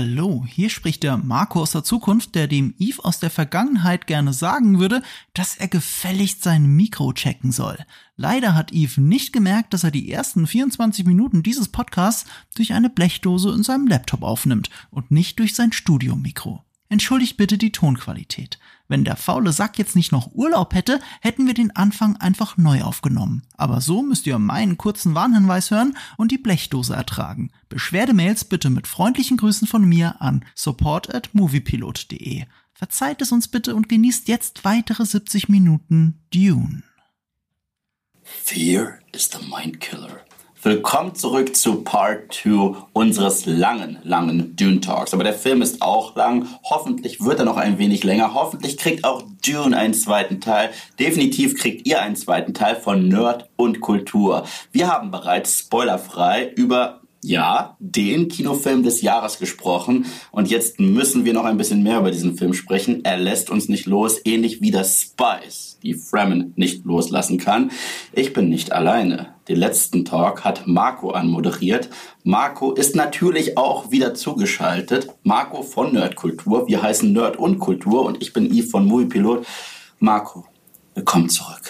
Hallo, 0.00 0.46
hier 0.46 0.70
spricht 0.70 1.02
der 1.02 1.16
Marco 1.16 1.60
aus 1.60 1.72
der 1.72 1.82
Zukunft, 1.82 2.36
der 2.36 2.46
dem 2.46 2.72
Eve 2.78 3.04
aus 3.04 3.18
der 3.18 3.30
Vergangenheit 3.30 4.06
gerne 4.06 4.32
sagen 4.32 4.78
würde, 4.78 5.02
dass 5.34 5.56
er 5.56 5.66
gefälligst 5.66 6.44
sein 6.44 6.66
Mikro 6.66 7.12
checken 7.12 7.50
soll. 7.50 7.84
Leider 8.14 8.54
hat 8.54 8.72
Eve 8.72 9.00
nicht 9.00 9.32
gemerkt, 9.32 9.74
dass 9.74 9.82
er 9.82 9.90
die 9.90 10.12
ersten 10.12 10.46
24 10.46 11.04
Minuten 11.04 11.42
dieses 11.42 11.66
Podcasts 11.66 12.30
durch 12.54 12.74
eine 12.74 12.90
Blechdose 12.90 13.50
in 13.50 13.64
seinem 13.64 13.88
Laptop 13.88 14.22
aufnimmt 14.22 14.70
und 14.92 15.10
nicht 15.10 15.40
durch 15.40 15.56
sein 15.56 15.72
Studiomikro. 15.72 16.62
Entschuldigt 16.88 17.36
bitte 17.36 17.58
die 17.58 17.72
Tonqualität. 17.72 18.58
Wenn 18.88 19.04
der 19.04 19.16
faule 19.16 19.52
Sack 19.52 19.78
jetzt 19.78 19.94
nicht 19.94 20.12
noch 20.12 20.32
Urlaub 20.32 20.74
hätte, 20.74 21.00
hätten 21.20 21.46
wir 21.46 21.52
den 21.52 21.76
Anfang 21.76 22.16
einfach 22.16 22.56
neu 22.56 22.82
aufgenommen. 22.82 23.42
Aber 23.58 23.82
so 23.82 24.02
müsst 24.02 24.26
ihr 24.26 24.38
meinen 24.38 24.78
kurzen 24.78 25.14
Warnhinweis 25.14 25.70
hören 25.70 25.96
und 26.16 26.32
die 26.32 26.38
Blechdose 26.38 26.94
ertragen. 26.94 27.50
Beschwerdemails 27.68 28.46
bitte 28.46 28.70
mit 28.70 28.86
freundlichen 28.86 29.36
Grüßen 29.36 29.68
von 29.68 29.84
mir 29.84 30.22
an 30.22 30.44
support 30.54 31.14
at 31.14 31.34
moviepilot.de. 31.34 32.46
Verzeiht 32.72 33.20
es 33.20 33.32
uns 33.32 33.48
bitte 33.48 33.74
und 33.74 33.90
genießt 33.90 34.28
jetzt 34.28 34.64
weitere 34.64 35.04
70 35.04 35.50
Minuten 35.50 36.22
Dune. 36.32 36.84
Fear 38.22 39.00
is 39.12 39.28
the 39.30 39.44
mind 39.46 39.80
killer. 39.80 40.27
Willkommen 40.60 41.14
zurück 41.14 41.54
zu 41.54 41.84
Part 41.84 42.34
2 42.34 42.74
unseres 42.92 43.46
langen, 43.46 43.98
langen 44.02 44.56
Dune 44.56 44.80
Talks. 44.80 45.14
Aber 45.14 45.22
der 45.22 45.32
Film 45.32 45.62
ist 45.62 45.80
auch 45.82 46.16
lang. 46.16 46.48
Hoffentlich 46.64 47.20
wird 47.20 47.38
er 47.38 47.44
noch 47.44 47.58
ein 47.58 47.78
wenig 47.78 48.02
länger. 48.02 48.34
Hoffentlich 48.34 48.76
kriegt 48.76 49.04
auch 49.04 49.22
Dune 49.46 49.76
einen 49.76 49.94
zweiten 49.94 50.40
Teil. 50.40 50.70
Definitiv 50.98 51.56
kriegt 51.56 51.86
ihr 51.86 52.02
einen 52.02 52.16
zweiten 52.16 52.54
Teil 52.54 52.74
von 52.74 53.06
Nerd 53.06 53.48
und 53.54 53.80
Kultur. 53.80 54.46
Wir 54.72 54.88
haben 54.88 55.12
bereits 55.12 55.60
spoilerfrei 55.60 56.48
über 56.56 56.97
ja, 57.22 57.76
den 57.80 58.28
Kinofilm 58.28 58.82
des 58.82 59.02
Jahres 59.02 59.38
gesprochen. 59.38 60.06
Und 60.30 60.48
jetzt 60.50 60.78
müssen 60.78 61.24
wir 61.24 61.32
noch 61.32 61.44
ein 61.44 61.56
bisschen 61.56 61.82
mehr 61.82 61.98
über 61.98 62.10
diesen 62.10 62.36
Film 62.36 62.54
sprechen. 62.54 63.04
Er 63.04 63.18
lässt 63.18 63.50
uns 63.50 63.68
nicht 63.68 63.86
los, 63.86 64.20
ähnlich 64.24 64.60
wie 64.60 64.70
das 64.70 65.00
Spice, 65.00 65.78
die 65.82 65.94
Fremen 65.94 66.52
nicht 66.56 66.84
loslassen 66.84 67.38
kann. 67.38 67.70
Ich 68.12 68.32
bin 68.32 68.48
nicht 68.48 68.72
alleine. 68.72 69.34
Den 69.48 69.56
letzten 69.56 70.04
Talk 70.04 70.44
hat 70.44 70.66
Marco 70.66 71.10
anmoderiert. 71.10 71.88
Marco 72.22 72.72
ist 72.72 72.94
natürlich 72.94 73.56
auch 73.56 73.90
wieder 73.90 74.14
zugeschaltet. 74.14 75.08
Marco 75.22 75.62
von 75.62 75.92
Nerdkultur. 75.92 76.68
Wir 76.68 76.82
heißen 76.82 77.12
Nerd 77.12 77.36
und 77.36 77.58
Kultur 77.58 78.04
und 78.04 78.22
ich 78.22 78.32
bin 78.32 78.52
Yves 78.52 78.70
von 78.70 78.86
Moviepilot. 78.86 79.46
Marco, 79.98 80.44
willkommen 80.94 81.28
zurück. 81.28 81.62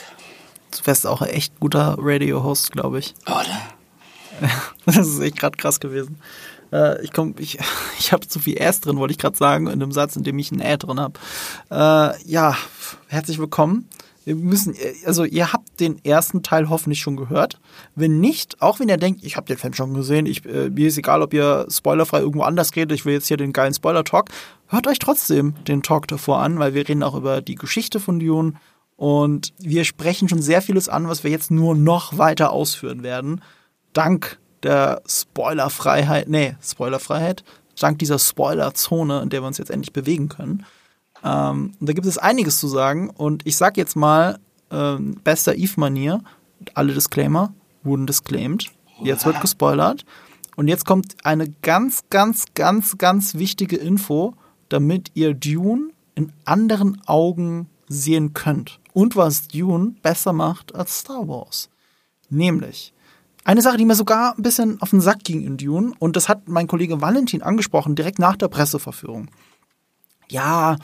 Du 0.72 0.86
wärst 0.86 1.06
auch 1.06 1.22
ein 1.22 1.30
echt 1.30 1.58
guter 1.60 1.96
Radio-Host, 1.98 2.72
glaube 2.72 2.98
ich. 2.98 3.14
Oder? 3.26 3.77
das 4.86 5.06
ist 5.06 5.20
echt 5.20 5.38
gerade 5.38 5.56
krass 5.56 5.80
gewesen. 5.80 6.18
Äh, 6.72 7.02
ich 7.02 7.12
komm, 7.12 7.34
ich, 7.38 7.58
ich 7.98 8.12
habe 8.12 8.26
zu 8.26 8.38
viel 8.38 8.56
S 8.58 8.80
drin, 8.80 8.98
wollte 8.98 9.12
ich 9.12 9.18
gerade 9.18 9.36
sagen, 9.36 9.66
in 9.66 9.74
einem 9.74 9.92
Satz, 9.92 10.16
in 10.16 10.24
dem 10.24 10.38
ich 10.38 10.52
ein 10.52 10.60
Ä 10.60 10.76
drin 10.76 11.00
habe. 11.00 11.18
Äh, 11.70 12.22
ja, 12.30 12.56
herzlich 13.08 13.38
willkommen. 13.38 13.88
Wir 14.24 14.34
müssen, 14.34 14.74
also 15.06 15.24
ihr 15.24 15.54
habt 15.54 15.80
den 15.80 16.04
ersten 16.04 16.42
Teil 16.42 16.68
hoffentlich 16.68 17.00
schon 17.00 17.16
gehört. 17.16 17.58
Wenn 17.94 18.20
nicht, 18.20 18.60
auch 18.60 18.78
wenn 18.78 18.90
ihr 18.90 18.98
denkt, 18.98 19.24
ich 19.24 19.38
habe 19.38 19.46
den 19.46 19.56
Film 19.56 19.72
schon 19.72 19.94
gesehen, 19.94 20.26
ich, 20.26 20.44
äh, 20.44 20.68
mir 20.68 20.88
ist 20.88 20.98
egal, 20.98 21.22
ob 21.22 21.32
ihr 21.32 21.66
spoilerfrei 21.70 22.20
irgendwo 22.20 22.42
anders 22.42 22.76
redet, 22.76 22.92
ich 22.92 23.06
will 23.06 23.14
jetzt 23.14 23.28
hier 23.28 23.38
den 23.38 23.54
geilen 23.54 23.72
Spoiler-Talk, 23.72 24.28
hört 24.66 24.86
euch 24.86 24.98
trotzdem 24.98 25.54
den 25.66 25.82
Talk 25.82 26.08
davor 26.08 26.40
an, 26.40 26.58
weil 26.58 26.74
wir 26.74 26.86
reden 26.86 27.02
auch 27.02 27.14
über 27.14 27.40
die 27.40 27.54
Geschichte 27.54 28.00
von 28.00 28.20
Dune 28.20 28.52
und 28.96 29.54
wir 29.60 29.84
sprechen 29.84 30.28
schon 30.28 30.42
sehr 30.42 30.60
vieles 30.60 30.90
an, 30.90 31.08
was 31.08 31.24
wir 31.24 31.30
jetzt 31.30 31.50
nur 31.50 31.74
noch 31.74 32.18
weiter 32.18 32.50
ausführen 32.50 33.02
werden 33.02 33.40
dank 33.92 34.38
der 34.62 35.02
Spoilerfreiheit, 35.06 36.28
nee, 36.28 36.56
Spoilerfreiheit, 36.62 37.44
dank 37.78 37.98
dieser 37.98 38.18
Spoilerzone, 38.18 39.22
in 39.22 39.28
der 39.28 39.42
wir 39.42 39.46
uns 39.46 39.58
jetzt 39.58 39.70
endlich 39.70 39.92
bewegen 39.92 40.28
können. 40.28 40.64
Ähm, 41.24 41.74
da 41.80 41.92
gibt 41.92 42.06
es 42.06 42.18
einiges 42.18 42.58
zu 42.58 42.68
sagen 42.68 43.10
und 43.10 43.46
ich 43.46 43.56
sag 43.56 43.76
jetzt 43.76 43.96
mal, 43.96 44.38
ähm, 44.70 45.16
bester 45.24 45.54
Eve-Manier, 45.54 46.22
alle 46.74 46.92
Disclaimer 46.92 47.52
wurden 47.82 48.06
disclaimed, 48.06 48.70
jetzt 49.02 49.24
wird 49.24 49.40
gespoilert 49.40 50.04
und 50.56 50.68
jetzt 50.68 50.84
kommt 50.84 51.16
eine 51.24 51.48
ganz, 51.62 52.04
ganz, 52.10 52.46
ganz, 52.54 52.98
ganz 52.98 53.34
wichtige 53.34 53.76
Info, 53.76 54.34
damit 54.68 55.12
ihr 55.14 55.34
Dune 55.34 55.90
in 56.14 56.32
anderen 56.44 57.00
Augen 57.06 57.68
sehen 57.88 58.34
könnt 58.34 58.80
und 58.92 59.16
was 59.16 59.48
Dune 59.48 59.94
besser 60.02 60.32
macht 60.32 60.74
als 60.74 60.98
Star 60.98 61.26
Wars. 61.28 61.70
Nämlich, 62.28 62.92
eine 63.48 63.62
Sache, 63.62 63.78
die 63.78 63.86
mir 63.86 63.94
sogar 63.94 64.36
ein 64.36 64.42
bisschen 64.42 64.78
auf 64.82 64.90
den 64.90 65.00
Sack 65.00 65.24
ging 65.24 65.40
in 65.40 65.56
Dune, 65.56 65.94
und 66.00 66.16
das 66.16 66.28
hat 66.28 66.48
mein 66.48 66.66
Kollege 66.66 67.00
Valentin 67.00 67.42
angesprochen, 67.42 67.96
direkt 67.96 68.18
nach 68.18 68.36
der 68.36 68.48
Presseverführung. 68.48 69.30
Ja, 70.28 70.76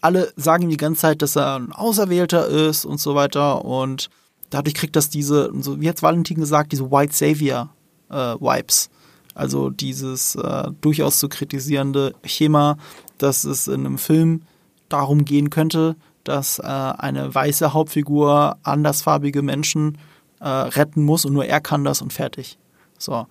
alle 0.00 0.32
sagen 0.34 0.70
die 0.70 0.78
ganze 0.78 1.02
Zeit, 1.02 1.20
dass 1.20 1.36
er 1.36 1.56
ein 1.56 1.70
Auserwählter 1.70 2.48
ist 2.48 2.86
und 2.86 2.98
so 2.98 3.14
weiter, 3.14 3.62
und 3.62 4.08
dadurch 4.48 4.72
kriegt 4.72 4.96
das 4.96 5.10
diese, 5.10 5.52
so 5.60 5.82
wie 5.82 5.88
hat 5.90 6.02
Valentin 6.02 6.38
gesagt, 6.38 6.72
diese 6.72 6.90
White 6.90 7.14
Savior 7.14 7.68
äh, 8.08 8.14
Vibes. 8.40 8.88
Also 9.34 9.68
dieses 9.68 10.34
äh, 10.34 10.70
durchaus 10.80 11.18
zu 11.18 11.28
kritisierende 11.28 12.14
Schema, 12.24 12.78
dass 13.18 13.44
es 13.44 13.68
in 13.68 13.84
einem 13.84 13.98
Film 13.98 14.44
darum 14.88 15.26
gehen 15.26 15.50
könnte, 15.50 15.94
dass 16.24 16.58
äh, 16.58 16.62
eine 16.62 17.34
weiße 17.34 17.74
Hauptfigur 17.74 18.56
andersfarbige 18.62 19.42
Menschen 19.42 19.98
äh, 20.40 20.48
retten 20.48 21.02
muss 21.02 21.24
und 21.24 21.32
nur 21.32 21.44
er 21.44 21.60
kann 21.60 21.84
das 21.84 22.02
und 22.02 22.12
fertig. 22.12 22.58
So. 22.98 23.26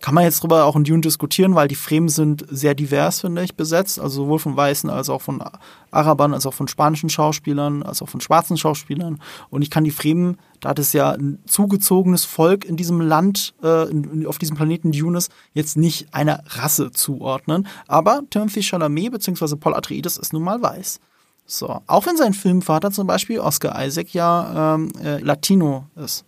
Kann 0.00 0.16
man 0.16 0.24
jetzt 0.24 0.42
drüber 0.42 0.64
auch 0.64 0.74
in 0.74 0.82
Dune 0.82 1.00
diskutieren, 1.00 1.54
weil 1.54 1.68
die 1.68 1.76
Fremen 1.76 2.08
sind 2.08 2.44
sehr 2.50 2.74
divers, 2.74 3.20
finde 3.20 3.44
ich, 3.44 3.54
besetzt. 3.54 4.00
Also 4.00 4.24
sowohl 4.24 4.40
von 4.40 4.56
Weißen 4.56 4.90
als 4.90 5.08
auch 5.08 5.22
von 5.22 5.44
Arabern, 5.92 6.34
als 6.34 6.44
auch 6.44 6.54
von 6.54 6.66
spanischen 6.66 7.08
Schauspielern, 7.08 7.84
als 7.84 8.02
auch 8.02 8.08
von 8.08 8.20
schwarzen 8.20 8.56
Schauspielern. 8.56 9.20
Und 9.48 9.62
ich 9.62 9.70
kann 9.70 9.84
die 9.84 9.92
Fremen, 9.92 10.38
da 10.58 10.74
das 10.74 10.92
ja 10.92 11.12
ein 11.12 11.38
zugezogenes 11.46 12.24
Volk 12.24 12.64
in 12.64 12.76
diesem 12.76 13.00
Land, 13.00 13.54
äh, 13.62 13.88
in, 13.90 14.26
auf 14.26 14.38
diesem 14.38 14.56
Planeten 14.56 14.90
Dunes, 14.90 15.28
jetzt 15.54 15.76
nicht 15.76 16.12
einer 16.12 16.42
Rasse 16.48 16.90
zuordnen. 16.90 17.68
Aber 17.86 18.22
Timothy 18.28 18.62
Chalamet 18.64 19.12
bzw. 19.12 19.54
Paul 19.54 19.74
Atreides 19.74 20.16
ist 20.16 20.32
nun 20.32 20.42
mal 20.42 20.60
weiß. 20.60 20.98
So. 21.46 21.80
Auch 21.86 22.06
wenn 22.06 22.16
sein 22.16 22.34
Filmvater 22.34 22.90
zum 22.90 23.06
Beispiel, 23.06 23.38
Oscar 23.38 23.84
Isaac, 23.84 24.12
ja 24.14 24.74
ähm, 24.74 24.90
äh, 25.00 25.18
Latino 25.18 25.86
ist. 25.94 26.24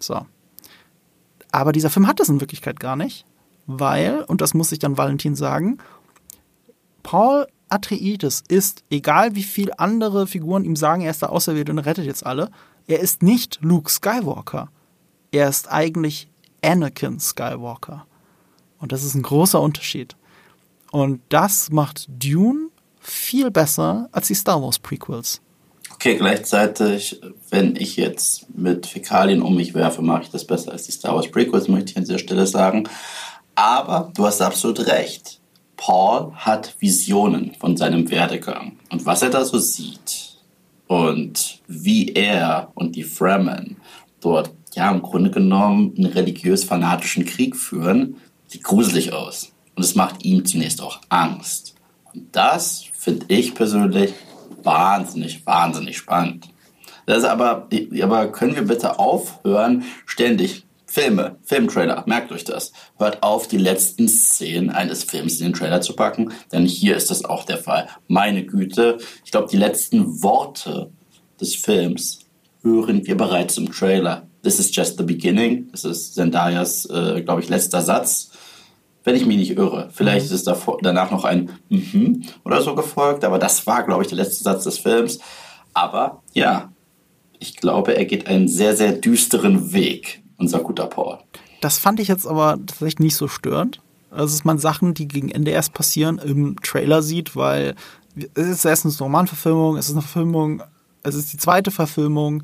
So. 0.00 0.26
Aber 1.52 1.72
dieser 1.72 1.90
Film 1.90 2.06
hat 2.06 2.20
das 2.20 2.28
in 2.28 2.40
Wirklichkeit 2.40 2.80
gar 2.80 2.96
nicht, 2.96 3.24
weil, 3.66 4.22
und 4.24 4.40
das 4.40 4.54
muss 4.54 4.72
ich 4.72 4.78
dann 4.78 4.96
Valentin 4.96 5.34
sagen, 5.34 5.78
Paul 7.02 7.46
Atreides 7.68 8.42
ist, 8.48 8.84
egal 8.90 9.34
wie 9.34 9.42
viel 9.42 9.72
andere 9.76 10.26
Figuren 10.26 10.64
ihm 10.64 10.76
sagen, 10.76 11.02
er 11.02 11.10
ist 11.10 11.22
der 11.22 11.32
Auserwählte 11.32 11.72
und 11.72 11.78
rettet 11.78 12.04
jetzt 12.04 12.26
alle, 12.26 12.50
er 12.86 13.00
ist 13.00 13.22
nicht 13.22 13.58
Luke 13.62 13.90
Skywalker. 13.90 14.70
Er 15.30 15.48
ist 15.48 15.70
eigentlich 15.70 16.28
Anakin 16.62 17.20
Skywalker. 17.20 18.06
Und 18.78 18.92
das 18.92 19.04
ist 19.04 19.14
ein 19.14 19.22
großer 19.22 19.60
Unterschied. 19.60 20.16
Und 20.90 21.20
das 21.28 21.70
macht 21.70 22.06
Dune 22.08 22.70
viel 22.98 23.50
besser 23.50 24.08
als 24.12 24.26
die 24.26 24.34
Star 24.34 24.60
Wars 24.60 24.78
Prequels. 24.78 25.40
Okay, 26.02 26.16
gleichzeitig, 26.16 27.20
wenn 27.50 27.76
ich 27.76 27.96
jetzt 27.96 28.46
mit 28.56 28.86
Fäkalien 28.86 29.42
um 29.42 29.54
mich 29.54 29.74
werfe, 29.74 30.00
mache 30.00 30.22
ich 30.22 30.30
das 30.30 30.46
besser 30.46 30.72
als 30.72 30.84
die 30.84 30.92
Star 30.92 31.14
Wars 31.14 31.30
Prequels, 31.30 31.68
möchte 31.68 31.90
ich 31.90 31.96
an 31.98 32.04
dieser 32.04 32.18
Stelle 32.18 32.46
sagen. 32.46 32.88
Aber 33.54 34.10
du 34.16 34.24
hast 34.24 34.40
absolut 34.40 34.86
recht. 34.86 35.40
Paul 35.76 36.32
hat 36.34 36.74
Visionen 36.78 37.52
von 37.52 37.76
seinem 37.76 38.10
Werdegang 38.10 38.78
und 38.90 39.04
was 39.04 39.20
er 39.20 39.28
da 39.28 39.44
so 39.44 39.58
sieht 39.58 40.38
und 40.86 41.58
wie 41.66 42.14
er 42.14 42.72
und 42.76 42.96
die 42.96 43.02
Fremen 43.02 43.76
dort 44.22 44.52
ja 44.72 44.90
im 44.90 45.02
Grunde 45.02 45.30
genommen 45.30 45.92
einen 45.98 46.06
religiös-fanatischen 46.06 47.26
Krieg 47.26 47.54
führen, 47.54 48.16
sieht 48.46 48.64
gruselig 48.64 49.12
aus. 49.12 49.52
Und 49.76 49.82
es 49.82 49.94
macht 49.94 50.24
ihm 50.24 50.46
zunächst 50.46 50.80
auch 50.80 50.98
Angst. 51.10 51.74
Und 52.14 52.34
das 52.34 52.84
finde 52.94 53.26
ich 53.28 53.54
persönlich 53.54 54.14
wahnsinnig, 54.64 55.44
wahnsinnig 55.46 55.96
spannend. 55.96 56.48
Das 57.06 57.18
ist 57.18 57.24
aber, 57.24 57.68
aber 58.02 58.32
können 58.32 58.54
wir 58.54 58.62
bitte 58.62 58.98
aufhören, 58.98 59.84
ständig 60.06 60.64
Filme, 60.86 61.36
Filmtrailer, 61.44 62.02
merkt 62.06 62.32
euch 62.32 62.42
das. 62.42 62.72
Hört 62.98 63.22
auf, 63.22 63.46
die 63.46 63.58
letzten 63.58 64.08
Szenen 64.08 64.70
eines 64.70 65.04
Films 65.04 65.38
in 65.38 65.46
den 65.46 65.52
Trailer 65.52 65.80
zu 65.80 65.94
packen, 65.94 66.32
denn 66.50 66.66
hier 66.66 66.96
ist 66.96 67.10
das 67.12 67.24
auch 67.24 67.44
der 67.44 67.58
Fall. 67.58 67.86
Meine 68.08 68.44
Güte, 68.44 68.98
ich 69.24 69.30
glaube, 69.30 69.48
die 69.48 69.56
letzten 69.56 70.20
Worte 70.24 70.90
des 71.40 71.54
Films 71.54 72.20
hören 72.62 73.06
wir 73.06 73.16
bereits 73.16 73.56
im 73.56 73.70
Trailer. 73.70 74.26
This 74.42 74.58
is 74.58 74.74
just 74.74 74.98
the 74.98 75.04
beginning. 75.04 75.68
Das 75.70 75.84
ist 75.84 76.14
Zendayas, 76.14 76.86
äh, 76.86 77.22
glaube 77.22 77.40
ich, 77.40 77.48
letzter 77.48 77.82
Satz 77.82 78.29
wenn 79.04 79.16
ich 79.16 79.26
mich 79.26 79.38
nicht 79.38 79.56
irre. 79.56 79.88
Vielleicht 79.92 80.28
mhm. 80.28 80.34
ist 80.34 80.46
davor, 80.46 80.78
danach 80.82 81.10
noch 81.10 81.24
ein 81.24 81.50
mhm 81.68 82.22
oder 82.44 82.62
so 82.62 82.74
gefolgt, 82.74 83.24
aber 83.24 83.38
das 83.38 83.66
war, 83.66 83.84
glaube 83.84 84.02
ich, 84.02 84.08
der 84.08 84.18
letzte 84.18 84.44
Satz 84.44 84.64
des 84.64 84.78
Films. 84.78 85.18
Aber 85.72 86.22
ja, 86.32 86.70
ich 87.38 87.56
glaube, 87.56 87.96
er 87.96 88.04
geht 88.04 88.26
einen 88.26 88.48
sehr, 88.48 88.76
sehr 88.76 88.92
düsteren 88.92 89.72
Weg, 89.72 90.22
unser 90.36 90.60
guter 90.60 90.86
Paul. 90.86 91.18
Das 91.60 91.78
fand 91.78 92.00
ich 92.00 92.08
jetzt 92.08 92.26
aber 92.26 92.58
tatsächlich 92.66 92.98
nicht 92.98 93.16
so 93.16 93.28
störend, 93.28 93.80
Also 94.10 94.34
dass 94.34 94.44
man 94.44 94.58
Sachen, 94.58 94.94
die 94.94 95.08
gegen 95.08 95.30
Ende 95.30 95.50
erst 95.50 95.72
passieren, 95.72 96.18
im 96.18 96.56
Trailer 96.62 97.02
sieht, 97.02 97.36
weil 97.36 97.74
es 98.34 98.48
ist 98.48 98.64
erstens 98.64 99.00
eine 99.00 99.06
Romanverfilmung, 99.06 99.76
es 99.76 99.86
ist 99.88 99.92
eine 99.92 100.02
Verfilmung, 100.02 100.62
es 101.02 101.14
ist 101.14 101.32
die 101.32 101.38
zweite 101.38 101.70
Verfilmung. 101.70 102.42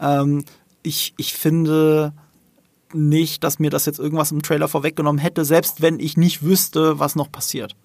Ähm, 0.00 0.44
ich, 0.82 1.14
ich 1.16 1.34
finde 1.34 2.12
nicht, 2.94 3.44
dass 3.44 3.58
mir 3.58 3.70
das 3.70 3.86
jetzt 3.86 3.98
irgendwas 3.98 4.32
im 4.32 4.42
Trailer 4.42 4.68
vorweggenommen 4.68 5.20
hätte, 5.20 5.44
selbst 5.44 5.82
wenn 5.82 6.00
ich 6.00 6.16
nicht 6.16 6.42
wüsste, 6.42 6.98
was 6.98 7.16
noch 7.16 7.30
passiert. 7.30 7.76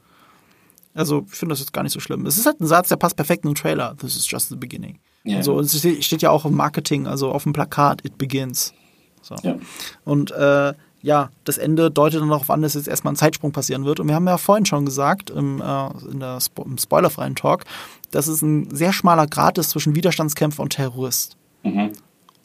Also 0.93 1.25
ich 1.29 1.35
finde 1.35 1.53
das 1.53 1.59
jetzt 1.59 1.73
gar 1.73 1.83
nicht 1.83 1.93
so 1.93 1.99
schlimm. 1.99 2.25
Es 2.25 2.37
ist 2.37 2.45
halt 2.45 2.59
ein 2.59 2.67
Satz, 2.67 2.89
der 2.89 2.95
passt 2.97 3.15
perfekt 3.15 3.43
in 3.45 3.51
den 3.51 3.55
Trailer. 3.55 3.95
This 3.97 4.15
is 4.15 4.29
just 4.29 4.49
the 4.49 4.55
beginning. 4.55 4.99
Yeah. 5.25 5.43
So, 5.43 5.59
es 5.59 5.77
steht 6.01 6.21
ja 6.21 6.29
auch 6.29 6.45
im 6.45 6.55
Marketing, 6.55 7.07
also 7.07 7.31
auf 7.31 7.43
dem 7.43 7.53
Plakat, 7.53 8.03
it 8.05 8.17
begins. 8.17 8.73
So. 9.21 9.35
Ja. 9.43 9.57
Und 10.05 10.31
äh, 10.31 10.73
ja, 11.01 11.29
das 11.45 11.57
Ende 11.57 11.91
deutet 11.91 12.21
dann 12.21 12.29
darauf 12.29 12.49
an, 12.49 12.61
dass 12.61 12.73
jetzt 12.73 12.87
erstmal 12.87 13.13
ein 13.13 13.17
Zeitsprung 13.17 13.51
passieren 13.51 13.85
wird. 13.85 13.99
Und 13.99 14.07
wir 14.07 14.15
haben 14.15 14.27
ja 14.27 14.37
vorhin 14.37 14.65
schon 14.65 14.85
gesagt, 14.85 15.29
im, 15.29 15.61
äh, 15.61 16.11
in 16.11 16.19
der 16.19 16.41
Spo 16.41 16.63
im 16.63 16.77
spoilerfreien 16.77 17.35
Talk, 17.35 17.65
dass 18.11 18.27
es 18.27 18.41
ein 18.41 18.73
sehr 18.73 18.91
schmaler 18.91 19.27
Grad 19.27 19.57
ist 19.57 19.69
zwischen 19.69 19.95
Widerstandskämpfer 19.95 20.63
und 20.63 20.73
Terrorist. 20.73 21.37
Mhm. 21.63 21.91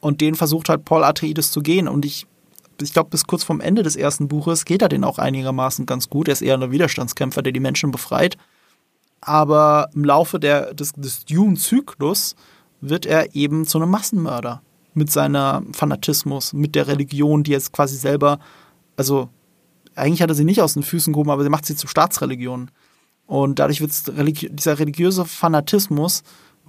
Und 0.00 0.20
den 0.20 0.34
versucht 0.34 0.68
halt 0.68 0.84
Paul 0.84 1.02
Atreides 1.02 1.50
zu 1.50 1.62
gehen. 1.62 1.88
Und 1.88 2.04
ich, 2.04 2.26
ich 2.80 2.92
glaube, 2.92 3.10
bis 3.10 3.24
kurz 3.24 3.44
vorm 3.44 3.60
Ende 3.60 3.82
des 3.82 3.96
ersten 3.96 4.28
Buches 4.28 4.64
geht 4.64 4.82
er 4.82 4.88
den 4.88 5.04
auch 5.04 5.18
einigermaßen 5.18 5.86
ganz 5.86 6.08
gut. 6.08 6.28
Er 6.28 6.32
ist 6.32 6.42
eher 6.42 6.54
ein 6.54 6.70
Widerstandskämpfer, 6.70 7.42
der 7.42 7.52
die 7.52 7.60
Menschen 7.60 7.90
befreit. 7.90 8.36
Aber 9.20 9.88
im 9.94 10.04
Laufe 10.04 10.38
der, 10.38 10.74
des, 10.74 10.92
des 10.92 11.24
Dune-Zyklus 11.24 12.36
wird 12.80 13.06
er 13.06 13.34
eben 13.34 13.66
zu 13.66 13.78
einem 13.78 13.90
Massenmörder 13.90 14.62
mit 14.92 15.10
seiner 15.10 15.62
Fanatismus, 15.72 16.52
mit 16.52 16.74
der 16.74 16.86
Religion, 16.86 17.42
die 17.42 17.52
jetzt 17.52 17.72
quasi 17.72 17.96
selber, 17.96 18.38
also 18.96 19.28
eigentlich 19.94 20.22
hat 20.22 20.30
er 20.30 20.34
sie 20.34 20.44
nicht 20.44 20.60
aus 20.60 20.74
den 20.74 20.82
Füßen 20.82 21.12
gehoben, 21.12 21.30
aber 21.30 21.42
sie 21.42 21.48
macht 21.48 21.66
sie 21.66 21.76
zur 21.76 21.88
Staatsreligion. 21.88 22.70
Und 23.26 23.58
dadurch 23.58 23.80
wird 23.80 23.92
religi 24.16 24.50
dieser 24.50 24.78
religiöse 24.78 25.24
Fanatismus 25.24 26.22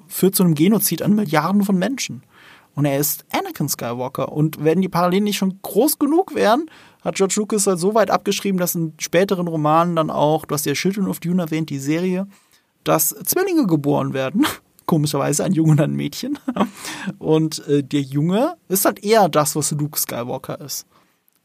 führt 0.08 0.36
zu 0.36 0.44
einem 0.44 0.56
Genozid 0.56 1.02
an 1.02 1.16
Milliarden 1.16 1.64
von 1.64 1.78
Menschen. 1.78 2.24
Und 2.76 2.86
er 2.86 3.00
ist 3.00 3.26
Anakin 3.32 3.70
Skywalker. 3.70 4.32
Und 4.32 4.64
wenn 4.64 4.82
die 4.82 4.90
Parallelen 4.90 5.24
nicht 5.24 5.38
schon 5.38 5.60
groß 5.62 5.98
genug 5.98 6.36
wären, 6.36 6.70
hat 7.04 7.16
George 7.16 7.36
Lucas 7.38 7.68
halt 7.68 7.80
so 7.80 7.96
weit 7.96 8.12
abgeschrieben, 8.12 8.60
dass 8.60 8.76
in 8.76 8.94
späteren 9.00 9.48
Romanen 9.48 9.96
dann 9.96 10.10
auch, 10.10 10.46
du 10.46 10.54
hast 10.54 10.66
ja 10.66 10.74
Children 10.74 11.08
of 11.08 11.20
Dune 11.20 11.42
erwähnt, 11.42 11.70
die 11.70 11.80
Serie, 11.80 12.28
dass 12.84 13.10
Zwillinge 13.10 13.66
geboren 13.66 14.14
werden 14.14 14.46
komischerweise 14.86 15.44
ein 15.44 15.54
Junge 15.54 15.72
und 15.72 15.82
ein 15.82 15.96
Mädchen. 15.96 16.38
Und 17.20 17.68
äh, 17.68 17.84
der 17.84 18.02
Junge 18.02 18.56
ist 18.68 18.86
halt 18.86 19.04
eher 19.04 19.30
das, 19.30 19.56
was 19.56 19.72
Luke 19.72 20.00
Skywalker 20.00 20.62
ist. 20.62 20.86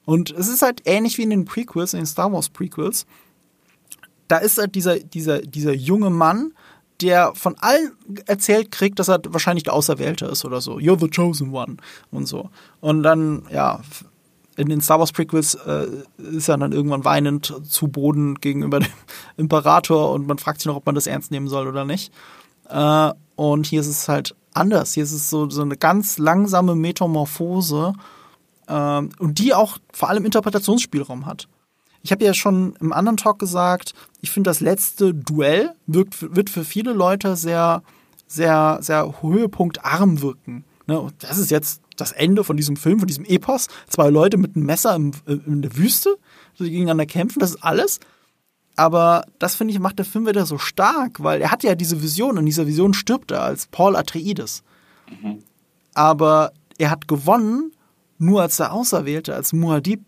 Und 0.04 0.30
es 0.30 0.48
ist 0.48 0.62
halt 0.62 0.82
ähnlich 0.84 1.18
wie 1.18 1.22
in 1.22 1.30
den 1.30 1.44
Prequels, 1.44 1.94
in 1.94 2.00
den 2.00 2.06
Star 2.06 2.32
Wars 2.32 2.48
Prequels. 2.48 3.06
Da 4.28 4.38
ist 4.38 4.58
halt 4.58 4.74
dieser, 4.74 4.98
dieser, 4.98 5.40
dieser 5.40 5.72
junge 5.72 6.10
Mann, 6.10 6.52
der 7.02 7.34
von 7.34 7.56
allen 7.58 7.92
erzählt 8.26 8.70
kriegt, 8.70 8.98
dass 8.98 9.08
er 9.08 9.20
wahrscheinlich 9.28 9.64
der 9.64 9.74
Auserwählte 9.74 10.26
ist 10.26 10.44
oder 10.44 10.60
so. 10.60 10.76
You're 10.76 10.98
the 10.98 11.08
chosen 11.08 11.52
one 11.52 11.76
und 12.10 12.26
so. 12.26 12.50
Und 12.80 13.02
dann, 13.02 13.42
ja, 13.50 13.80
in 14.56 14.68
den 14.68 14.80
Star 14.80 14.98
Wars 14.98 15.12
Prequels 15.12 15.54
äh, 15.54 15.86
ist 16.18 16.48
er 16.48 16.58
dann 16.58 16.72
irgendwann 16.72 17.04
weinend 17.04 17.54
zu 17.68 17.88
Boden 17.88 18.34
gegenüber 18.36 18.80
dem 18.80 18.92
Imperator 19.36 20.12
und 20.12 20.26
man 20.26 20.38
fragt 20.38 20.60
sich 20.60 20.66
noch, 20.66 20.76
ob 20.76 20.86
man 20.86 20.94
das 20.94 21.06
ernst 21.06 21.30
nehmen 21.30 21.48
soll 21.48 21.66
oder 21.66 21.84
nicht. 21.84 22.12
Äh, 22.68 23.12
und 23.36 23.66
hier 23.66 23.80
ist 23.80 23.88
es 23.88 24.08
halt 24.08 24.34
anders. 24.52 24.92
Hier 24.92 25.04
ist 25.04 25.12
es 25.12 25.30
so, 25.30 25.48
so 25.48 25.62
eine 25.62 25.76
ganz 25.76 26.18
langsame 26.18 26.74
Metamorphose 26.74 27.94
ähm, 28.68 29.10
und 29.18 29.38
die 29.38 29.54
auch 29.54 29.78
vor 29.92 30.10
allem 30.10 30.24
Interpretationsspielraum 30.24 31.26
hat. 31.26 31.48
Ich 32.02 32.12
habe 32.12 32.24
ja 32.24 32.34
schon 32.34 32.74
im 32.80 32.92
anderen 32.92 33.16
Talk 33.16 33.38
gesagt, 33.38 33.92
ich 34.20 34.30
finde 34.30 34.50
das 34.50 34.60
letzte 34.60 35.14
Duell 35.14 35.72
wirkt, 35.86 36.34
wird 36.34 36.50
für 36.50 36.64
viele 36.64 36.92
Leute 36.92 37.36
sehr, 37.36 37.82
sehr, 38.26 38.78
sehr 38.80 39.22
höhepunktarm 39.22 40.22
wirken. 40.22 40.64
Ne? 40.86 40.98
Und 40.98 41.14
das 41.20 41.38
ist 41.38 41.50
jetzt 41.50 41.82
das 41.96 42.12
Ende 42.12 42.44
von 42.44 42.56
diesem 42.56 42.76
Film, 42.76 42.98
von 42.98 43.06
diesem 43.06 43.24
Epos. 43.24 43.68
Zwei 43.88 44.08
Leute 44.08 44.38
mit 44.38 44.56
einem 44.56 44.66
Messer 44.66 44.94
im, 44.94 45.12
in 45.26 45.62
der 45.62 45.76
Wüste, 45.76 46.16
die 46.58 46.70
gegeneinander 46.70 47.06
kämpfen, 47.06 47.40
das 47.40 47.50
ist 47.50 47.62
alles. 47.62 48.00
Aber 48.76 49.24
das 49.38 49.54
finde 49.54 49.74
ich 49.74 49.80
macht 49.80 49.98
der 49.98 50.06
Film 50.06 50.26
wieder 50.26 50.46
so 50.46 50.58
stark, 50.58 51.22
weil 51.22 51.42
er 51.42 51.50
hat 51.50 51.62
ja 51.62 51.74
diese 51.74 52.02
Vision 52.02 52.38
und 52.38 52.46
dieser 52.46 52.66
Vision 52.66 52.94
stirbt 52.94 53.30
er 53.30 53.42
als 53.42 53.66
Paul 53.66 53.96
Atreides. 53.96 54.62
Mhm. 55.22 55.42
Aber 55.94 56.52
er 56.78 56.90
hat 56.90 57.08
gewonnen 57.08 57.72
nur 58.18 58.42
als 58.42 58.56
der 58.56 58.72
Auserwählte, 58.72 59.34
als 59.34 59.52
Muad'Dib 59.52 60.00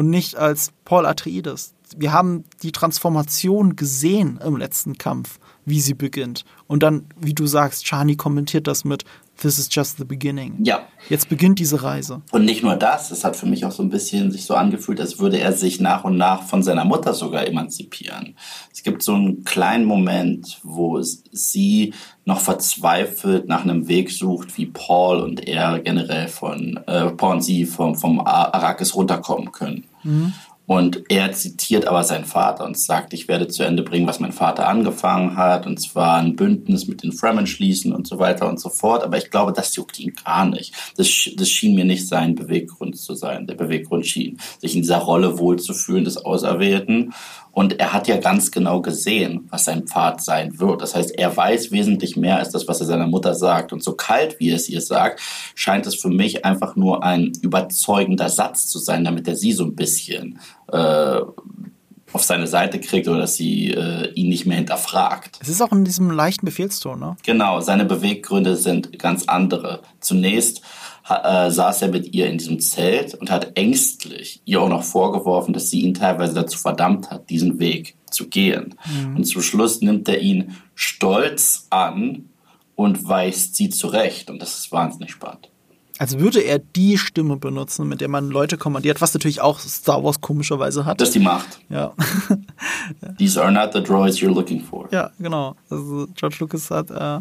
und 0.00 0.08
nicht 0.08 0.36
als 0.36 0.72
Paul 0.86 1.04
Atreides. 1.04 1.74
Wir 1.94 2.10
haben 2.10 2.44
die 2.62 2.72
Transformation 2.72 3.76
gesehen 3.76 4.40
im 4.42 4.56
letzten 4.56 4.96
Kampf, 4.96 5.38
wie 5.66 5.82
sie 5.82 5.92
beginnt. 5.92 6.46
Und 6.66 6.82
dann, 6.82 7.04
wie 7.20 7.34
du 7.34 7.46
sagst, 7.46 7.84
Chani 7.84 8.16
kommentiert 8.16 8.66
das 8.66 8.86
mit, 8.86 9.04
this 9.42 9.58
is 9.58 9.68
just 9.70 9.98
the 9.98 10.04
beginning. 10.04 10.54
Ja. 10.64 10.86
Jetzt 11.10 11.28
beginnt 11.28 11.58
diese 11.58 11.82
Reise. 11.82 12.22
Und 12.30 12.46
nicht 12.46 12.62
nur 12.62 12.76
das, 12.76 13.10
es 13.10 13.24
hat 13.24 13.36
für 13.36 13.44
mich 13.44 13.66
auch 13.66 13.72
so 13.72 13.82
ein 13.82 13.90
bisschen 13.90 14.30
sich 14.30 14.46
so 14.46 14.54
angefühlt, 14.54 15.00
als 15.00 15.18
würde 15.18 15.38
er 15.38 15.52
sich 15.52 15.80
nach 15.80 16.04
und 16.04 16.16
nach 16.16 16.44
von 16.44 16.62
seiner 16.62 16.86
Mutter 16.86 17.12
sogar 17.12 17.46
emanzipieren. 17.46 18.36
Es 18.72 18.82
gibt 18.82 19.02
so 19.02 19.12
einen 19.12 19.44
kleinen 19.44 19.84
Moment, 19.84 20.60
wo 20.62 21.02
sie 21.02 21.92
noch 22.24 22.40
verzweifelt 22.40 23.48
nach 23.48 23.64
einem 23.64 23.86
Weg 23.86 24.10
sucht, 24.10 24.56
wie 24.56 24.66
Paul 24.66 25.20
und 25.20 25.46
er 25.46 25.78
generell 25.80 26.28
von, 26.28 26.78
äh, 26.86 27.10
Paul 27.10 27.34
und 27.34 27.42
sie 27.42 27.66
vom, 27.66 27.96
vom 27.96 28.20
Arrakis 28.20 28.94
runterkommen 28.94 29.52
können. 29.52 29.84
Und 30.70 31.02
er 31.08 31.32
zitiert 31.32 31.86
aber 31.86 32.04
seinen 32.04 32.26
Vater 32.26 32.64
und 32.64 32.78
sagt, 32.78 33.12
ich 33.12 33.26
werde 33.26 33.48
zu 33.48 33.64
Ende 33.64 33.82
bringen, 33.82 34.06
was 34.06 34.20
mein 34.20 34.30
Vater 34.30 34.68
angefangen 34.68 35.36
hat, 35.36 35.66
und 35.66 35.80
zwar 35.80 36.18
ein 36.18 36.36
Bündnis 36.36 36.86
mit 36.86 37.02
den 37.02 37.10
Fremen 37.10 37.48
schließen 37.48 37.92
und 37.92 38.06
so 38.06 38.20
weiter 38.20 38.48
und 38.48 38.60
so 38.60 38.68
fort. 38.68 39.02
Aber 39.02 39.18
ich 39.18 39.32
glaube, 39.32 39.52
das 39.52 39.74
juckt 39.74 39.98
ihn 39.98 40.12
gar 40.24 40.44
nicht. 40.44 40.72
Das, 40.96 41.08
das 41.34 41.48
schien 41.48 41.74
mir 41.74 41.84
nicht 41.84 42.06
sein 42.06 42.36
Beweggrund 42.36 42.96
zu 42.96 43.14
sein. 43.14 43.48
Der 43.48 43.56
Beweggrund 43.56 44.06
schien, 44.06 44.38
sich 44.60 44.76
in 44.76 44.82
dieser 44.82 44.98
Rolle 44.98 45.40
wohlzufühlen 45.40 46.04
des 46.04 46.24
Auserwählten 46.24 47.14
und 47.52 47.80
er 47.80 47.92
hat 47.92 48.06
ja 48.08 48.16
ganz 48.16 48.50
genau 48.50 48.80
gesehen, 48.80 49.48
was 49.50 49.64
sein 49.64 49.86
Pfad 49.86 50.22
sein 50.22 50.58
wird. 50.58 50.82
Das 50.82 50.94
heißt, 50.94 51.18
er 51.18 51.36
weiß 51.36 51.72
wesentlich 51.72 52.16
mehr 52.16 52.38
als 52.38 52.50
das, 52.50 52.68
was 52.68 52.80
er 52.80 52.86
seiner 52.86 53.06
Mutter 53.06 53.34
sagt. 53.34 53.72
Und 53.72 53.82
so 53.82 53.94
kalt, 53.94 54.38
wie 54.38 54.50
er 54.50 54.56
es 54.56 54.68
ihr 54.68 54.80
sagt, 54.80 55.20
scheint 55.54 55.86
es 55.86 55.96
für 55.96 56.10
mich 56.10 56.44
einfach 56.44 56.76
nur 56.76 57.02
ein 57.02 57.32
überzeugender 57.42 58.28
Satz 58.28 58.68
zu 58.68 58.78
sein, 58.78 59.04
damit 59.04 59.26
er 59.26 59.36
sie 59.36 59.52
so 59.52 59.64
ein 59.64 59.74
bisschen 59.74 60.38
äh, 60.70 61.20
auf 62.12 62.24
seine 62.24 62.46
Seite 62.46 62.80
kriegt 62.80 63.08
oder 63.08 63.20
dass 63.20 63.36
sie 63.36 63.70
äh, 63.70 64.12
ihn 64.14 64.28
nicht 64.28 64.46
mehr 64.46 64.56
hinterfragt. 64.56 65.38
Es 65.40 65.48
ist 65.48 65.60
auch 65.60 65.72
in 65.72 65.84
diesem 65.84 66.10
leichten 66.10 66.44
Befehlston, 66.44 66.98
ne? 66.98 67.16
Genau, 67.24 67.60
seine 67.60 67.84
Beweggründe 67.84 68.56
sind 68.56 68.98
ganz 68.98 69.24
andere. 69.28 69.80
Zunächst 70.00 70.62
äh, 71.10 71.50
saß 71.50 71.82
er 71.82 71.88
mit 71.88 72.14
ihr 72.14 72.28
in 72.28 72.38
diesem 72.38 72.60
Zelt 72.60 73.14
und 73.14 73.30
hat 73.30 73.58
ängstlich 73.58 74.42
ihr 74.44 74.60
auch 74.60 74.68
noch 74.68 74.84
vorgeworfen, 74.84 75.52
dass 75.52 75.70
sie 75.70 75.80
ihn 75.80 75.94
teilweise 75.94 76.34
dazu 76.34 76.58
verdammt 76.58 77.10
hat, 77.10 77.28
diesen 77.30 77.58
Weg 77.58 77.96
zu 78.10 78.28
gehen. 78.28 78.74
Mhm. 78.86 79.16
Und 79.16 79.24
zum 79.24 79.42
Schluss 79.42 79.80
nimmt 79.80 80.08
er 80.08 80.20
ihn 80.20 80.56
stolz 80.74 81.66
an 81.70 82.30
und 82.74 83.08
weist 83.08 83.56
sie 83.56 83.70
zurecht. 83.70 84.30
Und 84.30 84.40
das 84.40 84.58
ist 84.58 84.72
wahnsinnig 84.72 85.10
spannend. 85.10 85.50
Also 85.98 86.18
würde 86.18 86.40
er 86.40 86.58
die 86.58 86.96
Stimme 86.96 87.36
benutzen, 87.36 87.86
mit 87.86 88.00
der 88.00 88.08
man 88.08 88.30
Leute 88.30 88.56
kommandiert, 88.56 89.02
was 89.02 89.12
natürlich 89.12 89.42
auch 89.42 89.58
Star 89.58 90.02
Wars 90.02 90.22
komischerweise 90.22 90.86
hat. 90.86 90.98
Das 90.98 91.08
ist 91.08 91.14
die 91.14 91.20
Macht. 91.20 91.60
Ja. 91.68 91.92
These 93.18 93.42
are 93.42 93.52
not 93.52 93.74
the 93.74 93.82
droids 93.82 94.16
you're 94.16 94.32
looking 94.32 94.62
for. 94.62 94.88
Ja, 94.92 95.10
genau. 95.18 95.56
Also 95.68 96.08
George 96.14 96.36
Lucas 96.40 96.70
hat 96.70 96.90
äh, 96.90 97.20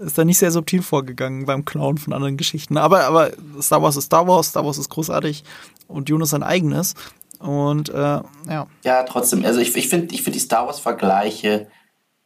ist 0.00 0.16
da 0.16 0.24
nicht 0.24 0.38
sehr 0.38 0.50
subtil 0.50 0.82
vorgegangen 0.82 1.44
beim 1.44 1.64
Clown 1.64 1.98
von 1.98 2.12
anderen 2.12 2.36
Geschichten. 2.36 2.76
Aber, 2.76 3.04
aber 3.04 3.30
Star 3.60 3.82
Wars 3.82 3.96
ist 3.96 4.06
Star 4.06 4.26
Wars, 4.26 4.48
Star 4.48 4.64
Wars 4.64 4.78
ist 4.78 4.88
großartig 4.88 5.44
und 5.88 6.08
Dune 6.08 6.24
ist 6.24 6.30
sein 6.30 6.42
eigenes. 6.42 6.94
Und 7.38 7.88
äh, 7.90 8.20
ja. 8.48 8.66
Ja, 8.84 9.02
trotzdem. 9.04 9.44
Also 9.44 9.60
ich, 9.60 9.74
ich 9.76 9.88
finde 9.88 10.14
ich 10.14 10.22
find 10.22 10.36
die 10.36 10.40
Star 10.40 10.66
Wars-Vergleiche 10.66 11.68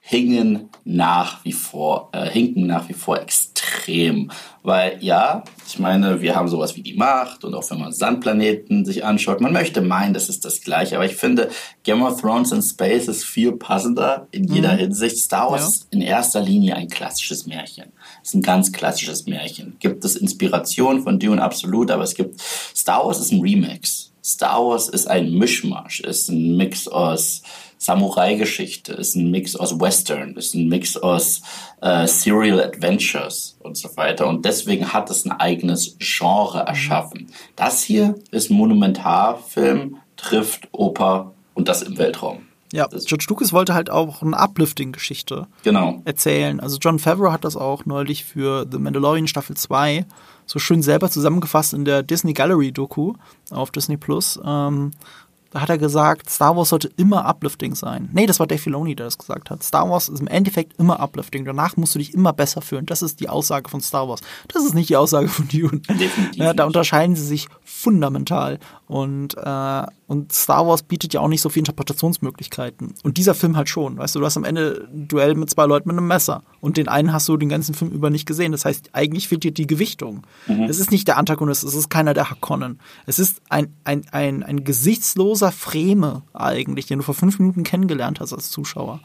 hingen 0.06 0.68
nach 0.84 1.42
wie 1.46 1.52
vor, 1.52 2.10
äh, 2.12 2.28
hinken 2.28 2.66
nach 2.66 2.90
wie 2.90 2.92
vor 2.92 3.18
extrem. 3.18 4.30
Weil 4.62 4.98
ja, 5.00 5.42
ich 5.66 5.78
meine, 5.78 6.20
wir 6.20 6.36
haben 6.36 6.48
sowas 6.48 6.76
wie 6.76 6.82
die 6.82 6.92
Macht 6.92 7.42
und 7.42 7.54
auch 7.54 7.70
wenn 7.70 7.80
man 7.80 7.90
Sandplaneten 7.90 8.84
sich 8.84 9.02
anschaut, 9.02 9.40
man 9.40 9.54
möchte 9.54 9.80
meinen, 9.80 10.12
das 10.12 10.28
ist 10.28 10.44
das 10.44 10.60
Gleiche. 10.60 10.96
Aber 10.96 11.06
ich 11.06 11.16
finde, 11.16 11.48
Game 11.84 12.02
of 12.02 12.20
Thrones 12.20 12.52
in 12.52 12.60
Space 12.60 13.08
ist 13.08 13.24
viel 13.24 13.52
passender 13.52 14.28
in 14.30 14.44
jeder 14.44 14.74
mhm. 14.74 14.78
Hinsicht. 14.78 15.16
Star 15.16 15.50
Wars 15.50 15.62
ja. 15.62 15.68
ist 15.68 15.86
in 15.90 16.02
erster 16.02 16.42
Linie 16.42 16.76
ein 16.76 16.88
klassisches 16.88 17.46
Märchen. 17.46 17.90
Es 18.22 18.28
ist 18.28 18.34
ein 18.34 18.42
ganz 18.42 18.72
klassisches 18.72 19.24
Märchen. 19.24 19.76
Gibt 19.80 20.04
es 20.04 20.16
Inspiration 20.16 21.02
von 21.02 21.18
Dune? 21.18 21.42
Absolut, 21.42 21.90
aber 21.90 22.02
es 22.02 22.14
gibt, 22.14 22.38
Star 22.76 23.06
Wars 23.06 23.20
ist 23.20 23.32
ein 23.32 23.40
Remix. 23.40 24.12
Star 24.22 24.66
Wars 24.66 24.90
ist 24.90 25.06
ein 25.06 25.32
Mischmasch, 25.32 26.00
ist 26.00 26.28
ein 26.28 26.56
Mix 26.58 26.88
aus 26.88 27.42
Samurai-Geschichte, 27.78 28.92
ist 28.92 29.14
ein 29.14 29.30
Mix 29.30 29.56
aus 29.56 29.78
Western, 29.78 30.36
ist 30.36 30.54
ein 30.54 30.68
Mix 30.68 30.96
aus 30.96 31.42
äh, 31.80 32.06
Serial 32.06 32.62
Adventures 32.62 33.56
und 33.60 33.76
so 33.76 33.96
weiter. 33.96 34.26
Und 34.26 34.44
deswegen 34.44 34.92
hat 34.92 35.10
es 35.10 35.24
ein 35.24 35.32
eigenes 35.32 35.96
Genre 35.98 36.60
erschaffen. 36.60 37.28
Das 37.56 37.82
hier 37.82 38.14
ist 38.30 38.50
Monumentarfilm, 38.50 39.96
trifft 40.16 40.68
Oper 40.72 41.32
und 41.54 41.68
das 41.68 41.82
im 41.82 41.98
Weltraum. 41.98 42.46
Ja, 42.74 42.88
George 42.88 43.26
Lucas 43.28 43.52
wollte 43.52 43.72
halt 43.72 43.88
auch 43.88 44.20
eine 44.20 44.36
Uplifting-Geschichte 44.36 45.46
genau. 45.62 46.02
erzählen. 46.04 46.58
Also 46.58 46.78
John 46.80 46.98
Favreau 46.98 47.30
hat 47.30 47.44
das 47.44 47.56
auch 47.56 47.86
neulich 47.86 48.24
für 48.24 48.66
The 48.68 48.78
Mandalorian 48.78 49.28
Staffel 49.28 49.56
2 49.56 50.04
so 50.44 50.58
schön 50.58 50.82
selber 50.82 51.08
zusammengefasst 51.08 51.72
in 51.72 51.84
der 51.84 52.02
Disney 52.02 52.32
Gallery 52.32 52.72
Doku 52.72 53.14
auf 53.50 53.70
Disney 53.70 53.96
Plus. 53.96 54.40
Ähm, 54.44 54.90
da 55.54 55.60
hat 55.60 55.70
er 55.70 55.78
gesagt, 55.78 56.28
Star 56.28 56.56
Wars 56.56 56.70
sollte 56.70 56.90
immer 56.96 57.28
uplifting 57.28 57.76
sein. 57.76 58.08
Nee, 58.12 58.26
das 58.26 58.40
war 58.40 58.48
Dave 58.48 58.60
Filoni, 58.60 58.96
der 58.96 59.06
das 59.06 59.18
gesagt 59.18 59.50
hat. 59.50 59.62
Star 59.62 59.88
Wars 59.88 60.08
ist 60.08 60.18
im 60.18 60.26
Endeffekt 60.26 60.80
immer 60.80 61.00
uplifting. 61.00 61.44
Danach 61.44 61.76
musst 61.76 61.94
du 61.94 62.00
dich 62.00 62.12
immer 62.12 62.32
besser 62.32 62.60
fühlen. 62.60 62.86
Das 62.86 63.02
ist 63.02 63.20
die 63.20 63.28
Aussage 63.28 63.70
von 63.70 63.80
Star 63.80 64.08
Wars. 64.08 64.20
Das 64.48 64.64
ist 64.64 64.74
nicht 64.74 64.88
die 64.88 64.96
Aussage 64.96 65.28
von 65.28 65.46
Dune. 65.46 65.80
Definitiv 65.88 66.34
Ja, 66.42 66.54
da 66.54 66.64
unterscheiden 66.64 67.14
sie 67.14 67.24
sich 67.24 67.46
fundamental. 67.62 68.58
Und, 68.88 69.36
äh, 69.36 69.86
und 70.06 70.32
Star 70.32 70.66
Wars 70.66 70.82
bietet 70.82 71.14
ja 71.14 71.20
auch 71.20 71.28
nicht 71.28 71.40
so 71.40 71.48
viele 71.48 71.62
Interpretationsmöglichkeiten. 71.62 72.94
Und 73.02 73.16
dieser 73.16 73.34
Film 73.34 73.56
halt 73.56 73.70
schon. 73.70 73.96
Weißt 73.96 74.14
du, 74.14 74.20
du 74.20 74.26
hast 74.26 74.36
am 74.36 74.44
Ende 74.44 74.86
ein 74.92 75.08
Duell 75.08 75.34
mit 75.34 75.48
zwei 75.48 75.64
Leuten 75.64 75.88
mit 75.88 75.96
einem 75.96 76.06
Messer. 76.06 76.42
Und 76.60 76.76
den 76.76 76.88
einen 76.88 77.12
hast 77.12 77.26
du 77.28 77.38
den 77.38 77.48
ganzen 77.48 77.74
Film 77.74 77.90
über 77.90 78.10
nicht 78.10 78.26
gesehen. 78.26 78.52
Das 78.52 78.66
heißt, 78.66 78.90
eigentlich 78.92 79.28
fehlt 79.28 79.44
dir 79.44 79.52
die 79.52 79.66
Gewichtung. 79.66 80.26
Es 80.68 80.78
ist 80.78 80.90
nicht 80.90 81.08
der 81.08 81.16
Antagonist, 81.16 81.64
es 81.64 81.74
ist 81.74 81.88
keiner 81.88 82.12
der 82.12 82.28
Hakonnen. 82.30 82.80
Es 83.06 83.18
ist 83.18 83.40
ein, 83.48 83.74
ein, 83.84 84.04
ein, 84.12 84.42
ein 84.42 84.64
gesichtsloser 84.64 85.52
Freme 85.52 86.22
eigentlich, 86.34 86.86
den 86.86 86.98
du 86.98 87.04
vor 87.04 87.14
fünf 87.14 87.38
Minuten 87.38 87.64
kennengelernt 87.64 88.20
hast 88.20 88.34
als 88.34 88.50
Zuschauer. 88.50 89.00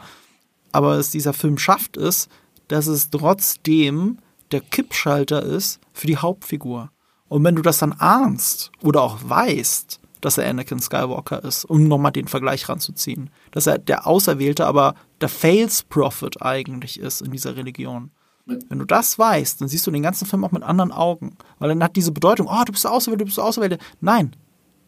Aber 0.74 0.96
es 0.96 1.12
dieser 1.12 1.34
Film 1.34 1.58
schafft 1.58 1.96
es, 1.96 2.28
dass 2.68 2.88
es 2.88 3.10
trotzdem 3.10 4.18
der 4.52 4.62
Kippschalter 4.62 5.44
ist 5.44 5.80
für 5.94 6.08
die 6.08 6.18
Hauptfigur. 6.18 6.92
Und 7.30 7.44
wenn 7.44 7.56
du 7.56 7.62
das 7.62 7.78
dann 7.78 7.94
ahnst 7.94 8.72
oder 8.82 9.02
auch 9.02 9.18
weißt, 9.24 10.00
dass 10.22 10.38
er 10.38 10.50
Anakin 10.50 10.80
Skywalker 10.80 11.44
ist, 11.44 11.66
um 11.66 11.88
nochmal 11.88 12.12
den 12.12 12.28
Vergleich 12.28 12.68
ranzuziehen, 12.68 13.30
dass 13.52 13.68
er 13.68 13.78
der 13.78 14.08
Auserwählte, 14.08 14.66
aber 14.66 14.96
der 15.22 15.30
Fails 15.30 15.84
Prophet 15.84 16.42
eigentlich 16.42 17.00
ist 17.00 17.22
in 17.22 17.32
dieser 17.32 17.56
Religion. 17.56 18.12
Wenn 18.46 18.80
du 18.80 18.86
das 18.86 19.20
weißt, 19.20 19.62
dann 19.62 19.68
siehst 19.68 19.86
du 19.86 19.92
den 19.92 20.02
ganzen 20.02 20.26
Film 20.26 20.44
auch 20.44 20.52
mit 20.52 20.64
anderen 20.64 20.92
Augen. 20.92 21.38
Weil 21.60 21.70
dann 21.70 21.84
hat 21.84 21.96
diese 21.96 22.12
Bedeutung, 22.12 22.48
oh, 22.50 22.64
du 22.66 22.72
bist 22.72 22.84
der 22.84 22.92
Auserwählte, 22.92 23.20
du 23.20 23.26
bist 23.26 23.38
der 23.38 23.46
Auserwählte. 23.46 23.78
Nein, 24.02 24.36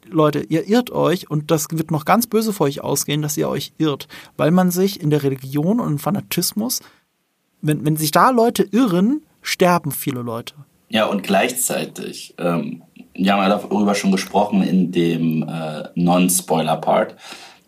Leute, 0.10 0.40
ihr 0.40 0.68
irrt 0.68 0.90
euch 0.92 1.30
und 1.30 1.52
das 1.52 1.68
wird 1.70 1.92
noch 1.92 2.06
ganz 2.06 2.28
böse 2.28 2.54
für 2.54 2.64
euch 2.64 2.82
ausgehen, 2.82 3.22
dass 3.22 3.38
ihr 3.38 3.48
euch 3.48 3.74
irrt. 3.78 4.08
Weil 4.36 4.52
man 4.52 4.72
sich 4.72 5.00
in 5.00 5.12
der 5.12 5.24
Religion 5.24 5.80
und 5.80 5.92
im 5.92 6.00
Fanatismus, 6.00 6.80
wenn, 7.62 7.86
wenn 7.86 7.98
sich 7.98 8.12
da 8.12 8.32
Leute 8.32 8.64
irren, 8.64 9.22
sterben 9.42 9.92
viele 9.92 10.22
Leute. 10.22 10.56
Ja, 10.90 11.06
und 11.06 11.24
gleichzeitig, 11.24 12.36
ähm, 12.38 12.82
wir 13.14 13.34
haben 13.34 13.42
ja 13.42 13.50
darüber 13.50 13.96
schon 13.96 14.12
gesprochen 14.12 14.64
in 14.64 14.92
dem 14.92 15.44
äh, 15.44 15.90
Non-Spoiler-Part, 15.96 17.16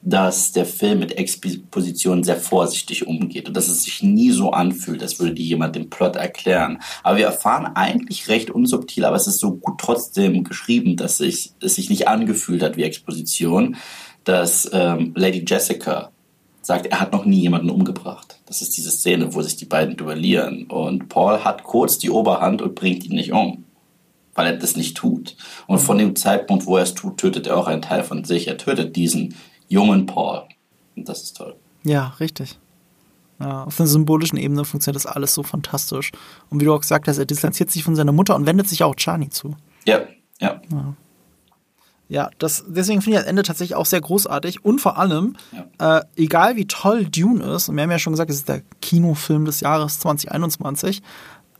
dass 0.01 0.51
der 0.51 0.65
Film 0.65 0.99
mit 0.99 1.17
Exposition 1.17 2.23
sehr 2.23 2.35
vorsichtig 2.35 3.07
umgeht 3.07 3.47
und 3.47 3.55
dass 3.55 3.69
es 3.69 3.83
sich 3.83 4.03
nie 4.03 4.31
so 4.31 4.51
anfühlt, 4.51 5.01
als 5.01 5.17
würde 5.19 5.33
dir 5.33 5.45
jemand 5.45 5.75
den 5.75 5.89
Plot 5.89 6.17
erklären. 6.17 6.79
Aber 7.03 7.17
wir 7.17 7.25
erfahren 7.25 7.67
eigentlich 7.75 8.27
recht 8.27 8.49
unsubtil, 8.49 9.05
aber 9.05 9.15
es 9.15 9.27
ist 9.27 9.39
so 9.39 9.55
gut 9.55 9.79
trotzdem 9.79 10.43
geschrieben, 10.43 10.97
dass 10.97 11.17
sich, 11.17 11.53
es 11.61 11.75
sich 11.75 11.89
nicht 11.89 12.07
angefühlt 12.09 12.61
hat 12.61 12.75
wie 12.75 12.83
Exposition, 12.83 13.77
dass 14.25 14.69
ähm, 14.73 15.13
Lady 15.15 15.45
Jessica 15.47 16.11
sagt, 16.61 16.87
er 16.87 16.99
hat 16.99 17.13
noch 17.13 17.25
nie 17.25 17.41
jemanden 17.41 17.69
umgebracht. 17.69 18.39
Das 18.45 18.61
ist 18.61 18.75
diese 18.75 18.91
Szene, 18.91 19.33
wo 19.33 19.41
sich 19.41 19.55
die 19.55 19.65
beiden 19.65 19.95
duellieren. 19.95 20.65
Und 20.67 21.09
Paul 21.09 21.43
hat 21.43 21.63
kurz 21.63 21.97
die 21.97 22.09
Oberhand 22.09 22.61
und 22.61 22.75
bringt 22.75 23.05
ihn 23.05 23.15
nicht 23.15 23.31
um, 23.31 23.65
weil 24.35 24.47
er 24.47 24.57
das 24.57 24.75
nicht 24.75 24.97
tut. 24.97 25.35
Und 25.67 25.79
von 25.79 25.97
dem 25.97 26.15
Zeitpunkt, 26.15 26.65
wo 26.65 26.77
er 26.77 26.83
es 26.83 26.93
tut, 26.93 27.17
tötet 27.17 27.47
er 27.47 27.57
auch 27.57 27.67
einen 27.67 27.81
Teil 27.81 28.03
von 28.03 28.23
sich. 28.23 28.47
Er 28.47 28.57
tötet 28.57 28.95
diesen 28.95 29.35
jungen 29.67 30.05
Paul. 30.05 30.43
Und 30.95 31.09
das 31.09 31.23
ist 31.23 31.37
toll. 31.37 31.55
Ja, 31.83 32.13
richtig. 32.19 32.57
Ja, 33.39 33.63
auf 33.63 33.79
einer 33.79 33.87
symbolischen 33.87 34.37
Ebene 34.37 34.63
funktioniert 34.63 35.03
das 35.03 35.11
alles 35.11 35.33
so 35.33 35.43
fantastisch. 35.43 36.11
Und 36.49 36.61
wie 36.61 36.65
du 36.65 36.73
auch 36.73 36.81
gesagt 36.81 37.07
hast, 37.07 37.17
er 37.17 37.25
distanziert 37.25 37.71
sich 37.71 37.83
von 37.83 37.95
seiner 37.95 38.11
Mutter 38.11 38.35
und 38.35 38.45
wendet 38.45 38.69
sich 38.69 38.83
auch 38.83 38.95
Chani 38.95 39.29
zu. 39.29 39.55
Ja, 39.85 40.01
ja. 40.39 40.61
Ja, 42.09 42.29
das, 42.37 42.63
deswegen 42.67 43.01
finde 43.01 43.17
ich 43.17 43.23
das 43.23 43.29
Ende 43.29 43.43
tatsächlich 43.43 43.75
auch 43.75 43.85
sehr 43.85 44.01
großartig. 44.01 44.63
Und 44.63 44.79
vor 44.79 44.97
allem, 44.97 45.35
äh, 45.79 46.01
egal 46.15 46.55
wie 46.55 46.67
toll 46.67 47.05
Dune 47.05 47.43
ist, 47.43 47.69
und 47.69 47.75
wir 47.75 47.83
haben 47.83 47.91
ja 47.91 47.97
schon 47.97 48.13
gesagt, 48.13 48.29
es 48.29 48.37
ist 48.37 48.49
der 48.49 48.61
Kinofilm 48.81 49.45
des 49.45 49.61
Jahres 49.61 49.99
2021, 49.99 51.01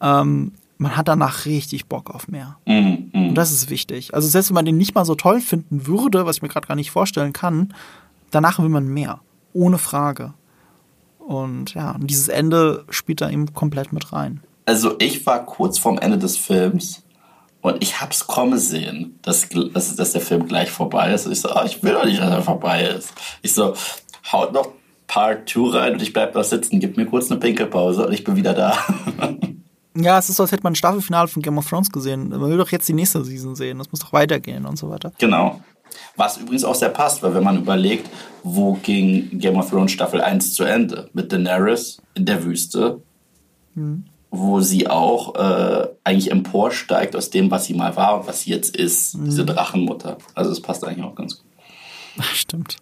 ähm, 0.01 0.51
man 0.83 0.97
hat 0.97 1.07
danach 1.07 1.45
richtig 1.45 1.87
Bock 1.87 2.11
auf 2.11 2.27
mehr. 2.27 2.57
Mhm, 2.65 3.09
mhm. 3.13 3.29
Und 3.29 3.35
das 3.35 3.51
ist 3.51 3.69
wichtig. 3.69 4.13
Also 4.13 4.27
selbst 4.27 4.49
wenn 4.49 4.55
man 4.55 4.65
den 4.65 4.77
nicht 4.77 4.93
mal 4.93 5.05
so 5.05 5.15
toll 5.15 5.39
finden 5.39 5.87
würde, 5.87 6.25
was 6.25 6.37
ich 6.37 6.41
mir 6.41 6.49
gerade 6.49 6.67
gar 6.67 6.75
nicht 6.75 6.91
vorstellen 6.91 7.31
kann, 7.31 7.73
danach 8.31 8.59
will 8.59 8.69
man 8.69 8.87
mehr. 8.87 9.21
Ohne 9.53 9.77
Frage. 9.77 10.33
Und 11.19 11.73
ja, 11.73 11.91
und 11.91 12.07
dieses 12.07 12.27
Ende 12.27 12.83
spielt 12.89 13.21
da 13.21 13.29
eben 13.29 13.53
komplett 13.53 13.93
mit 13.93 14.11
rein. 14.11 14.41
Also 14.65 14.95
ich 14.99 15.25
war 15.25 15.45
kurz 15.45 15.77
vorm 15.77 15.97
Ende 15.97 16.17
des 16.17 16.35
Films 16.35 17.03
und 17.61 17.81
ich 17.81 18.01
hab's 18.01 18.27
kommen 18.27 18.59
sehen, 18.59 19.19
dass, 19.21 19.47
dass, 19.73 19.95
dass 19.95 20.11
der 20.11 20.21
Film 20.21 20.47
gleich 20.47 20.69
vorbei 20.69 21.13
ist. 21.13 21.25
Und 21.25 21.31
ich 21.31 21.39
so, 21.39 21.49
ah, 21.49 21.63
ich 21.65 21.81
will 21.81 21.93
doch 21.93 22.05
nicht, 22.05 22.19
dass 22.19 22.29
er 22.29 22.41
vorbei 22.41 22.83
ist. 22.83 23.13
Ich 23.41 23.53
so, 23.53 23.73
haut 24.33 24.51
noch 24.51 24.67
Part 25.07 25.49
2 25.49 25.77
rein 25.77 25.93
und 25.93 26.01
ich 26.01 26.11
bleib 26.11 26.35
noch 26.35 26.43
sitzen, 26.43 26.81
gib 26.81 26.97
mir 26.97 27.05
kurz 27.05 27.31
eine 27.31 27.39
Pinkelpause 27.39 28.05
und 28.05 28.13
ich 28.13 28.25
bin 28.25 28.35
wieder 28.35 28.53
da. 28.53 28.77
Ja, 29.95 30.17
es 30.17 30.29
ist 30.29 30.37
so, 30.37 30.43
als 30.43 30.51
hätte 30.51 30.63
man 30.63 30.73
ein 30.73 30.75
Staffelfinale 30.75 31.27
von 31.27 31.41
Game 31.41 31.57
of 31.57 31.69
Thrones 31.69 31.91
gesehen. 31.91 32.29
Man 32.29 32.49
will 32.49 32.57
doch 32.57 32.71
jetzt 32.71 32.87
die 32.89 32.93
nächste 32.93 33.23
Season 33.23 33.55
sehen. 33.55 33.77
Das 33.77 33.91
muss 33.91 33.99
doch 34.01 34.13
weitergehen 34.13 34.65
und 34.65 34.77
so 34.77 34.89
weiter. 34.89 35.11
genau. 35.19 35.61
Was 36.15 36.37
übrigens 36.37 36.63
auch 36.63 36.73
sehr 36.73 36.89
passt, 36.89 37.21
weil 37.21 37.35
wenn 37.35 37.43
man 37.43 37.57
überlegt, 37.59 38.09
wo 38.41 38.73
ging 38.81 39.37
Game 39.37 39.57
of 39.57 39.69
Thrones 39.69 39.91
Staffel 39.91 40.21
1 40.21 40.53
zu 40.53 40.63
Ende? 40.63 41.07
Mit 41.13 41.31
Daenerys 41.31 42.01
in 42.15 42.25
der 42.25 42.43
Wüste, 42.43 42.99
wo 44.31 44.59
sie 44.59 44.87
auch 44.87 45.35
äh, 45.35 45.87
eigentlich 46.03 46.31
emporsteigt 46.31 47.15
aus 47.15 47.29
dem, 47.29 47.51
was 47.51 47.65
sie 47.65 47.75
mal 47.75 47.95
war 47.95 48.19
und 48.19 48.27
was 48.27 48.41
sie 48.41 48.49
jetzt 48.49 48.75
ist, 48.75 49.15
diese 49.19 49.45
Drachenmutter. 49.45 50.17
Also 50.33 50.49
es 50.51 50.61
passt 50.61 50.83
eigentlich 50.83 51.05
auch 51.05 51.13
ganz 51.13 51.37
gut. 51.37 51.45
Stimmt. 52.33 52.77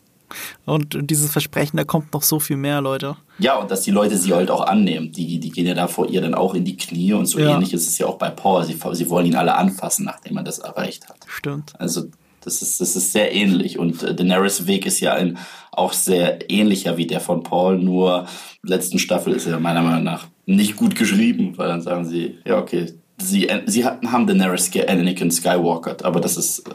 Und 0.65 0.98
dieses 1.10 1.32
Versprechen, 1.32 1.77
da 1.77 1.84
kommt 1.84 2.13
noch 2.13 2.22
so 2.22 2.39
viel 2.39 2.58
mehr, 2.58 2.82
Leute. 2.82 3.18
Ja, 3.39 3.58
und 3.58 3.72
dass 3.72 3.82
die 3.82 3.91
Leute 3.91 4.18
sie 4.18 4.34
halt 4.34 4.51
auch 4.51 4.62
annehmen. 4.62 5.12
Die, 5.12 5.39
die 5.39 5.50
gehen 5.50 5.65
ja 5.65 5.74
da 5.74 5.88
vor 5.88 6.08
ihr 6.08 6.22
dann 6.22 6.36
auch 6.36 6.53
in 6.53 6.63
die 6.65 6.77
Knie 6.77 7.13
und 7.13 7.25
so 7.25 7.39
Ja. 7.39 7.53
ähnlich 7.56 7.74
ist 7.74 7.88
es 7.88 7.98
ja 7.98 8.06
auch 8.06 8.18
bei 8.18 8.30
Paul. 8.30 8.63
Sie, 8.63 8.77
sie 8.94 9.10
wollen 9.10 9.25
ihn 9.25 9.36
alle 9.36 9.56
anfassen, 9.56 10.06
nachdem 10.06 10.38
er 10.38 10.44
das 10.44 10.60
erreicht 10.60 11.10
hat. 11.10 11.18
Stimmt. 11.27 11.74
Also 11.80 12.06
das 12.44 12.62
ist, 12.62 12.80
das 12.82 12.96
ist 12.96 13.12
sehr 13.12 13.34
ähnlich. 13.34 13.80
Und 13.80 14.03
äh, 14.03 14.13
Daenerys 14.13 14.68
Weg 14.68 14.86
ist 14.86 15.00
ja 15.00 15.13
ein 15.13 15.38
auch 15.72 15.94
sehr 15.94 16.50
ähnlicher 16.51 16.98
wie 16.98 17.08
der 17.08 17.22
von 17.22 17.44
Paul, 17.44 17.77
nur 17.80 18.27
letzten 18.63 19.00
Staffel 19.00 19.34
ist 19.34 19.48
er 19.48 19.60
meiner 19.60 19.82
Meinung 19.82 20.03
nach 20.03 20.27
nicht 20.46 20.75
gut 20.75 20.96
geschrieben, 20.96 21.58
weil 21.58 21.70
dann 21.70 21.82
sagen 21.82 22.06
sie, 22.06 22.38
ja 22.46 22.58
okay, 22.60 22.94
sie, 23.20 23.48
sie 23.68 23.86
haben 23.86 24.27
Daenerys 24.27 24.70
Anakin 24.88 25.32
Skywalkert, 25.32 26.03
aber 26.03 26.20
das 26.20 26.36
ist, 26.38 26.60
äh, 26.68 26.72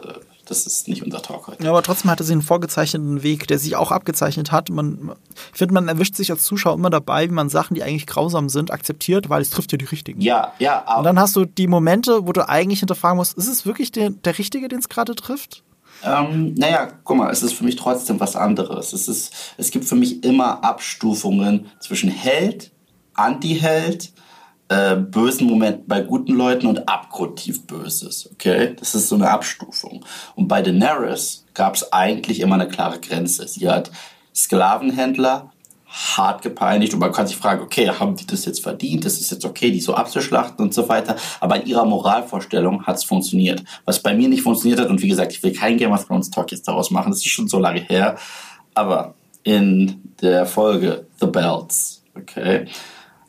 das 0.47 0.65
ist 0.65 0.87
nicht 0.87 1.03
unser 1.03 1.21
Talk 1.21 1.47
heute. 1.47 1.63
Ja, 1.63 1.69
aber 1.69 1.83
trotzdem 1.83 2.09
hatte 2.09 2.23
sie 2.23 2.33
einen 2.33 2.41
vorgezeichneten 2.41 3.23
Weg, 3.23 3.47
der 3.47 3.59
sich 3.59 3.75
auch 3.75 3.91
abgezeichnet 3.91 4.51
hat. 4.51 4.69
Man, 4.69 5.11
ich 5.51 5.57
finde, 5.57 5.73
man 5.73 5.87
erwischt 5.87 6.15
sich 6.15 6.31
als 6.31 6.43
Zuschauer 6.43 6.75
immer 6.75 6.89
dabei, 6.89 7.29
wie 7.29 7.33
man 7.33 7.49
Sachen, 7.49 7.75
die 7.75 7.83
eigentlich 7.83 8.07
grausam 8.07 8.49
sind, 8.49 8.71
akzeptiert, 8.71 9.29
weil 9.29 9.41
es 9.41 9.49
trifft 9.49 9.71
ja 9.71 9.77
die 9.77 9.85
Richtigen. 9.85 10.21
Ja, 10.21 10.53
ja, 10.59 10.79
Und 10.79 10.87
aber 10.87 11.03
dann 11.03 11.19
hast 11.19 11.35
du 11.35 11.45
die 11.45 11.67
Momente, 11.67 12.27
wo 12.27 12.33
du 12.33 12.47
eigentlich 12.47 12.79
hinterfragen 12.79 13.17
musst, 13.17 13.37
ist 13.37 13.47
es 13.47 13.65
wirklich 13.65 13.91
der, 13.91 14.09
der 14.09 14.37
Richtige, 14.37 14.67
den 14.67 14.79
es 14.79 14.89
gerade 14.89 15.15
trifft? 15.15 15.63
Ähm, 16.03 16.53
naja, 16.55 16.89
guck 17.03 17.17
mal, 17.17 17.31
es 17.31 17.43
ist 17.43 17.53
für 17.53 17.63
mich 17.63 17.75
trotzdem 17.75 18.19
was 18.19 18.35
anderes. 18.35 18.93
Es, 18.93 19.07
ist, 19.07 19.33
es 19.57 19.71
gibt 19.71 19.85
für 19.85 19.95
mich 19.95 20.23
immer 20.23 20.63
Abstufungen 20.63 21.67
zwischen 21.79 22.09
Held, 22.09 22.71
Anti-Held, 23.13 24.13
äh, 24.69 24.95
bösen 24.95 25.47
Momenten 25.47 25.87
bei 25.87 26.01
guten 26.01 26.33
Leuten 26.33 26.67
und 26.67 26.87
abgrundtief 26.87 27.65
Böses. 27.65 28.29
Okay? 28.31 28.75
Das 28.79 28.95
ist 28.95 29.09
so 29.09 29.15
eine 29.15 29.29
Abstufung. 29.29 30.05
Und 30.35 30.47
bei 30.47 30.61
Daenerys 30.61 31.45
gab 31.53 31.75
es 31.75 31.91
eigentlich 31.93 32.39
immer 32.39 32.55
eine 32.55 32.67
klare 32.67 32.99
Grenze. 32.99 33.47
Sie 33.47 33.69
hat 33.69 33.91
Sklavenhändler 34.35 35.51
hart 35.89 36.41
gepeinigt 36.41 36.93
und 36.93 36.99
man 36.99 37.13
kann 37.13 37.27
sich 37.27 37.37
fragen, 37.37 37.61
okay, 37.61 37.89
haben 37.89 38.15
die 38.15 38.27
das 38.27 38.45
jetzt 38.45 38.61
verdient? 38.61 39.05
Ist 39.05 39.21
es 39.21 39.29
jetzt 39.29 39.45
okay, 39.45 39.71
die 39.71 39.79
so 39.79 39.95
abzuschlachten 39.95 40.63
und 40.63 40.73
so 40.73 40.89
weiter? 40.89 41.15
Aber 41.39 41.61
in 41.61 41.67
ihrer 41.67 41.85
Moralvorstellung 41.85 42.85
hat 42.85 42.97
es 42.97 43.05
funktioniert. 43.05 43.63
Was 43.85 44.03
bei 44.03 44.13
mir 44.13 44.27
nicht 44.27 44.41
funktioniert 44.41 44.81
hat, 44.81 44.89
und 44.89 45.01
wie 45.01 45.07
gesagt, 45.07 45.31
ich 45.31 45.41
will 45.43 45.53
kein 45.53 45.77
Game 45.77 45.93
of 45.93 46.05
Thrones 46.05 46.29
Talk 46.29 46.51
jetzt 46.51 46.67
daraus 46.67 46.91
machen, 46.91 47.11
das 47.11 47.19
ist 47.19 47.29
schon 47.29 47.47
so 47.47 47.57
lange 47.57 47.79
her, 47.79 48.17
aber 48.73 49.15
in 49.43 50.13
der 50.21 50.45
Folge 50.45 51.07
The 51.21 51.27
Belts, 51.27 52.03
okay, 52.15 52.67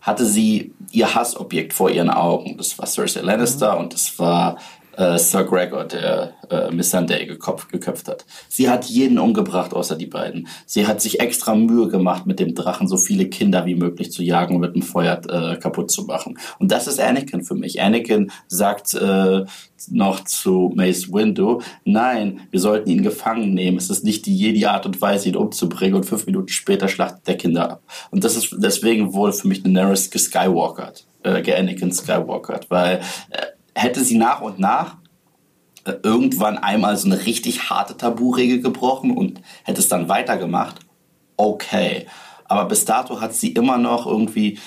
hatte 0.00 0.26
sie 0.26 0.74
ihr 0.92 1.14
Hassobjekt 1.14 1.72
vor 1.72 1.90
ihren 1.90 2.10
Augen. 2.10 2.56
Das 2.56 2.78
war 2.78 2.86
Cersei 2.86 3.20
Lannister 3.20 3.78
und 3.78 3.94
das 3.94 4.18
war 4.18 4.58
äh, 4.98 5.16
Sir 5.16 5.44
Gregor, 5.44 5.84
der 5.84 6.34
äh, 6.50 6.70
Miss 6.72 6.90
Sunday 6.90 7.24
geköpft, 7.26 8.08
hat. 8.08 8.26
Sie 8.48 8.68
hat 8.68 8.86
jeden 8.86 9.18
umgebracht, 9.18 9.72
außer 9.72 9.96
die 9.96 10.06
beiden. 10.06 10.48
Sie 10.66 10.86
hat 10.86 11.00
sich 11.00 11.20
extra 11.20 11.54
Mühe 11.54 11.88
gemacht, 11.88 12.26
mit 12.26 12.40
dem 12.40 12.54
Drachen 12.54 12.88
so 12.88 12.96
viele 12.96 13.26
Kinder 13.26 13.64
wie 13.64 13.76
möglich 13.76 14.10
zu 14.10 14.22
jagen 14.22 14.56
und 14.56 14.60
mit 14.60 14.74
dem 14.74 14.82
Feuer 14.82 15.20
äh, 15.28 15.56
kaputt 15.56 15.90
zu 15.90 16.04
machen. 16.04 16.38
Und 16.58 16.72
das 16.72 16.88
ist 16.88 17.00
Anakin 17.00 17.44
für 17.44 17.54
mich. 17.54 17.80
Anakin 17.80 18.32
sagt 18.48 18.94
äh, 18.94 19.44
noch 19.90 20.24
zu 20.24 20.72
Mace 20.74 21.12
Windu, 21.12 21.62
nein, 21.84 22.40
wir 22.50 22.58
sollten 22.58 22.90
ihn 22.90 23.02
gefangen 23.02 23.54
nehmen. 23.54 23.78
Es 23.78 23.90
ist 23.90 24.04
nicht 24.04 24.26
die 24.26 24.34
jedi 24.34 24.66
Art 24.66 24.84
und 24.84 25.00
Weise, 25.00 25.28
ihn 25.28 25.36
umzubringen 25.36 25.94
und 25.94 26.06
fünf 26.06 26.26
Minuten 26.26 26.48
später 26.48 26.88
schlachtet 26.88 27.26
der 27.28 27.36
Kinder 27.36 27.70
ab. 27.70 27.82
Und 28.10 28.24
das 28.24 28.36
ist 28.36 28.56
deswegen 28.58 29.12
wohl 29.14 29.32
für 29.32 29.46
mich 29.46 29.62
Daenerys 29.62 30.10
geskywalkert, 30.10 31.06
äh, 31.22 31.40
geanakin 31.42 31.92
skywalkert, 31.92 32.68
weil 32.68 33.00
äh, 33.30 33.57
hätte 33.78 34.04
sie 34.04 34.16
nach 34.16 34.40
und 34.40 34.58
nach 34.58 34.96
äh, 35.84 35.94
irgendwann 36.02 36.58
einmal 36.58 36.96
so 36.96 37.06
eine 37.06 37.24
richtig 37.24 37.70
harte 37.70 37.96
Taburegel 37.96 38.60
gebrochen 38.60 39.16
und 39.16 39.40
hätte 39.64 39.80
es 39.80 39.88
dann 39.88 40.08
weitergemacht, 40.08 40.80
okay. 41.36 42.06
Aber 42.44 42.66
bis 42.66 42.84
dato 42.84 43.20
hat 43.20 43.34
sie 43.34 43.52
immer 43.52 43.78
noch 43.78 44.06
irgendwie 44.06 44.58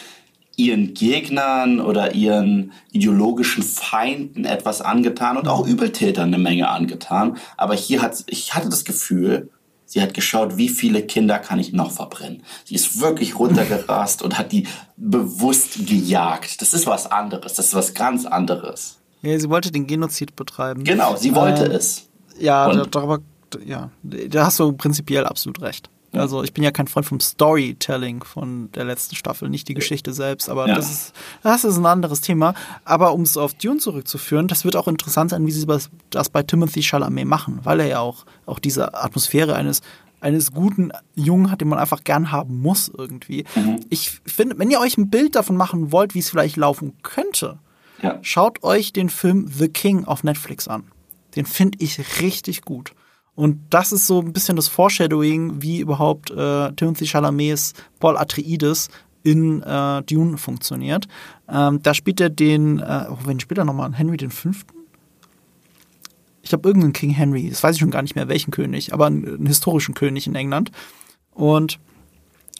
ihren 0.55 0.93
Gegnern 0.93 1.79
oder 1.79 2.13
ihren 2.13 2.73
ideologischen 2.91 3.63
Feinden 3.63 4.45
etwas 4.45 4.81
angetan 4.81 5.37
und 5.37 5.47
auch 5.47 5.65
Übeltätern 5.65 6.27
eine 6.27 6.37
Menge 6.37 6.69
angetan. 6.69 7.37
Aber 7.57 7.73
hier 7.73 8.01
hat 8.01 8.23
ich 8.27 8.53
hatte 8.53 8.69
das 8.69 8.85
Gefühl, 8.85 9.49
sie 9.85 10.01
hat 10.01 10.13
geschaut, 10.13 10.57
wie 10.57 10.69
viele 10.69 11.03
Kinder 11.03 11.39
kann 11.39 11.59
ich 11.59 11.73
noch 11.73 11.91
verbrennen. 11.91 12.43
Sie 12.65 12.75
ist 12.75 12.99
wirklich 12.99 13.39
runtergerast 13.39 14.21
und 14.21 14.37
hat 14.37 14.51
die 14.51 14.67
bewusst 14.97 15.87
gejagt. 15.87 16.61
Das 16.61 16.73
ist 16.73 16.85
was 16.85 17.11
anderes. 17.11 17.53
Das 17.55 17.67
ist 17.67 17.75
was 17.75 17.93
ganz 17.93 18.25
anderes. 18.25 19.00
Ja, 19.21 19.39
sie 19.39 19.49
wollte 19.49 19.71
den 19.71 19.87
Genozid 19.87 20.35
betreiben. 20.35 20.83
Genau, 20.83 21.15
sie 21.15 21.35
wollte 21.35 21.65
äh, 21.65 21.75
es. 21.75 22.09
Ja, 22.39 22.85
darüber, 22.85 23.19
ja, 23.65 23.91
da 24.03 24.45
hast 24.45 24.59
du 24.59 24.73
prinzipiell 24.73 25.25
absolut 25.25 25.61
recht. 25.61 25.89
Also 26.13 26.43
ich 26.43 26.53
bin 26.53 26.63
ja 26.63 26.71
kein 26.71 26.87
Freund 26.87 27.05
vom 27.05 27.19
Storytelling 27.19 28.23
von 28.23 28.69
der 28.73 28.83
letzten 28.83 29.15
Staffel, 29.15 29.49
nicht 29.49 29.69
die 29.69 29.73
Geschichte 29.73 30.11
selbst, 30.11 30.49
aber 30.49 30.67
ja. 30.67 30.75
das, 30.75 30.91
ist, 30.91 31.13
das 31.41 31.63
ist 31.63 31.77
ein 31.77 31.85
anderes 31.85 32.19
Thema. 32.19 32.53
Aber 32.83 33.13
um 33.13 33.21
es 33.21 33.37
auf 33.37 33.53
Dune 33.53 33.79
zurückzuführen, 33.79 34.47
das 34.47 34.65
wird 34.65 34.75
auch 34.75 34.89
interessant 34.89 35.31
sein, 35.31 35.45
wie 35.47 35.51
sie 35.51 35.65
das 36.09 36.29
bei 36.29 36.43
Timothy 36.43 36.83
Chalamet 36.83 37.27
machen, 37.27 37.61
weil 37.63 37.79
er 37.79 37.87
ja 37.87 37.99
auch, 37.99 38.25
auch 38.45 38.59
diese 38.59 38.93
Atmosphäre 38.93 39.55
eines 39.55 39.81
eines 40.19 40.51
guten 40.51 40.91
Jungen 41.15 41.49
hat, 41.49 41.61
den 41.61 41.67
man 41.67 41.79
einfach 41.79 42.03
gern 42.03 42.31
haben 42.31 42.61
muss 42.61 42.91
irgendwie. 42.95 43.43
Mhm. 43.55 43.79
Ich 43.89 44.21
finde, 44.27 44.59
wenn 44.59 44.69
ihr 44.69 44.79
euch 44.79 44.95
ein 44.99 45.09
Bild 45.09 45.35
davon 45.35 45.57
machen 45.57 45.91
wollt, 45.91 46.13
wie 46.13 46.19
es 46.19 46.29
vielleicht 46.29 46.57
laufen 46.57 46.93
könnte, 47.01 47.57
ja. 48.01 48.19
schaut 48.21 48.63
euch 48.63 48.93
den 48.93 49.09
Film 49.09 49.47
The 49.47 49.69
King 49.69 50.05
auf 50.05 50.23
Netflix 50.23 50.67
an. 50.67 50.83
Den 51.35 51.45
finde 51.45 51.77
ich 51.81 52.21
richtig 52.21 52.63
gut. 52.63 52.93
Und 53.35 53.59
das 53.69 53.91
ist 53.91 54.07
so 54.07 54.19
ein 54.19 54.33
bisschen 54.33 54.55
das 54.55 54.67
Foreshadowing, 54.67 55.61
wie 55.61 55.79
überhaupt 55.79 56.31
äh, 56.31 56.71
Timothy 56.73 57.05
Chalamets 57.05 57.73
Paul 57.99 58.17
Atreides 58.17 58.89
in 59.23 59.61
äh, 59.61 60.01
Dune 60.03 60.37
funktioniert. 60.37 61.07
Ähm, 61.47 61.81
da 61.81 61.93
spielt 61.93 62.19
er 62.19 62.29
den, 62.29 62.79
äh, 62.79 63.05
oh, 63.09 63.17
wen 63.25 63.39
spielt 63.39 63.57
er 63.57 63.65
nochmal? 63.65 63.93
Henry 63.93 64.17
den 64.17 64.31
Fünften? 64.31 64.73
Ich 66.41 66.49
glaube, 66.49 66.67
irgendeinen 66.67 66.93
King 66.93 67.11
Henry, 67.11 67.49
das 67.49 67.63
weiß 67.63 67.75
ich 67.75 67.81
schon 67.81 67.91
gar 67.91 68.01
nicht 68.01 68.15
mehr, 68.15 68.27
welchen 68.27 68.51
König, 68.51 68.93
aber 68.93 69.05
einen, 69.05 69.25
einen 69.25 69.45
historischen 69.45 69.93
König 69.93 70.27
in 70.27 70.35
England. 70.35 70.71
Und 71.31 71.79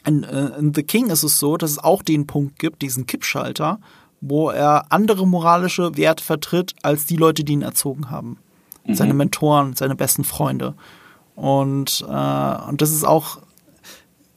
in, 0.06 0.24
äh, 0.24 0.58
in 0.58 0.74
The 0.74 0.84
King 0.84 1.10
ist 1.10 1.24
es 1.24 1.40
so, 1.40 1.58
dass 1.58 1.72
es 1.72 1.80
auch 1.80 2.02
den 2.02 2.28
Punkt 2.28 2.60
gibt, 2.60 2.82
diesen 2.82 3.08
Kippschalter, 3.08 3.80
wo 4.22 4.50
er 4.50 4.86
andere 4.92 5.28
moralische 5.28 5.98
Werte 5.98 6.24
vertritt 6.24 6.76
als 6.84 7.06
die 7.06 7.18
Leute, 7.18 7.44
die 7.44 7.54
ihn 7.54 7.64
erzogen 7.64 8.10
haben 8.10 8.38
mhm. 8.86 8.96
seine 8.96 9.14
Mentoren, 9.14 9.76
seine 9.76 9.96
besten 9.96 10.24
Freunde. 10.24 10.76
Und, 11.36 12.06
äh, 12.08 12.70
und 12.70 12.82
das 12.82 12.92
ist 12.92 13.06
auch 13.06 13.40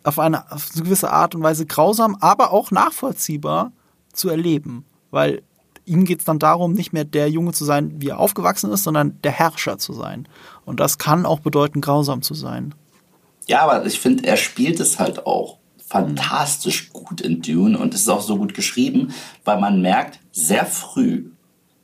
auf 0.02 0.18
eine, 0.18 0.50
auf 0.52 0.70
eine 0.74 0.84
gewisse 0.84 1.10
Art 1.10 1.34
und 1.34 1.42
Weise 1.42 1.66
grausam, 1.66 2.16
aber 2.20 2.52
auch 2.52 2.70
nachvollziehbar 2.70 3.72
zu 4.12 4.28
erleben. 4.28 4.84
Weil 5.10 5.42
ihm 5.86 6.04
geht 6.04 6.20
es 6.20 6.24
dann 6.24 6.38
darum, 6.38 6.72
nicht 6.72 6.92
mehr 6.92 7.04
der 7.04 7.30
Junge 7.30 7.52
zu 7.52 7.64
sein, 7.64 8.00
wie 8.00 8.08
er 8.08 8.18
aufgewachsen 8.18 8.70
ist, 8.70 8.84
sondern 8.84 9.20
der 9.22 9.32
Herrscher 9.32 9.78
zu 9.78 9.92
sein. 9.92 10.28
Und 10.64 10.80
das 10.80 10.98
kann 10.98 11.26
auch 11.26 11.40
bedeuten, 11.40 11.80
grausam 11.80 12.22
zu 12.22 12.34
sein. 12.34 12.74
Ja, 13.46 13.62
aber 13.62 13.84
ich 13.84 14.00
finde, 14.00 14.26
er 14.26 14.36
spielt 14.36 14.80
es 14.80 14.98
halt 14.98 15.26
auch 15.26 15.58
fantastisch 15.94 16.92
gut 16.92 17.20
in 17.20 17.40
Dune 17.40 17.78
und 17.78 17.94
es 17.94 18.00
ist 18.00 18.08
auch 18.08 18.20
so 18.20 18.36
gut 18.36 18.52
geschrieben, 18.52 19.14
weil 19.44 19.60
man 19.60 19.80
merkt 19.80 20.18
sehr 20.32 20.66
früh, 20.66 21.26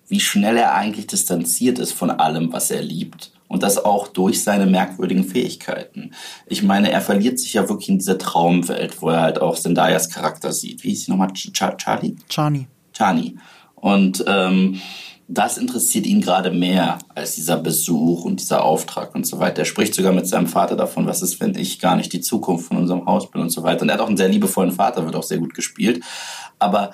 wie 0.08 0.18
schnell 0.18 0.56
er 0.56 0.74
eigentlich 0.74 1.06
distanziert 1.06 1.78
ist 1.78 1.92
von 1.92 2.10
allem, 2.10 2.52
was 2.52 2.72
er 2.72 2.82
liebt. 2.82 3.30
Und 3.46 3.62
das 3.62 3.78
auch 3.78 4.08
durch 4.08 4.42
seine 4.42 4.66
merkwürdigen 4.66 5.22
Fähigkeiten. 5.22 6.10
Ich 6.46 6.64
meine, 6.64 6.90
er 6.90 7.00
verliert 7.00 7.38
sich 7.38 7.52
ja 7.52 7.68
wirklich 7.68 7.88
in 7.88 7.98
dieser 7.98 8.18
Traumwelt, 8.18 9.00
wo 9.00 9.10
er 9.10 9.20
halt 9.20 9.40
auch 9.40 9.56
Zendayas 9.56 10.10
Charakter 10.10 10.52
sieht. 10.52 10.82
Wie 10.82 10.88
hieß 10.88 11.04
sie 11.04 11.10
nochmal? 11.12 11.32
Ch 11.32 11.52
Charlie? 11.52 12.16
Chani. 12.28 12.66
Chani. 12.92 13.38
Und 13.76 14.24
ähm, 14.26 14.80
das 15.32 15.58
interessiert 15.58 16.06
ihn 16.06 16.20
gerade 16.20 16.50
mehr 16.50 16.98
als 17.14 17.36
dieser 17.36 17.56
Besuch 17.56 18.24
und 18.24 18.40
dieser 18.40 18.64
Auftrag 18.64 19.14
und 19.14 19.24
so 19.24 19.38
weiter. 19.38 19.60
Er 19.60 19.64
spricht 19.64 19.94
sogar 19.94 20.12
mit 20.12 20.26
seinem 20.26 20.48
Vater 20.48 20.74
davon, 20.74 21.06
was 21.06 21.22
ist, 21.22 21.40
wenn 21.40 21.54
ich 21.54 21.78
gar 21.78 21.94
nicht 21.94 22.12
die 22.12 22.20
Zukunft 22.20 22.66
von 22.66 22.78
unserem 22.78 23.06
Haus 23.06 23.30
bin 23.30 23.40
und 23.40 23.50
so 23.50 23.62
weiter. 23.62 23.82
Und 23.82 23.90
er 23.90 23.94
hat 23.94 24.00
auch 24.00 24.08
einen 24.08 24.16
sehr 24.16 24.28
liebevollen 24.28 24.72
Vater, 24.72 25.04
wird 25.04 25.14
auch 25.14 25.22
sehr 25.22 25.38
gut 25.38 25.54
gespielt. 25.54 26.02
Aber 26.58 26.90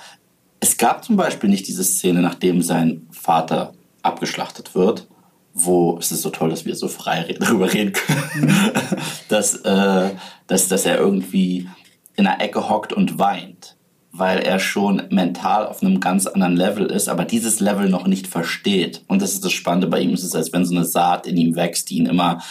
es 0.61 0.77
gab 0.77 1.03
zum 1.03 1.17
Beispiel 1.17 1.49
nicht 1.49 1.67
diese 1.67 1.83
Szene, 1.83 2.21
nachdem 2.21 2.61
sein 2.61 3.07
Vater 3.11 3.73
abgeschlachtet 4.03 4.75
wird, 4.75 5.09
wo 5.55 5.97
es 5.99 6.13
ist 6.13 6.21
so 6.21 6.29
toll, 6.29 6.51
dass 6.51 6.67
wir 6.67 6.77
so 6.77 6.89
frei 6.89 7.35
darüber 7.41 7.73
reden 7.73 7.95
können, 7.95 8.55
dass, 9.31 9.57
äh, 9.57 10.11
dass, 10.47 10.69
dass 10.69 10.85
er 10.85 10.99
irgendwie 10.99 11.69
in 12.17 12.27
einer 12.27 12.43
Ecke 12.43 12.69
hockt 12.69 12.93
und 12.93 13.19
weint, 13.19 13.76
weil 14.19 14.41
er 14.41 14.59
schon 14.59 15.03
mental 15.11 15.67
auf 15.67 15.83
einem 15.83 16.01
ganz 16.01 16.27
anderen 16.27 16.57
Level 16.57 16.87
ist, 16.87 17.09
aber 17.09 17.25
dieses 17.25 17.61
Level 17.61 17.89
noch 17.89 18.07
nicht 18.07 18.27
versteht. 18.27 19.03
Und 19.09 19.23
das 19.23 19.33
ist 19.33 19.45
das 19.45 19.53
Spannende 19.53 19.87
bei 19.87 20.01
ihm. 20.01 20.13
Es 20.13 20.25
ist, 20.25 20.35
als 20.35 20.53
wenn 20.53 20.65
so 20.65 20.75
eine 20.75 20.85
Saat 20.85 21.27
in 21.27 21.37
ihm 21.37 21.57
wächst, 21.57 21.91
die 21.91 21.99
ihn 21.99 22.07
immer 22.07 22.43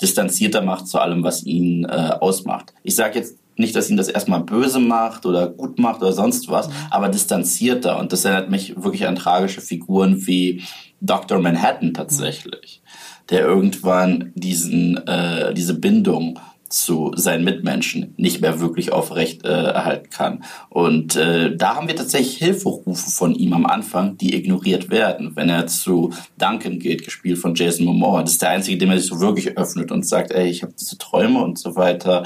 distanzierter 0.00 0.62
macht 0.62 0.86
zu 0.86 0.98
allem, 0.98 1.22
was 1.22 1.44
ihn 1.44 1.84
äh, 1.84 2.12
ausmacht. 2.20 2.72
Ich 2.82 2.94
sage 2.94 3.18
jetzt 3.18 3.36
nicht, 3.56 3.74
dass 3.74 3.90
ihn 3.90 3.96
das 3.96 4.08
erstmal 4.08 4.40
böse 4.40 4.78
macht 4.78 5.26
oder 5.26 5.48
gut 5.48 5.78
macht 5.78 6.00
oder 6.00 6.12
sonst 6.12 6.48
was, 6.48 6.68
mhm. 6.68 6.72
aber 6.90 7.08
distanzierter. 7.08 7.98
Und 7.98 8.12
das 8.12 8.24
erinnert 8.24 8.50
mich 8.50 8.76
wirklich 8.76 9.06
an 9.06 9.16
tragische 9.16 9.60
Figuren 9.60 10.26
wie 10.26 10.62
Dr. 11.00 11.40
Manhattan 11.40 11.94
tatsächlich, 11.94 12.82
mhm. 12.84 13.26
der 13.30 13.40
irgendwann 13.40 14.32
diesen, 14.36 14.96
äh, 15.06 15.52
diese 15.54 15.74
Bindung 15.74 16.38
zu 16.68 17.12
seinen 17.14 17.44
Mitmenschen 17.44 18.14
nicht 18.16 18.40
mehr 18.40 18.60
wirklich 18.60 18.92
aufrecht 18.92 19.44
äh, 19.44 19.48
erhalten 19.48 20.10
kann. 20.10 20.44
Und 20.68 21.16
äh, 21.16 21.56
da 21.56 21.76
haben 21.76 21.88
wir 21.88 21.96
tatsächlich 21.96 22.36
Hilferufe 22.36 23.10
von 23.10 23.34
ihm 23.34 23.52
am 23.52 23.66
Anfang, 23.66 24.16
die 24.18 24.34
ignoriert 24.34 24.90
werden. 24.90 25.32
Wenn 25.34 25.48
er 25.48 25.66
zu 25.66 26.12
Duncan 26.38 26.78
geht, 26.78 27.04
gespielt 27.04 27.38
von 27.38 27.54
Jason 27.54 27.86
Momoa, 27.86 28.22
das 28.22 28.32
ist 28.32 28.42
der 28.42 28.50
Einzige, 28.50 28.78
dem 28.78 28.90
er 28.90 28.98
sich 28.98 29.08
so 29.08 29.20
wirklich 29.20 29.56
öffnet 29.56 29.90
und 29.90 30.06
sagt, 30.06 30.32
ey, 30.32 30.48
ich 30.48 30.62
habe 30.62 30.74
diese 30.78 30.98
Träume 30.98 31.42
und 31.42 31.58
so 31.58 31.76
weiter. 31.76 32.24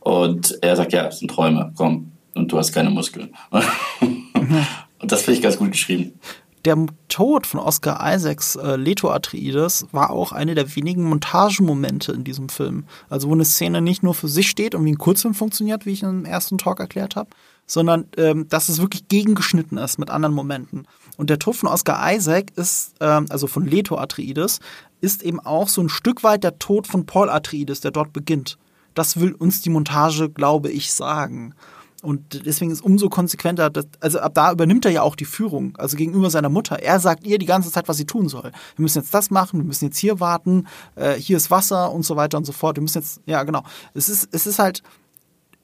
Und 0.00 0.58
er 0.62 0.76
sagt, 0.76 0.92
ja, 0.92 1.06
es 1.06 1.18
sind 1.18 1.30
Träume, 1.30 1.72
komm, 1.76 2.12
und 2.34 2.52
du 2.52 2.58
hast 2.58 2.72
keine 2.72 2.90
Muskeln. 2.90 3.34
und 4.00 5.12
das 5.12 5.22
finde 5.22 5.36
ich 5.38 5.42
ganz 5.42 5.58
gut 5.58 5.72
geschrieben. 5.72 6.18
Der 6.64 6.76
Tod 7.08 7.46
von 7.46 7.60
Oscar 7.60 8.00
Isaacs, 8.14 8.56
äh, 8.56 8.76
Leto 8.76 9.10
Atreides, 9.10 9.86
war 9.92 10.10
auch 10.10 10.32
eine 10.32 10.54
der 10.54 10.74
wenigen 10.74 11.04
Montagemomente 11.04 12.12
in 12.12 12.24
diesem 12.24 12.48
Film. 12.48 12.84
Also 13.08 13.28
wo 13.28 13.32
eine 13.32 13.44
Szene 13.44 13.80
nicht 13.80 14.02
nur 14.02 14.14
für 14.14 14.28
sich 14.28 14.48
steht 14.48 14.74
und 14.74 14.84
wie 14.84 14.92
ein 14.92 14.98
Kurzfilm 14.98 15.34
funktioniert, 15.34 15.86
wie 15.86 15.92
ich 15.92 16.02
im 16.02 16.24
ersten 16.24 16.58
Talk 16.58 16.80
erklärt 16.80 17.16
habe, 17.16 17.30
sondern 17.66 18.06
ähm, 18.16 18.48
dass 18.48 18.68
es 18.68 18.80
wirklich 18.80 19.08
gegengeschnitten 19.08 19.78
ist 19.78 19.98
mit 19.98 20.10
anderen 20.10 20.34
Momenten. 20.34 20.86
Und 21.16 21.30
der 21.30 21.38
Tod 21.38 21.56
von 21.56 21.68
Oscar 21.68 22.12
Isaac 22.12 22.52
ist, 22.56 22.94
ähm, 23.00 23.26
also 23.28 23.46
von 23.46 23.66
Leto 23.66 23.96
Atreides, 23.96 24.60
ist 25.00 25.22
eben 25.22 25.40
auch 25.40 25.68
so 25.68 25.82
ein 25.82 25.88
Stück 25.88 26.24
weit 26.24 26.44
der 26.44 26.58
Tod 26.58 26.86
von 26.86 27.06
Paul 27.06 27.30
Atreides, 27.30 27.80
der 27.80 27.92
dort 27.92 28.12
beginnt. 28.12 28.58
Das 28.94 29.20
will 29.20 29.32
uns 29.32 29.60
die 29.60 29.70
Montage, 29.70 30.28
glaube 30.28 30.70
ich, 30.70 30.92
sagen. 30.92 31.54
Und 32.02 32.46
deswegen 32.46 32.70
ist 32.70 32.80
umso 32.80 33.08
konsequenter, 33.08 33.70
dass, 33.70 33.86
also 33.98 34.20
ab 34.20 34.32
da 34.34 34.52
übernimmt 34.52 34.84
er 34.84 34.92
ja 34.92 35.02
auch 35.02 35.16
die 35.16 35.24
Führung, 35.24 35.76
also 35.76 35.96
gegenüber 35.96 36.30
seiner 36.30 36.48
Mutter. 36.48 36.80
Er 36.80 37.00
sagt 37.00 37.26
ihr 37.26 37.38
die 37.38 37.46
ganze 37.46 37.72
Zeit, 37.72 37.88
was 37.88 37.96
sie 37.96 38.04
tun 38.04 38.28
soll. 38.28 38.52
Wir 38.76 38.82
müssen 38.82 38.98
jetzt 38.98 39.12
das 39.12 39.30
machen, 39.30 39.58
wir 39.58 39.64
müssen 39.64 39.86
jetzt 39.86 39.98
hier 39.98 40.20
warten, 40.20 40.68
äh, 40.94 41.14
hier 41.14 41.36
ist 41.36 41.50
Wasser 41.50 41.90
und 41.92 42.04
so 42.04 42.14
weiter 42.14 42.38
und 42.38 42.44
so 42.44 42.52
fort. 42.52 42.76
Wir 42.76 42.82
müssen 42.82 42.98
jetzt, 42.98 43.20
ja 43.26 43.42
genau. 43.42 43.64
Es 43.94 44.08
ist, 44.08 44.28
es 44.30 44.46
ist 44.46 44.60
halt, 44.60 44.82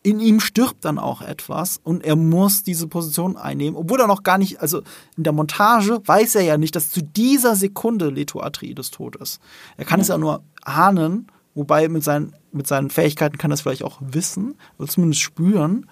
in 0.03 0.19
ihm 0.19 0.41
stirbt 0.41 0.85
dann 0.85 0.99
auch 0.99 1.23
etwas 1.23 1.81
und 1.83 2.05
er 2.05 2.17
muss 2.17 2.65
diese 2.65 2.89
Position 2.89 3.37
einnehmen, 3.37 3.77
obwohl 3.77 4.01
er 4.01 4.07
noch 4.09 4.25
gar 4.25 4.37
nicht, 4.37 4.61
also 4.61 4.83
in 5.17 5.23
der 5.23 5.33
Montage 5.33 6.01
weiß 6.05 6.35
er 6.35 6.43
ja 6.43 6.59
nicht, 6.59 6.75
dass 6.75 6.91
zu 6.91 7.01
dieser 7.01 7.55
Sekunde 7.55 8.11
Leto 8.11 8.41
Atreides 8.41 8.91
tot 8.91 9.17
ist. 9.17 9.41
Er 9.77 9.85
kann 9.85 10.01
ja. 10.01 10.03
es 10.03 10.09
ja 10.09 10.19
nur 10.19 10.43
ahnen 10.63 11.29
Wobei 11.55 11.89
mit 11.89 12.03
seinen, 12.03 12.35
mit 12.53 12.67
seinen 12.67 12.91
Fähigkeiten 12.91 13.39
kann 13.39 13.51
er 13.53 13.55
es 13.55 13.61
vielleicht 13.61 13.85
auch 13.85 13.99
wissen 14.01 14.57
oder 14.79 14.89
zumindest 14.89 15.23
spüren. 15.23 15.89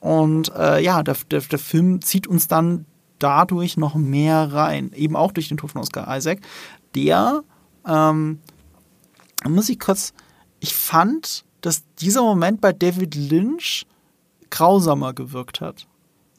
Und 0.00 0.52
äh, 0.56 0.82
ja, 0.82 1.02
der, 1.02 1.16
der, 1.30 1.40
der 1.40 1.58
Film 1.58 2.00
zieht 2.02 2.26
uns 2.26 2.48
dann 2.48 2.86
dadurch 3.18 3.76
noch 3.76 3.94
mehr 3.94 4.52
rein. 4.52 4.92
Eben 4.94 5.14
auch 5.14 5.32
durch 5.32 5.48
den 5.48 5.58
Tod 5.58 5.72
von 5.72 5.82
Oscar 5.82 6.16
Isaac. 6.16 6.40
Der, 6.94 7.42
ähm, 7.86 8.40
muss 9.46 9.68
ich 9.68 9.78
kurz, 9.78 10.12
ich 10.58 10.74
fand, 10.74 11.44
dass 11.60 11.84
dieser 12.00 12.22
Moment 12.22 12.60
bei 12.60 12.72
David 12.72 13.14
Lynch 13.14 13.86
grausamer 14.50 15.12
gewirkt 15.12 15.60
hat. 15.60 15.86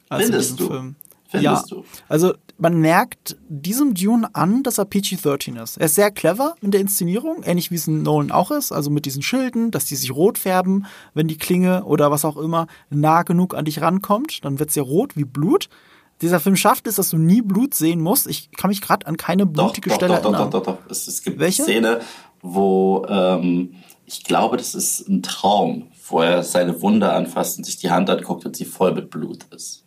Als 0.09 0.25
Findest 0.25 0.51
in 0.51 0.57
diesem 0.57 0.67
du? 0.67 0.73
Film. 0.73 0.95
Findest 1.31 1.71
ja. 1.71 1.77
du? 1.77 1.85
Also 2.09 2.33
man 2.57 2.79
merkt 2.81 3.37
diesem 3.47 3.93
Dune 3.93 4.29
an, 4.33 4.63
dass 4.63 4.77
er 4.77 4.85
PG-13 4.85 5.61
ist. 5.61 5.77
Er 5.77 5.85
ist 5.85 5.95
sehr 5.95 6.11
clever 6.11 6.55
in 6.61 6.71
der 6.71 6.81
Inszenierung, 6.81 7.43
ähnlich 7.43 7.71
wie 7.71 7.75
es 7.75 7.87
in 7.87 8.03
Nolan 8.03 8.31
auch 8.31 8.51
ist, 8.51 8.73
also 8.73 8.89
mit 8.89 9.05
diesen 9.05 9.21
Schilden, 9.21 9.71
dass 9.71 9.85
die 9.85 9.95
sich 9.95 10.13
rot 10.13 10.37
färben, 10.37 10.85
wenn 11.13 11.29
die 11.29 11.37
Klinge 11.37 11.85
oder 11.85 12.11
was 12.11 12.25
auch 12.25 12.35
immer 12.35 12.67
nah 12.89 13.23
genug 13.23 13.55
an 13.55 13.63
dich 13.63 13.81
rankommt, 13.81 14.43
dann 14.43 14.59
wird 14.59 14.69
es 14.69 14.75
ja 14.75 14.83
rot 14.83 15.15
wie 15.15 15.23
Blut. 15.23 15.69
Dieser 16.21 16.41
Film 16.41 16.57
schafft 16.57 16.85
es, 16.85 16.95
dass 16.95 17.09
du 17.09 17.17
nie 17.17 17.41
Blut 17.41 17.73
sehen 17.73 18.01
musst. 18.01 18.27
Ich 18.27 18.51
kann 18.51 18.69
mich 18.69 18.81
gerade 18.81 19.07
an 19.07 19.15
keine 19.15 19.45
blutige 19.45 19.89
doch, 19.89 19.95
Stelle 19.95 20.15
doch, 20.15 20.23
erinnern. 20.25 20.51
Doch, 20.51 20.61
doch, 20.61 20.73
doch, 20.73 20.83
doch. 20.83 20.91
Es, 20.91 21.07
es 21.07 21.23
gibt 21.23 21.39
Welche? 21.39 21.63
eine 21.63 21.71
Szene, 21.71 21.99
wo 22.41 23.05
ähm, 23.07 23.75
ich 24.05 24.25
glaube, 24.25 24.57
das 24.57 24.75
ist 24.75 25.07
ein 25.07 25.23
Traum, 25.23 25.87
wo 26.09 26.19
er 26.19 26.43
seine 26.43 26.81
Wunde 26.81 27.11
anfasst 27.11 27.57
und 27.57 27.63
sich 27.63 27.77
die 27.77 27.89
Hand 27.89 28.09
anguckt 28.09 28.45
und 28.45 28.55
sie 28.57 28.65
voll 28.65 28.93
mit 28.93 29.09
Blut 29.09 29.45
ist. 29.55 29.85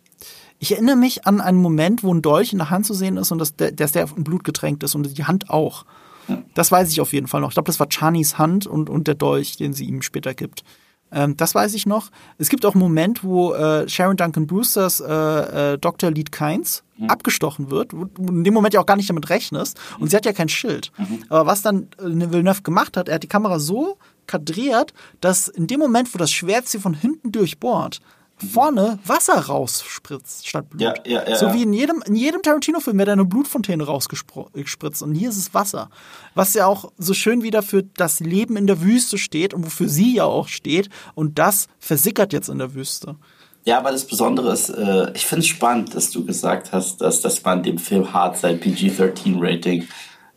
Ich 0.59 0.71
erinnere 0.71 0.95
mich 0.95 1.27
an 1.27 1.41
einen 1.41 1.57
Moment, 1.57 2.03
wo 2.03 2.13
ein 2.13 2.21
Dolch 2.21 2.53
in 2.53 2.59
der 2.59 2.69
Hand 2.69 2.85
zu 2.85 2.93
sehen 2.93 3.17
ist 3.17 3.31
und 3.31 3.39
dass 3.39 3.55
der, 3.55 3.71
der 3.71 4.07
in 4.15 4.23
Blut 4.23 4.43
getränkt 4.43 4.83
ist 4.83 4.95
und 4.95 5.17
die 5.17 5.25
Hand 5.25 5.49
auch. 5.49 5.85
Ja. 6.27 6.41
Das 6.53 6.71
weiß 6.71 6.91
ich 6.91 7.01
auf 7.01 7.13
jeden 7.13 7.27
Fall 7.27 7.41
noch. 7.41 7.49
Ich 7.49 7.55
glaube, 7.55 7.67
das 7.67 7.79
war 7.79 7.87
Chanis 7.89 8.37
Hand 8.37 8.65
und, 8.65 8.89
und 8.89 9.07
der 9.07 9.15
Dolch, 9.15 9.57
den 9.57 9.73
sie 9.73 9.85
ihm 9.85 10.01
später 10.01 10.33
gibt. 10.33 10.63
Ähm, 11.11 11.37
das 11.37 11.53
weiß 11.53 11.73
ich 11.73 11.85
noch. 11.85 12.09
Es 12.37 12.49
gibt 12.49 12.65
auch 12.65 12.73
einen 12.73 12.81
Moment, 12.81 13.23
wo 13.23 13.53
äh, 13.53 13.87
Sharon 13.87 14.17
Duncan 14.17 14.47
Brewsters 14.47 14.99
äh, 14.99 15.73
äh, 15.73 15.77
Dr. 15.77 16.11
Lead 16.11 16.31
Kynes 16.31 16.83
mhm. 16.97 17.09
abgestochen 17.09 17.69
wird, 17.69 17.93
wo 17.93 18.05
du 18.05 18.27
in 18.27 18.43
dem 18.43 18.53
Moment 18.53 18.73
ja 18.73 18.81
auch 18.81 18.85
gar 18.85 18.97
nicht 18.97 19.09
damit 19.09 19.29
rechnest. 19.29 19.79
Und 19.99 20.09
sie 20.09 20.17
hat 20.17 20.25
ja 20.25 20.33
kein 20.33 20.49
Schild. 20.49 20.91
Mhm. 20.97 21.23
Aber 21.29 21.45
was 21.45 21.61
dann 21.61 21.87
äh, 21.99 22.31
Villeneuve 22.31 22.63
gemacht 22.63 22.97
hat, 22.97 23.07
er 23.07 23.15
hat 23.15 23.23
die 23.23 23.27
Kamera 23.27 23.59
so 23.59 23.97
kadriert, 24.27 24.93
dass 25.21 25.47
in 25.47 25.67
dem 25.67 25.79
Moment, 25.79 26.13
wo 26.13 26.17
das 26.17 26.31
Schwert 26.31 26.67
sie 26.67 26.79
von 26.79 26.93
hinten 26.93 27.31
durchbohrt, 27.31 28.01
vorne 28.37 28.99
Wasser 29.05 29.37
rausspritzt 29.39 30.47
statt 30.47 30.69
Blut. 30.69 30.81
Ja, 30.81 30.93
ja, 31.05 31.27
ja, 31.27 31.35
so 31.35 31.53
wie 31.53 31.63
in 31.63 31.73
jedem, 31.73 32.03
in 32.05 32.15
jedem 32.15 32.41
Tarantino-Film 32.41 32.97
wird 32.97 33.09
eine 33.09 33.25
Blutfontäne 33.25 33.83
rausgespritzt 33.85 35.01
und 35.01 35.15
hier 35.15 35.29
ist 35.29 35.37
es 35.37 35.53
Wasser. 35.53 35.89
Was 36.33 36.53
ja 36.53 36.65
auch 36.65 36.91
so 36.97 37.13
schön 37.13 37.43
wieder 37.43 37.61
für 37.61 37.83
das 37.83 38.19
Leben 38.19 38.57
in 38.57 38.67
der 38.67 38.81
Wüste 38.81 39.17
steht 39.17 39.53
und 39.53 39.65
wofür 39.65 39.87
sie 39.87 40.15
ja 40.15 40.25
auch 40.25 40.47
steht 40.47 40.89
und 41.13 41.39
das 41.39 41.67
versickert 41.79 42.33
jetzt 42.33 42.49
in 42.49 42.59
der 42.59 42.73
Wüste. 42.73 43.15
Ja, 43.63 43.79
aber 43.79 43.91
das 43.91 44.05
Besondere 44.05 44.53
ist, 44.53 44.69
äh, 44.69 45.11
ich 45.15 45.25
finde 45.25 45.41
es 45.41 45.47
spannend, 45.47 45.95
dass 45.95 46.11
du 46.11 46.23
gesagt 46.23 46.71
hast, 46.71 47.01
dass, 47.01 47.21
dass 47.21 47.43
man 47.43 47.63
dem 47.63 47.79
Film 47.79 48.13
hart 48.13 48.37
sein 48.37 48.59
PG-13-Rating 48.59 49.87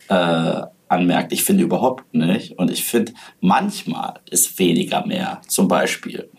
äh, 0.07 0.61
anmerkt. 0.89 1.31
Ich 1.31 1.43
finde 1.43 1.63
überhaupt 1.63 2.13
nicht. 2.13 2.57
Und 2.57 2.71
ich 2.71 2.83
finde, 2.83 3.13
manchmal 3.39 4.19
ist 4.29 4.57
weniger 4.59 5.05
mehr. 5.05 5.41
Zum 5.47 5.67
Beispiel, 5.67 6.29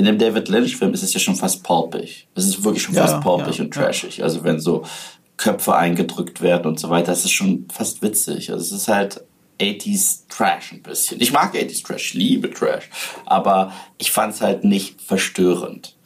in 0.00 0.06
dem 0.06 0.18
David 0.18 0.48
Lynch-Film 0.48 0.94
ist 0.94 1.02
es 1.02 1.12
ja 1.12 1.20
schon 1.20 1.36
fast 1.36 1.62
pulpig. 1.62 2.26
Es 2.34 2.46
ist 2.46 2.64
wirklich 2.64 2.82
schon 2.82 2.94
ja, 2.94 3.06
fast 3.06 3.20
pulpig 3.22 3.58
ja, 3.58 3.64
und 3.64 3.74
trashig. 3.74 4.16
Ja. 4.16 4.24
Also 4.24 4.42
wenn 4.44 4.58
so 4.58 4.82
Köpfe 5.36 5.76
eingedrückt 5.76 6.40
werden 6.40 6.66
und 6.68 6.80
so 6.80 6.88
weiter, 6.88 7.08
das 7.08 7.26
ist 7.26 7.32
schon 7.32 7.66
fast 7.70 8.00
witzig. 8.00 8.50
Also 8.50 8.64
es 8.64 8.82
ist 8.82 8.88
halt 8.88 9.22
80s 9.60 10.22
Trash 10.30 10.72
ein 10.72 10.82
bisschen. 10.82 11.20
Ich 11.20 11.32
mag 11.32 11.54
80s 11.54 11.84
Trash, 11.84 12.14
liebe 12.14 12.50
Trash, 12.50 12.88
aber 13.26 13.74
ich 13.98 14.10
fand 14.10 14.32
es 14.32 14.40
halt 14.40 14.64
nicht 14.64 15.02
verstörend. 15.02 15.96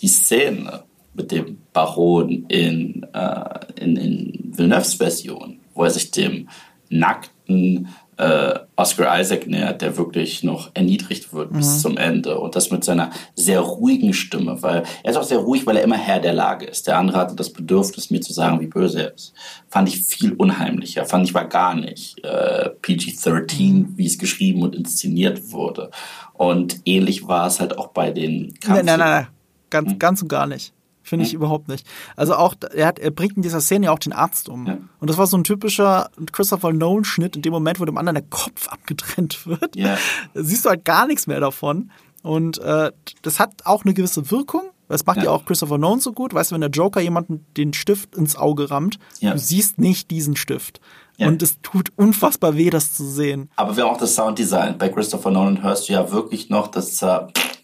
Die 0.00 0.08
Szene 0.08 0.84
mit 1.12 1.30
dem 1.30 1.58
Baron 1.74 2.46
in, 2.48 3.06
äh, 3.12 3.60
in, 3.76 3.96
in 3.98 4.52
Villeneuves 4.56 4.94
Version, 4.94 5.60
wo 5.74 5.84
er 5.84 5.90
sich 5.90 6.10
dem 6.10 6.48
nackten 6.88 7.88
äh, 8.22 8.60
Oscar 8.76 9.20
Isaac 9.20 9.46
nähert, 9.46 9.82
der 9.82 9.96
wirklich 9.96 10.42
noch 10.42 10.70
erniedrigt 10.74 11.32
wird 11.32 11.52
mhm. 11.52 11.56
bis 11.56 11.80
zum 11.80 11.96
Ende. 11.96 12.38
Und 12.38 12.56
das 12.56 12.70
mit 12.70 12.84
seiner 12.84 13.10
sehr 13.34 13.60
ruhigen 13.60 14.14
Stimme, 14.14 14.62
weil 14.62 14.84
er 15.02 15.10
ist 15.10 15.16
auch 15.16 15.24
sehr 15.24 15.38
ruhig, 15.38 15.66
weil 15.66 15.76
er 15.76 15.82
immer 15.82 15.96
Herr 15.96 16.20
der 16.20 16.32
Lage 16.32 16.66
ist. 16.66 16.86
Der 16.86 16.98
andere 16.98 17.18
hatte 17.18 17.34
das 17.34 17.52
Bedürfnis, 17.52 18.10
mir 18.10 18.20
zu 18.20 18.32
sagen, 18.32 18.60
wie 18.60 18.66
böse 18.66 19.02
er 19.02 19.14
ist. 19.14 19.34
Fand 19.68 19.88
ich 19.88 20.02
viel 20.02 20.32
unheimlicher. 20.32 21.04
Fand 21.04 21.26
ich 21.26 21.34
war 21.34 21.46
gar 21.46 21.74
nicht 21.74 22.24
äh, 22.24 22.70
PG-13, 22.82 23.72
mhm. 23.72 23.92
wie 23.96 24.06
es 24.06 24.18
geschrieben 24.18 24.62
und 24.62 24.74
inszeniert 24.74 25.52
wurde. 25.52 25.90
Und 26.34 26.80
ähnlich 26.84 27.26
war 27.26 27.46
es 27.46 27.60
halt 27.60 27.76
auch 27.76 27.88
bei 27.88 28.10
den 28.10 28.54
Kampf 28.60 28.76
Nein, 28.76 28.86
nein, 28.86 28.98
nein, 28.98 29.10
nein. 29.10 29.26
Ganz, 29.70 29.90
hm? 29.90 29.98
ganz 29.98 30.22
und 30.22 30.28
gar 30.28 30.46
nicht. 30.46 30.72
Finde 31.02 31.24
ich 31.24 31.32
mhm. 31.32 31.38
überhaupt 31.38 31.68
nicht. 31.68 31.86
Also 32.16 32.34
auch, 32.34 32.54
er, 32.74 32.86
hat, 32.86 32.98
er 32.98 33.10
bringt 33.10 33.36
in 33.36 33.42
dieser 33.42 33.60
Szene 33.60 33.86
ja 33.86 33.92
auch 33.92 33.98
den 33.98 34.12
Arzt 34.12 34.48
um. 34.48 34.66
Ja. 34.66 34.78
Und 35.00 35.10
das 35.10 35.18
war 35.18 35.26
so 35.26 35.36
ein 35.36 35.44
typischer 35.44 36.10
Christopher 36.30 36.72
Nolan-Schnitt 36.72 37.36
in 37.36 37.42
dem 37.42 37.52
Moment, 37.52 37.80
wo 37.80 37.84
dem 37.84 37.98
anderen 37.98 38.14
der 38.14 38.24
Kopf 38.30 38.68
abgetrennt 38.68 39.46
wird. 39.46 39.74
Ja. 39.74 39.98
siehst 40.34 40.64
du 40.64 40.70
halt 40.70 40.84
gar 40.84 41.06
nichts 41.06 41.26
mehr 41.26 41.40
davon. 41.40 41.90
Und 42.22 42.58
äh, 42.58 42.92
das 43.22 43.40
hat 43.40 43.66
auch 43.66 43.84
eine 43.84 43.94
gewisse 43.94 44.30
Wirkung. 44.30 44.62
Das 44.88 45.06
macht 45.06 45.18
ja. 45.18 45.24
ja 45.24 45.30
auch 45.30 45.44
Christopher 45.44 45.78
Nolan 45.78 46.00
so 46.00 46.12
gut. 46.12 46.34
Weißt 46.34 46.50
du, 46.50 46.54
wenn 46.54 46.60
der 46.60 46.70
Joker 46.70 47.00
jemanden 47.00 47.46
den 47.56 47.72
Stift 47.72 48.14
ins 48.14 48.36
Auge 48.36 48.70
rammt, 48.70 48.98
ja. 49.20 49.32
du 49.32 49.38
siehst 49.38 49.78
nicht 49.78 50.10
diesen 50.10 50.36
Stift. 50.36 50.80
Ja. 51.16 51.28
Und 51.28 51.42
es 51.42 51.60
tut 51.62 51.92
unfassbar 51.96 52.56
weh, 52.56 52.70
das 52.70 52.94
zu 52.94 53.04
sehen. 53.04 53.50
Aber 53.56 53.76
wir 53.76 53.84
haben 53.84 53.92
auch 53.94 53.98
das 53.98 54.14
Sounddesign. 54.14 54.78
Bei 54.78 54.88
Christopher 54.88 55.30
Nolan 55.30 55.62
hörst 55.62 55.88
du 55.88 55.94
ja 55.94 56.10
wirklich 56.10 56.48
noch 56.48 56.68
das 56.68 56.96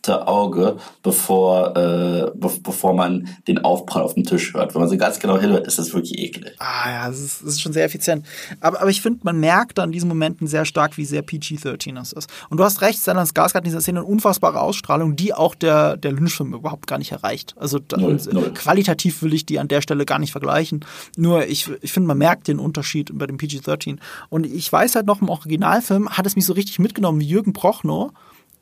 Auge, 0.09 0.77
bevor, 1.03 1.77
äh, 1.77 2.31
be 2.35 2.51
bevor 2.63 2.95
man 2.95 3.29
den 3.47 3.59
Aufprall 3.59 4.03
auf 4.03 4.15
dem 4.15 4.25
Tisch 4.25 4.55
hört. 4.55 4.75
Wenn 4.75 4.81
man 4.81 4.89
so 4.89 4.97
ganz 4.97 5.19
genau 5.19 5.39
hinhört, 5.39 5.67
ist 5.67 5.79
das 5.79 5.93
wirklich 5.93 6.19
eklig. 6.19 6.55
Ah 6.59 6.91
ja, 6.91 7.09
das 7.09 7.21
ist, 7.21 7.43
das 7.43 7.51
ist 7.51 7.61
schon 7.61 7.73
sehr 7.73 7.85
effizient. 7.85 8.25
Aber, 8.61 8.81
aber 8.81 8.91
ich 8.91 9.01
finde, 9.01 9.21
man 9.23 9.39
merkt 9.39 9.79
an 9.79 9.93
diesen 9.93 10.09
Momenten 10.09 10.47
sehr 10.47 10.65
stark, 10.65 10.97
wie 10.97 11.05
sehr 11.05 11.23
PG-13 11.23 11.95
das 11.95 12.13
ist. 12.13 12.31
Und 12.49 12.59
du 12.59 12.65
hast 12.65 12.81
recht, 12.81 13.01
Stellan 13.01 13.27
Skarsgård 13.27 13.55
hat 13.55 13.65
in 13.65 13.65
dieser 13.65 13.81
Szene 13.81 14.01
eine 14.01 14.09
unfassbare 14.09 14.61
Ausstrahlung, 14.61 15.17
die 15.17 15.35
auch 15.35 15.55
der, 15.55 15.97
der 15.97 16.13
Lynch-Film 16.13 16.55
überhaupt 16.55 16.87
gar 16.87 16.99
nicht 16.99 17.13
erreicht. 17.13 17.55
Also 17.59 17.79
null, 17.97 18.19
null. 18.33 18.53
qualitativ 18.55 19.23
will 19.23 19.35
ich 19.35 19.47
die 19.47 19.59
an 19.59 19.69
der 19.69 19.81
Stelle 19.81 20.05
gar 20.05 20.19
nicht 20.19 20.33
vergleichen. 20.33 20.85
Nur 21.17 21.47
ich, 21.47 21.71
ich 21.81 21.93
finde, 21.93 22.09
man 22.09 22.19
merkt 22.19 22.49
den 22.49 22.59
Unterschied 22.59 23.11
bei 23.13 23.27
dem 23.27 23.39
PG-13. 23.39 23.99
Und 24.29 24.47
ich 24.47 24.73
weiß 24.73 24.95
halt 24.95 25.07
noch, 25.07 25.21
im 25.21 25.29
Originalfilm 25.29 26.09
hat 26.11 26.27
es 26.27 26.37
mich 26.37 26.47
so 26.47 26.53
richtig 26.53 26.79
mitgenommen, 26.79 27.21
wie 27.21 27.27
Jürgen 27.27 27.53
Prochnow 27.53 28.13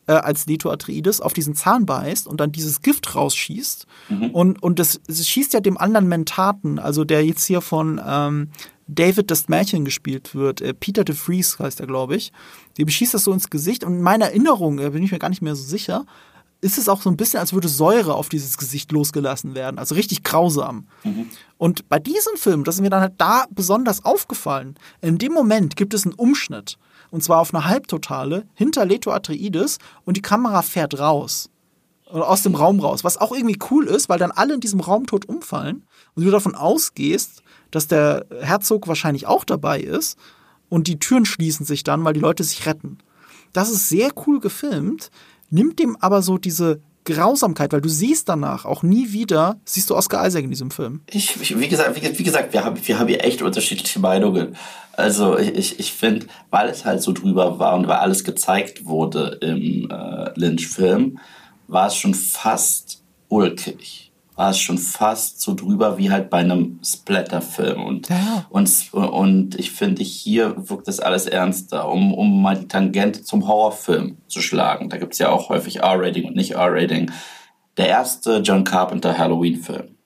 äh, 0.07 0.13
als 0.13 0.47
Leto 0.47 0.71
Atreides 0.71 1.21
auf 1.21 1.33
diesen 1.33 1.55
Zahn 1.55 1.87
beißt 1.87 2.27
und 2.27 2.41
dann 2.41 2.53
dieses 2.53 2.83
Gift 2.83 3.15
rausschießt. 3.15 3.87
Mhm. 4.09 4.31
Und, 4.31 4.63
und 4.63 4.79
das, 4.79 5.01
das, 5.07 5.27
schießt 5.27 5.53
ja 5.55 5.61
dem 5.61 5.79
anderen 5.79 6.09
Mentaten, 6.09 6.79
also 6.79 7.05
der 7.05 7.25
jetzt 7.25 7.45
hier 7.45 7.61
von 7.61 8.01
ähm, 8.05 8.51
David 8.89 9.31
das 9.31 9.49
Märchen 9.49 9.85
gespielt 9.85 10.35
wird. 10.35 10.61
Äh, 10.61 10.75
Peter 10.75 11.05
de 11.05 11.15
Vries 11.15 11.59
heißt 11.59 11.81
er, 11.81 11.87
glaube 11.87 12.17
ich. 12.17 12.33
Dem 12.79 12.89
schießt 12.89 13.15
das 13.15 13.25
so 13.25 13.33
ins 13.33 13.51
Gesicht. 13.51 13.85
Und 13.85 13.95
in 13.95 14.03
meiner 14.03 14.27
Erinnerung, 14.27 14.77
da 14.77 14.91
bin 14.91 15.03
ich 15.03 15.13
mir 15.13 15.19
gar 15.19 15.31
nicht 15.31 15.43
mehr 15.43 15.57
so 15.57 15.65
sicher, 15.65 16.07
ist 16.61 16.79
es 16.79 16.89
auch 16.89 17.03
so 17.03 17.11
ein 17.11 17.17
bisschen, 17.17 17.41
als 17.41 17.53
würde 17.53 17.69
Säure 17.69 18.15
auf 18.15 18.29
dieses 18.29 18.57
Gesicht 18.57 18.91
losgelassen 18.93 19.55
werden. 19.55 19.79
Also 19.79 19.95
richtig 19.95 20.23
grausam. 20.23 20.87
Mhm. 21.05 21.27
Und 21.59 21.89
bei 21.89 21.99
diesem 21.99 22.37
Film, 22.37 22.65
das 22.65 22.77
ist 22.77 22.81
mir 22.81 22.91
dann 22.91 23.03
halt 23.03 23.15
da 23.19 23.47
besonders 23.51 24.05
aufgefallen. 24.05 24.77
In 25.01 25.19
dem 25.19 25.33
Moment 25.33 25.77
gibt 25.77 25.95
es 25.95 26.05
einen 26.05 26.15
Umschnitt 26.15 26.79
und 27.11 27.23
zwar 27.23 27.41
auf 27.41 27.55
eine 27.55 27.65
Halbtotale 27.65 28.47
hinter 28.55 28.85
Leto 28.85 29.11
Atreides 29.11 29.79
und 30.05 30.17
die 30.17 30.23
Kamera 30.23 30.63
fährt 30.63 30.99
raus. 30.99 31.51
Oder 32.11 32.29
aus 32.29 32.43
dem 32.43 32.55
Raum 32.55 32.79
raus. 32.79 33.03
Was 33.03 33.17
auch 33.17 33.33
irgendwie 33.33 33.59
cool 33.71 33.87
ist, 33.87 34.09
weil 34.09 34.19
dann 34.19 34.31
alle 34.31 34.55
in 34.55 34.61
diesem 34.61 34.81
Raum 34.81 35.07
tot 35.07 35.29
umfallen 35.29 35.85
und 36.15 36.25
du 36.25 36.31
davon 36.31 36.55
ausgehst, 36.55 37.43
dass 37.71 37.89
der 37.89 38.27
Herzog 38.41 38.87
wahrscheinlich 38.87 39.27
auch 39.27 39.45
dabei 39.45 39.81
ist 39.81 40.17
und 40.69 40.87
die 40.87 40.99
Türen 40.99 41.25
schließen 41.25 41.67
sich 41.67 41.83
dann, 41.85 42.05
weil 42.05 42.13
die 42.13 42.21
Leute 42.21 42.45
sich 42.45 42.67
retten. 42.67 42.99
Das 43.53 43.71
ist 43.71 43.89
sehr 43.89 44.11
cool 44.27 44.41
gefilmt, 44.41 45.11
nimmt 45.51 45.79
dem 45.79 45.97
aber 45.97 46.23
so 46.23 46.39
diese 46.39 46.81
Grausamkeit, 47.07 47.73
weil 47.73 47.81
du 47.81 47.89
siehst 47.89 48.29
danach 48.29 48.65
auch 48.65 48.83
nie 48.83 49.13
wieder, 49.13 49.59
siehst 49.65 49.89
du 49.89 49.97
Oscar 49.97 50.27
Isaac 50.27 50.45
in 50.45 50.51
diesem 50.51 50.71
Film. 50.71 51.01
Ich, 51.11 51.41
ich 51.41 51.59
wie 51.59 51.69
gesagt, 51.69 51.97
wie, 51.97 52.19
wie, 52.19 52.23
gesagt, 52.23 52.53
wir 52.53 52.65
haben, 52.65 52.77
wir 52.87 52.99
haben 52.99 53.09
hier 53.09 53.25
echt 53.25 53.41
unterschiedliche 53.41 53.99
Meinungen. 53.99 54.57
Also 54.93 55.39
ich, 55.39 55.55
ich, 55.55 55.81
ich 55.81 55.93
finde, 55.93 56.27
weil 56.51 56.69
es 56.69 56.85
halt 56.85 57.03
so 57.03 57.13
drüber 57.13 57.59
war 57.59 57.75
und 57.75 57.89
weil 57.89 57.97
alles 57.97 58.25
gezeigt 58.25 58.85
wurde 58.85 59.39
im 59.41 59.91
äh, 59.91 60.39
Lynch-Film, 60.39 61.19
war 61.69 61.87
es 61.87 61.97
schon 61.97 62.15
fast 62.15 63.03
ulkig 63.29 64.06
war 64.37 64.51
es 64.51 64.59
schon 64.59 64.77
fast 64.79 65.41
so 65.41 65.55
drüber 65.55 65.97
wie 65.97 66.11
halt 66.11 66.29
bei 66.29 66.39
einem 66.39 66.79
Splatter-Film. 66.85 67.83
Und, 67.83 68.09
ja. 68.11 68.47
und, 68.51 68.93
und 68.93 69.59
ich 69.59 69.73
finde, 69.73 70.03
hier 70.03 70.55
wirkt 70.69 70.87
das 70.89 71.01
alles 71.01 71.27
ernster, 71.27 71.89
um, 71.89 72.13
um 72.13 72.43
mal 72.43 72.57
die 72.57 72.69
Tangente 72.69 73.23
zum 73.23 73.49
Horrorfilm 73.49 74.19
zu 74.29 74.43
schlagen. 74.43 74.91
Da 74.91 74.99
gibt 74.99 75.15
es 75.15 75.19
ja 75.19 75.31
auch 75.31 75.49
häufig 75.49 75.81
R-Rating 75.81 76.27
und 76.27 76.37
nicht 76.37 76.53
R-Rating. 76.53 77.11
Der 77.79 77.89
erste 77.89 78.39
John 78.39 78.65
Carpenter 78.65 79.17
Halloween-Film 79.17 79.97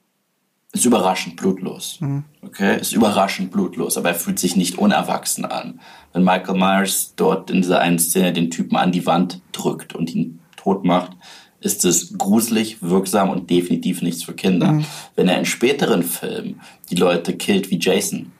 ist 0.73 0.85
überraschend 0.85 1.35
blutlos. 1.37 1.99
Mhm. 2.01 2.25
Okay, 2.43 2.79
ist 2.81 2.93
überraschend 2.93 3.51
blutlos, 3.51 3.99
aber 3.99 4.11
er 4.11 4.15
fühlt 4.15 4.39
sich 4.39 4.55
nicht 4.55 4.79
unerwachsen 4.79 5.45
an. 5.45 5.81
Wenn 6.13 6.23
Michael 6.23 6.57
Myers 6.57 7.15
dort 7.17 7.51
in 7.51 7.63
dieser 7.63 7.81
einen 7.81 7.99
Szene 7.99 8.33
den 8.33 8.51
Typen 8.51 8.77
an 8.77 8.93
die 8.93 9.07
Wand 9.07 9.41
drückt 9.51 9.95
und 9.95 10.15
ihn 10.15 10.39
tot 10.57 10.85
macht, 10.85 11.13
ist 11.61 11.85
es 11.85 12.17
gruselig, 12.17 12.79
wirksam 12.81 13.31
und 13.31 13.51
definitiv 13.51 14.03
nichts 14.03 14.23
für 14.23 14.35
Kinder. 14.35 14.73
Mhm. 14.73 14.85
Wenn 15.15 15.29
er 15.29 15.39
in 15.39 15.45
späteren 15.45 16.03
Filmen 16.03 16.61
die 16.91 16.97
Leute 16.97 17.37
killt 17.37 17.71
wie 17.71 17.79
Jason 17.79 18.33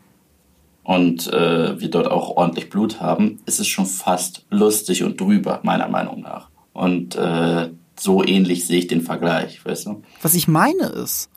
und 0.83 1.33
äh, 1.33 1.79
wir 1.79 1.91
dort 1.91 2.11
auch 2.11 2.37
ordentlich 2.37 2.71
Blut 2.71 3.01
haben, 3.01 3.39
ist 3.47 3.61
es 3.61 3.69
schon 3.69 3.87
fast 3.87 4.47
lustig 4.51 5.05
und 5.05 5.21
drüber, 5.21 5.61
meiner 5.63 5.89
Meinung 5.89 6.21
nach. 6.21 6.49
Und 6.73 7.15
äh, 7.17 7.71
so 7.99 8.25
ähnlich 8.25 8.67
sehe 8.67 8.79
ich 8.79 8.87
den 8.87 9.03
Vergleich, 9.03 9.65
weißt 9.65 9.87
du? 9.87 10.03
Was 10.23 10.35
ich 10.35 10.49
meine 10.49 10.87
ist, 10.87 11.29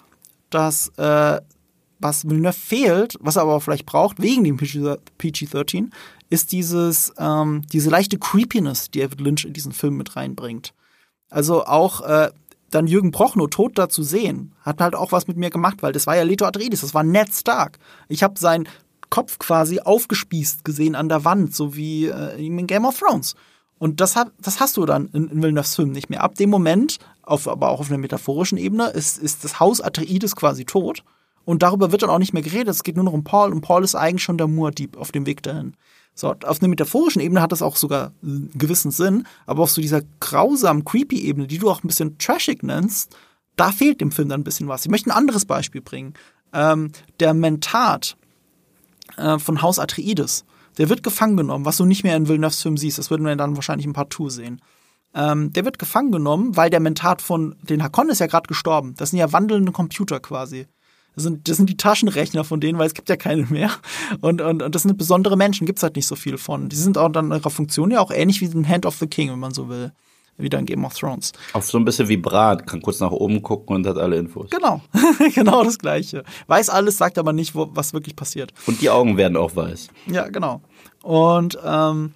dass 0.49 0.89
äh, 0.97 1.41
was 1.99 2.29
Villeneuve 2.29 2.53
fehlt, 2.53 3.17
was 3.19 3.35
er 3.35 3.43
aber 3.43 3.59
vielleicht 3.59 3.85
braucht, 3.85 4.21
wegen 4.21 4.43
dem 4.43 4.57
PG-13, 4.57 5.89
ist 6.29 6.51
dieses, 6.51 7.13
ähm, 7.17 7.63
diese 7.71 7.89
leichte 7.89 8.17
Creepiness, 8.17 8.89
die 8.91 8.99
David 8.99 9.21
Lynch 9.21 9.45
in 9.45 9.53
diesen 9.53 9.71
Film 9.71 9.97
mit 9.97 10.15
reinbringt. 10.15 10.73
Also 11.33 11.65
auch 11.65 12.01
äh, 12.01 12.29
dann 12.69 12.85
Jürgen 12.85 13.11
Prochnow 13.11 13.49
tot 13.49 13.71
da 13.75 13.89
zu 13.89 14.03
sehen, 14.03 14.53
hat 14.61 14.81
halt 14.81 14.93
auch 14.93 15.11
was 15.11 15.27
mit 15.27 15.35
mir 15.35 15.49
gemacht, 15.49 15.77
weil 15.81 15.91
das 15.91 16.05
war 16.05 16.15
ja 16.15 16.21
Leto 16.21 16.45
Atreides, 16.45 16.81
das 16.81 16.93
war 16.93 17.03
Ned 17.03 17.33
Stark. 17.33 17.79
Ich 18.07 18.21
habe 18.21 18.39
seinen 18.39 18.67
Kopf 19.09 19.39
quasi 19.39 19.79
aufgespießt 19.79 20.63
gesehen 20.63 20.95
an 20.95 21.09
der 21.09 21.25
Wand, 21.25 21.55
so 21.55 21.75
wie 21.75 22.05
äh, 22.05 22.45
in 22.45 22.67
Game 22.67 22.85
of 22.85 22.99
Thrones. 22.99 23.35
Und 23.79 23.99
das, 23.99 24.15
hat, 24.15 24.31
das 24.39 24.59
hast 24.59 24.77
du 24.77 24.85
dann 24.85 25.07
in, 25.07 25.27
in 25.27 25.41
Villeneuve's 25.41 25.75
Film 25.75 25.91
nicht 25.91 26.09
mehr. 26.09 26.23
Ab 26.23 26.35
dem 26.35 26.51
Moment, 26.51 26.99
auf, 27.23 27.47
aber 27.47 27.69
auch 27.69 27.79
auf 27.79 27.89
einer 27.89 27.97
metaphorischen 27.97 28.59
Ebene, 28.59 28.89
ist, 28.89 29.17
ist 29.17 29.43
das 29.43 29.59
Haus 29.59 29.81
Atreides 29.81 30.35
quasi 30.35 30.65
tot. 30.65 31.03
Und 31.45 31.63
darüber 31.63 31.91
wird 31.91 32.03
dann 32.03 32.09
auch 32.09 32.19
nicht 32.19 32.33
mehr 32.33 32.43
geredet. 32.43 32.69
Es 32.69 32.83
geht 32.83 32.95
nur 32.95 33.05
noch 33.05 33.13
um 33.13 33.23
Paul 33.23 33.51
und 33.51 33.61
Paul 33.61 33.83
ist 33.83 33.95
eigentlich 33.95 34.23
schon 34.23 34.37
der 34.37 34.47
Moordieb 34.47 34.97
auf 34.97 35.11
dem 35.11 35.25
Weg 35.25 35.43
dahin. 35.43 35.75
So, 36.15 36.36
auf 36.45 36.62
einer 36.62 36.69
metaphorischen 36.69 37.21
Ebene 37.21 37.41
hat 37.41 37.52
das 37.52 37.62
auch 37.62 37.76
sogar 37.76 38.12
einen 38.21 38.52
gewissen 38.56 38.91
Sinn, 38.91 39.26
aber 39.47 39.63
auf 39.63 39.71
so 39.71 39.82
dieser 39.82 40.02
grausamen, 40.19 40.86
creepy 40.86 41.21
Ebene, 41.21 41.47
die 41.47 41.58
du 41.58 41.69
auch 41.69 41.84
ein 41.84 41.88
bisschen 41.88 42.17
trashig 42.19 42.62
nennst, 42.62 43.15
da 43.56 43.71
fehlt 43.71 44.02
dem 44.02 44.12
Film 44.12 44.30
dann 44.30 44.41
ein 44.41 44.43
bisschen 44.43 44.67
was. 44.67 44.86
Ich 44.86 44.91
möchte 44.91 45.10
ein 45.10 45.17
anderes 45.17 45.45
Beispiel 45.45 45.82
bringen. 45.82 46.13
Ähm, 46.54 46.91
der 47.19 47.34
Mentat 47.34 48.15
äh, 49.17 49.39
von 49.39 49.62
Haus 49.62 49.80
Atreides, 49.80 50.45
der 50.78 50.89
wird 50.89 51.04
gefangen 51.04 51.38
genommen, 51.38 51.65
was 51.65 51.78
du 51.78 51.86
nicht 51.86 52.04
mehr 52.04 52.15
in 52.15 52.28
Villeneuve's 52.28 52.62
Film 52.62 52.78
siehst. 52.78 52.97
Das 52.97 53.10
würden 53.10 53.26
wir 53.26 53.36
dann 53.36 53.56
wahrscheinlich 53.56 53.86
im 53.86 53.93
Part 53.93 54.13
2 54.13 54.30
sehen. 54.30 54.62
Ähm, 55.15 55.54
der 55.54 55.65
wird 55.65 55.78
gefangen 55.78 56.12
genommen, 56.12 56.56
weil 56.58 56.69
der 56.69 56.80
Mentat 56.80 57.21
von 57.21 57.56
den 57.62 57.84
Hakon 57.84 58.10
ist 58.10 58.19
ja 58.19 58.28
gerade 58.28 58.47
gestorben. 58.47 58.95
Das 58.97 59.12
sind 59.12 59.19
ja 59.19 59.32
wandelnde 59.32 59.71
Computer 59.71 60.19
quasi. 60.19 60.67
Das 61.15 61.23
sind, 61.23 61.47
das 61.47 61.58
sind 61.58 61.69
die 61.69 61.78
Taschenrechner 61.78 62.43
von 62.43 62.60
denen, 62.60 62.80
weil 62.80 62.88
es 62.88 62.93
gibt 62.93 63.10
ja 63.10 63.15
keine 63.15 63.45
mehr. 63.45 63.69
Und, 64.21 64.41
und, 64.41 64.63
und 64.63 64.76
das 64.76 64.82
sind 64.84 64.97
besondere 64.97 65.38
Menschen, 65.38 65.67
gibt 65.67 65.80
es 65.80 65.84
halt 65.84 65.95
nicht 65.95 66.08
so 66.08 66.15
viel 66.15 66.38
von. 66.38 66.69
Die 66.69 66.76
sind 66.76 66.97
auch 66.97 67.10
dann 67.10 67.32
ihrer 67.32 67.49
Funktion 67.49 67.91
ja 67.91 67.99
auch 67.99 68.12
ähnlich 68.12 68.41
wie 68.41 68.45
ein 68.45 68.67
Hand 68.67 68.86
of 68.86 68.97
the 68.97 69.08
King, 69.08 69.32
wenn 69.32 69.39
man 69.39 69.54
so 69.54 69.69
will. 69.69 69.91
Wieder 70.38 70.58
in 70.58 70.65
Game 70.65 70.84
of 70.84 70.95
Thrones. 70.95 71.32
Auch 71.54 71.62
so 71.62 71.78
ein 71.78 71.86
bisschen 71.86 72.08
wie 72.08 72.17
Brat, 72.17 72.65
kann 72.65 72.82
kurz 72.82 72.99
nach 72.99 73.12
oben 73.12 73.43
gucken 73.43 73.76
und 73.76 73.86
hat 73.86 73.97
alle 73.97 74.17
Infos. 74.17 74.49
Genau, 74.49 74.82
genau 75.36 75.63
das 75.63 75.78
Gleiche. 75.78 76.23
Weiß 76.47 76.71
alles, 76.71 76.97
sagt 76.97 77.19
aber 77.19 77.34
nicht, 77.34 77.54
wo, 77.54 77.69
was 77.73 77.93
wirklich 77.93 78.15
passiert. 78.15 78.52
Und 78.65 78.82
die 78.82 78.89
Augen 78.89 79.15
werden 79.15 79.38
auch 79.38 79.56
weiß. 79.56 79.89
Ja, 80.08 80.28
genau. 80.30 80.62
Und 81.04 81.60
ähm, 81.63 82.13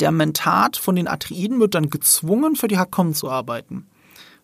der 0.00 0.10
Mentat 0.10 0.76
von 0.76 0.96
den 0.96 1.06
Atreiden 1.06 1.60
wird 1.60 1.76
dann 1.76 1.90
gezwungen, 1.90 2.56
für 2.56 2.66
die 2.66 2.78
Hakon 2.78 3.14
zu 3.14 3.30
arbeiten. 3.30 3.86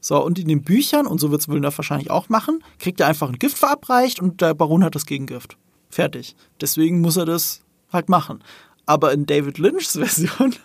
So, 0.05 0.23
und 0.23 0.41
in 0.41 0.49
den 0.49 0.63
Büchern, 0.63 1.07
und 1.07 1.21
so 1.21 1.31
wird 1.31 1.43
es 1.43 1.49
Villeneuve 1.49 1.79
wahrscheinlich 1.79 2.11
auch 2.11 2.29
machen, 2.29 2.63
kriegt 2.81 2.99
er 2.99 3.07
einfach 3.07 3.29
ein 3.29 3.39
Gift 3.39 3.57
verabreicht 3.57 4.21
und 4.21 4.41
der 4.41 4.53
Baron 4.53 4.83
hat 4.83 4.97
das 4.97 5.07
Gegengift. 5.07 5.57
Fertig. 5.91 6.35
Deswegen 6.61 7.01
muss 7.01 7.17
er 7.17 7.25
das 7.25 7.63
halt 7.93 8.09
machen. 8.09 8.43
Aber 8.85 9.13
in 9.13 9.27
David 9.27 9.59
Lynchs 9.59 9.93
Version 9.99 10.57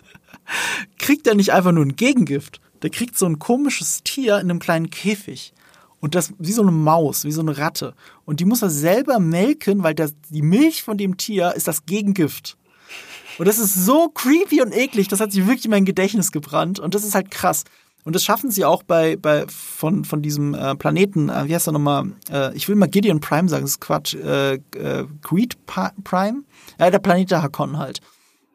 kriegt 0.97 1.27
er 1.27 1.35
nicht 1.35 1.53
einfach 1.53 1.71
nur 1.71 1.85
ein 1.85 1.95
Gegengift. 1.95 2.59
Der 2.81 2.89
kriegt 2.89 3.15
so 3.15 3.27
ein 3.27 3.37
komisches 3.37 4.01
Tier 4.03 4.39
in 4.39 4.49
einem 4.49 4.59
kleinen 4.59 4.89
Käfig. 4.89 5.53
Und 5.99 6.15
das 6.15 6.33
wie 6.39 6.51
so 6.51 6.63
eine 6.63 6.71
Maus, 6.71 7.23
wie 7.23 7.31
so 7.31 7.41
eine 7.41 7.59
Ratte. 7.59 7.93
Und 8.25 8.39
die 8.39 8.45
muss 8.45 8.63
er 8.63 8.71
selber 8.71 9.19
melken, 9.19 9.83
weil 9.83 9.93
das, 9.93 10.15
die 10.29 10.41
Milch 10.41 10.81
von 10.81 10.97
dem 10.97 11.17
Tier 11.17 11.53
ist 11.55 11.67
das 11.67 11.85
Gegengift. 11.85 12.57
Und 13.37 13.47
das 13.47 13.59
ist 13.59 13.85
so 13.85 14.09
creepy 14.09 14.61
und 14.61 14.75
eklig, 14.75 15.07
das 15.09 15.19
hat 15.19 15.31
sich 15.31 15.45
wirklich 15.45 15.65
in 15.65 15.71
mein 15.71 15.85
Gedächtnis 15.85 16.31
gebrannt. 16.31 16.79
Und 16.79 16.95
das 16.95 17.03
ist 17.03 17.13
halt 17.13 17.29
krass. 17.29 17.65
Und 18.07 18.15
das 18.15 18.23
schaffen 18.23 18.51
sie 18.51 18.63
auch 18.63 18.83
bei, 18.83 19.17
bei 19.17 19.45
von, 19.49 20.05
von 20.05 20.21
diesem 20.21 20.53
äh, 20.53 20.75
Planeten, 20.75 21.27
äh, 21.27 21.49
wie 21.49 21.53
heißt 21.53 21.67
er 21.67 21.73
nochmal? 21.73 22.13
Äh, 22.31 22.55
ich 22.55 22.69
will 22.69 22.77
mal 22.77 22.87
Gideon 22.87 23.19
Prime 23.19 23.49
sagen, 23.49 23.63
das 23.63 23.71
ist 23.71 23.81
Quatsch. 23.81 24.15
Äh, 24.15 24.53
äh, 24.53 25.05
Greed 25.21 25.57
Prime? 25.65 26.43
Ja, 26.79 26.89
der 26.89 26.99
Planet 26.99 27.31
der 27.31 27.41
Hakon 27.41 27.77
halt. 27.77 27.99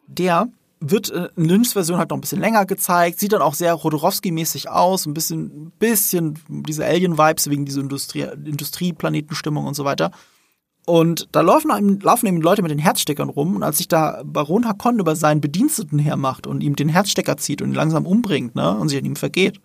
Der 0.06 0.48
wird 0.80 1.10
äh, 1.10 1.28
in 1.36 1.44
Lynchs 1.44 1.74
Version 1.74 1.98
halt 1.98 2.08
noch 2.08 2.16
ein 2.16 2.22
bisschen 2.22 2.40
länger 2.40 2.64
gezeigt, 2.64 3.20
sieht 3.20 3.34
dann 3.34 3.42
auch 3.42 3.52
sehr 3.52 3.74
Rodorowski-mäßig 3.74 4.68
aus, 4.68 5.04
ein 5.04 5.12
bisschen, 5.12 5.70
bisschen 5.78 6.38
diese 6.48 6.86
Alien-Vibes 6.86 7.50
wegen 7.50 7.66
dieser 7.66 7.82
Industrie, 7.82 8.22
Industrieplanetenstimmung 8.22 9.66
und 9.66 9.74
so 9.74 9.84
weiter. 9.84 10.12
Und 10.84 11.28
da 11.32 11.42
laufen, 11.42 12.00
laufen 12.00 12.26
eben 12.26 12.40
Leute 12.40 12.62
mit 12.62 12.70
den 12.70 12.78
Herzsteckern 12.78 13.28
rum. 13.28 13.54
Und 13.56 13.62
als 13.62 13.78
sich 13.78 13.88
da 13.88 14.22
Baron 14.24 14.66
Hakon 14.66 14.98
über 14.98 15.14
seinen 15.14 15.40
Bediensteten 15.40 15.98
hermacht 15.98 16.46
und 16.46 16.62
ihm 16.62 16.74
den 16.74 16.88
Herzstecker 16.88 17.36
zieht 17.36 17.62
und 17.62 17.70
ihn 17.70 17.74
langsam 17.74 18.06
umbringt, 18.06 18.56
ne, 18.56 18.76
und 18.76 18.88
sich 18.88 18.98
an 18.98 19.04
ihm 19.04 19.16
vergeht, 19.16 19.60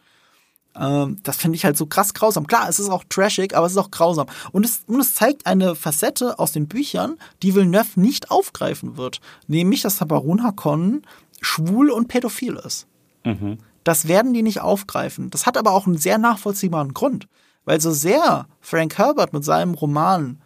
ähm, 0.80 1.17
das 1.23 1.38
finde 1.38 1.56
ich 1.56 1.65
halt 1.65 1.77
so 1.77 1.86
krass 1.88 2.13
grausam. 2.13 2.45
Klar, 2.45 2.69
es 2.69 2.80
ist 2.80 2.89
auch 2.89 3.03
trashig, 3.10 3.56
aber 3.56 3.65
es 3.65 3.71
ist 3.73 3.77
auch 3.77 3.91
grausam. 3.91 4.27
Und 4.51 4.65
es, 4.65 4.84
und 4.86 4.99
es 4.99 5.15
zeigt 5.15 5.45
eine 5.45 5.75
Facette 5.75 6.38
aus 6.38 6.51
den 6.51 6.67
Büchern, 6.67 7.17
die 7.41 7.56
Villeneuve 7.56 7.99
nicht 7.99 8.30
aufgreifen 8.30 8.97
wird. 8.97 9.19
Nämlich, 9.47 9.82
dass 9.82 9.97
der 9.97 10.06
Baron 10.06 10.43
Hakon 10.43 11.01
schwul 11.41 11.89
und 11.89 12.08
pädophil 12.08 12.60
ist. 12.63 12.88
Mhm. 13.23 13.58
Das 13.84 14.08
werden 14.08 14.34
die 14.34 14.43
nicht 14.43 14.62
aufgreifen. 14.62 15.30
Das 15.30 15.45
hat 15.45 15.58
aber 15.58 15.71
auch 15.71 15.88
einen 15.88 15.97
sehr 15.97 16.17
nachvollziehbaren 16.17 16.93
Grund. 16.93 17.27
Weil 17.65 17.82
so 17.82 17.91
sehr 17.91 18.47
Frank 18.62 18.97
Herbert 18.97 19.34
mit 19.34 19.43
seinem 19.43 19.73
Roman 19.73 20.41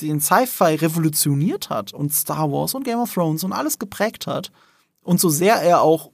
den 0.00 0.20
Sci-Fi 0.20 0.74
revolutioniert 0.76 1.70
hat 1.70 1.92
und 1.92 2.12
Star 2.12 2.50
Wars 2.50 2.74
und 2.74 2.84
Game 2.84 2.98
of 2.98 3.12
Thrones 3.12 3.44
und 3.44 3.52
alles 3.52 3.78
geprägt 3.78 4.26
hat 4.26 4.50
und 5.02 5.20
so 5.20 5.28
sehr 5.28 5.56
er 5.56 5.82
auch 5.82 6.10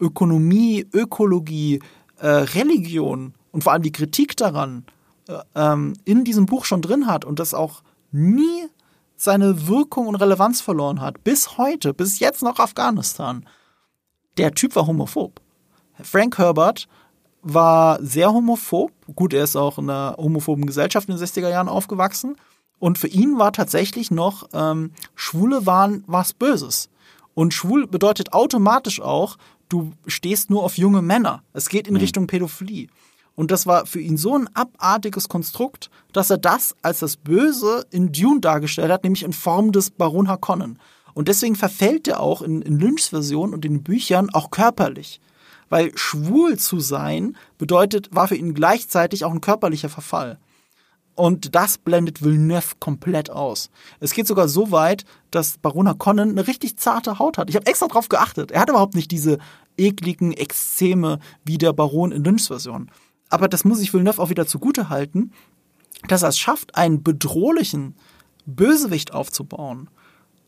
Ökonomie, 0.00 0.86
Ökologie, 0.92 1.80
äh, 2.18 2.26
Religion 2.26 3.34
und 3.52 3.62
vor 3.62 3.72
allem 3.72 3.82
die 3.82 3.92
Kritik 3.92 4.36
daran 4.36 4.84
äh, 5.28 5.38
ähm, 5.54 5.94
in 6.04 6.24
diesem 6.24 6.46
Buch 6.46 6.64
schon 6.64 6.82
drin 6.82 7.06
hat 7.06 7.24
und 7.24 7.38
das 7.38 7.54
auch 7.54 7.82
nie 8.10 8.68
seine 9.16 9.68
Wirkung 9.68 10.08
und 10.08 10.16
Relevanz 10.16 10.60
verloren 10.60 11.00
hat, 11.00 11.22
bis 11.22 11.56
heute, 11.56 11.94
bis 11.94 12.18
jetzt 12.18 12.42
noch 12.42 12.58
Afghanistan. 12.58 13.46
Der 14.36 14.52
Typ 14.52 14.74
war 14.74 14.86
homophob. 14.86 15.40
Frank 16.02 16.38
Herbert 16.38 16.88
war 17.42 18.02
sehr 18.02 18.32
homophob. 18.32 18.92
Gut, 19.14 19.32
er 19.32 19.44
ist 19.44 19.56
auch 19.56 19.78
in 19.78 19.90
einer 19.90 20.16
homophoben 20.16 20.66
Gesellschaft 20.66 21.08
in 21.08 21.16
den 21.16 21.24
60er 21.24 21.50
Jahren 21.50 21.68
aufgewachsen. 21.68 22.36
Und 22.82 22.98
für 22.98 23.06
ihn 23.06 23.38
war 23.38 23.52
tatsächlich 23.52 24.10
noch, 24.10 24.48
ähm, 24.52 24.90
Schwule 25.14 25.66
waren 25.66 26.02
was 26.08 26.32
Böses. 26.32 26.88
Und 27.32 27.54
schwul 27.54 27.86
bedeutet 27.86 28.32
automatisch 28.32 29.00
auch, 29.00 29.38
du 29.68 29.92
stehst 30.08 30.50
nur 30.50 30.64
auf 30.64 30.76
junge 30.76 31.00
Männer. 31.00 31.44
Es 31.52 31.68
geht 31.68 31.86
in 31.86 31.94
mhm. 31.94 32.00
Richtung 32.00 32.26
Pädophilie. 32.26 32.88
Und 33.36 33.52
das 33.52 33.68
war 33.68 33.86
für 33.86 34.00
ihn 34.00 34.16
so 34.16 34.36
ein 34.36 34.50
abartiges 34.56 35.28
Konstrukt, 35.28 35.90
dass 36.12 36.30
er 36.30 36.38
das 36.38 36.74
als 36.82 36.98
das 36.98 37.16
Böse 37.16 37.86
in 37.92 38.10
Dune 38.10 38.40
dargestellt 38.40 38.90
hat, 38.90 39.04
nämlich 39.04 39.22
in 39.22 39.32
Form 39.32 39.70
des 39.70 39.90
Baron 39.90 40.26
Harkonnen. 40.26 40.80
Und 41.14 41.28
deswegen 41.28 41.54
verfällt 41.54 42.08
er 42.08 42.18
auch 42.18 42.42
in, 42.42 42.62
in 42.62 42.80
Lynchs 42.80 43.10
Version 43.10 43.54
und 43.54 43.64
in 43.64 43.84
Büchern 43.84 44.28
auch 44.30 44.50
körperlich. 44.50 45.20
Weil 45.68 45.96
schwul 45.96 46.58
zu 46.58 46.80
sein 46.80 47.36
bedeutet, 47.58 48.12
war 48.12 48.26
für 48.26 48.34
ihn 48.34 48.54
gleichzeitig 48.54 49.24
auch 49.24 49.30
ein 49.30 49.40
körperlicher 49.40 49.88
Verfall. 49.88 50.40
Und 51.14 51.54
das 51.54 51.76
blendet 51.76 52.22
Villeneuve 52.22 52.74
komplett 52.80 53.30
aus. 53.30 53.70
Es 54.00 54.14
geht 54.14 54.26
sogar 54.26 54.48
so 54.48 54.70
weit, 54.70 55.04
dass 55.30 55.58
Barona 55.58 55.94
Conan 55.94 56.30
eine 56.30 56.46
richtig 56.46 56.78
zarte 56.78 57.18
Haut 57.18 57.36
hat. 57.36 57.50
Ich 57.50 57.56
habe 57.56 57.66
extra 57.66 57.88
drauf 57.88 58.08
geachtet. 58.08 58.50
Er 58.50 58.60
hat 58.60 58.70
überhaupt 58.70 58.94
nicht 58.94 59.10
diese 59.10 59.38
ekligen 59.76 60.32
Exzeme 60.32 61.18
wie 61.44 61.58
der 61.58 61.72
Baron 61.72 62.12
in 62.12 62.24
Lynchs 62.24 62.46
Version. 62.46 62.90
Aber 63.28 63.48
das 63.48 63.64
muss 63.64 63.80
ich 63.80 63.92
Villeneuve 63.92 64.20
auch 64.20 64.30
wieder 64.30 64.46
zugute 64.46 64.88
halten, 64.88 65.32
dass 66.08 66.22
er 66.22 66.30
es 66.30 66.38
schafft, 66.38 66.76
einen 66.76 67.02
bedrohlichen 67.02 67.94
Bösewicht 68.46 69.12
aufzubauen, 69.12 69.88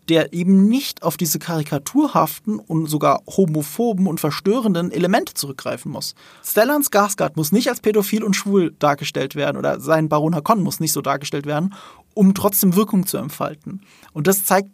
der 0.09 0.33
eben 0.33 0.69
nicht 0.69 1.03
auf 1.03 1.17
diese 1.17 1.39
karikaturhaften 1.39 2.59
und 2.59 2.87
sogar 2.87 3.23
homophoben 3.27 4.07
und 4.07 4.21
verstörenden 4.21 4.91
Elemente 4.91 5.35
zurückgreifen 5.35 5.93
muss. 5.93 6.15
Stellan 6.45 6.83
Skarsgård 6.83 7.33
muss 7.37 7.53
nicht 7.53 7.69
als 7.69 7.81
pädophil 7.81 8.23
und 8.23 8.35
schwul 8.35 8.75
dargestellt 8.79 9.35
werden 9.35 9.57
oder 9.57 9.81
sein 9.81 10.09
Baron 10.09 10.35
Hakon 10.35 10.63
muss 10.63 10.81
nicht 10.81 10.93
so 10.93 11.01
dargestellt 11.01 11.47
werden, 11.47 11.75
um 12.15 12.35
trotzdem 12.35 12.77
Wirkung 12.77 13.07
zu 13.07 13.17
entfalten. 13.17 13.81
Und 14.13 14.27
das 14.27 14.45
zeigt 14.45 14.71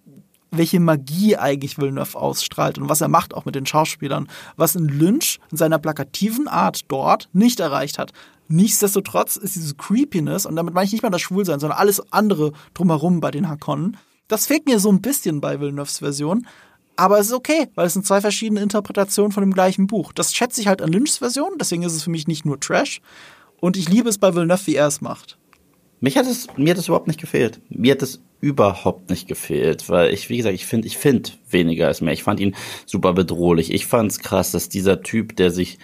welche 0.50 0.80
Magie 0.80 1.36
eigentlich 1.36 1.78
Villeneuve 1.78 2.18
ausstrahlt 2.18 2.78
und 2.78 2.88
was 2.88 3.00
er 3.00 3.08
macht 3.08 3.34
auch 3.34 3.44
mit 3.44 3.54
den 3.54 3.66
Schauspielern, 3.66 4.28
was 4.56 4.74
in 4.74 4.88
Lynch 4.88 5.38
in 5.50 5.56
seiner 5.56 5.78
plakativen 5.78 6.48
Art 6.48 6.80
dort 6.88 7.28
nicht 7.32 7.60
erreicht 7.60 7.98
hat. 7.98 8.12
Nichtsdestotrotz 8.48 9.36
ist 9.36 9.54
diese 9.54 9.76
Creepiness, 9.76 10.44
und 10.46 10.56
damit 10.56 10.74
meine 10.74 10.84
ich 10.84 10.92
nicht 10.92 11.02
mal 11.02 11.10
das 11.10 11.20
Schwulsein, 11.20 11.60
sondern 11.60 11.78
alles 11.78 12.12
andere 12.12 12.52
drumherum 12.74 13.20
bei 13.20 13.30
den 13.30 13.48
Hakonnen, 13.48 13.96
das 14.30 14.46
fehlt 14.46 14.66
mir 14.66 14.78
so 14.78 14.90
ein 14.90 15.02
bisschen 15.02 15.40
bei 15.40 15.60
Villeneuves 15.60 15.98
Version. 15.98 16.46
Aber 16.96 17.18
es 17.18 17.28
ist 17.28 17.32
okay, 17.32 17.68
weil 17.74 17.86
es 17.86 17.94
sind 17.94 18.06
zwei 18.06 18.20
verschiedene 18.20 18.60
Interpretationen 18.60 19.32
von 19.32 19.42
dem 19.42 19.54
gleichen 19.54 19.86
Buch. 19.86 20.12
Das 20.12 20.34
schätze 20.34 20.60
ich 20.60 20.66
halt 20.66 20.82
an 20.82 20.92
Lynchs 20.92 21.18
Version, 21.18 21.52
deswegen 21.58 21.82
ist 21.82 21.94
es 21.94 22.02
für 22.02 22.10
mich 22.10 22.28
nicht 22.28 22.44
nur 22.44 22.60
Trash. 22.60 23.00
Und 23.60 23.76
ich 23.76 23.88
liebe 23.88 24.08
es 24.08 24.18
bei 24.18 24.34
Villeneuve, 24.34 24.66
wie 24.66 24.74
er 24.74 24.86
es 24.86 25.00
macht. 25.00 25.38
Mich 26.00 26.16
hat 26.16 26.26
es, 26.26 26.46
mir 26.56 26.70
hat 26.70 26.78
es 26.78 26.88
überhaupt 26.88 27.08
nicht 27.08 27.20
gefehlt. 27.20 27.60
Mir 27.68 27.92
hat 27.92 28.02
es 28.02 28.22
überhaupt 28.40 29.10
nicht 29.10 29.28
gefehlt, 29.28 29.88
weil 29.88 30.14
ich, 30.14 30.30
wie 30.30 30.38
gesagt, 30.38 30.54
ich 30.54 30.66
finde, 30.66 30.86
ich 30.86 30.96
finde 30.96 31.30
weniger 31.50 31.90
ist 31.90 32.00
mehr. 32.00 32.14
Ich 32.14 32.22
fand 32.22 32.40
ihn 32.40 32.54
super 32.86 33.12
bedrohlich. 33.12 33.72
Ich 33.72 33.86
fand 33.86 34.10
es 34.10 34.18
krass, 34.18 34.50
dass 34.50 34.68
dieser 34.68 35.02
Typ, 35.02 35.36
der 35.36 35.50
sich 35.50 35.78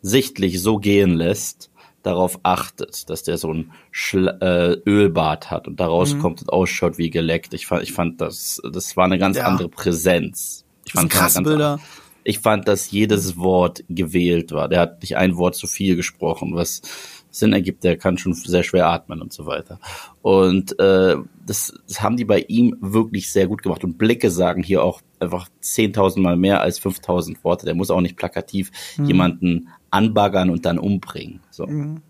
sichtlich 0.00 0.60
so 0.60 0.78
gehen 0.78 1.14
lässt, 1.14 1.70
darauf 2.08 2.40
achtet, 2.42 3.08
dass 3.10 3.22
der 3.22 3.38
so 3.38 3.52
ein 3.52 3.72
Schla 3.90 4.38
äh, 4.40 4.78
Ölbad 4.86 5.50
hat 5.50 5.68
und 5.68 5.78
daraus 5.78 6.14
mhm. 6.14 6.20
kommt 6.20 6.40
und 6.40 6.52
ausschaut 6.52 6.98
wie 6.98 7.10
geleckt. 7.10 7.54
Ich 7.54 7.66
fand, 7.66 7.82
ich 7.82 7.92
fand 7.92 8.20
das, 8.20 8.60
das 8.72 8.96
war 8.96 9.04
eine 9.04 9.18
ganz 9.18 9.36
ja. 9.36 9.44
andere 9.44 9.68
Präsenz. 9.68 10.64
Ich 10.84 10.92
fand 10.92 11.10
krasse 11.10 11.42
Bilder. 11.42 11.78
Ich 12.24 12.40
fand, 12.40 12.66
dass 12.66 12.90
jedes 12.90 13.36
Wort 13.38 13.84
gewählt 13.88 14.52
war. 14.52 14.68
Der 14.68 14.80
hat 14.80 15.02
nicht 15.02 15.16
ein 15.16 15.36
Wort 15.36 15.54
zu 15.54 15.66
viel 15.66 15.96
gesprochen, 15.96 16.54
was 16.54 16.82
Sinn 17.30 17.52
ergibt, 17.52 17.84
der 17.84 17.96
kann 17.96 18.18
schon 18.18 18.34
sehr 18.34 18.62
schwer 18.62 18.86
atmen 18.86 19.20
und 19.20 19.32
so 19.32 19.46
weiter. 19.46 19.78
Und 20.22 20.78
äh, 20.78 21.16
das, 21.46 21.72
das 21.86 22.02
haben 22.02 22.16
die 22.16 22.24
bei 22.24 22.40
ihm 22.40 22.76
wirklich 22.80 23.30
sehr 23.30 23.46
gut 23.46 23.62
gemacht. 23.62 23.84
Und 23.84 23.98
Blicke 23.98 24.30
sagen 24.30 24.62
hier 24.62 24.82
auch 24.82 25.00
einfach 25.20 25.48
10.000 25.62 26.20
Mal 26.20 26.36
mehr 26.36 26.60
als 26.60 26.80
5.000 26.80 27.44
Worte. 27.44 27.66
Der 27.66 27.74
muss 27.74 27.90
auch 27.90 28.00
nicht 28.00 28.16
plakativ 28.16 28.70
mhm. 28.96 29.04
jemanden 29.06 29.68
anbaggern 29.90 30.50
und 30.50 30.64
dann 30.64 30.78
umbringen. 30.78 31.40
So. 31.50 31.66
Mhm. 31.66 32.02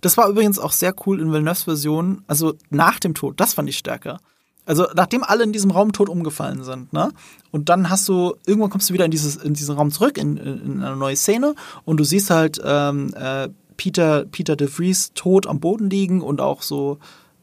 Das 0.00 0.16
war 0.16 0.28
übrigens 0.28 0.58
auch 0.58 0.72
sehr 0.72 0.94
cool 1.06 1.20
in 1.20 1.32
Villeneuve's 1.32 1.64
Version, 1.64 2.22
also 2.26 2.54
nach 2.70 2.98
dem 2.98 3.14
Tod, 3.14 3.40
das 3.40 3.54
fand 3.54 3.68
ich 3.68 3.78
stärker. 3.78 4.20
Also 4.64 4.86
nachdem 4.94 5.22
alle 5.22 5.44
in 5.44 5.52
diesem 5.52 5.70
Raum 5.70 5.92
tot 5.92 6.08
umgefallen 6.08 6.64
sind, 6.64 6.92
ne? 6.92 7.12
Und 7.52 7.68
dann 7.68 7.88
hast 7.88 8.08
du, 8.08 8.34
irgendwann 8.46 8.70
kommst 8.70 8.90
du 8.90 8.94
wieder 8.94 9.04
in 9.04 9.12
dieses, 9.12 9.36
in 9.36 9.54
diesen 9.54 9.76
Raum 9.76 9.92
zurück, 9.92 10.18
in, 10.18 10.36
in 10.36 10.82
eine 10.82 10.96
neue 10.96 11.14
Szene 11.14 11.54
und 11.84 11.98
du 11.98 12.04
siehst 12.04 12.30
halt 12.30 12.60
ähm, 12.64 13.14
äh, 13.14 13.48
Peter, 13.76 14.24
Peter 14.24 14.56
de 14.56 14.66
Vries 14.66 15.12
tot 15.14 15.46
am 15.46 15.60
Boden 15.60 15.88
liegen 15.88 16.20
und 16.20 16.40
auch 16.40 16.62
so, 16.62 16.98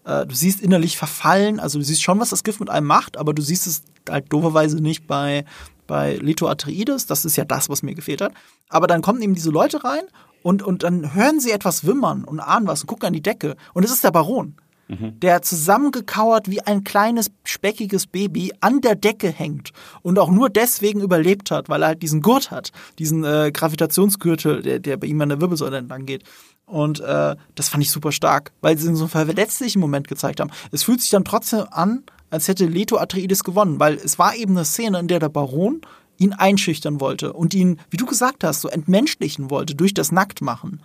äh, 0.05 0.25
du 0.25 0.35
siehst 0.35 0.61
innerlich 0.61 0.97
verfallen, 0.97 1.59
also 1.59 1.79
du 1.79 1.85
siehst 1.85 2.03
schon, 2.03 2.19
was 2.19 2.31
das 2.31 2.43
Gift 2.43 2.59
mit 2.59 2.69
einem 2.69 2.87
macht, 2.87 3.17
aber 3.17 3.33
du 3.33 3.41
siehst 3.41 3.67
es 3.67 3.83
halt 4.09 4.31
dooferweise 4.33 4.77
nicht 4.81 5.07
bei, 5.07 5.45
bei 5.87 6.15
Leto 6.17 6.47
Atreides, 6.47 7.05
das 7.05 7.23
ist 7.23 7.37
ja 7.37 7.45
das, 7.45 7.69
was 7.69 7.83
mir 7.83 7.95
gefehlt 7.95 8.21
hat. 8.21 8.33
Aber 8.73 8.87
dann 8.87 9.01
kommen 9.01 9.21
eben 9.21 9.35
diese 9.35 9.51
Leute 9.51 9.83
rein 9.83 10.03
und, 10.41 10.63
und 10.63 10.83
dann 10.83 11.13
hören 11.13 11.39
sie 11.39 11.51
etwas 11.51 11.85
wimmern 11.85 12.23
und 12.23 12.39
ahnen 12.39 12.67
was 12.67 12.81
und 12.81 12.87
gucken 12.87 13.07
an 13.07 13.13
die 13.13 13.21
Decke 13.21 13.55
und 13.73 13.83
es 13.83 13.91
ist 13.91 14.03
der 14.03 14.11
Baron 14.11 14.55
mhm. 14.87 15.19
der 15.19 15.41
zusammengekauert 15.41 16.49
wie 16.49 16.61
ein 16.61 16.83
kleines, 16.83 17.31
speckiges 17.43 18.07
Baby 18.07 18.51
an 18.59 18.81
der 18.81 18.95
Decke 18.95 19.29
hängt 19.29 19.71
und 20.01 20.19
auch 20.19 20.29
nur 20.29 20.49
deswegen 20.49 21.01
überlebt 21.01 21.51
hat, 21.51 21.69
weil 21.69 21.83
er 21.83 21.89
halt 21.89 22.01
diesen 22.01 22.21
Gurt 22.21 22.51
hat, 22.51 22.71
diesen 22.99 23.23
äh, 23.23 23.51
Gravitationsgürtel, 23.53 24.61
der, 24.61 24.79
der 24.79 24.97
bei 24.97 25.07
ihm 25.07 25.21
an 25.21 25.29
der 25.29 25.41
Wirbelsäule 25.41 25.77
entlang 25.77 26.05
geht. 26.05 26.23
Und 26.65 27.01
äh, 27.01 27.35
das 27.55 27.69
fand 27.69 27.83
ich 27.83 27.91
super 27.91 28.11
stark, 28.11 28.51
weil 28.61 28.77
sie 28.77 28.87
in 28.87 28.95
so 28.95 29.03
einem 29.03 29.27
verletzlichen 29.27 29.79
Moment 29.79 30.07
gezeigt 30.07 30.39
haben. 30.39 30.51
Es 30.71 30.83
fühlt 30.83 31.01
sich 31.01 31.09
dann 31.09 31.25
trotzdem 31.25 31.65
an, 31.71 32.03
als 32.29 32.47
hätte 32.47 32.65
Leto 32.65 32.97
Atreides 32.97 33.43
gewonnen, 33.43 33.79
weil 33.79 33.95
es 33.95 34.17
war 34.17 34.35
eben 34.35 34.55
eine 34.55 34.65
Szene, 34.65 34.99
in 34.99 35.07
der 35.07 35.19
der 35.19 35.29
Baron 35.29 35.81
ihn 36.17 36.33
einschüchtern 36.33 36.99
wollte 36.99 37.33
und 37.33 37.53
ihn, 37.53 37.79
wie 37.89 37.97
du 37.97 38.05
gesagt 38.05 38.43
hast, 38.43 38.61
so 38.61 38.69
entmenschlichen 38.69 39.49
wollte 39.49 39.75
durch 39.75 39.93
das 39.93 40.11
Nacktmachen. 40.11 40.81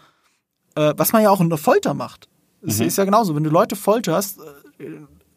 Äh, 0.74 0.94
was 0.96 1.12
man 1.12 1.22
ja 1.22 1.30
auch 1.30 1.40
in 1.40 1.48
der 1.48 1.58
Folter 1.58 1.94
macht. 1.94 2.28
Es 2.62 2.78
mhm. 2.78 2.86
ist 2.86 2.98
ja 2.98 3.04
genauso, 3.04 3.34
wenn 3.34 3.44
du 3.44 3.50
Leute 3.50 3.76
folterst, 3.76 4.38
äh, 4.78 4.84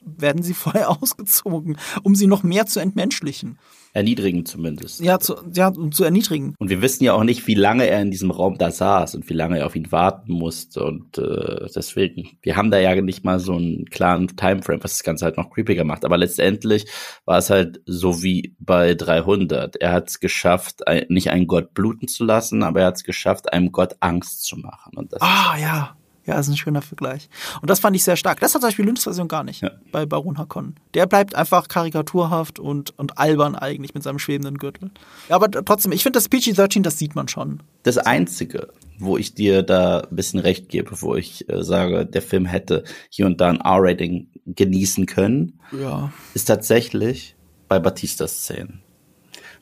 werden 0.03 0.43
sie 0.43 0.53
vorher 0.55 0.89
ausgezogen, 0.89 1.77
um 2.03 2.15
sie 2.15 2.27
noch 2.27 2.43
mehr 2.43 2.65
zu 2.65 2.79
entmenschlichen. 2.79 3.57
Erniedrigen 3.93 4.45
zumindest. 4.45 5.01
Ja, 5.01 5.19
zu, 5.19 5.35
ja, 5.53 5.73
zu 5.91 6.05
erniedrigen. 6.05 6.55
Und 6.59 6.69
wir 6.69 6.81
wissen 6.81 7.03
ja 7.03 7.13
auch 7.13 7.25
nicht, 7.25 7.45
wie 7.47 7.55
lange 7.55 7.87
er 7.87 8.01
in 8.01 8.09
diesem 8.09 8.31
Raum 8.31 8.57
da 8.57 8.71
saß 8.71 9.15
und 9.15 9.29
wie 9.29 9.33
lange 9.33 9.59
er 9.59 9.65
auf 9.65 9.75
ihn 9.75 9.91
warten 9.91 10.31
musste. 10.31 10.85
Und 10.85 11.17
äh, 11.17 11.67
deswegen, 11.75 12.29
wir 12.41 12.55
haben 12.55 12.71
da 12.71 12.79
ja 12.79 12.95
nicht 13.01 13.25
mal 13.25 13.39
so 13.39 13.53
einen 13.53 13.85
klaren 13.85 14.27
Timeframe, 14.27 14.81
was 14.81 14.93
das 14.93 15.03
Ganze 15.03 15.25
halt 15.25 15.35
noch 15.35 15.49
creepiger 15.49 15.83
macht. 15.83 16.05
Aber 16.05 16.17
letztendlich 16.17 16.85
war 17.25 17.37
es 17.37 17.49
halt 17.49 17.81
so 17.85 18.23
wie 18.23 18.55
bei 18.59 18.93
300. 18.93 19.75
Er 19.75 19.91
hat 19.91 20.07
es 20.07 20.21
geschafft, 20.21 20.87
ein, 20.87 21.05
nicht 21.09 21.29
einen 21.29 21.47
Gott 21.47 21.73
bluten 21.73 22.07
zu 22.07 22.23
lassen, 22.23 22.63
aber 22.63 22.81
er 22.81 22.87
hat 22.87 22.95
es 22.95 23.03
geschafft, 23.03 23.51
einem 23.51 23.73
Gott 23.73 23.97
Angst 23.99 24.45
zu 24.45 24.55
machen. 24.55 25.09
Ah, 25.19 25.57
ja. 25.59 25.97
Ja, 26.25 26.39
ist 26.39 26.49
ein 26.49 26.57
schöner 26.57 26.83
Vergleich. 26.83 27.29
Und 27.61 27.69
das 27.69 27.79
fand 27.79 27.95
ich 27.95 28.03
sehr 28.03 28.15
stark. 28.15 28.39
Das 28.39 28.53
hat 28.53 28.61
zum 28.61 28.67
Beispiel 28.67 28.85
Lynchs 28.85 29.03
Version 29.03 29.27
gar 29.27 29.43
nicht 29.43 29.61
ja. 29.61 29.71
bei 29.91 30.05
Baron 30.05 30.37
Hakon. 30.37 30.75
Der 30.93 31.07
bleibt 31.07 31.33
einfach 31.33 31.67
karikaturhaft 31.67 32.59
und, 32.59 32.97
und 32.99 33.17
albern 33.17 33.55
eigentlich 33.55 33.95
mit 33.95 34.03
seinem 34.03 34.19
schwebenden 34.19 34.57
Gürtel. 34.57 34.91
Ja, 35.29 35.35
aber 35.35 35.49
trotzdem, 35.49 35.91
ich 35.91 36.03
finde 36.03 36.17
das 36.17 36.29
PG-13, 36.29 36.83
das 36.83 36.99
sieht 36.99 37.15
man 37.15 37.27
schon. 37.27 37.63
Das 37.83 37.97
Einzige, 37.97 38.67
wo 38.99 39.17
ich 39.17 39.33
dir 39.33 39.63
da 39.63 40.01
ein 40.01 40.15
bisschen 40.15 40.39
recht 40.39 40.69
gebe, 40.69 41.01
wo 41.01 41.15
ich 41.15 41.49
äh, 41.49 41.63
sage, 41.63 42.05
der 42.05 42.21
Film 42.21 42.45
hätte 42.45 42.83
hier 43.09 43.25
und 43.25 43.41
da 43.41 43.49
ein 43.49 43.59
R-Rating 43.59 44.27
genießen 44.45 45.07
können, 45.07 45.59
ja. 45.71 46.13
ist 46.35 46.45
tatsächlich 46.45 47.35
bei 47.67 47.79
Batista-Szenen. 47.79 48.81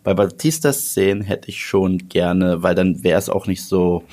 Bei 0.04 0.14
Batista-Szenen 0.14 1.22
hätte 1.22 1.50
ich 1.50 1.64
schon 1.64 2.10
gerne, 2.10 2.64
weil 2.64 2.76
dann 2.76 3.04
wäre 3.04 3.20
es 3.20 3.30
auch 3.30 3.48
nicht 3.48 3.64
so 3.64 4.04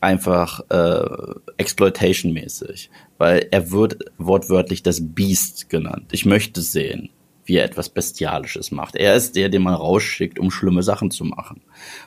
einfach 0.00 0.60
äh, 0.70 1.34
Exploitation-mäßig, 1.56 2.90
weil 3.18 3.48
er 3.50 3.70
wird 3.70 3.98
wortwörtlich 4.18 4.82
das 4.82 5.00
Beast 5.02 5.68
genannt. 5.68 6.06
Ich 6.12 6.24
möchte 6.24 6.60
sehen, 6.60 7.10
wie 7.44 7.56
er 7.56 7.64
etwas 7.64 7.88
Bestialisches 7.88 8.70
macht. 8.70 8.94
Er 8.94 9.14
ist 9.14 9.34
der, 9.34 9.48
den 9.48 9.62
man 9.62 9.74
rausschickt, 9.74 10.38
um 10.38 10.50
schlimme 10.50 10.82
Sachen 10.82 11.10
zu 11.10 11.24
machen. 11.24 11.62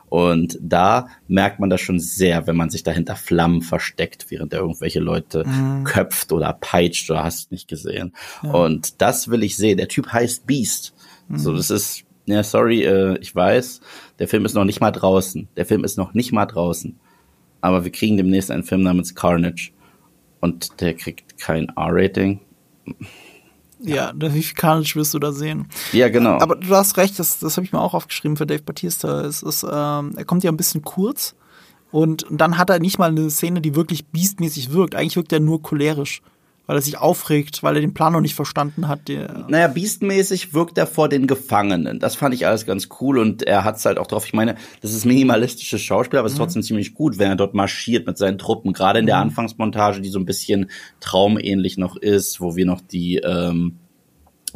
Und 0.08 0.58
da 0.62 1.08
merkt 1.28 1.60
man 1.60 1.70
das 1.70 1.82
schon 1.82 2.00
sehr, 2.00 2.46
wenn 2.46 2.56
man 2.56 2.70
sich 2.70 2.84
dahinter 2.84 3.16
Flammen 3.16 3.62
versteckt, 3.64 4.28
während 4.30 4.54
er 4.54 4.60
irgendwelche 4.60 5.00
Leute 5.00 5.44
mhm. 5.46 5.84
köpft 5.84 6.32
oder 6.32 6.54
peitscht 6.54 7.10
oder 7.10 7.24
hast 7.24 7.52
nicht 7.52 7.68
gesehen. 7.68 8.14
Ja. 8.44 8.52
Und 8.52 9.02
das 9.02 9.30
will 9.30 9.44
ich 9.44 9.58
sehen. 9.58 9.78
Der 9.78 9.88
Typ 9.88 10.14
heißt 10.14 10.46
Beast. 10.46 10.94
Mhm. 11.28 11.40
So, 11.40 11.56
das 11.56 11.72
ist, 11.72 12.04
ja, 12.28 12.44
sorry, 12.44 12.84
äh, 12.84 13.18
ich 13.18 13.36
weiß, 13.36 13.82
der 14.20 14.28
Film 14.28 14.46
ist 14.46 14.54
noch 14.54 14.66
nicht 14.66 14.80
mal 14.80 14.92
draußen. 14.92 15.48
Der 15.58 15.66
Film 15.66 15.84
ist 15.84 15.98
noch 15.98 16.14
nicht 16.14 16.32
mal 16.32 16.46
draußen 16.46 17.00
aber 17.62 17.84
wir 17.84 17.92
kriegen 17.92 18.18
demnächst 18.18 18.52
einen 18.52 18.64
Film 18.64 18.84
namens 18.84 19.16
Carnage 19.16 19.72
und 20.40 20.82
der 20.82 20.96
kriegt 20.96 21.38
kein 21.38 21.70
R-Rating. 21.70 22.40
Ja, 23.80 24.12
ja 24.18 24.34
wie 24.34 24.44
viel 24.44 24.56
Carnage 24.56 24.96
wirst 24.96 25.14
du 25.14 25.20
da 25.20 25.32
sehen? 25.32 25.68
Ja, 25.92 26.10
genau. 26.10 26.40
Aber 26.40 26.56
du 26.56 26.76
hast 26.76 26.98
recht, 26.98 27.18
das, 27.20 27.40
das 27.40 27.58
habe 27.58 27.66
ich 27.66 27.72
mir 27.72 27.80
auch 27.80 27.94
aufgeschrieben 27.94 28.38
für 28.38 28.46
Dave 28.46 28.64
Batista. 28.64 29.22
Es 29.22 29.44
ist, 29.44 29.64
ähm, 29.64 30.14
er 30.16 30.26
kommt 30.26 30.44
ja 30.44 30.52
ein 30.52 30.58
bisschen 30.58 30.82
kurz 30.82 31.36
und 31.92 32.26
dann 32.30 32.58
hat 32.58 32.70
er 32.70 32.80
nicht 32.80 33.00
mal 33.00 33.10
eine 33.10 33.30
Szene, 33.30 33.62
die 33.62 33.76
wirklich 33.76 34.06
beastmäßig 34.08 34.72
wirkt. 34.72 34.96
Eigentlich 34.96 35.16
wirkt 35.16 35.34
er 35.34 35.40
nur 35.40 35.62
cholerisch 35.62 36.22
weil 36.72 36.78
er 36.78 36.82
sich 36.82 36.98
aufregt, 36.98 37.64
weil 37.64 37.76
er 37.76 37.82
den 37.82 37.94
Plan 37.94 38.14
noch 38.14 38.22
nicht 38.22 38.34
verstanden 38.34 38.88
hat. 38.88 39.10
Der 39.10 39.46
naja, 39.50 39.68
beastmäßig 39.68 40.54
wirkt 40.54 40.78
er 40.78 40.88
vor 40.88 41.10
den 41.10 41.28
Gefangenen. 41.28 42.00
Das 42.00 42.16
fand 42.16 42.34
ich 42.34 42.48
alles 42.48 42.66
ganz 42.66 42.88
cool 43.02 43.18
und 43.18 43.44
er 43.44 43.66
hat 43.66 43.76
es 43.76 43.84
halt 43.84 43.98
auch 43.98 44.08
drauf. 44.08 44.26
Ich 44.26 44.32
meine, 44.32 44.56
das 44.80 44.94
ist 44.94 45.04
minimalistisches 45.04 45.82
Schauspiel, 45.82 46.18
aber 46.18 46.28
es 46.28 46.32
ist 46.32 46.40
mhm. 46.40 46.44
trotzdem 46.44 46.64
ziemlich 46.64 46.94
gut, 46.94 47.20
wenn 47.20 47.28
er 47.28 47.36
dort 47.36 47.54
marschiert 47.54 48.08
mit 48.08 48.18
seinen 48.18 48.38
Truppen. 48.38 48.72
Gerade 48.72 49.00
in 49.00 49.06
der 49.06 49.18
mhm. 49.18 49.24
Anfangsmontage, 49.24 50.00
die 50.00 50.08
so 50.08 50.18
ein 50.18 50.24
bisschen 50.24 50.72
traumähnlich 51.02 51.78
noch 51.78 51.98
ist, 51.98 52.40
wo 52.40 52.56
wir 52.56 52.66
noch 52.66 52.80
die 52.80 53.18
ähm, 53.18 53.81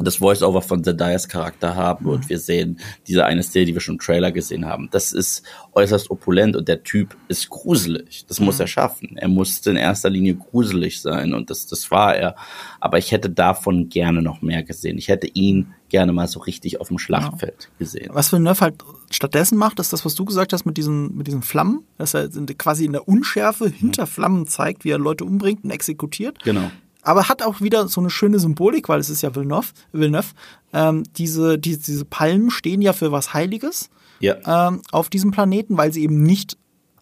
das 0.04 0.16
Voice-Over 0.16 0.62
von 0.62 0.84
Zendayas 0.84 1.28
Charakter 1.28 1.74
haben 1.74 2.04
mhm. 2.04 2.12
und 2.12 2.28
wir 2.28 2.38
sehen 2.38 2.80
diese 3.06 3.24
eine 3.24 3.42
Szene, 3.42 3.66
die 3.66 3.74
wir 3.74 3.80
schon 3.80 3.94
im 3.94 4.00
Trailer 4.00 4.32
gesehen 4.32 4.66
haben. 4.66 4.88
Das 4.90 5.12
ist 5.12 5.42
äußerst 5.72 6.10
opulent 6.10 6.56
und 6.56 6.68
der 6.68 6.82
Typ 6.82 7.16
ist 7.28 7.48
gruselig. 7.48 8.24
Das 8.26 8.40
mhm. 8.40 8.46
muss 8.46 8.60
er 8.60 8.66
schaffen. 8.66 9.16
Er 9.16 9.28
musste 9.28 9.70
in 9.70 9.76
erster 9.76 10.10
Linie 10.10 10.34
gruselig 10.34 11.00
sein 11.00 11.32
und 11.34 11.50
das, 11.50 11.66
das 11.66 11.90
war 11.90 12.14
er. 12.16 12.36
Aber 12.80 12.98
ich 12.98 13.12
hätte 13.12 13.30
davon 13.30 13.88
gerne 13.88 14.22
noch 14.22 14.42
mehr 14.42 14.62
gesehen. 14.62 14.98
Ich 14.98 15.08
hätte 15.08 15.28
ihn 15.28 15.74
gerne 15.88 16.12
mal 16.12 16.26
so 16.28 16.40
richtig 16.40 16.80
auf 16.80 16.88
dem 16.88 16.98
Schlachtfeld 16.98 17.68
ja. 17.70 17.78
gesehen. 17.78 18.10
Was 18.12 18.32
Villeneuve 18.32 18.60
halt 18.60 18.74
stattdessen 19.10 19.56
macht, 19.56 19.78
ist 19.78 19.92
das, 19.92 20.04
was 20.04 20.14
du 20.14 20.24
gesagt 20.24 20.52
hast 20.52 20.66
mit 20.66 20.76
diesen, 20.76 21.16
mit 21.16 21.26
diesen 21.26 21.42
Flammen, 21.42 21.84
dass 21.96 22.12
er 22.12 22.28
quasi 22.58 22.84
in 22.84 22.92
der 22.92 23.06
Unschärfe 23.06 23.68
hinter 23.68 24.02
mhm. 24.02 24.08
Flammen 24.08 24.46
zeigt, 24.46 24.84
wie 24.84 24.90
er 24.90 24.98
Leute 24.98 25.24
umbringt 25.24 25.64
und 25.64 25.70
exekutiert. 25.70 26.42
Genau 26.42 26.70
aber 27.06 27.28
hat 27.28 27.42
auch 27.42 27.60
wieder 27.60 27.88
so 27.88 28.00
eine 28.00 28.10
schöne 28.10 28.38
Symbolik, 28.38 28.88
weil 28.88 28.98
es 28.98 29.10
ist 29.10 29.22
ja 29.22 29.34
Villeneuve. 29.34 29.68
Villeneuve. 29.92 30.28
Ähm, 30.72 31.04
diese, 31.16 31.58
die, 31.58 31.78
diese 31.78 32.04
Palmen 32.04 32.50
stehen 32.50 32.82
ja 32.82 32.92
für 32.92 33.12
was 33.12 33.32
Heiliges 33.32 33.90
ja. 34.18 34.68
ähm, 34.68 34.82
auf 34.90 35.08
diesem 35.08 35.30
Planeten, 35.30 35.76
weil 35.76 35.92
sie 35.92 36.02
eben 36.02 36.22
nicht 36.22 36.58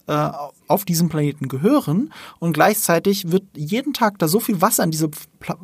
äh, 0.07 0.31
auf 0.67 0.85
diesem 0.85 1.09
Planeten 1.09 1.49
gehören. 1.49 2.13
Und 2.39 2.53
gleichzeitig 2.53 3.33
wird 3.33 3.45
jeden 3.57 3.95
Tag 3.95 4.19
da 4.19 4.29
so 4.29 4.41
viel 4.41 4.61
Wasser 4.61 4.85
in 4.85 4.91
diese 4.91 5.09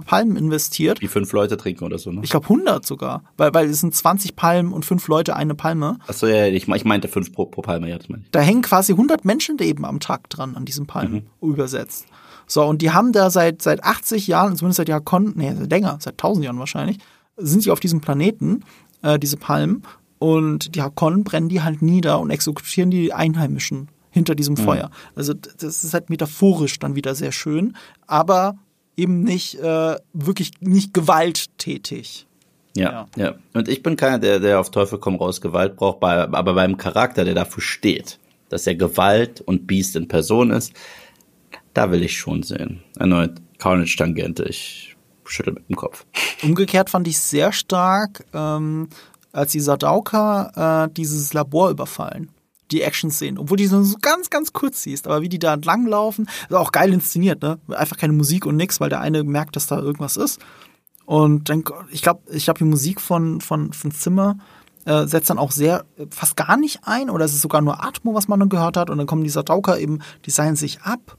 Palmen 0.07 0.37
investiert. 0.37 1.03
Wie 1.03 1.09
fünf 1.09 1.33
Leute 1.33 1.59
trinken 1.59 1.85
oder 1.85 1.99
so, 1.99 2.11
ne? 2.11 2.21
Ich 2.23 2.31
glaube 2.31 2.45
100 2.45 2.87
sogar, 2.87 3.25
weil, 3.37 3.53
weil 3.53 3.69
es 3.69 3.81
sind 3.81 3.95
20 3.95 4.37
Palmen 4.37 4.73
und 4.73 4.87
fünf 4.87 5.07
Leute 5.09 5.37
eine 5.37 5.55
Palme. 5.55 5.99
Achso, 6.07 6.27
ja, 6.27 6.47
ich, 6.47 6.67
ich 6.67 6.85
meinte 6.85 7.09
fünf 7.09 7.33
pro, 7.33 7.47
pro 7.47 7.61
Palme, 7.61 7.91
ja, 7.91 7.99
das 7.99 8.09
meine 8.09 8.23
ich. 8.23 8.31
Da 8.31 8.41
hängen 8.41 8.63
quasi 8.63 8.93
100 8.93 9.27
Menschenleben 9.27 9.85
am 9.85 10.01
Tag 10.01 10.31
dran 10.31 10.57
an 10.57 10.65
diesen 10.65 10.87
Palmen, 10.87 11.29
mhm. 11.41 11.51
übersetzt. 11.51 12.07
So, 12.51 12.65
und 12.65 12.83
die 12.83 12.91
haben 12.91 13.13
da 13.13 13.31
seit, 13.31 13.63
seit 13.63 13.85
80 13.85 14.27
Jahren, 14.27 14.57
zumindest 14.57 14.79
seit 14.79 14.89
Jahrkon, 14.89 15.35
nee, 15.37 15.53
länger, 15.53 15.99
seit 16.01 16.15
1000 16.15 16.47
Jahren 16.47 16.59
wahrscheinlich, 16.59 16.99
sind 17.37 17.63
sie 17.63 17.71
auf 17.71 17.79
diesem 17.79 18.01
Planeten, 18.01 18.65
äh, 19.03 19.21
diese 19.21 19.37
Palmen. 19.37 19.85
und 20.19 20.75
die 20.75 20.83
Hakonnen 20.83 21.23
brennen 21.23 21.49
die 21.49 21.63
halt 21.63 21.81
nieder 21.81 22.19
und 22.19 22.31
exekutieren 22.31 22.91
die 22.91 23.13
Einheimischen 23.13 23.89
hinter 24.11 24.35
diesem 24.35 24.55
mhm. 24.55 24.65
Feuer. 24.65 24.91
Also 25.15 25.33
das 25.33 25.85
ist 25.85 25.95
halt 25.95 26.11
metaphorisch 26.11 26.79
dann 26.81 26.97
wieder 26.97 27.15
sehr 27.15 27.31
schön, 27.31 27.77
aber 28.09 28.59
eben 28.97 29.23
nicht 29.23 29.55
äh, 29.61 29.97
wirklich 30.13 30.51
nicht 30.61 30.93
gewalttätig. 30.93 32.27
Ja, 32.77 33.07
ja, 33.17 33.25
ja. 33.25 33.35
Und 33.55 33.69
ich 33.69 33.83
bin 33.83 33.95
keiner, 33.95 34.19
der, 34.19 34.41
der 34.41 34.59
auf 34.59 34.73
Teufel 34.73 34.99
komm 34.99 35.15
raus 35.15 35.41
Gewalt 35.41 35.77
braucht, 35.77 36.01
bei, 36.01 36.19
aber 36.19 36.55
beim 36.55 36.77
Charakter, 36.77 37.25
der 37.25 37.35
dafür 37.35 37.63
steht, 37.63 38.19
dass 38.49 38.67
er 38.67 38.75
Gewalt 38.75 39.41
und 39.41 39.69
Biest 39.69 39.95
in 39.95 40.09
Person 40.09 40.51
ist, 40.51 40.73
da 41.75 41.91
will 41.91 42.03
ich 42.03 42.17
schon 42.17 42.43
sehen. 42.43 42.83
Erneut 42.99 43.41
Carnage-Tangente, 43.59 44.45
ich 44.45 44.97
schüttel 45.25 45.55
mit 45.55 45.69
dem 45.69 45.77
Kopf. 45.77 46.05
Umgekehrt 46.43 46.91
fand 46.91 47.07
ich 47.07 47.19
sehr 47.19 47.53
stark, 47.53 48.25
ähm, 48.33 48.89
als 49.33 49.53
die 49.53 49.61
Sadauka 49.61 50.87
äh, 50.87 50.93
dieses 50.93 51.33
Labor 51.33 51.71
überfallen 51.71 52.31
die 52.71 52.83
Action-Szenen, 52.83 53.39
obwohl 53.39 53.57
die 53.57 53.67
so 53.67 53.83
ganz, 54.01 54.31
ganz 54.31 54.53
kurz 54.53 54.83
siehst, 54.83 55.07
aber 55.07 55.23
wie 55.23 55.29
die 55.29 55.39
da 55.39 55.55
entlanglaufen, 55.55 56.29
ist 56.49 56.55
auch 56.55 56.73
geil 56.73 56.93
inszeniert, 56.93 57.43
ne? 57.43 57.59
Einfach 57.69 57.97
keine 57.97 58.13
Musik 58.13 58.47
und 58.47 58.57
nix, 58.57 58.81
weil 58.81 58.89
der 58.89 59.01
eine 59.01 59.25
merkt, 59.25 59.57
dass 59.57 59.67
da 59.67 59.79
irgendwas 59.79 60.17
ist. 60.17 60.41
Und 61.05 61.49
dann, 61.49 61.65
ich 61.91 62.03
glaube, 62.03 62.21
ich 62.31 62.45
glaube, 62.45 62.59
die 62.59 62.65
Musik 62.65 63.01
von, 63.01 63.41
von, 63.41 63.73
von 63.73 63.91
Zimmer 63.91 64.39
äh, 64.85 65.07
setzt 65.07 65.31
dann 65.31 65.39
auch 65.39 65.51
sehr, 65.51 65.85
fast 66.11 66.37
gar 66.37 66.57
nicht 66.57 66.81
ein, 66.85 67.11
oder 67.11 67.25
es 67.25 67.35
ist 67.35 67.43
sogar 67.43 67.61
nur 67.61 67.85
Atmo, 67.85 68.15
was 68.15 68.29
man 68.29 68.39
dann 68.39 68.49
gehört 68.49 68.77
hat, 68.77 68.91
und 68.91 68.99
dann 68.99 69.07
kommen 69.07 69.25
dieser 69.25 69.43
Dauker 69.43 69.79
eben, 69.79 70.01
die 70.27 70.31
seilen 70.31 70.57
sich 70.57 70.83
ab 70.83 71.17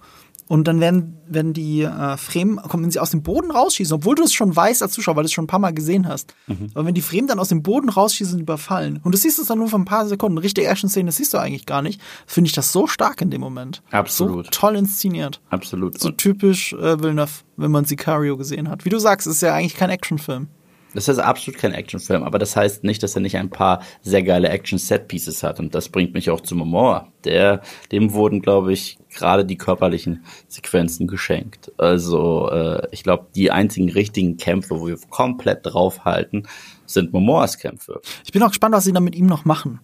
und 0.52 0.68
dann 0.68 0.82
werden, 0.82 1.18
werden 1.28 1.54
die 1.54 1.84
äh, 1.84 2.18
Fremen, 2.18 2.58
kommen, 2.58 2.84
wenn 2.84 2.92
sie 2.92 3.00
aus 3.00 3.12
dem 3.12 3.24
Boden 3.24 3.52
rausschießen, 3.52 3.96
obwohl 3.96 4.16
du 4.16 4.24
es 4.24 4.34
schon 4.34 4.54
weißt 4.54 4.84
als 4.84 4.92
Zuschauer, 4.92 5.16
weil 5.16 5.24
du 5.24 5.28
es 5.28 5.32
schon 5.32 5.46
ein 5.46 5.48
paar 5.48 5.60
Mal 5.60 5.74
gesehen 5.74 6.10
hast. 6.10 6.36
Mhm. 6.48 6.72
Aber 6.74 6.88
wenn 6.88 6.94
die 6.94 7.02
Fremen 7.02 7.30
dann 7.30 7.40
aus 7.40 7.48
dem 7.48 7.64
Boden 7.64 7.88
rausschießen 7.88 8.34
und 8.34 8.42
überfallen, 8.42 9.00
und 9.02 9.14
du 9.14 9.18
siehst 9.18 9.40
es 9.40 9.48
dann 9.48 9.60
nur 9.60 9.70
für 9.70 9.78
ein 9.78 9.86
paar 9.86 10.06
Sekunden, 10.08 10.38
richtige 10.38 10.68
Action-Szene, 10.68 11.06
das 11.06 11.16
siehst 11.16 11.34
du 11.34 11.38
eigentlich 11.38 11.66
gar 11.66 11.82
nicht, 11.82 12.02
finde 12.28 12.50
ich 12.50 12.54
das 12.54 12.74
so 12.74 12.86
stark 12.86 13.22
in 13.22 13.30
dem 13.30 13.40
Moment. 13.40 13.82
Absolut. 13.92 14.48
So 14.48 14.52
toll 14.52 14.76
inszeniert. 14.76 15.40
Absolut. 15.50 15.98
So 15.98 16.12
typisch 16.12 16.74
äh, 16.74 17.02
Villeneuve, 17.02 17.32
wenn 17.56 17.72
man 17.72 17.86
Sicario 17.86 18.36
gesehen 18.36 18.68
hat. 18.68 18.84
Wie 18.84 18.90
du 18.90 19.00
sagst, 19.00 19.28
ist 19.28 19.42
ja 19.42 19.56
eigentlich 19.56 19.76
kein 19.76 19.90
Actionfilm. 19.90 20.50
Das 20.94 21.08
ist 21.08 21.20
absolut 21.20 21.62
kein 21.62 21.72
Actionfilm, 21.74 22.24
aber 22.24 22.40
das 22.40 22.58
heißt 22.58 22.84
nicht, 22.84 23.02
dass 23.04 23.16
er 23.16 23.22
nicht 23.22 23.38
ein 23.38 23.50
paar 23.50 23.82
sehr 24.02 24.22
geile 24.22 24.50
Action-Set-Pieces 24.50 25.44
hat. 25.44 25.62
Und 25.62 25.74
das 25.76 25.88
bringt 25.88 26.14
mich 26.14 26.30
auch 26.30 26.42
zu 26.42 26.56
Momoa. 26.56 27.08
Der, 27.24 27.62
dem 27.94 28.12
wurden, 28.12 28.42
glaube 28.42 28.74
ich, 28.74 28.98
gerade 29.14 29.46
die 29.46 29.58
körperlichen 29.58 30.24
Sequenzen 30.48 31.08
geschenkt. 31.08 31.72
Also 31.78 32.50
äh, 32.50 32.88
ich 32.92 33.04
glaube, 33.04 33.28
die 33.36 33.52
einzigen 33.52 33.90
richtigen 33.90 34.38
Kämpfe, 34.38 34.80
wo 34.80 34.88
wir 34.88 34.98
komplett 35.10 35.60
draufhalten, 35.64 36.48
sind 36.86 37.14
Momoas 37.14 37.58
Kämpfe. 37.58 38.02
Ich 38.26 38.32
bin 38.32 38.42
auch 38.44 38.50
gespannt, 38.50 38.76
was 38.76 38.84
sie 38.84 38.94
dann 38.94 39.04
mit 39.04 39.16
ihm 39.16 39.26
noch 39.26 39.46
machen. 39.46 39.80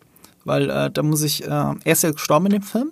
Weil 0.46 0.70
äh, 0.70 0.90
da 0.90 1.04
muss 1.04 1.24
ich, 1.24 1.44
äh, 1.44 1.48
er 1.48 1.76
ist 1.86 2.04
ja 2.04 2.12
gestorben 2.12 2.46
in 2.48 2.54
dem 2.54 2.62
Film. 2.62 2.92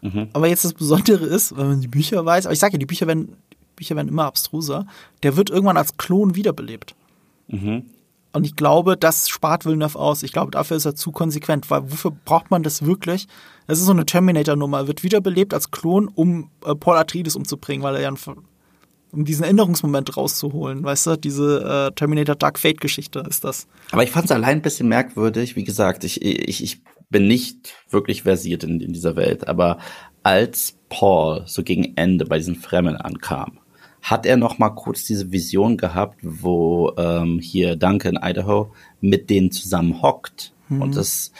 Mhm. 0.00 0.28
Aber 0.32 0.48
jetzt 0.48 0.64
das 0.64 0.74
Besondere 0.74 1.24
ist, 1.24 1.56
wenn 1.56 1.68
man 1.68 1.80
die 1.80 1.88
Bücher 1.88 2.24
weiß, 2.24 2.46
aber 2.46 2.52
ich 2.52 2.58
sage 2.58 2.74
ja, 2.74 2.78
die 2.78 2.86
Bücher 2.86 3.06
werden, 3.06 3.36
Bücher 3.76 3.96
werden 3.96 4.08
immer 4.08 4.24
abstruser, 4.24 4.86
der 5.22 5.36
wird 5.36 5.50
irgendwann 5.50 5.76
als 5.76 5.96
Klon 5.96 6.34
wiederbelebt. 6.34 6.94
Mhm. 7.48 7.84
Und 8.34 8.44
ich 8.44 8.56
glaube, 8.56 8.96
das 8.96 9.28
spart 9.28 9.64
Villeneuve 9.64 9.96
aus. 9.96 10.24
Ich 10.24 10.32
glaube, 10.32 10.50
dafür 10.50 10.76
ist 10.76 10.84
er 10.84 10.96
zu 10.96 11.12
konsequent, 11.12 11.70
weil 11.70 11.90
wofür 11.90 12.10
braucht 12.10 12.50
man 12.50 12.64
das 12.64 12.84
wirklich? 12.84 13.28
Das 13.68 13.78
ist 13.78 13.86
so 13.86 13.92
eine 13.92 14.04
Terminator-Nummer. 14.04 14.80
Er 14.80 14.86
wird 14.88 15.04
wiederbelebt 15.04 15.54
als 15.54 15.70
Klon, 15.70 16.08
um 16.08 16.50
äh, 16.66 16.74
Paul 16.74 16.96
Atreides 16.96 17.36
umzubringen, 17.36 17.84
weil 17.84 17.94
er 17.94 18.02
ja 18.02 18.12
um 19.12 19.24
diesen 19.24 19.44
Erinnerungsmoment 19.44 20.16
rauszuholen, 20.16 20.82
weißt 20.82 21.06
du? 21.06 21.16
Diese 21.16 21.90
äh, 21.92 21.94
Terminator 21.94 22.34
Dark 22.34 22.58
Fate 22.58 22.80
Geschichte 22.80 23.22
ist 23.28 23.44
das. 23.44 23.68
Aber 23.92 24.02
ich 24.02 24.10
fand 24.10 24.24
es 24.24 24.32
allein 24.32 24.58
ein 24.58 24.62
bisschen 24.62 24.88
merkwürdig. 24.88 25.54
Wie 25.54 25.62
gesagt, 25.62 26.02
ich, 26.02 26.20
ich, 26.20 26.60
ich 26.60 26.82
bin 27.10 27.28
nicht 27.28 27.72
wirklich 27.90 28.24
versiert 28.24 28.64
in, 28.64 28.80
in 28.80 28.92
dieser 28.92 29.14
Welt, 29.14 29.46
aber 29.46 29.78
als 30.24 30.76
Paul 30.88 31.44
so 31.46 31.62
gegen 31.62 31.96
Ende 31.96 32.24
bei 32.24 32.38
diesen 32.38 32.56
Fremden 32.56 32.96
ankam, 32.96 33.60
hat 34.04 34.26
er 34.26 34.36
noch 34.36 34.58
mal 34.58 34.68
kurz 34.68 35.04
diese 35.04 35.32
Vision 35.32 35.78
gehabt, 35.78 36.18
wo 36.22 36.92
ähm, 36.98 37.38
hier 37.40 37.74
Duncan 37.74 38.18
Idaho 38.22 38.70
mit 39.00 39.30
denen 39.30 39.50
zusammen 39.50 40.02
hockt. 40.02 40.52
Mhm. 40.68 40.82
Und 40.82 40.96
das 40.96 41.32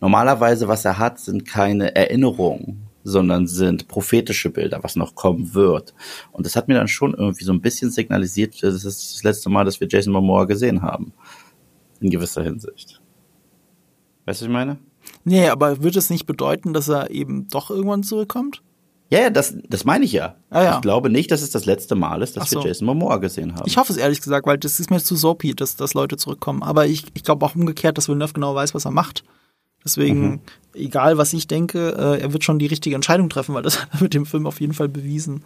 normalerweise, 0.00 0.68
was 0.68 0.84
er 0.84 1.00
hat, 1.00 1.18
sind 1.18 1.44
keine 1.44 1.96
Erinnerungen, 1.96 2.84
sondern 3.02 3.48
sind 3.48 3.88
prophetische 3.88 4.50
Bilder, 4.50 4.84
was 4.84 4.94
noch 4.94 5.16
kommen 5.16 5.52
wird. 5.52 5.94
Und 6.30 6.46
das 6.46 6.54
hat 6.54 6.68
mir 6.68 6.74
dann 6.74 6.86
schon 6.86 7.12
irgendwie 7.12 7.42
so 7.42 7.52
ein 7.52 7.60
bisschen 7.60 7.90
signalisiert, 7.90 8.62
das 8.62 8.84
ist 8.84 9.14
das 9.14 9.24
letzte 9.24 9.50
Mal, 9.50 9.64
dass 9.64 9.80
wir 9.80 9.88
Jason 9.88 10.12
Momoa 10.12 10.44
gesehen 10.44 10.80
haben. 10.80 11.12
In 11.98 12.10
gewisser 12.10 12.44
Hinsicht. 12.44 13.00
Weißt 14.26 14.42
du, 14.42 14.44
was 14.44 14.48
ich 14.48 14.48
meine? 14.48 14.78
Nee, 15.24 15.48
aber 15.48 15.82
wird 15.82 15.96
es 15.96 16.08
nicht 16.08 16.26
bedeuten, 16.26 16.72
dass 16.72 16.88
er 16.88 17.10
eben 17.10 17.48
doch 17.48 17.70
irgendwann 17.70 18.04
zurückkommt? 18.04 18.62
Ja, 19.12 19.20
ja, 19.20 19.30
das, 19.30 19.54
das 19.68 19.84
meine 19.84 20.06
ich 20.06 20.12
ja. 20.12 20.36
Ah, 20.48 20.62
ja. 20.62 20.74
Ich 20.76 20.80
glaube 20.80 21.10
nicht, 21.10 21.30
dass 21.30 21.42
es 21.42 21.50
das 21.50 21.66
letzte 21.66 21.94
Mal 21.94 22.22
ist, 22.22 22.34
dass 22.34 22.48
so. 22.48 22.60
wir 22.62 22.68
Jason 22.68 22.86
Momoa 22.86 23.18
gesehen 23.18 23.54
haben. 23.54 23.64
Ich 23.66 23.76
hoffe 23.76 23.92
es 23.92 23.98
ehrlich 23.98 24.22
gesagt, 24.22 24.46
weil 24.46 24.56
das 24.56 24.80
ist 24.80 24.90
mir 24.90 25.02
zu 25.02 25.16
soapy, 25.16 25.54
dass, 25.54 25.76
dass 25.76 25.92
Leute 25.92 26.16
zurückkommen. 26.16 26.62
Aber 26.62 26.86
ich, 26.86 27.04
ich 27.12 27.22
glaube 27.22 27.44
auch 27.44 27.54
umgekehrt, 27.54 27.98
dass 27.98 28.08
Villeneuve 28.08 28.32
genau 28.32 28.54
weiß, 28.54 28.72
was 28.72 28.86
er 28.86 28.90
macht. 28.90 29.22
Deswegen, 29.84 30.22
mhm. 30.22 30.40
egal 30.72 31.18
was 31.18 31.34
ich 31.34 31.46
denke, 31.46 31.90
äh, 31.90 32.22
er 32.22 32.32
wird 32.32 32.42
schon 32.42 32.58
die 32.58 32.64
richtige 32.64 32.96
Entscheidung 32.96 33.28
treffen, 33.28 33.54
weil 33.54 33.62
das 33.62 33.80
hat 33.82 33.90
er 33.92 34.02
mit 34.02 34.14
dem 34.14 34.24
Film 34.24 34.46
auf 34.46 34.62
jeden 34.62 34.72
Fall 34.72 34.88
bewiesen. 34.88 35.44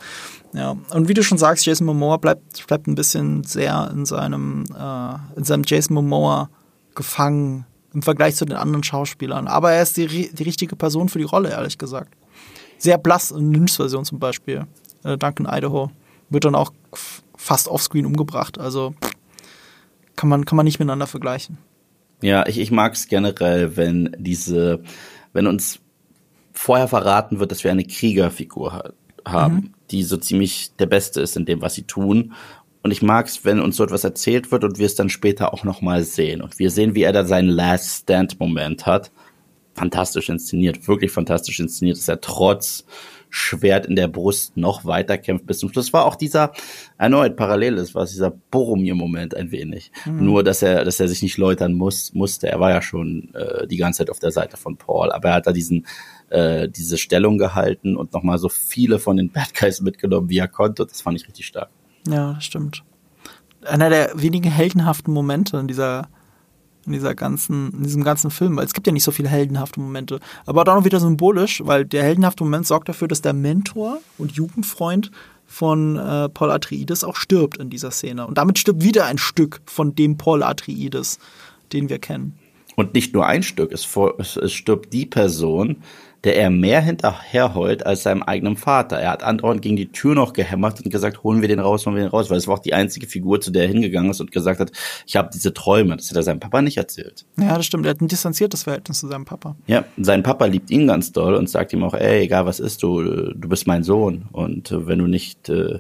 Ja. 0.52 0.76
Und 0.90 1.08
wie 1.08 1.14
du 1.14 1.24
schon 1.24 1.38
sagst, 1.38 1.66
Jason 1.66 1.88
Momoa 1.88 2.18
bleibt, 2.18 2.64
bleibt 2.68 2.86
ein 2.86 2.94
bisschen 2.94 3.42
sehr 3.42 3.90
in 3.92 4.06
seinem, 4.06 4.66
äh, 4.78 5.38
in 5.38 5.42
seinem 5.42 5.64
Jason 5.66 5.94
Momoa 5.94 6.50
gefangen 6.94 7.66
im 7.92 8.02
Vergleich 8.02 8.36
zu 8.36 8.44
den 8.44 8.58
anderen 8.58 8.84
Schauspielern. 8.84 9.48
Aber 9.48 9.72
er 9.72 9.82
ist 9.82 9.96
die, 9.96 10.30
die 10.32 10.42
richtige 10.44 10.76
Person 10.76 11.08
für 11.08 11.18
die 11.18 11.24
Rolle, 11.24 11.50
ehrlich 11.50 11.78
gesagt 11.78 12.14
sehr 12.78 12.98
blass 12.98 13.30
in 13.30 13.52
Lynch-Version 13.52 14.04
zum 14.04 14.18
Beispiel. 14.18 14.66
Äh, 15.04 15.16
Duncan 15.16 15.46
Idaho 15.50 15.90
wird 16.28 16.44
dann 16.44 16.54
auch 16.54 16.72
fast 17.36 17.68
offscreen 17.68 18.06
umgebracht. 18.06 18.58
Also 18.58 18.94
kann 20.16 20.28
man, 20.28 20.44
kann 20.44 20.56
man 20.56 20.64
nicht 20.64 20.78
miteinander 20.78 21.06
vergleichen. 21.06 21.58
Ja, 22.22 22.46
ich, 22.46 22.58
ich 22.58 22.70
mag 22.70 22.94
es 22.94 23.08
generell, 23.08 23.76
wenn 23.76 24.16
diese, 24.18 24.82
wenn 25.32 25.46
uns 25.46 25.80
vorher 26.52 26.88
verraten 26.88 27.38
wird, 27.38 27.50
dass 27.50 27.64
wir 27.64 27.70
eine 27.70 27.84
Kriegerfigur 27.84 28.72
ha 28.72 28.90
haben, 29.26 29.54
mhm. 29.54 29.74
die 29.90 30.04
so 30.04 30.16
ziemlich 30.16 30.76
der 30.76 30.86
Beste 30.86 31.20
ist 31.20 31.36
in 31.36 31.46
dem, 31.46 31.60
was 31.60 31.74
sie 31.74 31.82
tun. 31.82 32.32
Und 32.84 32.92
ich 32.92 33.02
mag 33.02 33.26
es, 33.26 33.44
wenn 33.44 33.60
uns 33.60 33.74
so 33.74 33.82
etwas 33.82 34.04
erzählt 34.04 34.52
wird 34.52 34.62
und 34.62 34.78
wir 34.78 34.86
es 34.86 34.94
dann 34.94 35.08
später 35.08 35.52
auch 35.52 35.64
nochmal 35.64 36.04
sehen. 36.04 36.40
Und 36.40 36.60
wir 36.60 36.70
sehen, 36.70 36.94
wie 36.94 37.02
er 37.02 37.12
da 37.12 37.24
seinen 37.24 37.48
Last 37.48 38.02
Stand-Moment 38.02 38.86
hat 38.86 39.10
fantastisch 39.76 40.28
inszeniert, 40.28 40.88
wirklich 40.88 41.12
fantastisch 41.12 41.60
inszeniert, 41.60 41.98
dass 41.98 42.08
er 42.08 42.20
trotz 42.20 42.84
Schwert 43.28 43.86
in 43.86 43.96
der 43.96 44.08
Brust 44.08 44.56
noch 44.56 44.84
weiter 44.84 45.18
kämpft 45.18 45.46
bis 45.46 45.58
zum 45.58 45.70
Schluss. 45.70 45.92
war 45.92 46.06
auch 46.06 46.14
dieser 46.14 46.52
erneut 46.96 47.36
parallel 47.36 47.76
ist, 47.76 47.94
war 47.94 48.06
dieser 48.06 48.30
Boromir-Moment 48.30 49.34
ein 49.34 49.50
wenig. 49.50 49.90
Mhm. 50.06 50.24
Nur, 50.24 50.44
dass 50.44 50.62
er, 50.62 50.84
dass 50.84 51.00
er 51.00 51.08
sich 51.08 51.22
nicht 51.22 51.36
läutern 51.36 51.74
muss, 51.74 52.14
musste. 52.14 52.48
Er 52.48 52.60
war 52.60 52.70
ja 52.70 52.80
schon 52.80 53.34
äh, 53.34 53.66
die 53.66 53.76
ganze 53.76 53.98
Zeit 53.98 54.10
auf 54.10 54.20
der 54.20 54.30
Seite 54.30 54.56
von 54.56 54.76
Paul, 54.76 55.12
aber 55.12 55.30
er 55.30 55.34
hat 55.34 55.46
da 55.46 55.52
diesen 55.52 55.86
äh, 56.30 56.68
diese 56.68 56.98
Stellung 56.98 57.38
gehalten 57.38 57.96
und 57.96 58.12
nochmal 58.12 58.38
so 58.38 58.48
viele 58.48 58.98
von 58.98 59.16
den 59.16 59.30
Bad 59.30 59.54
Guys 59.54 59.80
mitgenommen, 59.80 60.28
wie 60.28 60.38
er 60.38 60.48
konnte. 60.48 60.86
Das 60.86 61.02
fand 61.02 61.20
ich 61.20 61.26
richtig 61.26 61.46
stark. 61.46 61.68
Ja, 62.08 62.34
das 62.34 62.44
stimmt. 62.44 62.84
Einer 63.64 63.90
der 63.90 64.12
wenigen 64.14 64.50
heldenhaften 64.50 65.12
Momente 65.12 65.56
in 65.58 65.68
dieser 65.68 66.08
in 66.86 66.92
dieser 66.92 67.14
ganzen, 67.14 67.72
in 67.72 67.82
diesem 67.82 68.04
ganzen 68.04 68.30
Film, 68.30 68.56
weil 68.56 68.64
es 68.64 68.74
gibt 68.74 68.86
ja 68.86 68.92
nicht 68.92 69.04
so 69.04 69.10
viele 69.10 69.28
heldenhafte 69.28 69.80
Momente. 69.80 70.20
Aber 70.46 70.62
auch 70.62 70.76
noch 70.76 70.84
wieder 70.84 71.00
symbolisch, 71.00 71.62
weil 71.64 71.84
der 71.84 72.02
heldenhafte 72.02 72.44
Moment 72.44 72.66
sorgt 72.66 72.88
dafür, 72.88 73.08
dass 73.08 73.22
der 73.22 73.32
Mentor 73.32 73.98
und 74.18 74.32
Jugendfreund 74.32 75.10
von 75.46 75.96
äh, 75.96 76.28
Paul 76.28 76.50
Atreides 76.50 77.04
auch 77.04 77.16
stirbt 77.16 77.58
in 77.58 77.70
dieser 77.70 77.90
Szene. 77.90 78.26
Und 78.26 78.38
damit 78.38 78.58
stirbt 78.58 78.82
wieder 78.82 79.06
ein 79.06 79.18
Stück 79.18 79.60
von 79.66 79.94
dem 79.94 80.16
Paul 80.16 80.42
Atreides, 80.42 81.18
den 81.72 81.88
wir 81.88 81.98
kennen. 81.98 82.38
Und 82.74 82.94
nicht 82.94 83.14
nur 83.14 83.26
ein 83.26 83.42
Stück, 83.42 83.72
es, 83.72 83.88
es 84.36 84.52
stirbt 84.52 84.92
die 84.92 85.06
Person, 85.06 85.76
der 86.26 86.36
er 86.36 86.50
mehr 86.50 86.80
hinterherheult 86.80 87.86
als 87.86 88.02
seinem 88.02 88.24
eigenen 88.24 88.56
Vater. 88.56 88.98
Er 88.98 89.12
hat 89.12 89.22
andauernd 89.22 89.62
gegen 89.62 89.76
die 89.76 89.92
Tür 89.92 90.16
noch 90.16 90.32
gehämmert 90.32 90.80
und 90.80 90.90
gesagt, 90.90 91.22
holen 91.22 91.40
wir 91.40 91.46
den 91.46 91.60
raus, 91.60 91.86
holen 91.86 91.94
wir 91.94 92.02
den 92.02 92.10
raus, 92.10 92.30
weil 92.30 92.36
es 92.36 92.48
war 92.48 92.54
auch 92.54 92.58
die 92.58 92.74
einzige 92.74 93.06
Figur, 93.06 93.40
zu 93.40 93.52
der 93.52 93.62
er 93.62 93.68
hingegangen 93.68 94.10
ist 94.10 94.20
und 94.20 94.32
gesagt 94.32 94.58
hat, 94.58 94.72
ich 95.06 95.14
habe 95.14 95.30
diese 95.32 95.54
Träume. 95.54 95.96
Das 95.96 96.10
hat 96.10 96.16
er 96.16 96.24
seinem 96.24 96.40
Papa 96.40 96.62
nicht 96.62 96.78
erzählt. 96.78 97.24
Ja, 97.38 97.56
das 97.56 97.64
stimmt. 97.64 97.86
Er 97.86 97.90
hat 97.90 98.00
ein 98.00 98.08
distanziertes 98.08 98.64
Verhältnis 98.64 98.98
zu 98.98 99.06
seinem 99.06 99.24
Papa. 99.24 99.54
Ja, 99.68 99.84
sein 99.98 100.24
Papa 100.24 100.46
liebt 100.46 100.68
ihn 100.72 100.88
ganz 100.88 101.12
doll 101.12 101.34
und 101.36 101.48
sagt 101.48 101.72
ihm 101.72 101.84
auch, 101.84 101.94
ey, 101.94 102.24
egal 102.24 102.44
was 102.44 102.58
ist, 102.58 102.82
du, 102.82 103.02
du 103.32 103.48
bist 103.48 103.68
mein 103.68 103.84
Sohn. 103.84 104.24
Und 104.32 104.72
äh, 104.72 104.84
wenn 104.88 104.98
du 104.98 105.06
nicht 105.06 105.48
äh, 105.48 105.78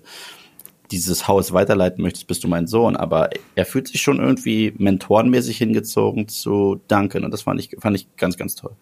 dieses 0.92 1.26
Haus 1.26 1.52
weiterleiten 1.54 2.02
möchtest, 2.02 2.28
bist 2.28 2.44
du 2.44 2.48
mein 2.48 2.68
Sohn. 2.68 2.94
Aber 2.94 3.30
er 3.56 3.66
fühlt 3.66 3.88
sich 3.88 4.00
schon 4.00 4.20
irgendwie 4.20 4.72
mentorenmäßig 4.78 5.58
hingezogen 5.58 6.28
zu 6.28 6.80
Duncan 6.86 7.24
und 7.24 7.32
das 7.32 7.42
fand 7.42 7.58
ich, 7.58 7.76
fand 7.80 7.96
ich 7.96 8.14
ganz, 8.16 8.36
ganz 8.36 8.54
toll. 8.54 8.76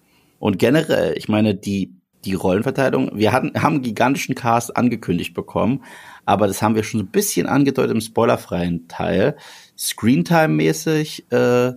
Und 0.45 0.59
generell, 0.59 1.17
ich 1.17 1.27
meine, 1.31 1.55
die, 1.55 1.95
die 2.27 2.35
Rollenverteilung, 2.35 3.13
wir 3.15 3.33
hatten, 3.33 3.53
haben 3.63 3.77
einen 3.77 3.83
gigantischen 3.83 4.35
Cast 4.35 4.77
angekündigt 4.77 5.33
bekommen, 5.33 5.83
aber 6.27 6.47
das 6.47 6.61
haben 6.61 6.75
wir 6.75 6.83
schon 6.83 7.01
ein 7.01 7.07
bisschen 7.07 7.47
angedeutet 7.47 7.93
im 7.93 8.03
spoilerfreien 8.03 8.87
Teil. 8.87 9.39
Screentime-mäßig 9.79 11.33
äh, 11.33 11.73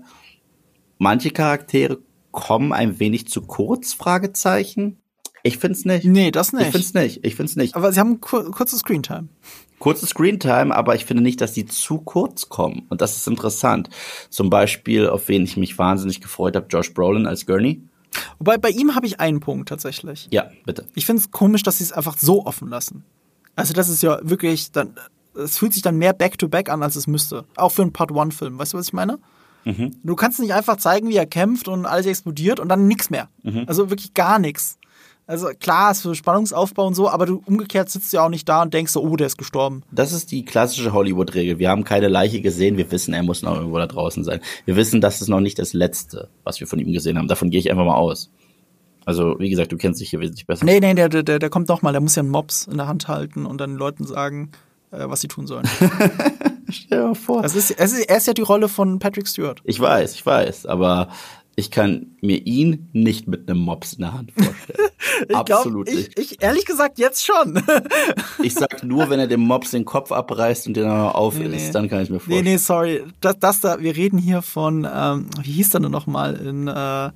manche 0.98 1.30
Charaktere 1.32 2.00
kommen 2.32 2.74
ein 2.74 3.00
wenig 3.00 3.30
zu 3.30 3.44
kurz, 3.44 3.94
Fragezeichen. 3.94 4.98
Ich 5.44 5.60
find's 5.60 5.86
nicht. 5.86 6.04
Nee, 6.04 6.32
das 6.32 6.52
nicht. 6.52 6.66
Ich 6.66 6.72
find's 6.74 6.94
nicht. 6.94 7.26
Ich 7.26 7.36
find's 7.36 7.56
nicht. 7.56 7.74
Aber 7.74 7.94
sie 7.94 8.02
haben 8.02 8.20
kur 8.20 8.52
kurze 8.52 8.76
Screentime. 8.76 9.30
Kurze 9.80 10.08
Screentime, 10.08 10.76
aber 10.76 10.94
ich 10.96 11.06
finde 11.06 11.24
nicht, 11.24 11.40
dass 11.40 11.54
die 11.54 11.68
zu 11.68 12.00
kurz 12.00 12.50
kommen. 12.50 12.86
Und 12.90 13.00
das 13.00 13.16
ist 13.16 13.30
interessant. 13.30 13.90
Zum 14.30 14.50
Beispiel, 14.50 15.08
auf 15.08 15.30
wen 15.30 15.46
ich 15.46 15.56
mich 15.56 15.78
wahnsinnig 15.78 16.20
gefreut 16.20 16.58
habe, 16.58 16.68
Josh 16.70 16.94
Brolin 16.94 17.28
als 17.28 17.46
Gurney. 17.46 17.82
Wobei 18.40 18.58
bei 18.58 18.70
ihm 18.70 18.96
habe 18.96 19.06
ich 19.06 19.20
einen 19.20 19.40
Punkt 19.40 19.70
tatsächlich. 19.70 20.28
Ja, 20.32 20.50
bitte. 20.66 20.86
Ich 20.96 21.06
finde 21.06 21.22
es 21.22 21.32
komisch, 21.32 21.64
dass 21.64 21.78
sie 21.80 21.84
es 21.84 21.92
einfach 21.92 22.18
so 22.18 22.46
offen 22.46 22.70
lassen. 22.70 23.04
Also 23.56 23.74
das 23.74 23.90
ist 23.90 24.04
ja 24.04 24.20
wirklich 24.22 24.72
dann, 24.72 24.96
es 25.36 25.58
fühlt 25.58 25.74
sich 25.74 25.82
dann 25.82 25.98
mehr 25.98 26.14
Back-to-Back 26.14 26.70
an, 26.70 26.84
als 26.84 26.96
es 26.96 27.08
müsste. 27.08 27.46
Auch 27.56 27.72
für 27.72 27.82
einen 27.82 27.94
Part-One-Film. 27.94 28.58
Weißt 28.60 28.74
du, 28.74 28.78
was 28.78 28.88
ich 28.88 28.94
meine? 28.94 29.20
Du 30.04 30.16
kannst 30.16 30.40
nicht 30.40 30.54
einfach 30.54 30.78
zeigen, 30.78 31.10
wie 31.10 31.18
er 31.18 31.26
kämpft 31.26 31.68
und 31.68 31.86
alles 31.86 32.06
explodiert 32.06 32.62
und 32.62 32.70
dann 32.70 32.88
nichts 32.88 33.10
mehr. 33.10 33.28
Also 33.66 33.90
wirklich 33.90 34.14
gar 34.14 34.40
nichts. 34.40 34.78
Also 35.28 35.50
klar, 35.60 35.92
ist 35.92 36.04
für 36.04 36.16
Spannungsaufbau 36.16 36.88
und 36.88 36.96
so, 36.96 37.10
aber 37.10 37.26
du 37.26 37.44
umgekehrt 37.46 37.90
sitzt 37.90 38.14
ja 38.14 38.26
auch 38.26 38.30
nicht 38.30 38.48
da 38.48 38.62
und 38.62 38.74
denkst 38.74 38.94
so, 38.94 39.04
oh, 39.04 39.18
der 39.18 39.28
ist 39.28 39.38
gestorben. 39.38 39.84
Das 39.92 40.14
ist 40.14 40.32
die 40.32 40.46
klassische 40.46 40.94
Hollywood-Regel. 40.94 41.60
Wir 41.60 41.70
haben 41.70 41.84
keine 41.84 42.08
Leiche 42.08 42.40
gesehen, 42.40 42.78
wir 42.78 42.90
wissen, 42.92 43.14
er 43.14 43.24
muss 43.24 43.42
noch 43.42 43.56
irgendwo 43.56 43.78
da 43.78 43.88
draußen 43.88 44.24
sein. 44.24 44.40
Wir 44.64 44.78
wissen, 44.78 45.02
das 45.02 45.22
ist 45.22 45.28
noch 45.28 45.42
nicht 45.42 45.60
das 45.60 45.74
Letzte, 45.74 46.30
was 46.46 46.62
wir 46.62 46.68
von 46.68 46.80
ihm 46.80 46.94
gesehen 46.94 47.18
haben. 47.18 47.28
Davon 47.28 47.50
gehe 47.50 47.60
ich 47.60 47.70
einfach 47.70 47.84
mal 47.84 47.96
aus. 47.96 48.32
Also, 49.04 49.38
wie 49.40 49.50
gesagt, 49.50 49.74
du 49.74 49.78
kennst 49.78 50.00
dich 50.00 50.10
hier 50.10 50.22
wesentlich 50.22 50.48
besser. 50.48 50.66
Nee, 50.66 50.80
nee, 50.80 50.94
der, 50.94 51.10
der, 51.10 51.40
der 51.40 51.50
kommt 51.50 51.68
noch 51.68 51.82
mal, 51.82 51.92
der 51.92 52.02
muss 52.02 52.16
ja 52.16 52.22
einen 52.22 52.30
Mops 52.30 52.66
in 52.66 52.78
der 52.78 52.88
Hand 52.88 53.10
halten 53.10 53.46
und 53.46 53.60
dann 53.60 53.72
den 53.72 53.78
Leuten 53.78 54.06
sagen, 54.06 54.52
äh, 54.92 55.10
was 55.10 55.22
sie 55.22 55.28
tun 55.28 55.46
sollen. 55.46 55.68
Stell 56.70 57.00
dir 57.00 57.08
mal 57.08 57.16
vor. 57.16 57.44
Es 57.44 57.56
ist, 57.56 57.72
es 57.72 57.94
ist, 57.94 58.10
er 58.10 58.18
ist 58.18 58.28
ja 58.28 58.34
die 58.34 58.42
Rolle 58.42 58.70
von 58.70 59.00
Patrick 59.00 59.28
Stewart. 59.28 59.62
Ich 59.66 59.80
weiß, 59.80 60.14
ich 60.14 60.26
weiß, 60.26 60.66
aber 60.66 61.10
ich 61.60 61.72
kann 61.72 62.16
mir 62.22 62.38
ihn 62.46 62.88
nicht 62.94 63.28
mit 63.28 63.50
einem 63.50 63.60
Mops 63.60 63.94
in 63.94 64.02
der 64.02 64.14
Hand 64.14 64.32
vorstellen. 64.32 64.80
Ich 65.30 65.36
Absolut 65.36 65.88
glaub, 65.88 65.98
nicht. 65.98 66.20
ich, 66.20 66.34
ich, 66.34 66.44
ehrlich 66.44 66.66
gesagt, 66.66 67.00
jetzt 67.00 67.26
schon. 67.26 67.62
Ich 68.44 68.54
sag 68.54 68.84
nur, 68.84 69.10
wenn 69.10 69.20
er 69.20 69.26
dem 69.28 69.42
Mops 69.42 69.72
den 69.72 69.84
Kopf 69.84 70.12
abreißt 70.12 70.68
und 70.68 70.76
den 70.78 70.84
dann 70.84 71.10
aufisst, 71.10 71.50
Nee, 71.50 71.58
nee. 71.58 71.72
dann 71.72 71.90
kann 71.90 72.04
ich 72.04 72.10
mir 72.10 72.18
nee, 72.18 72.20
vorstellen. 72.20 72.44
nee, 72.46 72.58
sorry. 72.58 73.04
Das, 73.22 73.40
das 73.40 73.60
da, 73.62 73.80
wir 73.80 73.96
reden 73.96 74.20
hier 74.20 74.44
von, 74.44 74.88
ähm, 74.92 75.28
wie 75.42 75.52
hieß 75.54 75.72
der 75.72 75.80
denn 75.82 75.92
nochmal 75.92 76.36
in, 76.36 76.68
äh, 76.68 77.10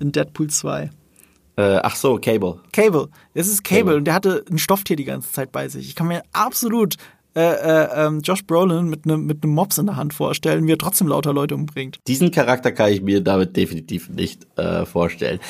in 0.00 0.10
Deadpool 0.10 0.48
2? 0.50 0.90
Äh, 1.56 1.62
ach 1.82 1.94
so, 1.94 2.18
Cable. 2.18 2.60
Cable. 2.72 3.08
Das 3.34 3.46
ist 3.46 3.62
Cable, 3.62 3.82
Cable. 3.84 3.96
und 3.98 4.04
der 4.06 4.14
hatte 4.14 4.44
ein 4.50 4.58
Stofftier 4.58 4.96
die 4.96 5.04
ganze 5.04 5.30
Zeit 5.30 5.52
bei 5.52 5.68
sich. 5.68 5.86
Ich 5.86 5.94
kann 5.94 6.08
mir 6.08 6.22
absolut 6.32 6.96
äh, 7.36 7.40
äh, 7.40 8.06
ähm, 8.06 8.20
Josh 8.20 8.46
Brolin 8.46 8.88
mit 8.88 9.04
einem 9.04 9.26
mit 9.26 9.42
einem 9.42 9.54
Mops 9.54 9.78
in 9.78 9.86
der 9.86 9.96
Hand 9.96 10.14
vorstellen, 10.14 10.66
wie 10.66 10.72
er 10.72 10.78
trotzdem 10.78 11.08
lauter 11.08 11.32
Leute 11.32 11.54
umbringt. 11.54 11.98
Diesen 12.06 12.30
Charakter 12.30 12.72
kann 12.72 12.92
ich 12.92 13.02
mir 13.02 13.20
damit 13.20 13.56
definitiv 13.56 14.08
nicht 14.08 14.46
äh, 14.56 14.84
vorstellen. 14.86 15.40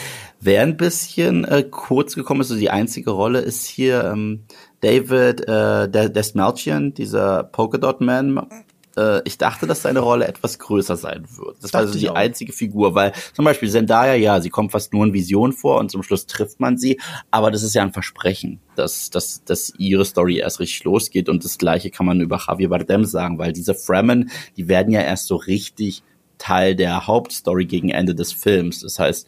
Wer 0.40 0.62
ein 0.62 0.76
bisschen 0.76 1.44
äh, 1.44 1.62
kurz 1.62 2.14
gekommen 2.14 2.40
ist, 2.40 2.48
so 2.48 2.56
die 2.56 2.70
einzige 2.70 3.10
Rolle 3.10 3.40
ist 3.40 3.66
hier 3.66 4.04
ähm, 4.04 4.44
David 4.80 5.46
äh, 5.48 6.10
Desmalchian, 6.10 6.94
dieser 6.94 7.44
Polka 7.44 7.78
Dot 7.78 8.00
Man. 8.00 8.46
Äh, 8.96 9.22
ich 9.24 9.38
dachte, 9.38 9.66
dass 9.66 9.82
seine 9.82 10.00
Rolle 10.00 10.26
etwas 10.26 10.58
größer 10.58 10.96
sein 10.96 11.26
wird. 11.36 11.56
Das 11.62 11.72
war 11.72 11.82
Dachte 11.82 11.92
also 11.92 11.98
die 11.98 12.10
auch. 12.10 12.14
einzige 12.14 12.52
Figur, 12.52 12.94
weil 12.94 13.12
zum 13.32 13.44
Beispiel 13.44 13.70
Zendaya, 13.70 14.14
ja, 14.14 14.40
sie 14.40 14.50
kommt 14.50 14.72
fast 14.72 14.92
nur 14.92 15.04
in 15.04 15.12
Vision 15.12 15.52
vor 15.52 15.78
und 15.78 15.90
zum 15.90 16.02
Schluss 16.02 16.26
trifft 16.26 16.60
man 16.60 16.78
sie, 16.78 17.00
aber 17.30 17.50
das 17.50 17.62
ist 17.62 17.74
ja 17.74 17.82
ein 17.82 17.92
Versprechen, 17.92 18.60
dass, 18.76 19.10
dass, 19.10 19.44
dass 19.44 19.72
ihre 19.78 20.04
Story 20.04 20.38
erst 20.38 20.60
richtig 20.60 20.84
losgeht 20.84 21.28
und 21.28 21.44
das 21.44 21.58
gleiche 21.58 21.90
kann 21.90 22.06
man 22.06 22.20
über 22.20 22.40
Javier 22.46 22.68
Bardem 22.68 23.04
sagen, 23.04 23.38
weil 23.38 23.52
diese 23.52 23.74
Fremen, 23.74 24.30
die 24.56 24.68
werden 24.68 24.92
ja 24.92 25.00
erst 25.00 25.26
so 25.26 25.36
richtig 25.36 26.02
Teil 26.38 26.74
der 26.74 27.06
Hauptstory 27.06 27.64
gegen 27.64 27.90
Ende 27.90 28.14
des 28.14 28.32
Films. 28.32 28.80
Das 28.80 28.98
heißt, 28.98 29.26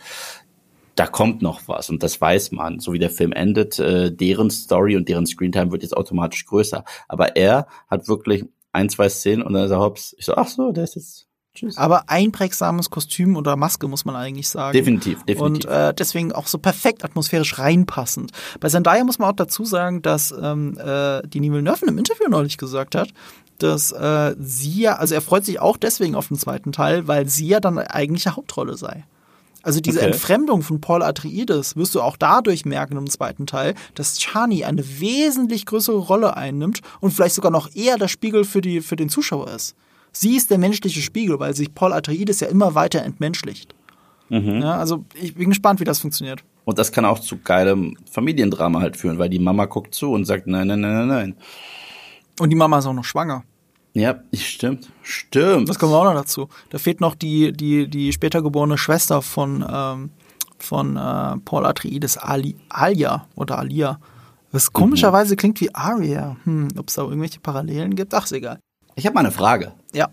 da 0.97 1.07
kommt 1.07 1.43
noch 1.43 1.69
was 1.69 1.91
und 1.91 2.03
das 2.03 2.21
weiß 2.21 2.53
man. 2.53 2.81
So 2.81 2.93
wie 2.93 2.99
der 2.99 3.11
Film 3.11 3.33
endet, 3.33 3.79
äh, 3.79 4.11
deren 4.11 4.51
Story 4.51 4.97
und 4.97 5.09
deren 5.09 5.27
Screentime 5.27 5.71
wird 5.71 5.83
jetzt 5.83 5.97
automatisch 5.97 6.47
größer. 6.47 6.85
Aber 7.07 7.37
er 7.37 7.69
hat 7.89 8.09
wirklich 8.09 8.45
ein, 8.77 8.89
zwei 8.89 9.09
Szenen 9.09 9.43
und 9.43 9.53
dann 9.53 9.64
ist 9.64 9.70
er 9.70 9.81
hops. 9.81 10.14
Ich 10.18 10.27
so, 10.27 10.35
ach 10.35 10.49
so, 10.49 10.70
der 10.70 10.85
ist 10.85 10.95
jetzt, 10.95 11.27
tschüss. 11.55 11.77
Aber 11.77 12.09
einprägsames 12.09 12.91
Kostüm 12.91 13.37
oder 13.37 13.57
Maske, 13.57 13.89
muss 13.89 14.05
man 14.05 14.14
eigentlich 14.14 14.49
sagen. 14.49 14.72
Definitiv, 14.72 15.24
definitiv. 15.24 15.41
Und 15.41 15.64
äh, 15.64 15.95
deswegen 15.95 16.33
auch 16.33 16.47
so 16.47 16.59
perfekt 16.59 17.05
atmosphärisch 17.05 17.59
reinpassend. 17.59 18.33
Bei 18.61 18.68
Zendaya 18.68 19.03
muss 19.05 19.18
man 19.18 19.31
auch 19.31 19.37
dazu 19.37 19.64
sagen, 19.64 20.03
dass 20.03 20.33
ähm, 20.33 20.79
äh, 20.79 21.27
die 21.27 21.41
Neville 21.41 21.62
Nerven 21.62 21.89
im 21.89 21.99
Interview 21.99 22.29
neulich 22.29 22.59
gesagt 22.59 22.95
hat, 22.95 23.09
dass 23.59 23.91
äh, 23.93 24.35
sie 24.39 24.83
ja, 24.83 24.97
also 24.97 25.14
er 25.14 25.22
freut 25.22 25.45
sich 25.45 25.61
auch 25.61 25.77
deswegen 25.77 26.14
auf 26.14 26.29
den 26.29 26.37
zweiten 26.37 26.72
Teil, 26.72 27.09
weil 27.09 27.29
sie 27.29 27.49
ja 27.49 27.61
dann 27.61 27.79
eigentliche 27.79 28.37
Hauptrolle 28.37 28.77
sei. 28.77 29.05
Also 29.67 29.81
diese 29.81 29.99
Okay. 29.99 30.07
Entfremdung 30.07 30.62
von 30.62 30.81
Paul 30.81 31.03
Atreides 31.03 31.75
wirst 31.75 31.97
du 31.97 32.01
auch 32.01 32.17
dadurch 32.17 32.64
merken 32.64 32.97
im 32.97 33.11
zweiten 33.11 33.49
Teil, 33.49 33.75
dass 33.97 34.17
Chani 34.17 34.64
eine 34.64 35.01
wesentlich 35.01 35.67
größere 35.67 35.97
Rolle 35.99 36.37
einnimmt 36.37 36.83
und 37.01 37.11
vielleicht 37.11 37.35
sogar 37.35 37.51
noch 37.51 37.75
eher 37.75 37.99
der 37.99 38.07
Spiegel 38.07 38.45
für, 38.45 38.61
die, 38.61 38.81
für 38.81 38.95
den 38.95 39.09
Zuschauer 39.09 39.51
ist. 39.51 39.75
Sie 40.12 40.37
ist 40.37 40.53
der 40.53 40.59
menschliche 40.59 41.03
Spiegel, 41.03 41.41
weil 41.41 41.57
sich 41.57 41.75
Paul 41.75 41.93
Atreides 41.93 42.39
ja 42.39 42.47
immer 42.47 42.77
weiter 42.77 43.03
entmenschlicht. 43.03 43.75
Ja, 44.29 44.77
also 44.77 45.05
ich 45.14 45.35
bin 45.35 45.49
gespannt, 45.49 45.81
wie 45.81 45.85
das 45.85 45.99
funktioniert. 45.99 46.45
Und 46.64 46.79
das 46.79 46.93
kann 46.93 47.05
auch 47.05 47.19
zu 47.19 47.37
geilem 47.39 47.97
Familiendrama 48.09 48.81
halt 48.81 48.97
führen, 48.97 49.19
weil 49.19 49.29
die 49.29 49.39
Mama 49.41 49.64
guckt 49.67 49.95
zu 49.95 50.12
und 50.12 50.27
sagt, 50.27 50.47
nein, 50.47 50.69
nein, 50.69 50.81
nein, 50.81 50.95
nein, 50.95 51.09
nein. 51.09 51.37
Und 52.39 52.51
die 52.51 52.57
Mama 52.57 52.79
ist 52.79 52.87
auch 52.87 52.93
noch 52.93 53.05
schwanger. 53.05 53.43
Ja, 53.97 54.20
stimmt, 54.34 54.90
stimmt. 55.03 55.70
Das 55.70 55.78
kommen 55.78 55.90
wir 55.90 55.99
auch 55.99 56.05
noch 56.05 56.14
dazu. 56.14 56.51
Da 56.68 56.76
fehlt 56.76 57.01
noch 57.01 57.14
die, 57.14 57.53
die, 57.53 57.88
die 57.88 58.12
später 58.12 58.42
geborene 58.42 58.76
Schwester 58.76 59.22
von, 59.22 59.64
ähm, 59.66 60.11
von 60.59 60.99
äh, 60.99 61.38
Paul 61.42 61.64
Atreides, 61.64 62.18
Ali, 62.18 62.57
Alia 62.68 63.26
oder 63.36 63.59
Alia. 63.59 63.99
Was 64.53 64.74
komischerweise 64.74 65.34
klingt 65.34 65.62
wie 65.62 65.74
Aria. 65.74 66.36
Hm, 66.44 66.68
Ob 66.76 66.88
es 66.88 66.97
da 66.97 67.05
irgendwelche 67.05 67.40
Parallelen 67.40 67.97
gibt? 67.97 68.12
Ach, 68.12 68.26
ist 68.26 68.32
egal. 68.32 68.59
Ich 68.97 69.07
habe 69.07 69.14
mal 69.14 69.20
eine 69.20 69.32
Frage. 69.32 69.72
Ja. 69.94 70.11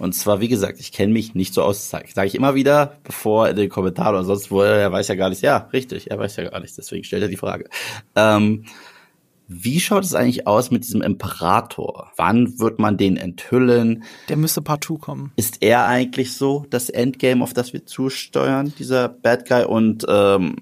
Und 0.00 0.16
zwar, 0.16 0.40
wie 0.40 0.48
gesagt, 0.48 0.80
ich 0.80 0.90
kenne 0.90 1.12
mich 1.12 1.36
nicht 1.36 1.54
so 1.54 1.62
aus. 1.62 1.88
Sage 1.88 2.08
sag 2.12 2.26
ich 2.26 2.34
immer 2.34 2.56
wieder, 2.56 2.98
bevor 3.04 3.48
in 3.48 3.54
den 3.54 3.70
Kommentaren 3.70 4.16
oder 4.16 4.24
sonst 4.24 4.50
wo, 4.50 4.62
er 4.62 4.90
weiß 4.90 5.06
ja 5.06 5.14
gar 5.14 5.28
nicht. 5.28 5.42
Ja, 5.42 5.68
richtig, 5.72 6.10
er 6.10 6.18
weiß 6.18 6.34
ja 6.34 6.50
gar 6.50 6.58
nicht. 6.58 6.76
Deswegen 6.76 7.04
stellt 7.04 7.22
er 7.22 7.28
die 7.28 7.36
Frage. 7.36 7.68
Ähm, 8.16 8.64
wie 9.46 9.80
schaut 9.80 10.04
es 10.04 10.14
eigentlich 10.14 10.46
aus 10.46 10.70
mit 10.70 10.84
diesem 10.84 11.02
Imperator? 11.02 12.12
Wann 12.16 12.58
wird 12.58 12.78
man 12.78 12.96
den 12.96 13.16
enthüllen? 13.16 14.04
Der 14.28 14.36
müsste 14.36 14.62
Part 14.62 14.84
2 14.84 14.96
kommen. 14.96 15.32
Ist 15.36 15.62
er 15.62 15.86
eigentlich 15.86 16.32
so 16.32 16.66
das 16.70 16.88
Endgame, 16.88 17.42
auf 17.42 17.52
das 17.52 17.72
wir 17.72 17.84
zusteuern, 17.84 18.72
dieser 18.78 19.08
Bad 19.08 19.48
Guy? 19.48 19.64
Und 19.64 20.06
ähm, 20.08 20.56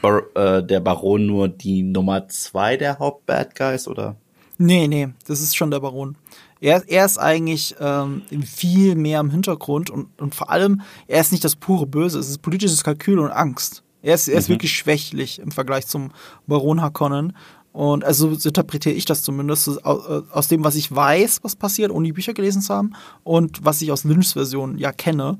Bar 0.00 0.22
äh, 0.34 0.64
der 0.64 0.80
Baron 0.80 1.26
nur 1.26 1.48
die 1.48 1.82
Nummer 1.82 2.28
zwei 2.28 2.76
der 2.76 2.98
Haupt-Bad 2.98 3.56
Guys, 3.56 3.88
oder? 3.88 4.16
Nee, 4.58 4.86
nee, 4.86 5.08
das 5.26 5.40
ist 5.40 5.56
schon 5.56 5.70
der 5.70 5.80
Baron. 5.80 6.16
Er, 6.60 6.84
er 6.86 7.04
ist 7.04 7.18
eigentlich 7.18 7.74
ähm, 7.80 8.22
viel 8.44 8.94
mehr 8.94 9.18
im 9.18 9.30
Hintergrund 9.30 9.90
und, 9.90 10.08
und 10.20 10.34
vor 10.34 10.50
allem, 10.50 10.82
er 11.08 11.20
ist 11.20 11.32
nicht 11.32 11.42
das 11.42 11.56
pure 11.56 11.86
Böse, 11.86 12.20
es 12.20 12.28
ist 12.28 12.42
politisches 12.42 12.84
Kalkül 12.84 13.18
und 13.18 13.32
Angst. 13.32 13.82
Er 14.02 14.14
ist, 14.14 14.28
er 14.28 14.38
ist 14.38 14.48
wirklich 14.48 14.72
schwächlich 14.72 15.40
im 15.40 15.50
Vergleich 15.50 15.86
zum 15.86 16.10
Baron 16.46 16.80
Harkonnen. 16.80 17.36
Und 17.72 18.04
also 18.04 18.34
so 18.34 18.48
interpretiere 18.48 18.94
ich 18.94 19.06
das 19.06 19.22
zumindest 19.22 19.64
so 19.64 19.80
aus, 19.80 20.48
dem, 20.48 20.62
was 20.62 20.74
ich 20.74 20.94
weiß, 20.94 21.40
was 21.42 21.56
passiert, 21.56 21.90
ohne 21.90 22.06
die 22.06 22.12
Bücher 22.12 22.34
gelesen 22.34 22.60
zu 22.60 22.74
haben 22.74 22.92
und 23.24 23.64
was 23.64 23.80
ich 23.80 23.90
aus 23.90 24.04
Lynchs 24.04 24.34
Version 24.34 24.76
ja 24.76 24.92
kenne. 24.92 25.38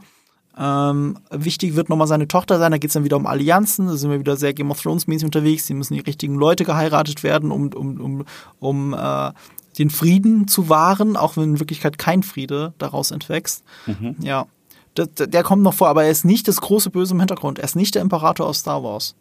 Ähm, 0.56 1.18
wichtig 1.30 1.76
wird 1.76 1.88
nochmal 1.88 2.06
seine 2.06 2.28
Tochter 2.28 2.58
sein, 2.58 2.72
da 2.72 2.78
geht 2.78 2.90
es 2.90 2.94
dann 2.94 3.04
wieder 3.04 3.16
um 3.16 3.26
Allianzen, 3.26 3.86
da 3.86 3.96
sind 3.96 4.10
wir 4.10 4.18
wieder 4.18 4.36
sehr 4.36 4.52
Game 4.52 4.70
of 4.70 4.82
Thrones 4.82 5.06
mäßig 5.06 5.24
unterwegs, 5.24 5.66
die 5.66 5.74
müssen 5.74 5.94
die 5.94 6.00
richtigen 6.00 6.34
Leute 6.34 6.64
geheiratet 6.64 7.22
werden, 7.22 7.50
um, 7.50 7.68
um, 7.68 8.00
um, 8.00 8.24
um 8.60 8.94
äh, 8.94 9.32
den 9.78 9.88
Frieden 9.88 10.48
zu 10.48 10.68
wahren, 10.68 11.16
auch 11.16 11.36
wenn 11.36 11.44
in 11.44 11.58
Wirklichkeit 11.58 11.96
kein 11.96 12.22
Friede 12.22 12.74
daraus 12.76 13.12
entwächst. 13.12 13.64
Ja, 14.20 14.46
der, 14.96 15.06
der 15.06 15.42
kommt 15.42 15.62
noch 15.62 15.72
vor, 15.72 15.88
aber 15.88 16.04
er 16.04 16.10
ist 16.10 16.26
nicht 16.26 16.46
das 16.48 16.60
große 16.60 16.90
Böse 16.90 17.14
im 17.14 17.20
Hintergrund, 17.20 17.58
er 17.58 17.64
ist 17.64 17.76
nicht 17.76 17.94
der 17.94 18.02
Imperator 18.02 18.46
aus 18.46 18.58
Star 18.58 18.84
Wars. 18.84 19.14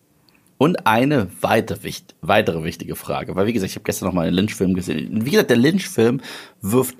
Und 0.62 0.86
eine 0.86 1.28
weitere, 1.42 1.92
weitere 2.22 2.64
wichtige 2.64 2.96
Frage, 2.96 3.36
weil 3.36 3.48
wie 3.48 3.54
gesagt, 3.54 3.72
ich 3.72 3.76
habe 3.78 3.84
gestern 3.84 4.06
noch 4.06 4.14
mal 4.14 4.28
einen 4.28 4.36
Lynch-Film 4.36 4.76
gesehen. 4.76 5.26
Wie 5.26 5.32
gesagt, 5.32 5.50
der 5.50 5.58
Lynch-Film 5.58 6.22
wirft 6.62 6.96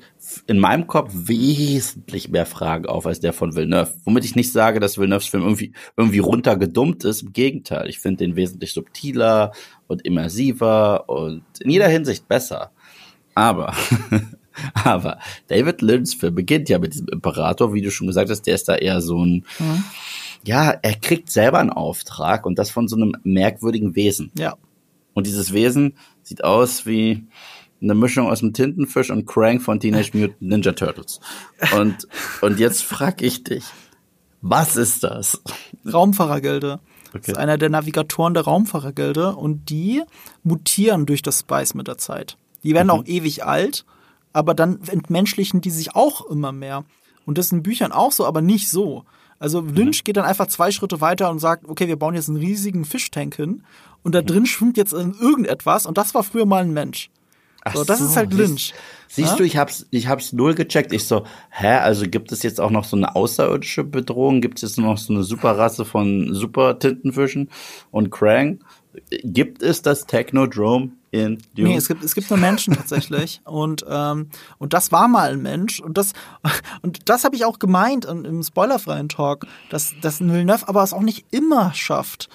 in 0.48 0.58
meinem 0.58 0.88
Kopf 0.88 1.12
wesentlich 1.14 2.30
mehr 2.30 2.48
Fragen 2.48 2.88
auf 2.88 3.06
als 3.06 3.20
der 3.20 3.34
von 3.34 3.56
Villeneuve. 3.56 3.94
Womit 4.04 4.26
ich 4.26 4.36
nicht 4.36 4.52
sage, 4.52 4.80
dass 4.80 4.98
Villeneuves 4.98 5.28
Film 5.28 5.44
irgendwie, 5.44 5.74
irgendwie 5.96 6.18
runtergedummt 6.18 7.04
ist. 7.04 7.22
Im 7.22 7.34
Gegenteil, 7.34 7.88
ich 7.88 8.00
finde 8.00 8.26
den 8.26 8.36
wesentlich 8.36 8.74
subtiler 8.74 9.52
und 9.86 10.08
immersiver 10.08 11.08
und 11.08 11.44
in 11.60 11.70
jeder 11.70 11.88
Hinsicht 11.88 12.28
besser. 12.28 12.72
Aber, 13.36 13.76
aber 14.74 15.20
David 15.50 15.84
Lynch's 15.84 16.16
Film 16.16 16.34
beginnt 16.34 16.68
ja 16.68 16.80
mit 16.80 16.96
diesem 16.96 17.10
Imperator, 17.10 17.76
wie 17.76 17.84
du 17.84 17.92
schon 17.92 18.08
gesagt 18.08 18.32
hast, 18.32 18.42
der 18.48 18.56
ist 18.56 18.68
da 18.68 18.74
eher 18.74 19.02
so 19.02 19.24
ein, 19.24 19.46
ja, 19.60 19.84
er 20.82 20.96
kriegt 20.96 21.30
selber 21.30 21.60
einen 21.60 21.70
Auftrag 21.70 22.46
und 22.46 22.58
das 22.58 22.72
von 22.72 22.88
so 22.88 22.96
einem 22.96 23.16
merkwürdigen 23.24 23.96
Wesen. 23.96 24.32
Ja. 24.36 24.58
Und 25.14 25.28
dieses 25.28 25.54
Wesen 25.54 25.96
sieht 26.24 26.44
aus 26.44 26.86
wie 26.86 27.28
eine 27.82 27.96
Mischung 27.96 28.30
aus 28.30 28.40
dem 28.40 28.54
Tintenfisch 28.54 29.10
und 29.10 29.26
Krang 29.26 29.60
von 29.60 29.80
Teenage 29.80 30.12
Mutant 30.18 30.42
Ninja 30.42 30.72
Turtles. 30.72 31.20
Und, 31.76 32.08
und 32.42 32.60
jetzt 32.60 32.84
frag 32.84 33.22
ich 33.22 33.44
dich, 33.44 33.66
Was 34.42 34.76
ist 34.76 35.04
das? 35.04 35.42
Raumfahrergilde. 35.92 36.80
Okay. 37.10 37.20
Das 37.20 37.28
ist 37.30 37.38
einer 37.38 37.58
der 37.58 37.70
Navigatoren 37.70 38.34
der 38.34 38.44
Raumfahrergilde 38.44 39.36
und 39.36 39.70
die 39.70 40.04
mutieren 40.44 41.06
durch 41.06 41.22
das 41.22 41.40
Spice 41.40 41.74
mit 41.74 41.88
der 41.88 41.98
Zeit. 41.98 42.38
Die 42.64 42.74
werden 42.74 42.88
mhm. 42.88 42.94
auch 42.94 43.06
ewig 43.06 43.44
alt, 43.44 43.86
aber 44.34 44.54
dann 44.54 44.80
entmenschlichen 44.88 45.62
die 45.62 45.72
sich 45.72 45.96
auch 45.96 46.26
immer 46.30 46.52
mehr. 46.52 46.86
Und 47.26 47.38
das 47.38 47.48
ist 47.48 47.52
in 47.52 47.64
Büchern 47.64 47.92
auch 47.92 48.12
so, 48.12 48.26
aber 48.26 48.42
nicht 48.42 48.70
so. 48.70 49.04
Also 49.42 49.62
Lynch 49.62 50.02
mhm. 50.02 50.04
geht 50.04 50.18
dann 50.18 50.26
einfach 50.26 50.46
zwei 50.46 50.70
Schritte 50.70 51.02
weiter 51.02 51.32
und 51.32 51.40
sagt, 51.40 51.68
okay, 51.68 51.88
wir 51.88 51.98
bauen 51.98 52.14
jetzt 52.14 52.30
einen 52.30 52.38
riesigen 52.38 52.86
Fischtank 52.86 53.36
hin 53.36 53.64
und 54.04 54.14
da 54.14 54.22
drin 54.22 54.46
schwimmt 54.46 54.78
jetzt 54.78 54.94
irgendetwas 54.94 55.88
und 55.88 55.98
das 55.98 56.14
war 56.14 56.22
früher 56.22 56.46
mal 56.46 56.62
ein 56.62 56.74
Mensch. 56.74 57.10
Ach 57.64 57.76
so, 57.76 57.84
das 57.84 58.00
so, 58.00 58.06
ist 58.06 58.18
halt 58.18 58.34
Lynch. 58.34 58.74
Siehst, 59.08 59.16
siehst 59.16 59.32
ja? 59.32 59.36
du, 59.38 59.44
ich 59.44 59.58
hab's, 59.58 59.88
ich 59.90 60.08
hab's 60.08 60.32
null 60.32 60.54
gecheckt. 60.54 60.94
Ich 60.94 61.06
so, 61.06 61.26
hä, 61.50 61.78
also 61.78 62.08
gibt 62.08 62.32
es 62.32 62.44
jetzt 62.44 62.62
auch 62.62 62.70
noch 62.70 62.84
so 62.84 62.96
eine 62.96 63.16
außerirdische 63.16 63.84
Bedrohung? 63.84 64.42
Gibt 64.42 64.60
es 64.60 64.62
jetzt 64.62 64.78
noch 64.78 64.98
so 65.00 65.12
eine 65.12 65.24
Superrasse 65.24 65.86
von 65.86 66.34
Super-Tintenfischen 66.34 67.50
und 67.90 68.12
Krang? 68.12 68.64
Gibt 69.24 69.64
es 69.64 69.82
das 69.82 70.06
Technodrome 70.06 70.92
in 71.12 71.38
Dune? 71.56 71.70
Nee, 71.70 71.76
es 71.76 71.88
gibt, 71.88 72.04
es 72.04 72.16
gibt 72.16 72.30
nur 72.30 72.40
Menschen 72.40 72.74
tatsächlich. 72.74 73.42
und, 73.46 73.86
ähm, 73.88 74.30
und 74.58 74.74
das 74.74 74.92
war 74.92 75.08
mal 75.08 75.34
ein 75.34 75.42
Mensch. 75.42 75.80
Und 75.80 75.98
das, 75.98 76.14
und 76.82 77.10
das 77.10 77.24
habe 77.24 77.36
ich 77.36 77.46
auch 77.46 77.60
gemeint 77.60 78.06
im 78.06 78.42
spoilerfreien 78.42 79.10
Talk, 79.10 79.46
dass, 79.70 79.94
dass 80.02 80.22
Villeneuve 80.22 80.68
aber 80.68 80.84
es 80.84 80.94
auch 80.94 81.02
nicht 81.02 81.26
immer 81.32 81.74
schafft, 81.74 82.30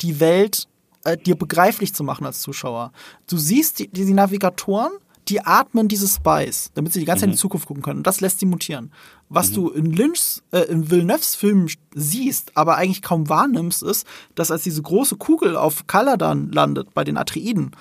die 0.00 0.20
Welt 0.20 0.68
äh, 1.04 1.16
dir 1.16 1.36
begreiflich 1.36 1.94
zu 1.94 2.04
machen 2.04 2.26
als 2.26 2.40
Zuschauer. 2.40 2.92
Du 3.28 3.38
siehst 3.38 3.78
die, 3.78 3.88
die 3.88 4.12
Navigatoren, 4.12 4.92
die 5.28 5.44
atmen 5.44 5.88
dieses 5.88 6.16
Spice, 6.16 6.70
damit 6.74 6.92
sie 6.92 7.00
die 7.00 7.04
ganze 7.04 7.20
Zeit 7.20 7.28
in 7.28 7.32
die 7.32 7.36
mhm. 7.36 7.40
Zukunft 7.40 7.66
gucken 7.66 7.82
können. 7.82 7.98
Und 7.98 8.06
das 8.06 8.20
lässt 8.20 8.40
sie 8.40 8.46
mutieren. 8.46 8.92
Was 9.28 9.50
mhm. 9.50 9.54
du 9.54 9.68
in 9.70 9.92
Lynchs, 9.92 10.42
äh, 10.52 10.60
in 10.60 10.90
Villeneuves 10.90 11.34
Film 11.34 11.66
siehst, 11.94 12.56
aber 12.56 12.76
eigentlich 12.76 13.02
kaum 13.02 13.28
wahrnimmst, 13.28 13.82
ist, 13.82 14.06
dass 14.34 14.50
als 14.50 14.62
diese 14.62 14.82
große 14.82 15.16
Kugel 15.16 15.56
auf 15.56 15.86
Kaladan 15.86 16.50
landet, 16.50 16.94
bei 16.94 17.04
den 17.04 17.18
Atreiden, 17.18 17.72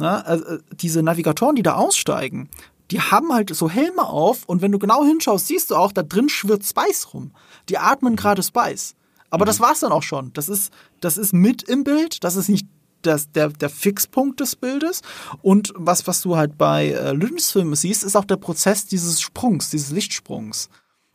ne, 0.00 0.24
äh, 0.26 0.58
diese 0.74 1.02
Navigatoren, 1.02 1.56
die 1.56 1.62
da 1.62 1.74
aussteigen, 1.74 2.48
die 2.90 3.00
haben 3.00 3.32
halt 3.32 3.54
so 3.54 3.70
Helme 3.70 4.06
auf 4.06 4.44
und 4.46 4.62
wenn 4.62 4.72
du 4.72 4.78
genau 4.78 5.04
hinschaust, 5.04 5.46
siehst 5.46 5.70
du 5.70 5.76
auch, 5.76 5.92
da 5.92 6.02
drin 6.02 6.28
schwirrt 6.28 6.64
Spice 6.64 7.14
rum. 7.14 7.30
Die 7.68 7.78
atmen 7.78 8.14
mhm. 8.14 8.16
gerade 8.16 8.42
Spice. 8.42 8.96
Aber 9.30 9.44
mhm. 9.44 9.46
das 9.46 9.60
war's 9.60 9.80
dann 9.80 9.92
auch 9.92 10.02
schon. 10.02 10.32
Das 10.32 10.48
ist, 10.48 10.72
das 11.00 11.16
ist 11.16 11.32
mit 11.32 11.62
im 11.62 11.84
Bild, 11.84 12.24
das 12.24 12.36
ist 12.36 12.48
nicht 12.48 12.66
das, 13.02 13.30
der, 13.30 13.48
der 13.48 13.70
Fixpunkt 13.70 14.40
des 14.40 14.56
Bildes. 14.56 15.02
Und 15.42 15.72
was, 15.76 16.06
was 16.06 16.20
du 16.20 16.36
halt 16.36 16.58
bei 16.58 16.88
äh, 16.88 17.12
Lynchs 17.12 17.52
Filmen 17.52 17.74
siehst, 17.74 18.04
ist 18.04 18.16
auch 18.16 18.24
der 18.24 18.36
Prozess 18.36 18.86
dieses 18.86 19.20
Sprungs, 19.20 19.70
dieses 19.70 19.90
Lichtsprungs. 19.90 20.68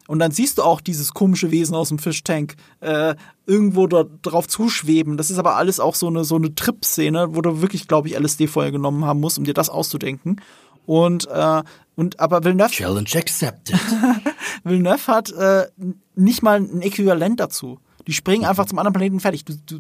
Und 0.08 0.20
dann 0.20 0.32
siehst 0.32 0.58
du 0.58 0.64
auch 0.64 0.82
dieses 0.82 1.14
komische 1.14 1.52
Wesen 1.52 1.76
aus 1.76 1.90
dem 1.90 2.00
Fischtank 2.00 2.56
äh, 2.80 3.16
irgendwo 3.46 3.88
dort 3.88 4.10
drauf 4.22 4.48
zuschweben. 4.48 5.18
Das 5.18 5.32
ist 5.32 5.40
aber 5.40 5.56
alles 5.56 5.80
auch 5.80 5.96
so 5.96 6.08
eine, 6.08 6.24
so 6.24 6.36
eine 6.36 6.54
Trip-Szene, 6.54 7.36
wo 7.36 7.42
du 7.42 7.62
wirklich, 7.62 7.88
glaube 7.88 8.08
ich, 8.08 8.20
LSD 8.20 8.48
vorher 8.48 8.72
genommen 8.72 9.06
haben 9.06 9.20
musst, 9.20 9.38
um 9.38 9.46
dir 9.46 9.54
das 9.54 9.70
auszudenken. 9.70 10.42
Und, 10.86 11.28
äh, 11.28 11.64
und 11.96 12.20
aber 12.20 12.44
Villeneuve. 12.44 12.72
Challenge 12.72 13.10
accepted. 13.16 13.80
Villeneuve 14.64 15.08
hat 15.08 15.32
äh, 15.32 15.68
nicht 16.16 16.44
mal 16.44 16.60
ein 16.60 16.82
Äquivalent 16.82 17.40
dazu. 17.40 17.80
Die 18.08 18.14
springen 18.14 18.46
einfach 18.46 18.66
zum 18.66 18.78
anderen 18.78 18.94
Planeten 18.94 19.20
fertig. 19.20 19.46
Du, 19.46 19.56
du, 19.66 19.80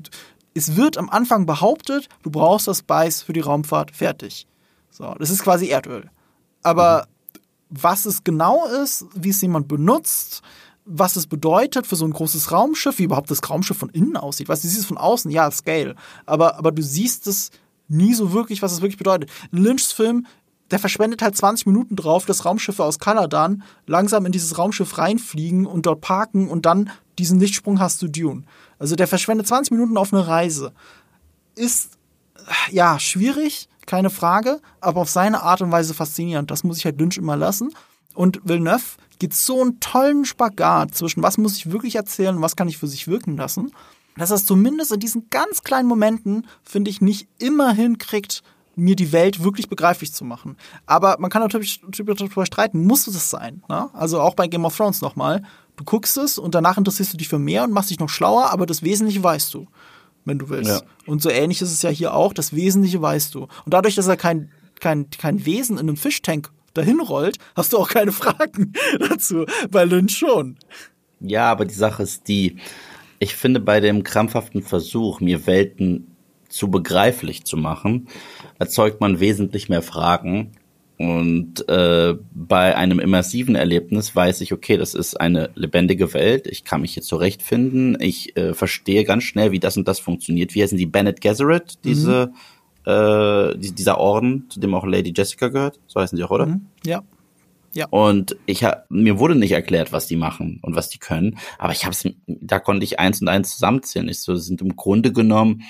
es 0.55 0.75
wird 0.75 0.97
am 0.97 1.09
Anfang 1.09 1.45
behauptet, 1.45 2.09
du 2.23 2.31
brauchst 2.31 2.67
das 2.67 2.79
Spice 2.79 3.21
für 3.21 3.33
die 3.33 3.41
Raumfahrt 3.41 3.91
fertig. 3.91 4.47
So, 4.89 5.13
das 5.19 5.29
ist 5.29 5.43
quasi 5.43 5.67
Erdöl. 5.67 6.09
Aber 6.63 7.05
mhm. 7.07 7.14
Was 7.81 8.05
es 8.05 8.23
genau 8.23 8.65
ist, 8.67 9.05
wie 9.15 9.29
es 9.29 9.41
jemand 9.41 9.67
benutzt, 9.67 10.41
was 10.85 11.15
es 11.15 11.27
bedeutet 11.27 11.87
für 11.87 11.95
so 11.95 12.05
ein 12.05 12.13
großes 12.13 12.51
Raumschiff, 12.51 12.99
wie 12.99 13.03
überhaupt 13.03 13.31
das 13.31 13.47
Raumschiff 13.49 13.77
von 13.77 13.89
innen 13.89 14.17
aussieht. 14.17 14.47
Weißt 14.47 14.63
du, 14.63 14.67
siehst 14.67 14.81
es 14.81 14.85
von 14.85 14.97
außen, 14.97 15.31
ja, 15.31 15.49
Scale. 15.49 15.95
Aber, 16.25 16.57
aber 16.57 16.71
du 16.71 16.83
siehst 16.83 17.27
es 17.27 17.51
nie 17.87 18.13
so 18.13 18.33
wirklich, 18.33 18.61
was 18.61 18.71
es 18.71 18.81
wirklich 18.81 18.97
bedeutet. 18.97 19.31
In 19.51 19.63
Lynchs 19.63 19.91
Film, 19.91 20.27
der 20.71 20.79
verschwendet 20.79 21.21
halt 21.21 21.35
20 21.35 21.65
Minuten 21.67 21.95
drauf, 21.95 22.25
dass 22.25 22.45
Raumschiffe 22.45 22.83
aus 22.83 22.99
Kaladan 22.99 23.63
langsam 23.87 24.25
in 24.25 24.31
dieses 24.31 24.57
Raumschiff 24.57 24.97
reinfliegen 24.97 25.65
und 25.65 25.85
dort 25.85 26.01
parken 26.01 26.49
und 26.49 26.65
dann 26.65 26.91
diesen 27.17 27.39
Lichtsprung 27.39 27.79
hast 27.79 28.01
du 28.01 28.07
Dune. 28.07 28.43
Also 28.79 28.95
der 28.95 29.07
verschwendet 29.07 29.47
20 29.47 29.71
Minuten 29.71 29.97
auf 29.97 30.13
eine 30.13 30.27
Reise. 30.27 30.73
Ist 31.55 31.97
ja 32.71 32.99
schwierig, 32.99 33.69
keine 33.85 34.09
Frage, 34.09 34.61
aber 34.81 35.01
auf 35.01 35.09
seine 35.09 35.43
Art 35.43 35.61
und 35.61 35.71
Weise 35.71 35.93
faszinierend. 35.93 36.51
Das 36.51 36.63
muss 36.63 36.77
ich 36.77 36.85
halt 36.85 36.99
Lynch 36.99 37.17
immer 37.17 37.37
lassen. 37.37 37.73
Und 38.13 38.41
Villeneuve 38.43 38.97
geht 39.19 39.33
so 39.33 39.61
einen 39.61 39.79
tollen 39.79 40.25
Spagat 40.25 40.95
zwischen 40.95 41.23
was 41.23 41.37
muss 41.37 41.57
ich 41.57 41.71
wirklich 41.71 41.95
erzählen 41.95 42.35
und 42.35 42.41
was 42.41 42.55
kann 42.55 42.67
ich 42.67 42.77
für 42.77 42.87
sich 42.87 43.07
wirken 43.07 43.37
lassen, 43.37 43.71
dass 44.17 44.31
er 44.31 44.37
es 44.37 44.45
zumindest 44.45 44.91
in 44.91 44.99
diesen 44.99 45.29
ganz 45.29 45.63
kleinen 45.63 45.87
Momenten, 45.87 46.47
finde 46.63 46.89
ich, 46.89 47.01
nicht 47.01 47.27
immer 47.37 47.73
hinkriegt, 47.73 48.43
mir 48.75 48.95
die 48.95 49.11
Welt 49.11 49.43
wirklich 49.43 49.69
begreiflich 49.69 50.13
zu 50.13 50.25
machen. 50.25 50.57
Aber 50.85 51.15
man 51.19 51.29
kann 51.29 51.41
natürlich 51.41 51.81
darüber 51.87 52.45
streiten, 52.45 52.85
muss 52.85 53.07
es 53.07 53.29
sein. 53.29 53.63
Ne? 53.69 53.89
Also 53.93 54.19
auch 54.19 54.35
bei 54.35 54.47
Game 54.47 54.65
of 54.65 54.75
Thrones 54.75 55.01
nochmal. 55.01 55.43
Du 55.77 55.83
guckst 55.83 56.17
es 56.17 56.37
und 56.37 56.55
danach 56.55 56.77
interessierst 56.77 57.13
du 57.13 57.17
dich 57.17 57.27
für 57.27 57.39
mehr 57.39 57.63
und 57.63 57.71
machst 57.71 57.89
dich 57.89 57.99
noch 57.99 58.09
schlauer, 58.09 58.51
aber 58.51 58.65
das 58.65 58.83
Wesentliche 58.83 59.23
weißt 59.23 59.53
du, 59.53 59.67
wenn 60.25 60.39
du 60.39 60.49
willst. 60.49 60.69
Ja. 60.69 60.81
Und 61.05 61.21
so 61.21 61.29
ähnlich 61.29 61.61
ist 61.61 61.71
es 61.71 61.81
ja 61.81 61.89
hier 61.89 62.13
auch, 62.13 62.33
das 62.33 62.53
Wesentliche 62.53 63.01
weißt 63.01 63.33
du. 63.35 63.43
Und 63.43 63.73
dadurch, 63.73 63.95
dass 63.95 64.07
er 64.07 64.17
kein, 64.17 64.51
kein, 64.79 65.09
kein 65.09 65.45
Wesen 65.45 65.77
in 65.77 65.87
einem 65.87 65.97
Fischtank 65.97 66.51
dahin 66.73 66.99
rollt, 66.99 67.37
hast 67.55 67.73
du 67.73 67.77
auch 67.77 67.87
keine 67.87 68.11
Fragen 68.11 68.73
dazu. 68.99 69.45
Bei 69.71 69.85
Lynch 69.85 70.17
schon. 70.17 70.57
Ja, 71.21 71.49
aber 71.51 71.65
die 71.65 71.73
Sache 71.73 72.03
ist 72.03 72.27
die, 72.27 72.57
ich 73.19 73.35
finde 73.35 73.59
bei 73.59 73.79
dem 73.79 74.03
krampfhaften 74.03 74.61
Versuch, 74.61 75.21
mir 75.21 75.47
Welten 75.47 76.15
zu 76.49 76.69
begreiflich 76.69 77.43
zu 77.45 77.57
machen, 77.57 78.07
erzeugt 78.59 79.01
man 79.01 79.19
wesentlich 79.19 79.69
mehr 79.69 79.81
Fragen. 79.81 80.51
Und 80.97 81.67
äh, 81.67 82.15
bei 82.33 82.75
einem 82.75 82.99
immersiven 82.99 83.55
Erlebnis 83.55 84.15
weiß 84.15 84.41
ich, 84.41 84.53
okay, 84.53 84.77
das 84.77 84.93
ist 84.93 85.19
eine 85.19 85.49
lebendige 85.55 86.13
Welt, 86.13 86.47
ich 86.47 86.63
kann 86.63 86.81
mich 86.81 86.93
hier 86.93 87.03
zurechtfinden, 87.03 87.97
ich 87.99 88.37
äh, 88.37 88.53
verstehe 88.53 89.03
ganz 89.03 89.23
schnell, 89.23 89.51
wie 89.51 89.59
das 89.59 89.75
und 89.75 89.87
das 89.87 89.99
funktioniert. 89.99 90.55
Wie 90.55 90.63
heißen 90.63 90.77
die 90.77 90.85
Bennett 90.85 91.19
Gesserit, 91.19 91.79
diese, 91.83 92.31
mhm. 92.85 92.91
äh, 92.91 93.57
die, 93.57 93.73
dieser 93.73 93.97
Orden, 93.97 94.45
zu 94.49 94.61
dem 94.61 94.73
auch 94.73 94.85
Lady 94.85 95.13
Jessica 95.15 95.49
gehört? 95.49 95.79
So 95.87 95.99
heißen 95.99 96.17
sie 96.17 96.23
auch, 96.23 96.31
oder? 96.31 96.45
Mhm. 96.45 96.67
Ja. 96.85 97.03
Ja. 97.73 97.87
Und 97.89 98.37
ich 98.45 98.63
hab, 98.63 98.89
mir 98.89 99.19
wurde 99.19 99.35
nicht 99.35 99.51
erklärt, 99.51 99.91
was 99.91 100.07
die 100.07 100.15
machen 100.15 100.59
und 100.61 100.77
was 100.77 100.87
die 100.87 100.97
können, 100.97 101.37
aber 101.59 101.73
ich 101.73 101.85
hab's, 101.85 102.07
da 102.25 102.59
konnte 102.59 102.85
ich 102.85 102.99
eins 103.01 103.21
und 103.21 103.27
eins 103.27 103.51
zusammenzählen. 103.51 104.07
Ich 104.07 104.21
so, 104.21 104.33
sind 104.35 104.61
im 104.61 104.77
Grunde 104.77 105.11
genommen 105.11 105.63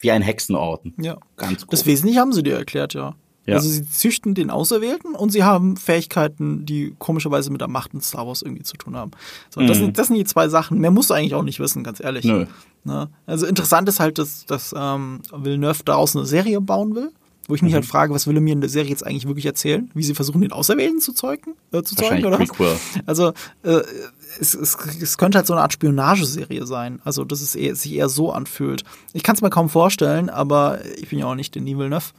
wie 0.00 0.10
ein 0.10 0.22
Hexenorden. 0.22 0.94
Ja. 0.98 1.18
Ganz 1.36 1.60
grob. 1.60 1.70
Das 1.70 1.86
Wesentliche 1.86 2.18
haben 2.18 2.32
sie 2.32 2.42
dir 2.42 2.56
erklärt, 2.56 2.94
ja. 2.94 3.14
Ja. 3.46 3.56
Also 3.56 3.68
sie 3.68 3.88
züchten 3.88 4.34
den 4.34 4.50
Auserwählten 4.50 5.14
und 5.14 5.30
sie 5.30 5.42
haben 5.42 5.76
Fähigkeiten, 5.76 6.66
die 6.66 6.94
komischerweise 6.98 7.50
mit 7.50 7.60
der 7.60 7.68
Macht 7.68 7.94
in 7.94 8.00
Star 8.00 8.26
Wars 8.26 8.42
irgendwie 8.42 8.62
zu 8.62 8.76
tun 8.76 8.96
haben. 8.96 9.12
So, 9.48 9.60
mhm. 9.60 9.66
das, 9.66 9.78
sind, 9.78 9.98
das 9.98 10.06
sind 10.08 10.16
die 10.16 10.24
zwei 10.24 10.48
Sachen. 10.48 10.78
Mehr 10.78 10.90
musst 10.90 11.10
du 11.10 11.14
eigentlich 11.14 11.34
auch 11.34 11.42
nicht 11.42 11.58
wissen, 11.58 11.82
ganz 11.82 12.00
ehrlich. 12.00 12.24
Nö. 12.24 12.46
Ne? 12.84 13.08
Also 13.26 13.46
interessant 13.46 13.88
ist 13.88 14.00
halt, 14.00 14.18
dass, 14.18 14.46
dass 14.46 14.74
ähm, 14.76 15.20
Villeneuve 15.32 15.82
daraus 15.84 16.14
eine 16.14 16.26
Serie 16.26 16.60
bauen 16.60 16.94
will. 16.94 17.10
Wo 17.48 17.54
ich 17.56 17.62
mich 17.62 17.72
mhm. 17.72 17.76
halt 17.76 17.86
frage, 17.86 18.14
was 18.14 18.28
will 18.28 18.36
er 18.36 18.40
mir 18.40 18.52
in 18.52 18.60
der 18.60 18.70
Serie 18.70 18.90
jetzt 18.90 19.04
eigentlich 19.04 19.26
wirklich 19.26 19.46
erzählen? 19.46 19.90
Wie 19.92 20.04
sie 20.04 20.14
versuchen, 20.14 20.40
den 20.40 20.52
Auserwählten 20.52 21.00
zu 21.00 21.12
zeugen? 21.12 21.56
Äh, 21.72 21.82
zu 21.82 21.96
zeugen 21.96 22.24
oder 22.24 22.36
Prequel. 22.36 22.76
Also 23.06 23.32
äh, 23.64 23.80
es, 24.38 24.54
es, 24.54 24.76
es 25.02 25.18
könnte 25.18 25.38
halt 25.38 25.48
so 25.48 25.54
eine 25.54 25.62
Art 25.62 25.72
Spionageserie 25.72 26.64
sein. 26.66 27.00
Also, 27.02 27.24
dass 27.24 27.40
es 27.40 27.56
eher, 27.56 27.74
sich 27.74 27.92
eher 27.92 28.08
so 28.08 28.30
anfühlt. 28.30 28.84
Ich 29.14 29.24
kann 29.24 29.34
es 29.34 29.42
mir 29.42 29.50
kaum 29.50 29.68
vorstellen, 29.68 30.30
aber 30.30 30.84
ich 30.98 31.08
bin 31.08 31.18
ja 31.18 31.26
auch 31.26 31.34
nicht 31.34 31.54
Denis 31.54 31.76
Villeneuve. 31.76 32.12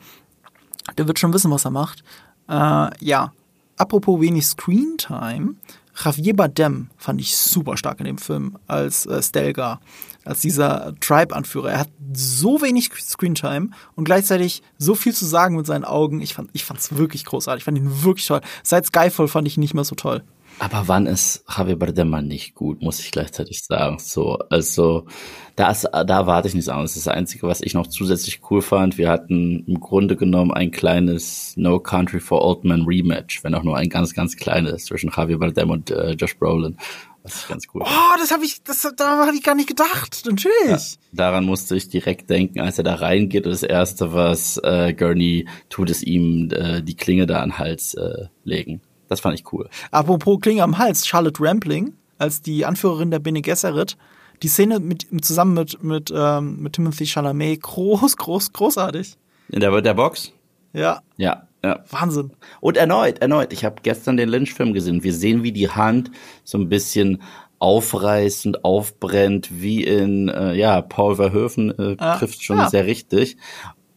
Der 0.98 1.08
wird 1.08 1.20
schon 1.20 1.34
wissen, 1.34 1.52
was 1.52 1.66
er 1.66 1.72
macht. 1.72 2.04
Äh, 2.50 2.90
ja, 3.00 3.32
apropos 3.78 4.20
wenig 4.20 4.46
Screentime. 4.46 5.56
Javier 6.04 6.36
Bardem 6.36 6.90
fand 6.98 7.20
ich 7.20 7.36
super 7.38 7.78
stark 7.78 8.00
in 8.00 8.06
dem 8.06 8.18
Film 8.18 8.58
als 8.68 9.06
äh, 9.06 9.22
Stelgar 9.22 9.82
als 10.24 10.42
dieser 10.42 10.94
Tribe-Anführer. 11.00 11.72
Er 11.72 11.80
hat 11.80 11.90
so 12.14 12.62
wenig 12.62 12.92
Screentime 13.00 13.70
und 13.96 14.04
gleichzeitig 14.04 14.62
so 14.78 14.96
viel 14.96 15.14
zu 15.14 15.26
sagen 15.26 15.56
mit 15.56 15.66
seinen 15.66 15.86
Augen. 15.86 16.22
Ich 16.22 16.34
fand 16.34 16.50
ich 16.54 16.66
fand's 16.66 16.96
wirklich 16.96 17.26
großartig. 17.26 17.62
Ich 17.62 17.66
fand 17.66 17.78
ihn 17.78 18.04
wirklich 18.04 18.28
toll. 18.28 18.42
Seit 18.64 18.86
Skyfall 18.86 19.28
fand 19.28 19.48
ich 19.48 19.58
ihn 19.58 19.62
nicht 19.62 19.74
mehr 19.74 19.84
so 19.84 19.96
toll. 19.96 20.24
Aber 20.60 20.88
wann 20.88 21.08
ist 21.08 21.44
Javier 21.50 21.76
Bardem 21.76 22.12
nicht 22.28 22.54
gut, 22.54 22.82
muss 22.82 23.00
ich 23.00 23.12
gleichzeitig 23.12 23.64
sagen. 23.64 23.98
So, 24.00 24.38
also 24.50 25.08
da, 25.56 25.72
ist, 25.72 25.90
da 25.92 26.28
warte 26.28 26.48
ich 26.48 26.54
nichts 26.54 26.70
anderes. 26.70 26.92
Das 26.92 26.98
ist 26.98 27.08
das 27.08 27.14
Einzige, 27.16 27.48
was 27.48 27.62
ich 27.62 27.74
noch 27.74 27.88
zusätzlich 27.88 28.42
cool 28.50 28.62
fand. 28.62 28.98
Wir 28.98 29.10
hatten 29.10 29.66
im 29.66 29.80
Grunde 29.80 30.16
genommen 30.16 30.52
ein 30.52 30.72
kleines 30.72 31.54
No 31.58 31.80
Country 31.80 32.20
for 32.20 32.44
Old 32.44 32.64
Men 32.64 32.84
Rematch, 32.84 33.44
wenn 33.44 33.56
auch 33.56 33.64
nur 33.64 33.78
ein 33.78 33.90
ganz, 33.90 34.14
ganz 34.14 34.36
kleines 34.36 34.86
zwischen 34.86 35.12
Javier 35.16 35.40
Bardem 35.40 35.72
und 35.72 35.90
äh, 35.90 36.12
Josh 36.12 36.38
Brolin. 36.38 36.78
Das 37.24 37.36
ist 37.36 37.48
ganz 37.48 37.68
cool. 37.74 37.84
Oh, 37.86 38.18
das 38.18 38.32
habe 38.32 38.46
ich, 38.46 38.64
das, 38.64 38.82
da 38.98 39.26
habe 39.26 39.36
ich 39.36 39.44
gar 39.44 39.56
nicht 39.56 39.70
gedacht. 39.70 40.24
Natürlich. 40.26 40.66
Ja, 40.66 40.78
daran 41.14 41.46
musste 41.46 41.76
ich 41.76 41.88
direkt 41.88 42.30
denken, 42.30 42.60
als 42.60 42.78
er 42.78 42.84
da 42.84 42.96
reingeht. 42.96 43.46
Und 43.46 43.52
das 43.52 43.64
erste, 43.64 44.14
was 44.14 44.58
äh, 44.64 44.94
Gurney 44.94 45.48
tut, 45.70 45.90
ist 45.90 46.02
ihm 46.02 46.50
äh, 46.52 46.82
die 46.82 46.96
Klinge 46.96 47.28
da 47.28 47.42
an 47.42 47.50
den 47.50 47.60
Hals 47.60 47.94
äh, 47.94 48.26
legen. 48.44 48.82
Das 49.12 49.20
fand 49.20 49.38
ich 49.38 49.52
cool. 49.52 49.68
Apropos 49.92 50.40
Klinge 50.40 50.64
am 50.64 50.78
Hals, 50.78 51.06
Charlotte 51.06 51.44
Rampling 51.44 51.96
als 52.18 52.42
die 52.42 52.66
Anführerin 52.66 53.12
der 53.12 53.20
Bene 53.20 53.42
Gesserit. 53.42 53.98
Die 54.42 54.48
Szene 54.48 54.80
mit, 54.80 55.06
zusammen 55.22 55.54
mit, 55.54 55.84
mit, 55.84 56.14
ähm, 56.16 56.62
mit 56.62 56.74
Timothy 56.74 57.06
Chalamet, 57.06 57.62
groß, 57.62 58.16
groß, 58.16 58.54
großartig. 58.54 59.18
In 59.50 59.60
der, 59.60 59.82
der 59.82 59.94
Box? 59.96 60.32
Ja. 60.72 61.02
Ja, 61.18 61.46
ja. 61.62 61.84
Wahnsinn. 61.90 62.32
Und 62.62 62.78
erneut, 62.78 63.20
erneut. 63.20 63.52
Ich 63.52 63.66
habe 63.66 63.82
gestern 63.84 64.16
den 64.16 64.30
Lynch-Film 64.30 64.72
gesehen. 64.72 65.04
Wir 65.04 65.14
sehen, 65.14 65.44
wie 65.44 65.52
die 65.52 65.70
Hand 65.70 66.10
so 66.46 66.58
ein 66.58 66.70
bisschen 66.70 67.22
aufreißend 67.60 68.64
aufbrennt, 68.64 69.50
wie 69.62 69.84
in, 69.84 70.30
äh, 70.30 70.54
ja, 70.54 70.82
Paul 70.82 71.18
Verhoeven 71.18 71.78
äh, 71.78 71.98
trifft 71.98 72.42
schon 72.44 72.60
Ja. 72.60 72.70
sehr 72.70 72.86
richtig. 72.86 73.36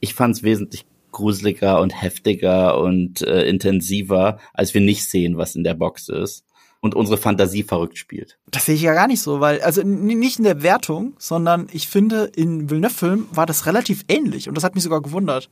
Ich 0.01 0.13
fand 0.15 0.35
es 0.35 0.43
wesentlich 0.43 0.85
gruseliger 1.15 1.81
und 1.81 1.91
heftiger 1.91 2.79
und 2.79 3.23
äh, 3.23 3.45
intensiver, 3.45 4.39
als 4.53 4.75
wir 4.75 4.83
nicht 4.83 5.09
sehen, 5.09 5.39
was 5.39 5.57
in 5.57 5.65
der 5.65 5.75
Box 5.75 6.09
ist. 6.09 6.45
Und 6.81 6.95
unsere 6.95 7.17
Fantasie 7.17 7.63
verrückt 7.63 7.97
spielt. 7.97 8.39
Das 8.51 8.67
sehe 8.67 8.75
ich 8.75 8.83
ja 8.83 8.93
gar 8.93 9.07
nicht 9.07 9.23
so, 9.23 9.41
weil, 9.41 9.63
also 9.63 9.81
nicht 9.83 10.37
in 10.37 10.45
der 10.45 10.63
Wertung, 10.63 11.15
sondern 11.19 11.67
ich 11.73 11.89
finde, 11.89 12.31
in 12.37 12.69
Villeneuve-Film 12.69 13.29
war 13.33 13.47
das 13.47 13.65
relativ 13.65 14.05
ähnlich 14.09 14.51
und 14.51 14.55
das 14.55 14.65
hat 14.65 14.75
mich 14.75 14.85
sogar 14.85 15.01
gewundert. 15.01 15.49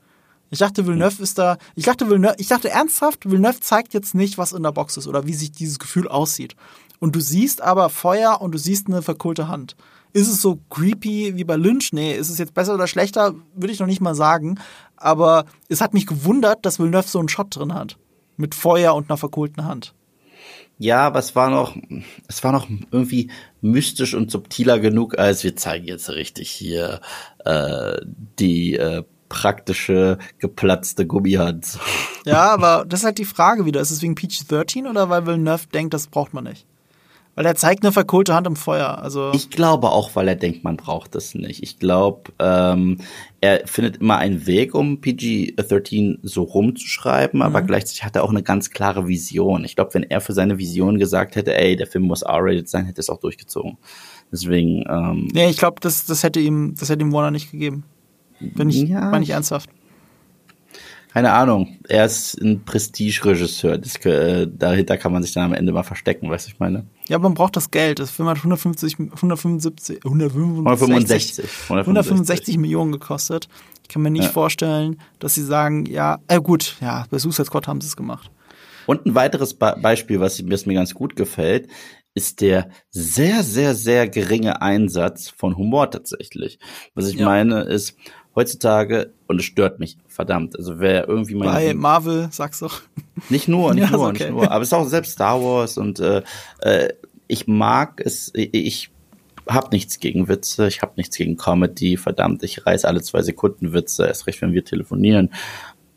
Ich 0.52 0.58
dachte, 0.58 0.86
Villeneuve 0.86 1.22
ist 1.22 1.38
da, 1.38 1.56
ich 1.74 1.86
dachte, 1.86 2.10
Villeneuve, 2.10 2.34
ich 2.36 2.48
dachte 2.48 2.68
ernsthaft, 2.68 3.24
Villeneuve 3.24 3.60
zeigt 3.60 3.94
jetzt 3.94 4.14
nicht, 4.14 4.36
was 4.36 4.52
in 4.52 4.62
der 4.62 4.72
Box 4.72 4.98
ist 4.98 5.06
oder 5.06 5.26
wie 5.26 5.32
sich 5.32 5.50
dieses 5.50 5.78
Gefühl 5.78 6.06
aussieht. 6.06 6.54
Und 7.00 7.16
du 7.16 7.20
siehst 7.20 7.62
aber 7.62 7.88
Feuer 7.88 8.38
und 8.42 8.52
du 8.52 8.58
siehst 8.58 8.88
eine 8.88 9.00
verkohlte 9.00 9.48
Hand. 9.48 9.76
Ist 10.12 10.28
es 10.28 10.42
so 10.42 10.58
creepy 10.68 11.36
wie 11.36 11.44
bei 11.44 11.56
Lynch? 11.56 11.92
Nee, 11.92 12.14
ist 12.14 12.28
es 12.28 12.38
jetzt 12.38 12.54
besser 12.54 12.74
oder 12.74 12.86
schlechter? 12.86 13.34
Würde 13.54 13.72
ich 13.72 13.80
noch 13.80 13.86
nicht 13.86 14.00
mal 14.00 14.14
sagen. 14.14 14.58
Aber 14.96 15.46
es 15.68 15.80
hat 15.80 15.94
mich 15.94 16.06
gewundert, 16.06 16.64
dass 16.66 16.78
Villeneuve 16.78 17.08
so 17.08 17.18
einen 17.18 17.28
Shot 17.28 17.56
drin 17.56 17.74
hat. 17.74 17.96
Mit 18.36 18.54
Feuer 18.54 18.94
und 18.94 19.10
einer 19.10 19.16
verkohlten 19.16 19.64
Hand. 19.64 19.94
Ja, 20.78 21.06
aber 21.06 21.18
es 21.18 21.36
war 21.36 21.48
noch, 21.48 21.76
es 22.28 22.42
war 22.42 22.52
noch 22.52 22.68
irgendwie 22.90 23.30
mystisch 23.60 24.14
und 24.14 24.30
subtiler 24.30 24.80
genug, 24.80 25.18
als 25.18 25.44
wir 25.44 25.54
zeigen 25.54 25.86
jetzt 25.86 26.10
richtig 26.10 26.50
hier 26.50 27.00
äh, 27.44 27.98
die 28.38 28.74
äh, 28.74 29.04
praktische 29.28 30.18
geplatzte 30.38 31.06
Gummihand. 31.06 31.78
Ja, 32.24 32.50
aber 32.52 32.84
das 32.86 33.00
ist 33.00 33.06
halt 33.06 33.18
die 33.18 33.24
Frage 33.24 33.64
wieder. 33.64 33.80
Ist 33.80 33.90
es 33.90 34.02
wegen 34.02 34.14
PG-13 34.14 34.88
oder 34.88 35.08
weil 35.08 35.26
Villeneuve 35.26 35.68
denkt, 35.68 35.94
das 35.94 36.06
braucht 36.06 36.34
man 36.34 36.44
nicht? 36.44 36.66
Weil 37.34 37.46
er 37.46 37.54
zeigt 37.54 37.82
eine 37.82 37.92
verkohlte 37.92 38.34
Hand 38.34 38.46
im 38.46 38.56
Feuer. 38.56 38.98
Also 38.98 39.30
Ich 39.34 39.48
glaube 39.48 39.88
auch, 39.90 40.14
weil 40.14 40.28
er 40.28 40.34
denkt, 40.36 40.64
man 40.64 40.76
braucht 40.76 41.14
das 41.14 41.34
nicht. 41.34 41.62
Ich 41.62 41.78
glaube, 41.78 42.30
ähm, 42.38 42.98
er 43.40 43.66
findet 43.66 43.96
immer 44.02 44.18
einen 44.18 44.46
Weg, 44.46 44.74
um 44.74 45.00
PG-13 45.00 46.18
so 46.22 46.42
rumzuschreiben, 46.42 47.40
aber 47.40 47.62
gleichzeitig 47.62 48.04
hat 48.04 48.16
er 48.16 48.24
auch 48.24 48.30
eine 48.30 48.42
ganz 48.42 48.68
klare 48.68 49.08
Vision. 49.08 49.64
Ich 49.64 49.76
glaube, 49.76 49.94
wenn 49.94 50.02
er 50.02 50.20
für 50.20 50.34
seine 50.34 50.58
Vision 50.58 50.98
gesagt 50.98 51.36
hätte, 51.36 51.56
ey, 51.56 51.74
der 51.74 51.86
Film 51.86 52.04
muss 52.04 52.20
R-rated 52.20 52.68
sein, 52.68 52.84
hätte 52.84 52.98
er 52.98 53.00
es 53.00 53.08
auch 53.10 53.20
durchgezogen. 53.20 53.78
Deswegen, 54.30 54.84
ähm, 54.88 55.28
nee, 55.32 55.48
ich 55.48 55.56
glaube, 55.56 55.76
das, 55.80 56.04
das 56.04 56.22
hätte 56.22 56.38
ihm, 56.40 56.74
das 56.78 56.90
hätte 56.90 57.02
ihm 57.02 57.12
Warner 57.14 57.30
nicht 57.30 57.50
gegeben. 57.50 57.84
Bin 58.40 58.68
ich, 58.68 58.82
Ja, 58.82 59.08
meine 59.10 59.24
ich 59.24 59.30
ernsthaft. 59.30 59.70
keine 61.12 61.32
Ahnung. 61.32 61.78
Er 61.88 62.04
ist 62.06 62.40
ein 62.40 62.64
Prestige-Regisseur. 62.64 63.80
Äh, 64.04 64.48
dahinter 64.54 64.98
kann 64.98 65.12
man 65.12 65.22
sich 65.22 65.32
dann 65.32 65.44
am 65.44 65.54
Ende 65.54 65.72
mal 65.72 65.82
verstecken, 65.82 66.28
weißt 66.30 66.46
du, 66.46 66.52
ich 66.52 66.58
meine? 66.58 66.84
Ja, 67.08 67.18
man 67.18 67.34
braucht 67.34 67.56
das 67.56 67.70
Geld. 67.70 67.98
Das 67.98 68.10
Film 68.10 68.28
hat 68.28 68.38
150, 68.38 68.98
175, 68.98 70.04
165. 70.04 70.64
165, 70.64 71.44
165 71.68 72.58
Millionen 72.58 72.92
gekostet. 72.92 73.48
Ich 73.82 73.88
kann 73.88 74.02
mir 74.02 74.10
nicht 74.10 74.24
Ja. 74.24 74.30
vorstellen, 74.30 75.00
dass 75.18 75.34
sie 75.34 75.42
sagen, 75.44 75.86
ja, 75.86 76.18
äh 76.28 76.40
gut, 76.40 76.76
ja, 76.80 77.06
bei 77.10 77.18
Suicide 77.18 77.46
Squad 77.46 77.66
haben 77.66 77.80
sie 77.80 77.88
es 77.88 77.96
gemacht. 77.96 78.30
Und 78.86 79.04
ein 79.06 79.14
weiteres 79.14 79.54
Be 79.54 79.76
Beispiel, 79.80 80.20
was 80.20 80.40
mir, 80.42 80.52
was 80.52 80.66
mir 80.66 80.74
ganz 80.74 80.94
gut 80.94 81.14
gefällt, 81.16 81.68
ist 82.14 82.40
der 82.40 82.68
sehr, 82.90 83.42
sehr, 83.42 83.74
sehr 83.74 84.08
geringe 84.08 84.60
Einsatz 84.60 85.30
von 85.30 85.56
Humor 85.56 85.90
tatsächlich. 85.90 86.58
Was 86.94 87.08
ich 87.08 87.16
Ja. 87.16 87.24
meine 87.26 87.62
ist, 87.62 87.96
heutzutage, 88.34 89.12
und 89.26 89.38
es 89.40 89.44
stört 89.44 89.78
mich, 89.78 89.96
verdammt, 90.08 90.56
also 90.56 90.78
wer 90.78 91.08
irgendwie 91.08 91.34
meine 91.34 91.52
Bei 91.52 91.74
Marvel, 91.74 92.28
sag's 92.30 92.60
doch. 92.60 92.80
nicht 93.28 93.48
nur, 93.48 93.74
nicht 93.74 93.90
Ja, 93.90 93.96
nur, 93.96 94.08
okay. 94.08 94.24
nicht 94.24 94.32
nur. 94.32 94.50
Aber 94.50 94.62
es 94.62 94.68
ist 94.68 94.74
auch 94.74 94.86
selbst 94.86 95.12
Star 95.12 95.42
Wars 95.42 95.78
und 95.78 96.00
äh, 96.00 96.22
äh, 96.60 96.88
ich 97.28 97.46
mag 97.46 98.00
es, 98.04 98.30
ich, 98.34 98.90
habe 99.48 99.70
nichts 99.72 99.98
gegen 99.98 100.28
Witze, 100.28 100.68
ich 100.68 100.82
habe 100.82 100.92
nichts 100.96 101.16
gegen 101.16 101.36
Comedy, 101.36 101.96
verdammt, 101.96 102.42
ich 102.42 102.64
reiß 102.64 102.84
alle 102.84 103.02
zwei 103.02 103.22
Sekunden 103.22 103.72
Witze, 103.72 104.06
erst 104.06 104.26
recht, 104.26 104.40
wenn 104.40 104.52
wir 104.52 104.64
telefonieren. 104.64 105.30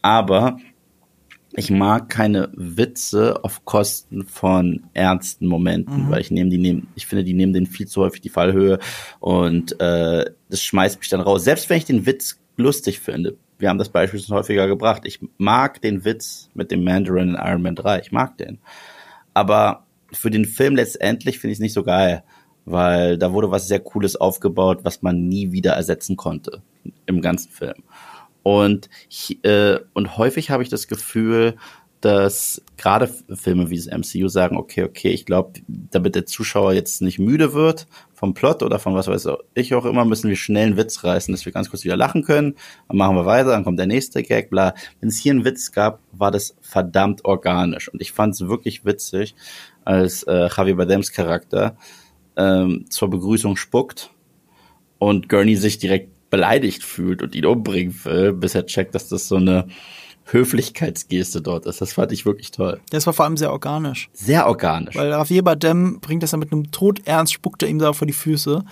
Aber 0.02 0.58
ich 1.58 1.72
mag 1.72 2.10
keine 2.10 2.50
Witze 2.56 3.44
auf 3.44 3.64
Kosten 3.66 4.26
von 4.26 4.84
ernsten 4.94 5.48
Momenten, 5.48 6.10
weil 6.10 6.22
ich 6.22 6.32
nehme 6.32 6.50
die 6.50 6.58
nehmen, 6.58 6.88
ich 6.96 7.06
finde, 7.06 7.24
die 7.24 7.34
nehmen 7.34 7.54
den 7.54 7.66
viel 7.66 7.88
zu 7.88 8.02
häufig 8.02 8.22
die 8.22 8.30
Fallhöhe 8.30 8.80
und 9.20 9.80
äh, 9.80 10.26
das 10.50 10.62
schmeißt 10.62 11.00
mich 11.00 11.10
dann 11.10 11.22
raus. 11.22 11.44
Selbst 11.44 11.70
wenn 11.70 11.78
ich 11.78 11.86
den 11.86 12.06
Witz 12.06 12.40
lustig 12.58 13.00
finde, 13.00 13.38
wir 13.58 13.70
haben 13.70 13.78
das 13.78 13.90
Beispiel 13.90 14.20
schon 14.20 14.36
häufiger 14.36 14.68
gebracht, 14.68 15.04
ich 15.06 15.20
mag 15.38 15.82
den 15.82 16.04
Witz 16.04 16.50
mit 16.54 16.72
dem 16.72 16.84
Mandarin 16.84 17.30
in 17.30 17.36
Iron 17.36 17.62
Man 17.62 17.76
3, 17.76 18.00
ich 18.02 18.12
mag 18.12 18.38
den. 18.38 18.60
Aber 19.34 19.86
für 20.12 20.30
den 20.30 20.46
Film 20.46 20.76
letztendlich 20.76 21.40
finde 21.40 21.54
ich 21.54 21.58
es 21.58 21.62
nicht 21.62 21.74
so 21.74 21.84
geil, 21.84 22.24
weil 22.66 23.18
da 23.18 23.32
wurde 23.32 23.52
was 23.52 23.68
sehr 23.68 23.80
Cooles 23.80 24.16
aufgebaut, 24.16 24.80
was 24.84 25.02
man 25.02 25.28
nie 25.28 25.52
wieder 25.52 25.74
ersetzen 25.74 26.18
konnte 26.18 26.62
im 27.06 27.22
ganzen 27.22 27.52
Film. 27.52 27.84
Und, 28.46 28.92
äh, 29.42 29.80
und 29.94 30.18
häufig 30.20 30.52
habe 30.52 30.62
ich 30.62 30.70
das 30.70 30.88
Gefühl, 30.88 31.56
dass 32.00 32.62
gerade 32.78 33.08
Filme 33.34 33.72
wie 33.72 33.76
das 33.76 33.88
MCU 33.88 34.28
sagen, 34.28 34.56
okay, 34.56 34.84
okay, 34.84 35.10
ich 35.10 35.26
glaube, 35.26 35.62
damit 35.68 36.14
der 36.14 36.28
Zuschauer 36.28 36.74
jetzt 36.74 37.02
nicht 37.02 37.18
müde 37.18 37.54
wird 37.54 37.88
vom 38.14 38.36
Plot 38.36 38.62
oder 38.62 38.78
von 38.78 38.94
was 38.94 39.08
weiß 39.08 39.30
ich 39.56 39.74
auch 39.74 39.86
immer, 39.86 40.06
müssen 40.06 40.30
wir 40.30 40.36
schnell 40.36 40.68
einen 40.68 40.78
Witz 40.78 41.04
reißen, 41.04 41.34
dass 41.34 41.48
wir 41.48 41.54
ganz 41.54 41.72
kurz 41.72 41.86
wieder 41.86 41.98
lachen 41.98 42.24
können. 42.24 42.54
Dann 42.88 42.98
machen 42.98 43.16
wir 43.16 43.26
weiter, 43.26 43.50
dann 43.50 43.64
kommt 43.64 43.80
der 43.80 43.88
nächste 43.88 44.22
Gag, 44.22 44.52
bla. 44.52 44.76
Wenn 45.00 45.10
es 45.10 45.18
hier 45.18 45.32
einen 45.32 45.44
Witz 45.44 45.72
gab, 45.72 46.00
war 46.12 46.30
das 46.30 46.56
verdammt 46.62 47.26
organisch. 47.26 47.92
Und 47.92 48.00
ich 48.00 48.12
fand 48.12 48.36
es 48.36 48.48
wirklich 48.48 48.86
witzig, 48.86 49.34
als 49.86 50.22
äh, 50.22 50.50
Javier 50.56 50.76
Badems 50.76 51.12
Charakter 51.12 51.78
ähm, 52.38 52.86
zur 52.92 53.10
Begrüßung 53.10 53.56
spuckt 53.56 54.12
und 55.00 55.30
Gurney 55.30 55.56
sich 55.56 55.80
direkt 55.80 56.15
beleidigt 56.36 56.84
fühlt 56.84 57.24
und 57.24 57.34
ihn 57.34 57.46
umbringen 57.46 57.98
will, 58.04 58.34
bis 58.34 58.56
er 58.56 58.66
checkt, 58.66 58.94
dass 58.94 59.08
das 59.08 59.30
so 59.30 59.38
eine 59.38 59.68
Höflichkeitsgeste 60.26 61.42
dort 61.42 61.66
ist. 61.66 61.80
Das 61.80 61.94
fand 61.94 62.12
ich 62.12 62.26
wirklich 62.26 62.52
toll. 62.52 62.82
Das 62.90 63.06
war 63.06 63.14
vor 63.14 63.24
allem 63.24 63.38
sehr 63.38 63.54
organisch. 63.54 64.10
Sehr 64.12 64.46
organisch. 64.48 64.96
Weil 64.96 65.12
Javier 65.12 65.44
Bardem 65.44 66.02
bringt 66.02 66.24
das 66.24 66.34
ja 66.34 66.38
mit 66.38 66.52
einem 66.52 66.72
Todernst, 66.72 67.32
spuckt 67.32 67.64
er 67.64 67.70
ihm 67.70 67.80
da 67.80 67.94
vor 67.94 68.06
die 68.06 68.14
Füße. 68.14 68.66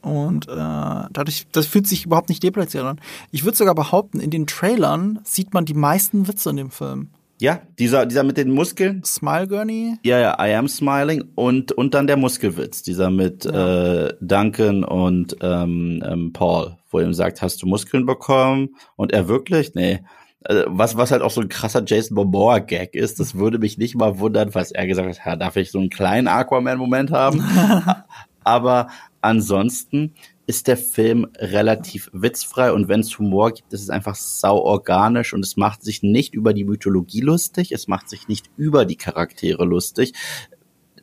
Und 0.00 0.48
äh, 0.48 0.54
dadurch, 0.54 1.46
das 1.52 1.66
fühlt 1.66 1.86
sich 1.86 2.06
überhaupt 2.06 2.30
nicht 2.30 2.42
deplatziert 2.42 2.84
an. 2.84 2.98
Ich 3.30 3.44
würde 3.44 3.58
sogar 3.58 3.74
behaupten, 3.74 4.18
in 4.18 4.30
den 4.30 4.46
Trailern 4.46 5.18
sieht 5.22 5.52
man 5.52 5.66
die 5.66 5.74
meisten 5.74 6.28
Witze 6.28 6.48
in 6.48 6.56
dem 6.56 6.70
Film. 6.70 7.10
Ja, 7.38 7.60
dieser, 7.78 8.06
dieser 8.06 8.22
mit 8.22 8.36
den 8.36 8.50
Muskeln. 8.50 9.02
Smile 9.04 9.46
Gurney, 9.46 9.98
Ja, 10.04 10.18
ja, 10.18 10.36
I 10.44 10.54
am 10.54 10.68
smiling 10.68 11.24
und, 11.34 11.72
und 11.72 11.94
dann 11.94 12.06
der 12.06 12.16
Muskelwitz, 12.16 12.82
dieser 12.82 13.10
mit 13.10 13.44
äh, 13.44 14.14
Duncan 14.20 14.84
und 14.84 15.36
ähm, 15.42 16.02
ähm, 16.06 16.32
Paul, 16.32 16.76
wo 16.90 16.98
er 16.98 17.06
ihm 17.06 17.14
sagt, 17.14 17.42
hast 17.42 17.62
du 17.62 17.66
Muskeln 17.66 18.06
bekommen? 18.06 18.76
Und 18.96 19.12
er 19.12 19.28
wirklich? 19.28 19.74
Nee. 19.74 20.00
Also, 20.44 20.64
was, 20.68 20.96
was 20.96 21.10
halt 21.10 21.22
auch 21.22 21.30
so 21.30 21.40
ein 21.40 21.48
krasser 21.48 21.82
Jason 21.84 22.14
Momoa-Gag 22.14 22.94
ist, 22.94 23.20
das 23.20 23.34
würde 23.34 23.58
mich 23.58 23.78
nicht 23.78 23.96
mal 23.96 24.18
wundern, 24.18 24.52
falls 24.52 24.70
er 24.70 24.86
gesagt 24.86 25.08
hat, 25.08 25.26
ja, 25.26 25.36
darf 25.36 25.56
ich 25.56 25.70
so 25.70 25.78
einen 25.78 25.90
kleinen 25.90 26.28
Aquaman-Moment 26.28 27.10
haben? 27.10 27.44
Aber 28.44 28.88
ansonsten 29.20 30.14
ist 30.46 30.68
der 30.68 30.76
Film 30.76 31.26
relativ 31.36 32.08
witzfrei 32.12 32.72
und 32.72 32.88
wenn 32.88 33.00
es 33.00 33.18
Humor 33.18 33.52
gibt, 33.52 33.72
ist 33.72 33.82
es 33.82 33.90
einfach 33.90 34.14
sau 34.14 34.58
organisch 34.58 35.34
und 35.34 35.44
es 35.44 35.56
macht 35.56 35.82
sich 35.82 36.02
nicht 36.02 36.34
über 36.34 36.54
die 36.54 36.64
Mythologie 36.64 37.20
lustig, 37.20 37.72
es 37.72 37.88
macht 37.88 38.08
sich 38.08 38.28
nicht 38.28 38.48
über 38.56 38.84
die 38.84 38.96
Charaktere 38.96 39.64
lustig. 39.64 40.12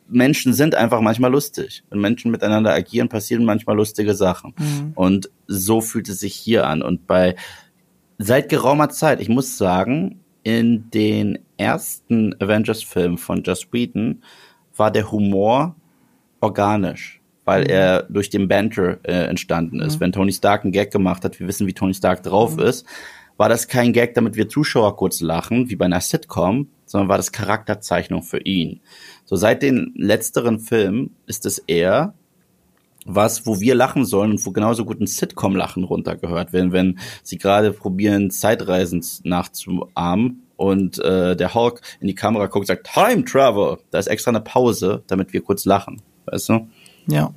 Menschen 0.08 0.52
sind 0.52 0.74
einfach 0.74 1.00
manchmal 1.00 1.30
lustig. 1.30 1.82
Wenn 1.90 2.00
Menschen 2.00 2.30
miteinander 2.30 2.72
agieren, 2.72 3.08
passieren 3.08 3.44
manchmal 3.44 3.76
lustige 3.76 4.14
Sachen. 4.14 4.54
Und 4.94 5.30
so 5.46 5.80
fühlt 5.80 6.08
es 6.08 6.20
sich 6.20 6.34
hier 6.34 6.66
an. 6.66 6.82
Und 6.82 7.06
bei 7.06 7.36
seit 8.18 8.48
geraumer 8.50 8.90
Zeit, 8.90 9.20
ich 9.20 9.30
muss 9.30 9.56
sagen, 9.56 10.20
in 10.42 10.90
den 10.90 11.38
ersten 11.56 12.34
Avengers-Filmen 12.40 13.18
von 13.18 13.42
Joss 13.42 13.72
Whedon 13.72 14.22
war 14.76 14.90
der 14.90 15.10
Humor 15.10 15.74
organisch, 16.40 17.20
weil 17.44 17.70
er 17.70 18.04
durch 18.04 18.30
den 18.30 18.48
Banter 18.48 18.98
äh, 19.02 19.26
entstanden 19.26 19.80
ist. 19.80 20.00
Wenn 20.00 20.12
Tony 20.12 20.32
Stark 20.32 20.64
einen 20.64 20.72
Gag 20.72 20.90
gemacht 20.90 21.24
hat, 21.24 21.38
wir 21.40 21.46
wissen, 21.46 21.66
wie 21.66 21.74
Tony 21.74 21.94
Stark 21.94 22.22
drauf 22.22 22.58
ist, 22.58 22.86
war 23.36 23.48
das 23.48 23.68
kein 23.68 23.92
Gag, 23.92 24.14
damit 24.14 24.36
wir 24.36 24.48
Zuschauer 24.48 24.96
kurz 24.96 25.20
lachen, 25.20 25.68
wie 25.68 25.76
bei 25.76 25.86
einer 25.86 26.00
Sitcom, 26.00 26.68
sondern 26.86 27.08
war 27.08 27.16
das 27.16 27.32
Charakterzeichnung 27.32 28.22
für 28.22 28.38
ihn. 28.38 28.80
So 29.24 29.36
seit 29.36 29.62
den 29.62 29.92
letzteren 29.96 30.60
Filmen 30.60 31.16
ist 31.26 31.46
es 31.46 31.58
eher 31.58 32.14
was, 33.06 33.46
wo 33.46 33.60
wir 33.60 33.74
lachen 33.74 34.04
sollen 34.04 34.32
und 34.32 34.46
wo 34.46 34.50
genauso 34.50 34.84
gut 34.84 35.00
ein 35.00 35.06
Sitcom-Lachen 35.06 35.84
runtergehört, 35.84 36.52
wenn, 36.52 36.72
wenn 36.72 36.98
sie 37.22 37.36
gerade 37.36 37.72
probieren, 37.72 38.30
Zeitreisen 38.30 39.04
nachzuahmen 39.24 40.42
und 40.56 40.98
äh, 41.00 41.36
der 41.36 41.54
Hulk 41.54 41.80
in 42.00 42.06
die 42.06 42.14
Kamera 42.14 42.46
guckt 42.46 42.62
und 42.62 42.66
sagt, 42.66 42.90
Time 42.92 43.24
Travel. 43.24 43.78
Da 43.90 43.98
ist 43.98 44.06
extra 44.06 44.30
eine 44.30 44.40
Pause, 44.40 45.02
damit 45.06 45.32
wir 45.32 45.42
kurz 45.42 45.64
lachen. 45.64 46.00
Weißt 46.26 46.48
du? 46.48 46.68
Ja. 47.06 47.32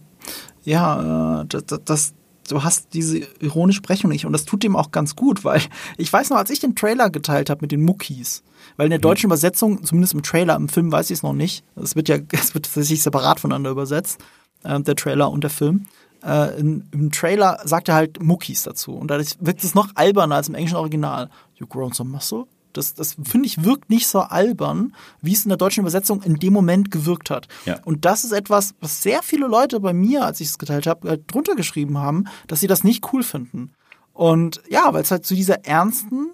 Ja, 0.63 1.41
äh, 1.41 1.45
das, 1.47 1.79
das, 1.85 2.13
du 2.49 2.63
hast 2.63 2.93
diese 2.93 3.19
ironische 3.39 3.81
Brechung 3.81 4.11
nicht 4.11 4.25
und 4.25 4.33
das 4.33 4.45
tut 4.45 4.63
dem 4.63 4.75
auch 4.75 4.91
ganz 4.91 5.15
gut, 5.15 5.43
weil 5.45 5.61
ich 5.97 6.11
weiß 6.11 6.29
noch, 6.29 6.37
als 6.37 6.49
ich 6.49 6.59
den 6.59 6.75
Trailer 6.75 7.09
geteilt 7.09 7.49
habe 7.49 7.61
mit 7.61 7.71
den 7.71 7.83
Muckis, 7.83 8.43
weil 8.75 8.87
in 8.87 8.91
der 8.91 8.99
deutschen 8.99 9.27
Übersetzung, 9.27 9.83
zumindest 9.83 10.13
im 10.13 10.23
Trailer, 10.23 10.55
im 10.55 10.69
Film 10.69 10.91
weiß 10.91 11.09
ich 11.09 11.17
es 11.17 11.23
noch 11.23 11.33
nicht, 11.33 11.63
es 11.75 11.95
wird 11.95 12.09
ja, 12.09 12.17
es 12.31 12.53
wird 12.53 12.65
tatsächlich 12.65 13.03
separat 13.03 13.39
voneinander 13.39 13.71
übersetzt, 13.71 14.19
äh, 14.63 14.79
der 14.81 14.95
Trailer 14.95 15.31
und 15.31 15.43
der 15.43 15.51
Film. 15.51 15.87
Äh, 16.23 16.59
in, 16.59 16.87
Im 16.91 17.11
Trailer 17.11 17.59
sagt 17.63 17.89
er 17.89 17.95
halt 17.95 18.21
Muckis 18.21 18.63
dazu 18.63 18.93
und 18.93 19.09
dadurch 19.09 19.35
wirkt 19.39 19.63
es 19.63 19.75
noch 19.75 19.89
alberner 19.95 20.35
als 20.35 20.49
im 20.49 20.55
englischen 20.55 20.77
Original. 20.77 21.29
You 21.55 21.67
grown 21.67 21.93
some 21.93 22.09
muscle? 22.09 22.45
Das, 22.77 22.93
das 22.93 23.17
finde 23.23 23.47
ich 23.47 23.63
wirkt 23.63 23.89
nicht 23.89 24.07
so 24.07 24.19
albern, 24.19 24.95
wie 25.21 25.33
es 25.33 25.43
in 25.43 25.49
der 25.49 25.57
deutschen 25.57 25.81
Übersetzung 25.81 26.21
in 26.21 26.35
dem 26.35 26.53
Moment 26.53 26.91
gewirkt 26.91 27.29
hat. 27.29 27.47
Ja. 27.65 27.79
Und 27.83 28.05
das 28.05 28.23
ist 28.23 28.31
etwas, 28.31 28.75
was 28.79 29.01
sehr 29.01 29.23
viele 29.23 29.47
Leute 29.47 29.79
bei 29.79 29.93
mir, 29.93 30.25
als 30.25 30.39
ich 30.39 30.47
es 30.47 30.57
geteilt 30.57 30.87
habe, 30.87 31.09
halt 31.09 31.23
drunter 31.27 31.55
geschrieben 31.55 31.97
haben, 31.97 32.25
dass 32.47 32.59
sie 32.59 32.67
das 32.67 32.83
nicht 32.83 33.11
cool 33.11 33.23
finden. 33.23 33.71
Und 34.13 34.61
ja, 34.69 34.93
weil 34.93 35.03
es 35.03 35.11
halt 35.11 35.25
zu 35.25 35.35
dieser 35.35 35.65
ernsten, 35.65 36.31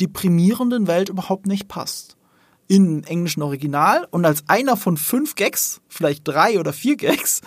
deprimierenden 0.00 0.86
Welt 0.86 1.08
überhaupt 1.08 1.46
nicht 1.46 1.68
passt. 1.68 2.16
Im 2.68 3.02
englischen 3.04 3.42
Original 3.42 4.06
und 4.10 4.24
als 4.24 4.44
einer 4.48 4.76
von 4.76 4.96
fünf 4.96 5.34
Gags, 5.34 5.80
vielleicht 5.88 6.26
drei 6.26 6.58
oder 6.58 6.72
vier 6.72 6.96
Gags, 6.96 7.42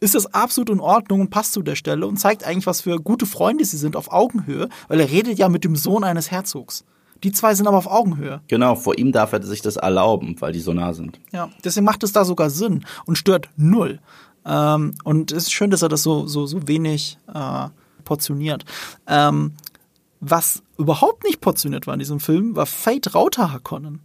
ist 0.00 0.14
das 0.14 0.32
absolut 0.32 0.70
in 0.70 0.80
Ordnung 0.80 1.22
und 1.22 1.30
passt 1.30 1.52
zu 1.52 1.62
der 1.62 1.74
Stelle 1.74 2.06
und 2.06 2.18
zeigt 2.18 2.44
eigentlich, 2.44 2.66
was 2.66 2.82
für 2.82 3.00
gute 3.00 3.26
Freunde 3.26 3.64
sie 3.64 3.76
sind 3.76 3.96
auf 3.96 4.12
Augenhöhe, 4.12 4.68
weil 4.88 5.00
er 5.00 5.10
redet 5.10 5.38
ja 5.38 5.48
mit 5.48 5.64
dem 5.64 5.76
Sohn 5.76 6.04
eines 6.04 6.30
Herzogs. 6.30 6.84
Die 7.22 7.32
zwei 7.32 7.54
sind 7.54 7.66
aber 7.66 7.78
auf 7.78 7.86
Augenhöhe. 7.86 8.40
Genau, 8.48 8.74
vor 8.74 8.98
ihm 8.98 9.12
darf 9.12 9.32
er 9.32 9.42
sich 9.42 9.62
das 9.62 9.76
erlauben, 9.76 10.36
weil 10.40 10.52
die 10.52 10.60
so 10.60 10.72
nah 10.72 10.92
sind. 10.92 11.18
Ja, 11.32 11.50
deswegen 11.64 11.84
macht 11.84 12.02
es 12.04 12.12
da 12.12 12.24
sogar 12.24 12.50
Sinn 12.50 12.84
und 13.06 13.18
stört 13.18 13.48
null. 13.56 14.00
Ähm, 14.46 14.94
und 15.04 15.32
es 15.32 15.44
ist 15.44 15.52
schön, 15.52 15.70
dass 15.70 15.82
er 15.82 15.88
das 15.88 16.02
so, 16.02 16.26
so, 16.26 16.46
so 16.46 16.68
wenig 16.68 17.18
äh, 17.32 17.68
portioniert. 18.04 18.64
Ähm, 19.06 19.52
was 20.20 20.62
überhaupt 20.78 21.24
nicht 21.24 21.40
portioniert 21.40 21.86
war 21.86 21.94
in 21.94 22.00
diesem 22.00 22.20
Film, 22.20 22.56
war 22.56 22.66
Fate 22.66 23.14
Rauter 23.14 23.52
Harkonnen. 23.52 24.00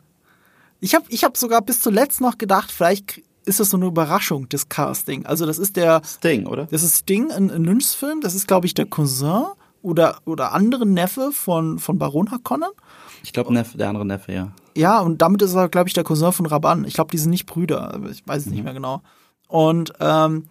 Ich 0.79 0.95
habe 0.95 1.05
ich 1.09 1.23
hab 1.23 1.37
sogar 1.37 1.61
bis 1.61 1.81
zuletzt 1.81 2.19
noch 2.19 2.37
gedacht, 2.37 2.71
vielleicht 2.71 3.21
ist 3.45 3.59
das 3.59 3.69
so 3.69 3.77
eine 3.77 3.87
Überraschung, 3.87 4.47
das 4.49 4.69
Casting. 4.69 5.25
Also 5.25 5.45
das 5.45 5.59
ist 5.59 5.75
der, 5.75 6.01
Sting, 6.05 6.45
oder? 6.45 6.65
das 6.65 6.83
ist 6.83 6.99
Sting 6.99 7.29
in, 7.29 7.49
in 7.49 7.63
Lynchs 7.63 7.93
Film, 7.93 8.21
das 8.21 8.35
ist, 8.35 8.47
glaube 8.47 8.65
ich, 8.65 8.73
der 8.73 8.85
Cousin 8.85 9.45
oder, 9.81 10.17
oder 10.25 10.53
andere 10.53 10.85
Neffe 10.85 11.31
von, 11.31 11.79
von 11.79 11.97
Baron 11.97 12.31
Harkonnen. 12.31 12.69
Ich 13.23 13.33
glaube, 13.33 13.53
Neffe, 13.53 13.77
der 13.77 13.89
andere 13.89 14.05
Neffe, 14.05 14.33
ja. 14.33 14.51
Ja, 14.75 14.99
und 14.99 15.21
damit 15.21 15.41
ist 15.41 15.55
er, 15.55 15.69
glaube 15.69 15.87
ich, 15.87 15.93
der 15.93 16.03
Cousin 16.03 16.31
von 16.31 16.45
Raban. 16.45 16.85
Ich 16.85 16.93
glaube, 16.93 17.11
die 17.11 17.17
sind 17.17 17.29
nicht 17.29 17.45
Brüder, 17.45 17.93
aber 17.93 18.09
ich 18.09 18.27
weiß 18.27 18.45
es 18.45 18.51
nicht 18.51 18.63
mehr 18.63 18.73
genau. 18.73 19.01
Und, 19.47 19.93
ähm, 19.99 20.45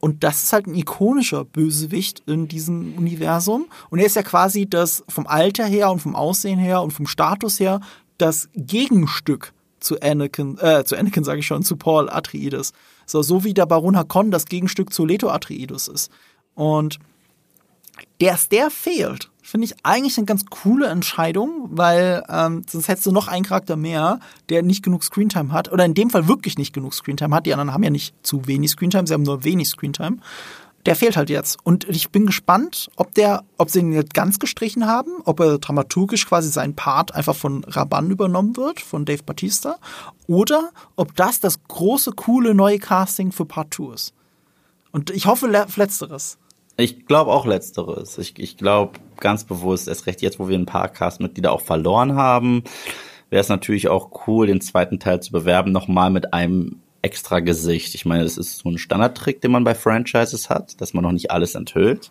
und 0.00 0.24
das 0.24 0.42
ist 0.42 0.52
halt 0.52 0.66
ein 0.66 0.74
ikonischer 0.74 1.44
Bösewicht 1.44 2.22
in 2.26 2.48
diesem 2.48 2.94
Universum. 2.96 3.66
Und 3.90 3.98
er 3.98 4.06
ist 4.06 4.16
ja 4.16 4.22
quasi 4.22 4.68
das 4.68 5.04
vom 5.08 5.26
Alter 5.26 5.66
her 5.66 5.90
und 5.90 6.00
vom 6.00 6.16
Aussehen 6.16 6.58
her 6.58 6.82
und 6.82 6.90
vom 6.90 7.06
Status 7.06 7.60
her 7.60 7.80
das 8.18 8.48
Gegenstück 8.54 9.52
zu 9.78 10.00
Anakin, 10.00 10.58
äh, 10.58 10.84
zu 10.84 10.96
Anakin 10.96 11.24
sage 11.24 11.40
ich 11.40 11.46
schon, 11.46 11.62
zu 11.62 11.76
Paul 11.76 12.08
Atreides. 12.08 12.72
So, 13.04 13.22
so 13.22 13.44
wie 13.44 13.54
der 13.54 13.66
Baron 13.66 13.96
Hakon 13.96 14.30
das 14.30 14.46
Gegenstück 14.46 14.92
zu 14.92 15.04
Leto 15.04 15.28
Atreides 15.28 15.88
ist. 15.88 16.10
Und 16.54 16.98
dass 18.20 18.48
der 18.48 18.70
fehlt, 18.70 19.30
finde 19.46 19.66
ich 19.66 19.74
eigentlich 19.82 20.16
eine 20.18 20.26
ganz 20.26 20.44
coole 20.46 20.86
Entscheidung, 20.88 21.68
weil 21.70 22.24
ähm, 22.28 22.62
sonst 22.68 22.88
hättest 22.88 23.06
du 23.06 23.12
noch 23.12 23.28
einen 23.28 23.44
Charakter 23.44 23.76
mehr, 23.76 24.20
der 24.48 24.62
nicht 24.62 24.82
genug 24.82 25.04
Screentime 25.04 25.52
hat, 25.52 25.72
oder 25.72 25.84
in 25.84 25.94
dem 25.94 26.10
Fall 26.10 26.26
wirklich 26.28 26.58
nicht 26.58 26.72
genug 26.72 26.94
Screentime 26.94 27.34
hat. 27.34 27.46
Die 27.46 27.52
anderen 27.52 27.72
haben 27.72 27.82
ja 27.82 27.90
nicht 27.90 28.14
zu 28.22 28.46
wenig 28.46 28.72
Screentime, 28.72 29.06
sie 29.06 29.14
haben 29.14 29.22
nur 29.22 29.44
wenig 29.44 29.68
Screentime. 29.68 30.18
Der 30.84 30.94
fehlt 30.94 31.16
halt 31.16 31.30
jetzt. 31.30 31.58
Und 31.64 31.88
ich 31.88 32.10
bin 32.10 32.26
gespannt, 32.26 32.88
ob 32.96 33.12
der, 33.14 33.42
ob 33.58 33.70
sie 33.70 33.80
ihn 33.80 33.92
jetzt 33.92 34.14
ganz 34.14 34.38
gestrichen 34.38 34.86
haben, 34.86 35.10
ob 35.24 35.40
er 35.40 35.58
dramaturgisch 35.58 36.26
quasi 36.26 36.48
sein 36.48 36.74
Part 36.76 37.12
einfach 37.14 37.34
von 37.34 37.64
Raban 37.64 38.10
übernommen 38.10 38.56
wird, 38.56 38.80
von 38.80 39.04
Dave 39.04 39.22
Batista, 39.24 39.78
oder 40.28 40.70
ob 40.94 41.16
das 41.16 41.40
das 41.40 41.62
große, 41.66 42.12
coole 42.12 42.54
neue 42.54 42.78
Casting 42.78 43.32
für 43.32 43.44
Part 43.46 43.74
2 43.74 43.94
ist. 43.94 44.14
Und 44.92 45.10
ich 45.10 45.26
hoffe 45.26 45.46
le- 45.48 45.66
letzteres. 45.76 46.38
Ich 46.76 47.06
glaube 47.06 47.32
auch 47.32 47.46
Letzteres. 47.46 48.18
Ich, 48.18 48.38
ich 48.38 48.56
glaube 48.56 48.98
ganz 49.18 49.44
bewusst, 49.44 49.88
erst 49.88 50.06
recht 50.06 50.22
jetzt, 50.22 50.38
wo 50.38 50.48
wir 50.48 50.58
ein 50.58 50.66
paar 50.66 50.88
Castmitglieder 50.88 51.52
auch 51.52 51.60
verloren 51.60 52.14
haben, 52.14 52.64
wäre 53.30 53.40
es 53.40 53.48
natürlich 53.48 53.88
auch 53.88 54.26
cool, 54.26 54.46
den 54.46 54.60
zweiten 54.60 54.98
Teil 54.98 55.20
zu 55.20 55.32
bewerben, 55.32 55.72
nochmal 55.72 56.10
mit 56.10 56.32
einem 56.32 56.80
extra 57.02 57.40
Gesicht. 57.40 57.94
Ich 57.94 58.04
meine, 58.04 58.24
das 58.24 58.36
ist 58.36 58.58
so 58.58 58.68
ein 58.68 58.78
Standardtrick, 58.78 59.40
den 59.40 59.52
man 59.52 59.64
bei 59.64 59.74
Franchises 59.74 60.50
hat, 60.50 60.80
dass 60.80 60.94
man 60.94 61.04
noch 61.04 61.12
nicht 61.12 61.30
alles 61.30 61.54
enthüllt. 61.54 62.10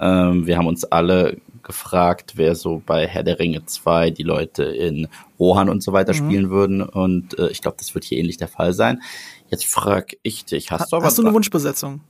Ähm, 0.00 0.46
wir 0.46 0.58
haben 0.58 0.66
uns 0.66 0.84
alle 0.84 1.38
gefragt, 1.62 2.34
wer 2.36 2.54
so 2.54 2.82
bei 2.84 3.06
Herr 3.06 3.22
der 3.22 3.38
Ringe 3.38 3.64
2 3.64 4.10
die 4.10 4.22
Leute 4.22 4.64
in 4.64 5.08
Rohan 5.38 5.68
und 5.68 5.82
so 5.82 5.92
weiter 5.92 6.14
spielen 6.14 6.50
würden. 6.50 6.82
Und 6.82 7.38
äh, 7.38 7.48
ich 7.48 7.60
glaube, 7.60 7.76
das 7.78 7.94
wird 7.94 8.04
hier 8.04 8.18
ähnlich 8.18 8.36
der 8.36 8.48
Fall 8.48 8.72
sein. 8.72 9.02
Jetzt 9.48 9.66
frag 9.66 10.12
ich 10.22 10.44
dich, 10.44 10.70
hast 10.70 10.92
du 10.92 10.96
aber 10.96 11.06
Hast 11.06 11.18
du 11.18 11.22
eine 11.22 11.32
Wunschbesetzung? 11.32 12.00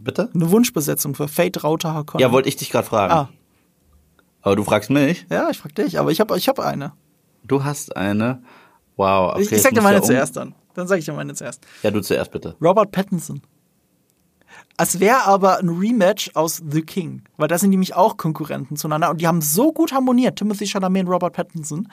Bitte? 0.00 0.28
Eine 0.34 0.50
Wunschbesetzung 0.50 1.14
für 1.14 1.28
Fate 1.28 1.62
Rauter 1.62 1.94
Harkonnen? 1.94 2.20
Ja, 2.20 2.32
wollte 2.32 2.48
ich 2.48 2.56
dich 2.56 2.70
gerade 2.70 2.86
fragen. 2.86 3.12
Ah, 3.12 3.28
Aber 4.44 4.56
du 4.56 4.62
fragst 4.62 4.90
mich? 4.90 5.26
ja, 5.30 5.48
ich 5.50 5.58
frag 5.58 5.74
dich, 5.74 5.98
aber 5.98 6.12
ich 6.12 6.20
habe 6.20 6.36
ich 6.38 6.48
hab 6.48 6.60
eine. 6.60 6.92
Du 7.42 7.64
hast 7.64 7.96
eine. 7.96 8.42
Wow. 8.96 9.32
Okay, 9.32 9.42
ich 9.42 9.52
ich 9.52 9.62
sag 9.62 9.74
dir 9.74 9.82
meine 9.82 10.00
um- 10.00 10.06
zuerst 10.06 10.36
dann. 10.36 10.54
Dann 10.74 10.86
sag 10.86 10.98
ich 10.98 11.04
dir 11.04 11.12
meine 11.12 11.34
zuerst. 11.34 11.66
Ja, 11.82 11.90
du 11.90 12.00
zuerst 12.00 12.30
bitte. 12.30 12.54
Robert 12.60 12.90
Pattinson. 12.92 13.40
Es 14.76 14.98
wäre 15.00 15.24
aber 15.26 15.58
ein 15.58 15.68
Rematch 15.68 16.30
aus 16.34 16.62
The 16.68 16.82
King, 16.82 17.22
weil 17.36 17.48
da 17.48 17.58
sind 17.58 17.70
nämlich 17.70 17.94
auch 17.94 18.16
Konkurrenten 18.16 18.76
zueinander 18.76 19.10
und 19.10 19.20
die 19.20 19.26
haben 19.26 19.40
so 19.40 19.72
gut 19.72 19.92
harmoniert, 19.92 20.36
Timothy 20.36 20.66
Chalamet 20.66 21.06
und 21.06 21.12
Robert 21.12 21.32
Pattinson. 21.32 21.88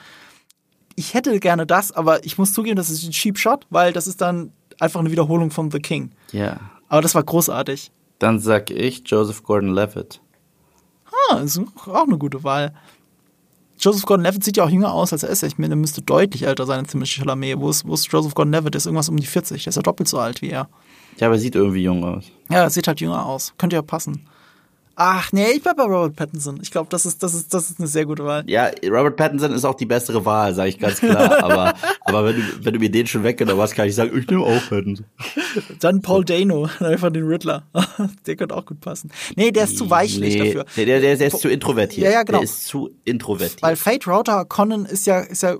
Ich 0.96 1.14
hätte 1.14 1.38
gerne 1.40 1.64
das, 1.66 1.92
aber 1.92 2.24
ich 2.24 2.38
muss 2.38 2.52
zugeben, 2.52 2.76
das 2.76 2.90
ist 2.90 3.04
ein 3.04 3.12
Cheap 3.12 3.38
Shot, 3.38 3.66
weil 3.70 3.92
das 3.92 4.06
ist 4.06 4.20
dann 4.20 4.52
einfach 4.80 5.00
eine 5.00 5.10
Wiederholung 5.10 5.50
von 5.50 5.70
The 5.70 5.78
King. 5.78 6.10
Ja. 6.32 6.58
Aber 6.88 7.02
das 7.02 7.14
war 7.14 7.22
großartig. 7.22 7.92
Dann 8.18 8.38
sag 8.40 8.70
ich 8.70 9.02
Joseph 9.06 9.42
Gordon-Levitt. 9.42 10.20
Ah, 11.30 11.36
ist 11.38 11.60
auch 11.86 12.06
eine 12.06 12.18
gute 12.18 12.42
Wahl. 12.44 12.72
Joseph 13.78 14.06
Gordon-Levitt 14.06 14.44
sieht 14.44 14.56
ja 14.56 14.64
auch 14.64 14.70
jünger 14.70 14.92
aus, 14.92 15.12
als 15.12 15.24
er 15.24 15.30
ist. 15.30 15.42
Ich 15.42 15.58
meine, 15.58 15.74
er 15.74 15.76
müsste 15.76 16.02
deutlich 16.02 16.44
älter 16.44 16.66
sein 16.66 16.80
als 16.80 16.92
Timothy 16.92 17.20
Chalamet. 17.20 17.58
Wo 17.58 17.68
ist, 17.68 17.86
wo 17.86 17.94
ist 17.94 18.06
Joseph 18.12 18.34
Gordon-Levitt? 18.34 18.74
Der 18.74 18.78
ist 18.78 18.86
irgendwas 18.86 19.08
um 19.08 19.16
die 19.16 19.26
40. 19.26 19.64
Der 19.64 19.70
ist 19.70 19.76
ja 19.76 19.82
doppelt 19.82 20.08
so 20.08 20.18
alt 20.18 20.40
wie 20.40 20.50
er. 20.50 20.68
Ja, 21.18 21.26
aber 21.26 21.36
er 21.36 21.40
sieht 21.40 21.56
irgendwie 21.56 21.82
jung 21.82 22.04
aus. 22.04 22.24
Ja, 22.48 22.64
das 22.64 22.74
sieht 22.74 22.86
halt 22.86 23.00
jünger 23.00 23.26
aus. 23.26 23.54
Könnte 23.58 23.76
ja 23.76 23.82
passen. 23.82 24.26
Ach, 24.94 25.32
nee, 25.32 25.52
ich 25.52 25.62
bleib 25.62 25.76
bei 25.76 25.84
Robert 25.84 26.16
Pattinson. 26.16 26.58
Ich 26.62 26.70
glaube, 26.70 26.88
das 26.90 27.06
ist, 27.06 27.22
das, 27.22 27.34
ist, 27.34 27.54
das 27.54 27.70
ist 27.70 27.78
eine 27.78 27.88
sehr 27.88 28.04
gute 28.04 28.24
Wahl. 28.24 28.44
Ja, 28.46 28.70
Robert 28.84 29.16
Pattinson 29.16 29.52
ist 29.52 29.64
auch 29.64 29.74
die 29.74 29.86
bessere 29.86 30.24
Wahl, 30.24 30.54
sage 30.54 30.68
ich 30.68 30.78
ganz 30.78 31.00
klar. 31.00 31.42
aber 31.42 31.74
aber 32.04 32.26
wenn, 32.26 32.36
du, 32.36 32.42
wenn 32.64 32.74
du 32.74 32.78
mir 32.78 32.90
den 32.90 33.06
schon 33.06 33.24
weggenommen 33.24 33.62
hast, 33.62 33.74
kann 33.74 33.88
ich 33.88 33.94
sagen, 33.94 34.16
ich 34.16 34.26
nehme 34.26 34.42
auch 34.42 34.68
Pattinson. 34.68 35.06
Dann 35.80 36.02
Paul 36.02 36.24
Dano, 36.24 36.68
einfach 36.80 37.10
den 37.10 37.24
Riddler. 37.24 37.64
der 38.26 38.36
könnte 38.36 38.54
auch 38.54 38.66
gut 38.66 38.80
passen. 38.80 39.10
Nee, 39.36 39.50
der 39.50 39.64
ist 39.64 39.78
zu 39.78 39.88
weichlich 39.88 40.34
Nee, 40.34 40.44
dafür. 40.44 40.66
Der, 40.76 41.00
der, 41.00 41.16
der 41.16 41.26
ist 41.26 41.40
zu 41.40 41.48
introvertiert. 41.48 42.06
Ja, 42.06 42.12
ja, 42.12 42.22
genau. 42.22 42.38
Der 42.38 42.44
ist 42.44 42.66
zu 42.66 42.90
introvertiert. 43.04 43.62
Weil 43.62 43.76
Fate 43.76 44.06
Router 44.06 44.32
Harkonnen 44.32 44.84
ist 44.84 45.06
ja, 45.06 45.20
ist 45.20 45.42
ja, 45.42 45.56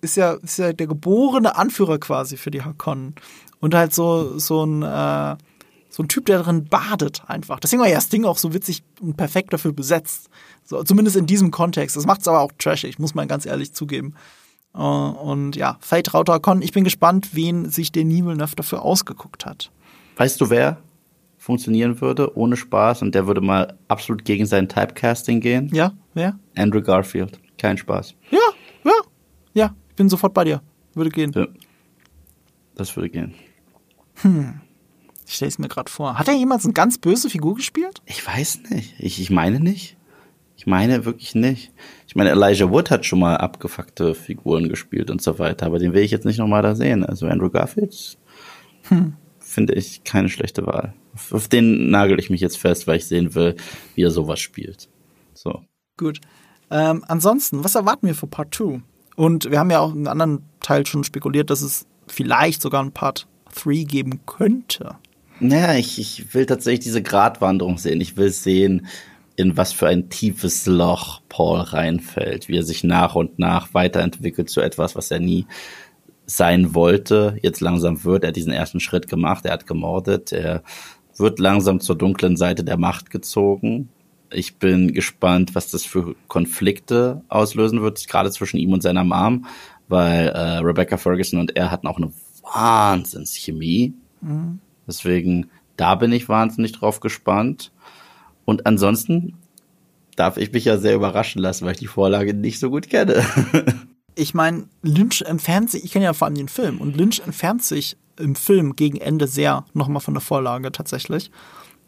ist 0.00 0.16
ja, 0.16 0.34
ist 0.34 0.58
ja 0.58 0.72
der 0.72 0.86
geborene 0.86 1.56
Anführer 1.56 1.98
quasi 1.98 2.36
für 2.36 2.50
die 2.50 2.62
Harkonnen. 2.62 3.14
Und 3.60 3.74
halt 3.74 3.92
so, 3.92 4.38
so 4.38 4.64
ein, 4.64 4.82
äh, 4.82 5.36
so 5.90 6.02
ein 6.02 6.08
Typ, 6.08 6.26
der 6.26 6.38
darin 6.38 6.64
badet 6.64 7.22
einfach. 7.26 7.60
Deswegen 7.60 7.82
war 7.82 7.88
ja 7.88 7.96
das 7.96 8.08
Ding 8.08 8.24
auch 8.24 8.38
so 8.38 8.54
witzig 8.54 8.82
und 9.00 9.16
perfekt 9.16 9.52
dafür 9.52 9.72
besetzt. 9.72 10.30
So, 10.64 10.82
zumindest 10.84 11.16
in 11.16 11.26
diesem 11.26 11.50
Kontext. 11.50 11.96
Das 11.96 12.06
macht 12.06 12.20
es 12.20 12.28
aber 12.28 12.40
auch 12.40 12.52
trashig, 12.58 12.98
muss 12.98 13.14
man 13.14 13.26
ganz 13.28 13.44
ehrlich 13.44 13.74
zugeben. 13.74 14.14
Äh, 14.72 14.78
und 14.78 15.56
ja, 15.56 15.78
Fate 15.80 16.14
Router 16.14 16.34
Harkonnen, 16.34 16.62
ich 16.62 16.72
bin 16.72 16.84
gespannt, 16.84 17.30
wen 17.34 17.68
sich 17.68 17.90
der 17.90 18.04
Villeneuve 18.04 18.54
dafür 18.54 18.82
ausgeguckt 18.82 19.44
hat. 19.44 19.72
Weißt 20.16 20.40
du, 20.40 20.48
wer 20.48 20.78
funktionieren 21.38 22.00
würde, 22.00 22.36
ohne 22.36 22.56
Spaß, 22.56 23.02
und 23.02 23.14
der 23.14 23.26
würde 23.26 23.40
mal 23.40 23.76
absolut 23.88 24.24
gegen 24.24 24.46
sein 24.46 24.68
Typecasting 24.68 25.40
gehen? 25.40 25.70
Ja, 25.72 25.92
wer? 26.14 26.38
Andrew 26.56 26.82
Garfield. 26.82 27.40
Kein 27.58 27.76
Spaß. 27.76 28.14
Ja, 28.30 28.38
ja, 28.84 28.92
ja, 29.54 29.74
ich 29.88 29.96
bin 29.96 30.08
sofort 30.08 30.34
bei 30.34 30.44
dir. 30.44 30.62
Würde 30.94 31.10
gehen. 31.10 31.32
Ja. 31.34 31.46
Das 32.76 32.94
würde 32.96 33.10
gehen. 33.10 33.34
Ich 35.30 35.36
stelle 35.36 35.48
es 35.48 35.60
mir 35.60 35.68
gerade 35.68 35.88
vor. 35.88 36.18
Hat 36.18 36.26
er 36.26 36.34
jemals 36.34 36.64
eine 36.64 36.72
ganz 36.72 36.98
böse 36.98 37.30
Figur 37.30 37.54
gespielt? 37.54 38.02
Ich 38.04 38.26
weiß 38.26 38.62
nicht. 38.70 38.96
Ich, 38.98 39.20
ich 39.20 39.30
meine 39.30 39.60
nicht. 39.60 39.96
Ich 40.56 40.66
meine 40.66 41.04
wirklich 41.04 41.36
nicht. 41.36 41.72
Ich 42.08 42.16
meine, 42.16 42.30
Elijah 42.30 42.68
Wood 42.68 42.90
hat 42.90 43.06
schon 43.06 43.20
mal 43.20 43.36
abgefuckte 43.36 44.16
Figuren 44.16 44.68
gespielt 44.68 45.08
und 45.08 45.22
so 45.22 45.38
weiter, 45.38 45.66
aber 45.66 45.78
den 45.78 45.92
will 45.92 46.02
ich 46.02 46.10
jetzt 46.10 46.26
nicht 46.26 46.38
nochmal 46.38 46.62
da 46.62 46.74
sehen. 46.74 47.04
Also 47.04 47.28
Andrew 47.28 47.48
Garfield 47.48 48.18
finde 49.38 49.74
ich 49.74 50.02
keine 50.02 50.28
schlechte 50.28 50.66
Wahl. 50.66 50.94
Auf, 51.14 51.32
auf 51.32 51.46
den 51.46 51.90
nagel 51.90 52.18
ich 52.18 52.28
mich 52.28 52.40
jetzt 52.40 52.58
fest, 52.58 52.88
weil 52.88 52.96
ich 52.96 53.06
sehen 53.06 53.32
will, 53.36 53.54
wie 53.94 54.02
er 54.02 54.10
sowas 54.10 54.40
spielt. 54.40 54.88
So. 55.32 55.62
Gut. 55.96 56.20
Ähm, 56.72 57.04
ansonsten, 57.06 57.62
was 57.62 57.76
erwarten 57.76 58.08
wir 58.08 58.16
für 58.16 58.26
Part 58.26 58.52
2? 58.56 58.82
Und 59.14 59.48
wir 59.48 59.60
haben 59.60 59.70
ja 59.70 59.78
auch 59.78 59.92
in 59.92 60.08
einem 60.08 60.08
anderen 60.08 60.44
Teil 60.58 60.86
schon 60.86 61.04
spekuliert, 61.04 61.50
dass 61.50 61.62
es 61.62 61.86
vielleicht 62.08 62.60
sogar 62.60 62.82
ein 62.82 62.90
Part 62.90 63.28
3 63.54 63.84
geben 63.84 64.26
könnte. 64.26 64.96
Naja, 65.40 65.74
ich, 65.74 65.98
ich 65.98 66.34
will 66.34 66.46
tatsächlich 66.46 66.80
diese 66.80 67.02
Gratwanderung 67.02 67.78
sehen. 67.78 68.00
Ich 68.00 68.16
will 68.16 68.30
sehen, 68.30 68.86
in 69.36 69.56
was 69.56 69.72
für 69.72 69.88
ein 69.88 70.10
tiefes 70.10 70.66
Loch 70.66 71.22
Paul 71.30 71.60
reinfällt, 71.60 72.48
wie 72.48 72.58
er 72.58 72.62
sich 72.62 72.84
nach 72.84 73.14
und 73.14 73.38
nach 73.38 73.72
weiterentwickelt 73.72 74.50
zu 74.50 74.60
etwas, 74.60 74.94
was 74.96 75.10
er 75.10 75.18
nie 75.18 75.46
sein 76.26 76.74
wollte. 76.74 77.38
Jetzt 77.42 77.60
langsam 77.60 78.04
wird 78.04 78.22
er 78.22 78.32
diesen 78.32 78.52
ersten 78.52 78.80
Schritt 78.80 79.08
gemacht, 79.08 79.46
er 79.46 79.52
hat 79.52 79.66
gemordet, 79.66 80.32
er 80.32 80.62
wird 81.16 81.38
langsam 81.38 81.80
zur 81.80 81.96
dunklen 81.96 82.36
Seite 82.36 82.64
der 82.64 82.76
Macht 82.76 83.10
gezogen. 83.10 83.88
Ich 84.30 84.58
bin 84.58 84.92
gespannt, 84.92 85.54
was 85.54 85.70
das 85.70 85.84
für 85.84 86.14
Konflikte 86.28 87.22
auslösen 87.28 87.80
wird, 87.80 88.06
gerade 88.06 88.30
zwischen 88.30 88.58
ihm 88.58 88.72
und 88.72 88.82
seiner 88.82 89.04
Mom, 89.04 89.46
weil 89.88 90.28
äh, 90.28 90.58
Rebecca 90.58 90.98
Ferguson 90.98 91.40
und 91.40 91.56
er 91.56 91.70
hatten 91.70 91.86
auch 91.86 91.96
eine 91.96 92.12
Wahnsinnschemie. 92.42 93.94
Mhm. 94.20 94.60
Deswegen, 94.90 95.48
da 95.76 95.94
bin 95.94 96.10
ich 96.10 96.28
wahnsinnig 96.28 96.72
drauf 96.72 96.98
gespannt. 96.98 97.70
Und 98.44 98.66
ansonsten 98.66 99.34
darf 100.16 100.36
ich 100.36 100.52
mich 100.52 100.64
ja 100.64 100.78
sehr 100.78 100.96
überraschen 100.96 101.40
lassen, 101.40 101.64
weil 101.64 101.74
ich 101.74 101.78
die 101.78 101.86
Vorlage 101.86 102.34
nicht 102.34 102.58
so 102.58 102.70
gut 102.70 102.90
kenne. 102.90 103.24
ich 104.16 104.34
meine, 104.34 104.66
Lynch 104.82 105.22
entfernt 105.22 105.70
sich, 105.70 105.84
ich 105.84 105.92
kenne 105.92 106.06
ja 106.06 106.12
vor 106.12 106.26
allem 106.26 106.34
den 106.34 106.48
Film, 106.48 106.78
und 106.78 106.96
Lynch 106.96 107.20
entfernt 107.20 107.62
sich 107.62 107.96
im 108.18 108.34
Film 108.34 108.74
gegen 108.74 108.96
Ende 108.96 109.28
sehr 109.28 109.64
nochmal 109.74 110.00
von 110.00 110.14
der 110.14 110.20
Vorlage 110.20 110.72
tatsächlich. 110.72 111.30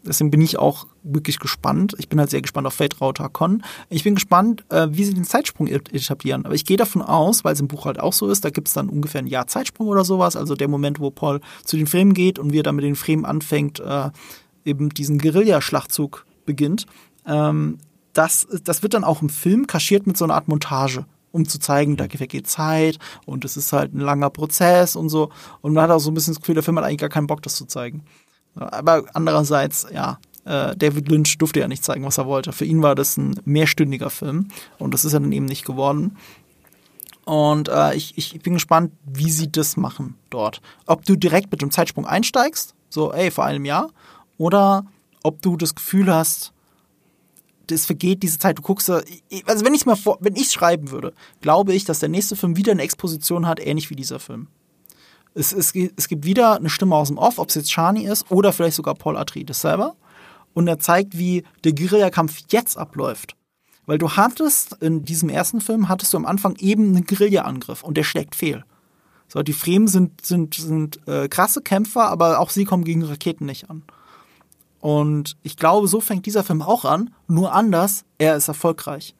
Deswegen 0.05 0.31
bin 0.31 0.41
ich 0.41 0.59
auch 0.59 0.87
wirklich 1.03 1.39
gespannt. 1.39 1.95
Ich 1.97 2.09
bin 2.09 2.19
halt 2.19 2.29
sehr 2.29 2.41
gespannt 2.41 2.67
auf 2.67 2.73
Fate 2.73 2.97
Con. 3.31 3.63
Ich 3.89 4.03
bin 4.03 4.15
gespannt, 4.15 4.65
äh, 4.69 4.87
wie 4.91 5.05
sie 5.05 5.13
den 5.13 5.23
Zeitsprung 5.23 5.67
etablieren. 5.67 6.45
Aber 6.45 6.55
ich 6.55 6.65
gehe 6.65 6.77
davon 6.77 7.01
aus, 7.01 7.43
weil 7.43 7.53
es 7.53 7.59
im 7.59 7.67
Buch 7.67 7.85
halt 7.85 7.99
auch 7.99 8.13
so 8.13 8.27
ist, 8.27 8.43
da 8.43 8.49
gibt 8.49 8.67
es 8.67 8.73
dann 8.73 8.89
ungefähr 8.89 9.21
ein 9.21 9.27
Jahr 9.27 9.47
Zeitsprung 9.47 9.87
oder 9.87 10.03
sowas. 10.03 10.35
Also 10.35 10.55
der 10.55 10.67
Moment, 10.67 10.99
wo 10.99 11.09
Paul 11.09 11.39
zu 11.63 11.77
den 11.77 11.87
Fremen 11.87 12.13
geht 12.13 12.37
und 12.37 12.51
wie 12.51 12.59
er 12.59 12.63
dann 12.63 12.75
mit 12.75 12.85
den 12.85 12.95
Fremen 12.95 13.25
anfängt, 13.25 13.79
äh, 13.79 14.09
eben 14.65 14.89
diesen 14.89 15.19
Guerillaschlachtzug 15.19 16.25
beginnt. 16.45 16.85
Ähm, 17.25 17.77
das, 18.11 18.47
das 18.63 18.83
wird 18.83 18.93
dann 18.93 19.03
auch 19.03 19.21
im 19.21 19.29
Film 19.29 19.67
kaschiert 19.67 20.05
mit 20.05 20.17
so 20.17 20.25
einer 20.25 20.35
Art 20.35 20.47
Montage 20.47 21.05
um 21.33 21.49
zu 21.49 21.59
zeigen, 21.59 21.97
da 21.97 22.05
vergeht 22.07 22.47
Zeit 22.47 22.99
und 23.25 23.43
es 23.43 23.57
ist 23.57 23.73
halt 23.73 23.93
ein 23.93 23.99
langer 23.99 24.29
Prozess 24.29 24.95
und 24.95 25.09
so. 25.09 25.31
Und 25.61 25.73
man 25.73 25.83
hat 25.83 25.89
auch 25.89 25.99
so 25.99 26.11
ein 26.11 26.13
bisschen 26.13 26.35
das 26.35 26.41
Gefühl, 26.41 26.53
der 26.53 26.63
Film 26.63 26.77
hat 26.77 26.85
eigentlich 26.85 26.99
gar 26.99 27.09
keinen 27.09 27.25
Bock, 27.25 27.41
das 27.41 27.55
zu 27.55 27.65
zeigen. 27.65 28.03
Aber 28.55 29.03
andererseits, 29.13 29.87
ja, 29.91 30.19
äh, 30.45 30.75
David 30.75 31.09
Lynch 31.09 31.37
durfte 31.37 31.59
ja 31.59 31.67
nicht 31.67 31.83
zeigen, 31.83 32.05
was 32.05 32.17
er 32.17 32.27
wollte. 32.27 32.51
Für 32.51 32.65
ihn 32.65 32.81
war 32.81 32.95
das 32.95 33.17
ein 33.17 33.39
mehrstündiger 33.45 34.09
Film 34.09 34.49
und 34.77 34.93
das 34.93 35.05
ist 35.05 35.13
ja 35.13 35.19
dann 35.19 35.31
eben 35.31 35.45
nicht 35.45 35.65
geworden. 35.65 36.17
Und 37.25 37.69
äh, 37.69 37.95
ich, 37.95 38.17
ich 38.17 38.41
bin 38.41 38.53
gespannt, 38.53 38.91
wie 39.05 39.31
sie 39.31 39.51
das 39.51 39.77
machen 39.77 40.15
dort. 40.29 40.61
Ob 40.85 41.05
du 41.05 41.15
direkt 41.15 41.51
mit 41.51 41.61
dem 41.61 41.71
Zeitsprung 41.71 42.05
einsteigst, 42.05 42.75
so, 42.89 43.13
ey, 43.13 43.31
vor 43.31 43.45
einem 43.45 43.65
Jahr, 43.65 43.89
oder 44.37 44.85
ob 45.23 45.41
du 45.41 45.55
das 45.55 45.73
Gefühl 45.73 46.13
hast, 46.13 46.51
das 47.67 47.85
vergeht 47.85 48.23
diese 48.23 48.39
Zeit, 48.39 48.57
du 48.57 48.61
guckst 48.61 48.89
da, 48.89 49.01
also 49.45 49.63
wenn 49.63 49.73
ich 49.73 49.85
mal 49.85 49.95
vor, 49.95 50.17
wenn 50.19 50.35
ich 50.35 50.51
schreiben 50.51 50.91
würde, 50.91 51.13
glaube 51.39 51.73
ich, 51.73 51.85
dass 51.85 51.99
der 51.99 52.09
nächste 52.09 52.35
Film 52.35 52.57
wieder 52.57 52.73
eine 52.73 52.81
Exposition 52.81 53.47
hat, 53.47 53.65
ähnlich 53.65 53.89
wie 53.89 53.95
dieser 53.95 54.19
Film. 54.19 54.47
Es, 55.35 55.51
es, 55.51 55.73
es 55.73 56.07
gibt 56.07 56.25
wieder 56.25 56.55
eine 56.55 56.69
Stimme 56.69 56.95
aus 56.95 57.07
dem 57.07 57.17
Off, 57.17 57.39
ob 57.39 57.49
es 57.49 57.55
jetzt 57.55 57.71
Shani 57.71 58.05
ist 58.05 58.29
oder 58.29 58.53
vielleicht 58.53 58.75
sogar 58.75 58.95
Paul 58.95 59.17
Atreides 59.17 59.61
selber. 59.61 59.95
Und 60.53 60.67
er 60.67 60.79
zeigt, 60.79 61.17
wie 61.17 61.43
der 61.63 61.73
Guerillakampf 61.73 62.41
jetzt 62.49 62.77
abläuft. 62.77 63.35
Weil 63.85 63.97
du 63.97 64.11
hattest, 64.11 64.77
in 64.81 65.03
diesem 65.03 65.29
ersten 65.29 65.59
Film, 65.59 65.89
hattest 65.89 66.13
du 66.13 66.17
am 66.17 66.25
Anfang 66.25 66.55
eben 66.57 66.95
einen 66.95 67.05
Guerillaangriff 67.05 67.83
und 67.83 67.97
der 67.97 68.03
schlägt 68.03 68.35
fehl. 68.35 68.63
So, 69.27 69.41
die 69.41 69.53
Fremen 69.53 69.87
sind, 69.87 70.25
sind, 70.25 70.53
sind 70.53 71.05
äh, 71.07 71.27
krasse 71.27 71.61
Kämpfer, 71.61 72.07
aber 72.07 72.39
auch 72.39 72.49
sie 72.49 72.65
kommen 72.65 72.83
gegen 72.83 73.03
Raketen 73.03 73.45
nicht 73.45 73.69
an. 73.69 73.83
Und 74.79 75.37
ich 75.41 75.57
glaube, 75.57 75.87
so 75.87 76.01
fängt 76.01 76.25
dieser 76.25 76.43
Film 76.43 76.61
auch 76.61 76.85
an, 76.85 77.13
nur 77.27 77.53
anders, 77.53 78.05
er 78.17 78.35
ist 78.35 78.47
erfolgreich. 78.47 79.15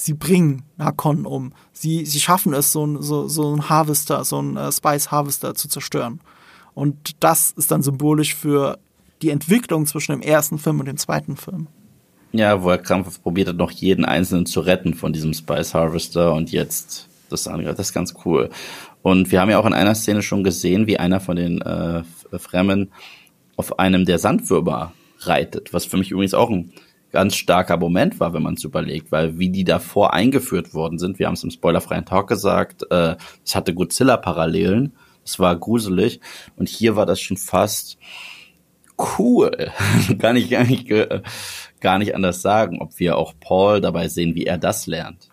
Sie 0.00 0.14
bringen 0.14 0.62
Hakon 0.78 1.26
um. 1.26 1.52
Sie, 1.72 2.06
sie 2.06 2.20
schaffen 2.20 2.54
es, 2.54 2.70
so 2.70 2.86
ein, 2.86 3.02
so, 3.02 3.26
so 3.26 3.52
ein 3.52 3.68
Harvester, 3.68 4.24
so 4.24 4.40
ein 4.40 4.56
äh, 4.56 4.70
Spice 4.70 5.10
Harvester 5.10 5.56
zu 5.56 5.66
zerstören. 5.66 6.20
Und 6.72 7.16
das 7.18 7.50
ist 7.50 7.72
dann 7.72 7.82
symbolisch 7.82 8.36
für 8.36 8.78
die 9.22 9.30
Entwicklung 9.30 9.86
zwischen 9.86 10.12
dem 10.12 10.22
ersten 10.22 10.60
Film 10.60 10.78
und 10.78 10.86
dem 10.86 10.98
zweiten 10.98 11.36
Film. 11.36 11.66
Ja, 12.30 12.62
wo 12.62 12.70
er 12.70 12.78
krampfhaft 12.78 13.24
probiert 13.24 13.48
hat, 13.48 13.56
noch 13.56 13.72
jeden 13.72 14.04
Einzelnen 14.04 14.46
zu 14.46 14.60
retten 14.60 14.94
von 14.94 15.12
diesem 15.12 15.34
Spice 15.34 15.74
Harvester 15.74 16.32
und 16.32 16.52
jetzt 16.52 17.08
das 17.28 17.48
andere. 17.48 17.74
Das 17.74 17.88
ist 17.88 17.92
ganz 17.92 18.14
cool. 18.24 18.50
Und 19.02 19.32
wir 19.32 19.40
haben 19.40 19.50
ja 19.50 19.58
auch 19.58 19.66
in 19.66 19.74
einer 19.74 19.96
Szene 19.96 20.22
schon 20.22 20.44
gesehen, 20.44 20.86
wie 20.86 21.00
einer 21.00 21.18
von 21.18 21.34
den 21.34 21.60
äh, 21.60 22.04
Fremden 22.38 22.92
auf 23.56 23.80
einem 23.80 24.04
der 24.04 24.20
Sandwürmer 24.20 24.92
reitet, 25.18 25.72
was 25.72 25.86
für 25.86 25.96
mich 25.96 26.12
übrigens 26.12 26.34
auch 26.34 26.50
ein 26.50 26.72
ganz 27.10 27.36
starker 27.36 27.76
Moment 27.76 28.20
war, 28.20 28.32
wenn 28.32 28.42
man 28.42 28.54
es 28.54 28.64
überlegt, 28.64 29.12
weil 29.12 29.38
wie 29.38 29.48
die 29.48 29.64
davor 29.64 30.12
eingeführt 30.12 30.74
worden 30.74 30.98
sind, 30.98 31.18
wir 31.18 31.26
haben 31.26 31.34
es 31.34 31.44
im 31.44 31.50
spoilerfreien 31.50 32.04
Talk 32.04 32.28
gesagt, 32.28 32.84
äh, 32.90 33.16
es 33.44 33.54
hatte 33.54 33.74
Godzilla-Parallelen, 33.74 34.92
es 35.24 35.38
war 35.38 35.56
gruselig 35.56 36.20
und 36.56 36.68
hier 36.68 36.96
war 36.96 37.06
das 37.06 37.20
schon 37.20 37.36
fast 37.36 37.98
cool, 39.18 39.70
gar 40.18 40.32
nicht, 40.32 40.50
gar 40.50 40.64
nicht, 40.64 40.88
gar 41.80 41.98
nicht 41.98 42.14
anders 42.14 42.42
sagen, 42.42 42.80
ob 42.80 42.98
wir 42.98 43.16
auch 43.16 43.34
Paul 43.40 43.80
dabei 43.80 44.08
sehen, 44.08 44.34
wie 44.34 44.44
er 44.44 44.58
das 44.58 44.86
lernt. 44.86 45.28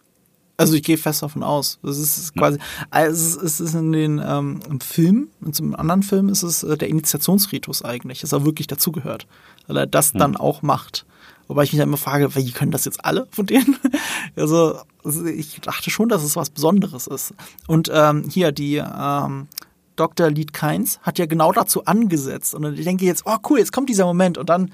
Also 0.58 0.76
ich 0.76 0.84
gehe 0.84 0.98
fest 0.98 1.22
davon 1.22 1.44
aus. 1.44 1.80
Das 1.84 1.98
ist 1.98 2.34
quasi, 2.34 2.60
also 2.90 3.42
es 3.42 3.60
ist 3.60 3.74
in 3.74 3.92
den 3.92 4.22
ähm, 4.26 4.62
im 4.70 4.80
Film, 4.80 5.28
in 5.42 5.54
einem 5.54 5.76
anderen 5.76 6.04
Film 6.04 6.30
ist 6.30 6.44
es 6.44 6.64
äh, 6.64 6.78
der 6.78 6.88
Initiationsritus 6.88 7.84
eigentlich, 7.84 8.22
dass 8.22 8.32
er 8.32 8.46
wirklich 8.46 8.68
dazugehört, 8.68 9.28
weil 9.68 9.76
er 9.76 9.88
das 9.88 10.14
hm. 10.14 10.20
dann 10.20 10.38
auch 10.38 10.62
macht. 10.62 11.06
Wobei 11.48 11.64
ich 11.64 11.74
mich 11.74 11.80
dann 11.80 11.90
immer 11.90 11.98
frage, 11.98 12.36
wie 12.36 12.52
können 12.52 12.72
das 12.72 12.86
jetzt 12.86 13.04
alle 13.06 13.28
von 13.32 13.46
denen? 13.46 13.78
Also, 14.36 14.80
ich 15.04 15.62
dachte 15.62 15.90
schon, 15.90 16.10
dass 16.10 16.24
es 16.24 16.36
was 16.36 16.50
Besonderes 16.50 17.08
ist. 17.08 17.34
Und 17.68 17.90
ähm, 17.94 18.28
hier 18.30 18.52
die 18.52 18.78
ähm, 18.78 19.48
Dr. 19.96 20.30
Lied 20.30 20.52
Keins 20.52 21.00
hat 21.04 21.20
ja 21.20 21.26
genau 21.26 21.52
dazu 21.52 21.86
angesetzt. 21.86 22.54
Und 22.54 22.78
ich 22.78 22.84
denke 22.84 23.06
jetzt, 23.06 23.24
oh 23.26 23.38
cool, 23.50 23.60
jetzt 23.60 23.72
kommt 23.72 23.88
dieser 23.88 24.06
Moment 24.06 24.38
und 24.38 24.50
dann 24.50 24.72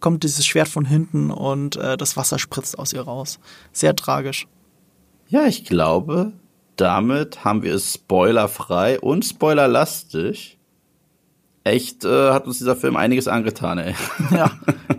kommt 0.00 0.22
dieses 0.22 0.46
Schwert 0.46 0.68
von 0.68 0.84
hinten 0.84 1.30
und 1.30 1.76
äh, 1.76 1.96
das 1.96 2.16
Wasser 2.16 2.38
spritzt 2.38 2.78
aus 2.78 2.92
ihr 2.92 3.02
raus. 3.02 3.38
Sehr 3.72 3.96
tragisch. 3.96 4.46
Ja, 5.28 5.46
ich 5.46 5.64
glaube, 5.64 6.32
damit 6.76 7.44
haben 7.44 7.62
wir 7.62 7.74
es 7.74 7.94
spoilerfrei 7.94 9.00
und 9.00 9.24
spoilerlastig. 9.24 10.57
Echt 11.68 12.02
äh, 12.06 12.30
hat 12.32 12.46
uns 12.46 12.56
dieser 12.56 12.76
Film 12.76 12.96
einiges 12.96 13.28
angetan, 13.28 13.76
ey. 13.78 13.94
Ja, 14.30 14.50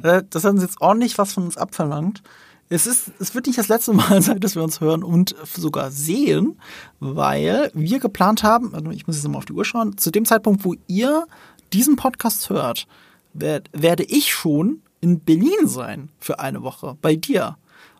äh, 0.04 0.22
das 0.30 0.44
hat 0.44 0.52
uns 0.52 0.62
jetzt 0.62 0.80
ordentlich 0.82 1.18
was 1.18 1.34
von 1.34 1.44
uns 1.44 1.58
abverlangt. 1.58 2.22
Es 2.70 2.86
ist, 2.86 3.12
es 3.18 3.34
wird 3.34 3.48
nicht 3.48 3.58
das 3.58 3.70
letzte 3.70 3.92
Mal 3.92 4.22
sein, 4.22 4.40
dass 4.40 4.56
wir 4.56 4.62
uns 4.62 4.80
hören 4.80 5.04
und 5.04 5.36
sogar 5.56 5.90
sehen, 5.90 6.60
weil 7.00 7.72
wir 7.74 8.00
geplant 8.00 8.44
haben, 8.44 8.76
also 8.76 8.92
ich 8.92 9.08
muss 9.08 9.16
jetzt 9.16 9.28
mal 9.28 9.40
auf 9.40 9.46
die 9.46 9.54
Uhr 9.54 9.66
schauen, 9.66 9.98
zu 9.98 10.12
dem 10.12 10.26
Zeitpunkt, 10.26 10.64
wo 10.64 10.76
ihr 10.86 11.26
diesen 11.74 11.96
Podcast 11.96 12.52
hört, 12.52 12.86
werde 13.34 14.04
ich 14.04 14.32
schon 14.32 14.84
in 15.02 15.22
Berlin 15.22 15.66
sein 15.66 16.10
für 16.20 16.40
eine 16.40 16.62
Woche 16.62 16.98
bei 17.02 17.16
dir. 17.16 17.58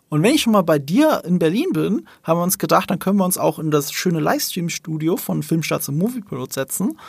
Und 0.10 0.22
wenn 0.22 0.36
ich 0.36 0.42
schon 0.42 0.54
mal 0.54 0.64
bei 0.64 0.78
dir 0.78 1.24
in 1.26 1.40
Berlin 1.40 1.72
bin, 1.72 2.08
haben 2.24 2.40
wir 2.40 2.44
uns 2.44 2.60
gedacht, 2.60 2.92
dann 2.92 3.00
können 3.00 3.18
wir 3.18 3.26
uns 3.26 3.38
auch 3.38 3.58
in 3.58 3.72
das 3.72 3.92
schöne 3.92 4.20
Livestream-Studio 4.20 5.18
von 5.18 5.42
Filmstarts 5.42 5.90
und 5.90 5.98
Moviepilot 5.98 6.54
setzen 6.54 7.00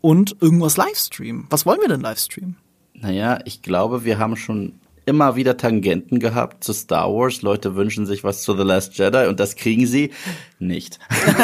und 0.00 0.36
irgendwas 0.40 0.76
livestreamen. 0.76 1.46
Was 1.50 1.66
wollen 1.66 1.80
wir 1.80 1.88
denn 1.88 2.00
livestreamen? 2.00 2.56
Naja, 2.94 3.38
ich 3.44 3.62
glaube, 3.62 4.04
wir 4.04 4.18
haben 4.18 4.36
schon 4.36 4.74
immer 5.08 5.36
wieder 5.36 5.56
Tangenten 5.56 6.20
gehabt 6.20 6.62
zu 6.62 6.74
Star 6.74 7.10
Wars. 7.12 7.40
Leute 7.40 7.74
wünschen 7.76 8.04
sich 8.04 8.24
was 8.24 8.42
zu 8.42 8.54
The 8.54 8.62
Last 8.62 8.98
Jedi 8.98 9.26
und 9.26 9.40
das 9.40 9.56
kriegen 9.56 9.86
sie 9.86 10.10
nicht. 10.58 10.98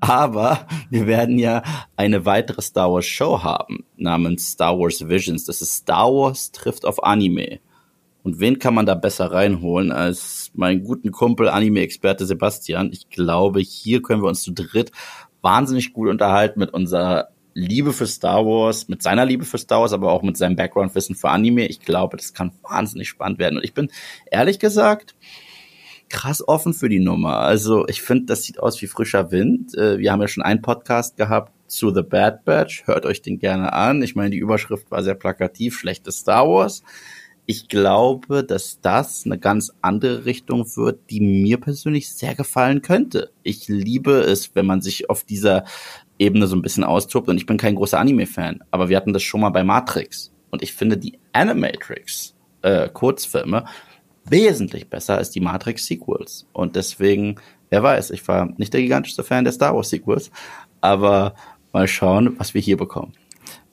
Aber 0.00 0.68
wir 0.88 1.08
werden 1.08 1.38
ja 1.38 1.62
eine 1.96 2.24
weitere 2.26 2.62
Star 2.62 2.92
Wars 2.92 3.06
Show 3.06 3.42
haben 3.42 3.84
namens 3.96 4.52
Star 4.52 4.78
Wars 4.78 5.08
Visions. 5.08 5.46
Das 5.46 5.60
ist 5.62 5.74
Star 5.74 6.12
Wars 6.12 6.52
trifft 6.52 6.84
auf 6.84 7.02
Anime. 7.02 7.58
Und 8.22 8.38
wen 8.38 8.58
kann 8.58 8.74
man 8.74 8.86
da 8.86 8.94
besser 8.94 9.32
reinholen 9.32 9.90
als 9.90 10.50
meinen 10.54 10.84
guten 10.84 11.10
Kumpel, 11.10 11.48
Anime-Experte 11.48 12.24
Sebastian? 12.24 12.90
Ich 12.92 13.10
glaube, 13.10 13.60
hier 13.60 14.00
können 14.00 14.22
wir 14.22 14.28
uns 14.28 14.42
zu 14.42 14.52
dritt 14.52 14.92
wahnsinnig 15.44 15.92
gut 15.92 16.08
unterhalten 16.08 16.58
mit 16.58 16.72
unserer 16.72 17.28
Liebe 17.52 17.92
für 17.92 18.06
Star 18.06 18.44
Wars, 18.44 18.88
mit 18.88 19.02
seiner 19.02 19.24
Liebe 19.24 19.44
für 19.44 19.58
Star 19.58 19.80
Wars, 19.82 19.92
aber 19.92 20.10
auch 20.10 20.22
mit 20.22 20.36
seinem 20.36 20.56
Background-Wissen 20.56 21.14
für 21.14 21.28
Anime. 21.28 21.66
Ich 21.66 21.80
glaube, 21.80 22.16
das 22.16 22.32
kann 22.32 22.52
wahnsinnig 22.62 23.08
spannend 23.08 23.38
werden. 23.38 23.58
Und 23.58 23.64
ich 23.64 23.74
bin 23.74 23.90
ehrlich 24.30 24.58
gesagt 24.58 25.14
krass 26.08 26.46
offen 26.46 26.74
für 26.74 26.88
die 26.88 26.98
Nummer. 26.98 27.38
Also 27.38 27.86
ich 27.86 28.02
finde, 28.02 28.26
das 28.26 28.42
sieht 28.42 28.58
aus 28.58 28.80
wie 28.82 28.86
frischer 28.86 29.30
Wind. 29.30 29.74
Äh, 29.76 29.98
wir 29.98 30.12
haben 30.12 30.20
ja 30.20 30.28
schon 30.28 30.42
einen 30.42 30.62
Podcast 30.62 31.16
gehabt 31.16 31.52
zu 31.66 31.94
The 31.94 32.02
Bad 32.02 32.44
Batch. 32.44 32.86
Hört 32.86 33.06
euch 33.06 33.22
den 33.22 33.38
gerne 33.38 33.72
an. 33.72 34.02
Ich 34.02 34.16
meine, 34.16 34.30
die 34.30 34.38
Überschrift 34.38 34.90
war 34.90 35.02
sehr 35.02 35.14
plakativ, 35.14 35.78
schlechtes 35.78 36.18
Star 36.18 36.48
Wars 36.48 36.82
ich 37.46 37.68
glaube, 37.68 38.42
dass 38.42 38.80
das 38.80 39.24
eine 39.26 39.38
ganz 39.38 39.72
andere 39.82 40.24
Richtung 40.24 40.64
wird, 40.76 41.10
die 41.10 41.20
mir 41.20 41.58
persönlich 41.58 42.10
sehr 42.10 42.34
gefallen 42.34 42.80
könnte. 42.80 43.30
Ich 43.42 43.68
liebe 43.68 44.12
es, 44.12 44.54
wenn 44.54 44.66
man 44.66 44.80
sich 44.80 45.10
auf 45.10 45.24
dieser 45.24 45.64
Ebene 46.18 46.46
so 46.46 46.56
ein 46.56 46.62
bisschen 46.62 46.84
austobt. 46.84 47.28
Und 47.28 47.36
ich 47.36 47.46
bin 47.46 47.58
kein 47.58 47.74
großer 47.74 47.98
Anime-Fan, 47.98 48.64
aber 48.70 48.88
wir 48.88 48.96
hatten 48.96 49.12
das 49.12 49.22
schon 49.22 49.40
mal 49.40 49.50
bei 49.50 49.64
Matrix. 49.64 50.32
Und 50.50 50.62
ich 50.62 50.72
finde 50.72 50.96
die 50.96 51.18
Animatrix 51.32 52.34
äh, 52.62 52.88
Kurzfilme 52.88 53.64
wesentlich 54.24 54.88
besser 54.88 55.16
als 55.18 55.30
die 55.30 55.40
Matrix 55.40 55.86
Sequels. 55.86 56.46
Und 56.52 56.76
deswegen, 56.76 57.36
wer 57.68 57.82
weiß, 57.82 58.10
ich 58.10 58.26
war 58.26 58.54
nicht 58.56 58.72
der 58.72 58.80
gigantischste 58.80 59.22
Fan 59.22 59.44
der 59.44 59.52
Star 59.52 59.74
Wars 59.74 59.90
Sequels, 59.90 60.30
aber 60.80 61.34
mal 61.72 61.88
schauen, 61.88 62.38
was 62.38 62.54
wir 62.54 62.62
hier 62.62 62.76
bekommen. 62.76 63.12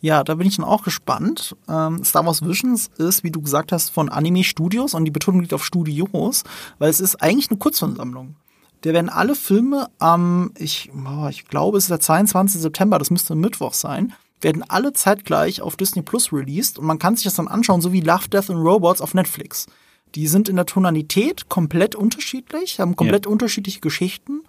Ja, 0.01 0.23
da 0.23 0.33
bin 0.35 0.47
ich 0.47 0.57
dann 0.57 0.65
auch 0.65 0.83
gespannt. 0.83 1.55
Ähm, 1.69 2.03
Star 2.03 2.25
Wars 2.25 2.43
Visions 2.43 2.89
ist, 2.97 3.23
wie 3.23 3.29
du 3.29 3.39
gesagt 3.39 3.71
hast, 3.71 3.91
von 3.91 4.09
Anime 4.09 4.43
Studios 4.43 4.95
und 4.95 5.05
die 5.05 5.11
Betonung 5.11 5.41
liegt 5.41 5.53
auf 5.53 5.63
Studios, 5.63 6.43
weil 6.79 6.89
es 6.89 6.99
ist 6.99 7.21
eigentlich 7.21 7.51
eine 7.51 7.59
Kurzfilmsammlung. 7.59 8.35
Der 8.83 8.93
werden 8.93 9.09
alle 9.09 9.35
Filme 9.35 9.89
am, 9.99 10.53
ich, 10.57 10.89
oh, 10.95 11.27
ich 11.29 11.45
glaube, 11.45 11.77
es 11.77 11.83
ist 11.83 11.91
der 11.91 11.99
22. 11.99 12.59
September, 12.59 12.97
das 12.97 13.11
müsste 13.11 13.35
Mittwoch 13.35 13.73
sein, 13.73 14.13
werden 14.41 14.63
alle 14.67 14.91
zeitgleich 14.93 15.61
auf 15.61 15.75
Disney 15.75 16.01
Plus 16.01 16.33
released 16.33 16.79
und 16.79 16.85
man 16.87 16.97
kann 16.97 17.15
sich 17.15 17.25
das 17.25 17.35
dann 17.35 17.47
anschauen, 17.47 17.81
so 17.81 17.93
wie 17.93 18.01
Love, 18.01 18.27
Death 18.29 18.49
and 18.49 18.65
Robots 18.65 19.01
auf 19.01 19.13
Netflix. 19.13 19.67
Die 20.15 20.27
sind 20.27 20.49
in 20.49 20.55
der 20.55 20.65
Tonalität 20.65 21.47
komplett 21.47 21.93
unterschiedlich, 21.95 22.79
haben 22.79 22.95
komplett 22.95 23.27
ja. 23.27 23.31
unterschiedliche 23.31 23.79
Geschichten 23.79 24.41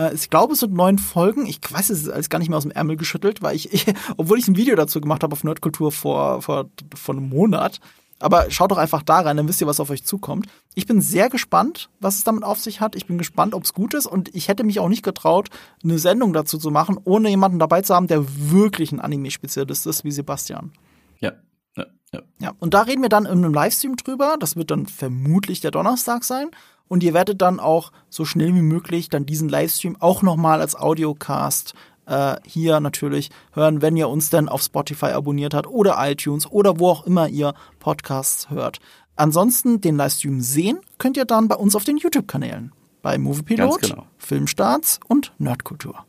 äh, 0.00 0.14
ich 0.14 0.30
glaube, 0.30 0.54
es 0.54 0.60
sind 0.60 0.72
neun 0.72 0.98
Folgen. 0.98 1.46
Ich 1.46 1.60
weiß 1.68 1.90
es 1.90 2.02
ist 2.02 2.08
alles 2.08 2.30
gar 2.30 2.38
nicht 2.38 2.48
mehr 2.48 2.58
aus 2.58 2.64
dem 2.64 2.72
Ärmel 2.72 2.96
geschüttelt, 2.96 3.42
weil 3.42 3.56
ich, 3.56 3.72
ich 3.72 3.86
obwohl 4.16 4.38
ich 4.38 4.48
ein 4.48 4.56
Video 4.56 4.76
dazu 4.76 5.00
gemacht 5.00 5.22
habe 5.22 5.32
auf 5.32 5.44
Nerdkultur 5.44 5.92
vor, 5.92 6.42
vor, 6.42 6.66
vor 6.94 7.14
einem 7.14 7.28
Monat. 7.28 7.80
Aber 8.22 8.50
schaut 8.50 8.70
doch 8.70 8.76
einfach 8.76 9.02
da 9.02 9.20
rein, 9.20 9.38
dann 9.38 9.48
wisst 9.48 9.62
ihr, 9.62 9.66
was 9.66 9.80
auf 9.80 9.88
euch 9.88 10.04
zukommt. 10.04 10.46
Ich 10.74 10.86
bin 10.86 11.00
sehr 11.00 11.30
gespannt, 11.30 11.88
was 12.00 12.16
es 12.16 12.24
damit 12.24 12.44
auf 12.44 12.60
sich 12.60 12.82
hat. 12.82 12.94
Ich 12.94 13.06
bin 13.06 13.16
gespannt, 13.16 13.54
ob 13.54 13.64
es 13.64 13.72
gut 13.72 13.94
ist. 13.94 14.06
Und 14.06 14.34
ich 14.34 14.48
hätte 14.48 14.62
mich 14.62 14.78
auch 14.78 14.90
nicht 14.90 15.02
getraut, 15.02 15.48
eine 15.82 15.98
Sendung 15.98 16.34
dazu 16.34 16.58
zu 16.58 16.70
machen, 16.70 16.98
ohne 17.04 17.30
jemanden 17.30 17.58
dabei 17.58 17.80
zu 17.80 17.94
haben, 17.94 18.08
der 18.08 18.22
wirklich 18.50 18.92
ein 18.92 19.00
Anime-Spezialist 19.00 19.86
ist, 19.86 20.04
wie 20.04 20.10
Sebastian. 20.10 20.72
Ja. 21.20 21.32
Ja, 21.76 21.86
ja. 22.12 22.20
ja, 22.40 22.52
und 22.58 22.74
da 22.74 22.82
reden 22.82 23.00
wir 23.00 23.08
dann 23.08 23.24
in 23.24 23.38
einem 23.38 23.54
Livestream 23.54 23.96
drüber. 23.96 24.36
Das 24.38 24.54
wird 24.54 24.70
dann 24.70 24.86
vermutlich 24.86 25.60
der 25.60 25.70
Donnerstag 25.70 26.24
sein. 26.24 26.50
Und 26.90 27.04
ihr 27.04 27.14
werdet 27.14 27.40
dann 27.40 27.60
auch 27.60 27.92
so 28.08 28.24
schnell 28.24 28.52
wie 28.52 28.62
möglich 28.62 29.08
dann 29.08 29.24
diesen 29.24 29.48
Livestream 29.48 29.96
auch 30.00 30.22
nochmal 30.22 30.60
als 30.60 30.74
Audiocast 30.74 31.74
äh, 32.06 32.34
hier 32.44 32.80
natürlich 32.80 33.30
hören, 33.52 33.80
wenn 33.80 33.96
ihr 33.96 34.08
uns 34.08 34.28
dann 34.28 34.48
auf 34.48 34.60
Spotify 34.60 35.12
abonniert 35.12 35.54
habt 35.54 35.68
oder 35.68 35.96
iTunes 36.00 36.50
oder 36.50 36.80
wo 36.80 36.88
auch 36.88 37.06
immer 37.06 37.28
ihr 37.28 37.54
Podcasts 37.78 38.50
hört. 38.50 38.80
Ansonsten 39.14 39.80
den 39.80 39.96
Livestream 39.96 40.40
sehen 40.40 40.80
könnt 40.98 41.16
ihr 41.16 41.26
dann 41.26 41.46
bei 41.46 41.54
uns 41.54 41.76
auf 41.76 41.84
den 41.84 41.96
YouTube-Kanälen. 41.96 42.72
Bei 43.02 43.18
Moviepilot, 43.18 43.82
genau. 43.82 44.06
Filmstarts 44.18 44.98
und 45.06 45.32
Nerdkultur. 45.38 46.04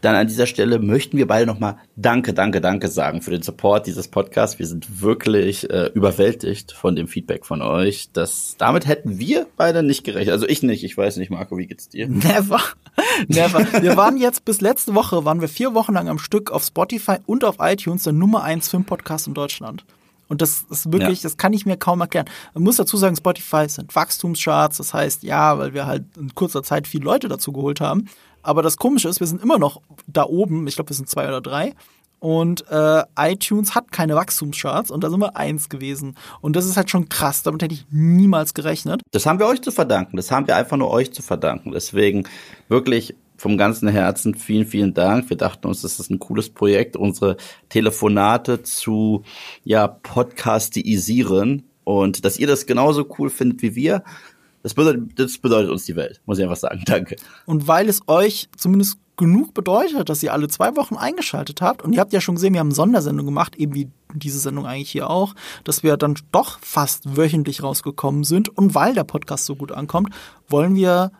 Dann 0.00 0.14
an 0.14 0.26
dieser 0.26 0.46
Stelle 0.46 0.78
möchten 0.78 1.16
wir 1.16 1.26
beide 1.26 1.46
nochmal 1.46 1.76
Danke, 1.96 2.32
Danke, 2.32 2.60
Danke 2.60 2.88
sagen 2.88 3.22
für 3.22 3.30
den 3.30 3.42
Support 3.42 3.86
dieses 3.86 4.08
Podcasts. 4.08 4.58
Wir 4.58 4.66
sind 4.66 5.00
wirklich 5.02 5.68
äh, 5.70 5.90
überwältigt 5.94 6.72
von 6.72 6.96
dem 6.96 7.08
Feedback 7.08 7.44
von 7.44 7.62
euch. 7.62 8.10
Das, 8.12 8.54
damit 8.58 8.86
hätten 8.86 9.18
wir 9.18 9.46
beide 9.56 9.82
nicht 9.82 10.04
gerechnet. 10.04 10.32
Also 10.32 10.46
ich 10.46 10.62
nicht. 10.62 10.84
Ich 10.84 10.96
weiß 10.96 11.16
nicht, 11.16 11.30
Marco, 11.30 11.56
wie 11.58 11.66
geht's 11.66 11.88
dir? 11.88 12.08
Never. 12.08 12.60
Never. 13.26 13.66
Wir 13.82 13.96
waren 13.96 14.16
jetzt 14.16 14.44
bis 14.44 14.60
letzte 14.60 14.94
Woche, 14.94 15.24
waren 15.24 15.40
wir 15.40 15.48
vier 15.48 15.74
Wochen 15.74 15.94
lang 15.94 16.08
am 16.08 16.18
Stück 16.18 16.50
auf 16.50 16.64
Spotify 16.64 17.16
und 17.26 17.44
auf 17.44 17.56
iTunes 17.60 18.04
der 18.04 18.12
Nummer 18.12 18.42
eins 18.42 18.68
Filmpodcast 18.68 19.26
in 19.26 19.34
Deutschland. 19.34 19.84
Und 20.28 20.42
das 20.42 20.64
ist 20.70 20.92
wirklich, 20.92 21.22
ja. 21.22 21.28
das 21.28 21.36
kann 21.36 21.52
ich 21.52 21.66
mir 21.66 21.76
kaum 21.76 22.00
erklären. 22.00 22.26
Man 22.54 22.64
muss 22.64 22.76
dazu 22.76 22.96
sagen, 22.96 23.16
Spotify 23.16 23.68
sind 23.68 23.94
Wachstumscharts. 23.94 24.76
Das 24.76 24.94
heißt, 24.94 25.22
ja, 25.22 25.58
weil 25.58 25.74
wir 25.74 25.86
halt 25.86 26.04
in 26.16 26.34
kurzer 26.34 26.62
Zeit 26.62 26.86
viele 26.86 27.04
Leute 27.04 27.28
dazu 27.28 27.52
geholt 27.52 27.80
haben. 27.80 28.08
Aber 28.42 28.62
das 28.62 28.76
Komische 28.76 29.08
ist, 29.08 29.20
wir 29.20 29.26
sind 29.26 29.42
immer 29.42 29.58
noch 29.58 29.80
da 30.06 30.24
oben. 30.24 30.66
Ich 30.66 30.76
glaube, 30.76 30.90
wir 30.90 30.96
sind 30.96 31.08
zwei 31.08 31.26
oder 31.26 31.40
drei. 31.40 31.74
Und 32.20 32.64
äh, 32.68 33.02
iTunes 33.16 33.74
hat 33.74 33.92
keine 33.92 34.16
Wachstumscharts 34.16 34.90
und 34.90 35.04
da 35.04 35.10
sind 35.10 35.20
wir 35.20 35.36
eins 35.36 35.68
gewesen. 35.68 36.16
Und 36.40 36.56
das 36.56 36.66
ist 36.66 36.76
halt 36.76 36.90
schon 36.90 37.08
krass. 37.08 37.44
Damit 37.44 37.62
hätte 37.62 37.74
ich 37.74 37.86
niemals 37.90 38.54
gerechnet. 38.54 39.02
Das 39.12 39.24
haben 39.24 39.38
wir 39.38 39.46
euch 39.46 39.62
zu 39.62 39.70
verdanken. 39.70 40.16
Das 40.16 40.30
haben 40.30 40.46
wir 40.48 40.56
einfach 40.56 40.76
nur 40.76 40.90
euch 40.90 41.12
zu 41.12 41.22
verdanken. 41.22 41.70
Deswegen 41.70 42.24
wirklich 42.68 43.14
vom 43.38 43.56
ganzen 43.56 43.88
Herzen 43.88 44.34
vielen, 44.34 44.66
vielen 44.66 44.92
Dank. 44.92 45.30
Wir 45.30 45.36
dachten 45.38 45.66
uns, 45.66 45.80
das 45.80 45.98
ist 45.98 46.10
ein 46.10 46.18
cooles 46.18 46.50
Projekt, 46.50 46.96
unsere 46.96 47.36
Telefonate 47.70 48.62
zu 48.62 49.22
ja, 49.64 49.86
podcastisieren 49.86 51.62
und 51.84 52.24
dass 52.24 52.38
ihr 52.38 52.48
das 52.48 52.66
genauso 52.66 53.08
cool 53.18 53.30
findet 53.30 53.62
wie 53.62 53.74
wir. 53.74 54.02
Das 54.62 54.74
bedeutet, 54.74 55.18
das 55.18 55.38
bedeutet 55.38 55.70
uns 55.70 55.86
die 55.86 55.96
Welt, 55.96 56.20
muss 56.26 56.38
ich 56.38 56.44
einfach 56.44 56.56
sagen. 56.56 56.82
Danke. 56.84 57.16
Und 57.46 57.68
weil 57.68 57.88
es 57.88 58.02
euch 58.08 58.48
zumindest 58.56 58.98
genug 59.16 59.54
bedeutet, 59.54 60.08
dass 60.08 60.22
ihr 60.22 60.32
alle 60.32 60.48
zwei 60.48 60.76
Wochen 60.76 60.96
eingeschaltet 60.96 61.60
habt, 61.60 61.82
und 61.82 61.92
ihr 61.92 62.00
habt 62.00 62.12
ja 62.12 62.20
schon 62.20 62.34
gesehen, 62.34 62.54
wir 62.54 62.60
haben 62.60 62.72
Sondersendung 62.72 63.26
gemacht, 63.26 63.56
eben 63.56 63.74
wie 63.74 63.90
diese 64.14 64.38
Sendung 64.38 64.66
eigentlich 64.66 64.90
hier 64.90 65.10
auch, 65.10 65.34
dass 65.64 65.82
wir 65.82 65.96
dann 65.96 66.14
doch 66.32 66.58
fast 66.60 67.16
wöchentlich 67.16 67.62
rausgekommen 67.62 68.24
sind. 68.24 68.48
Und 68.48 68.74
weil 68.74 68.94
der 68.94 69.04
Podcast 69.04 69.46
so 69.46 69.54
gut 69.54 69.72
ankommt, 69.72 70.14
wollen 70.48 70.74
wir 70.74 71.12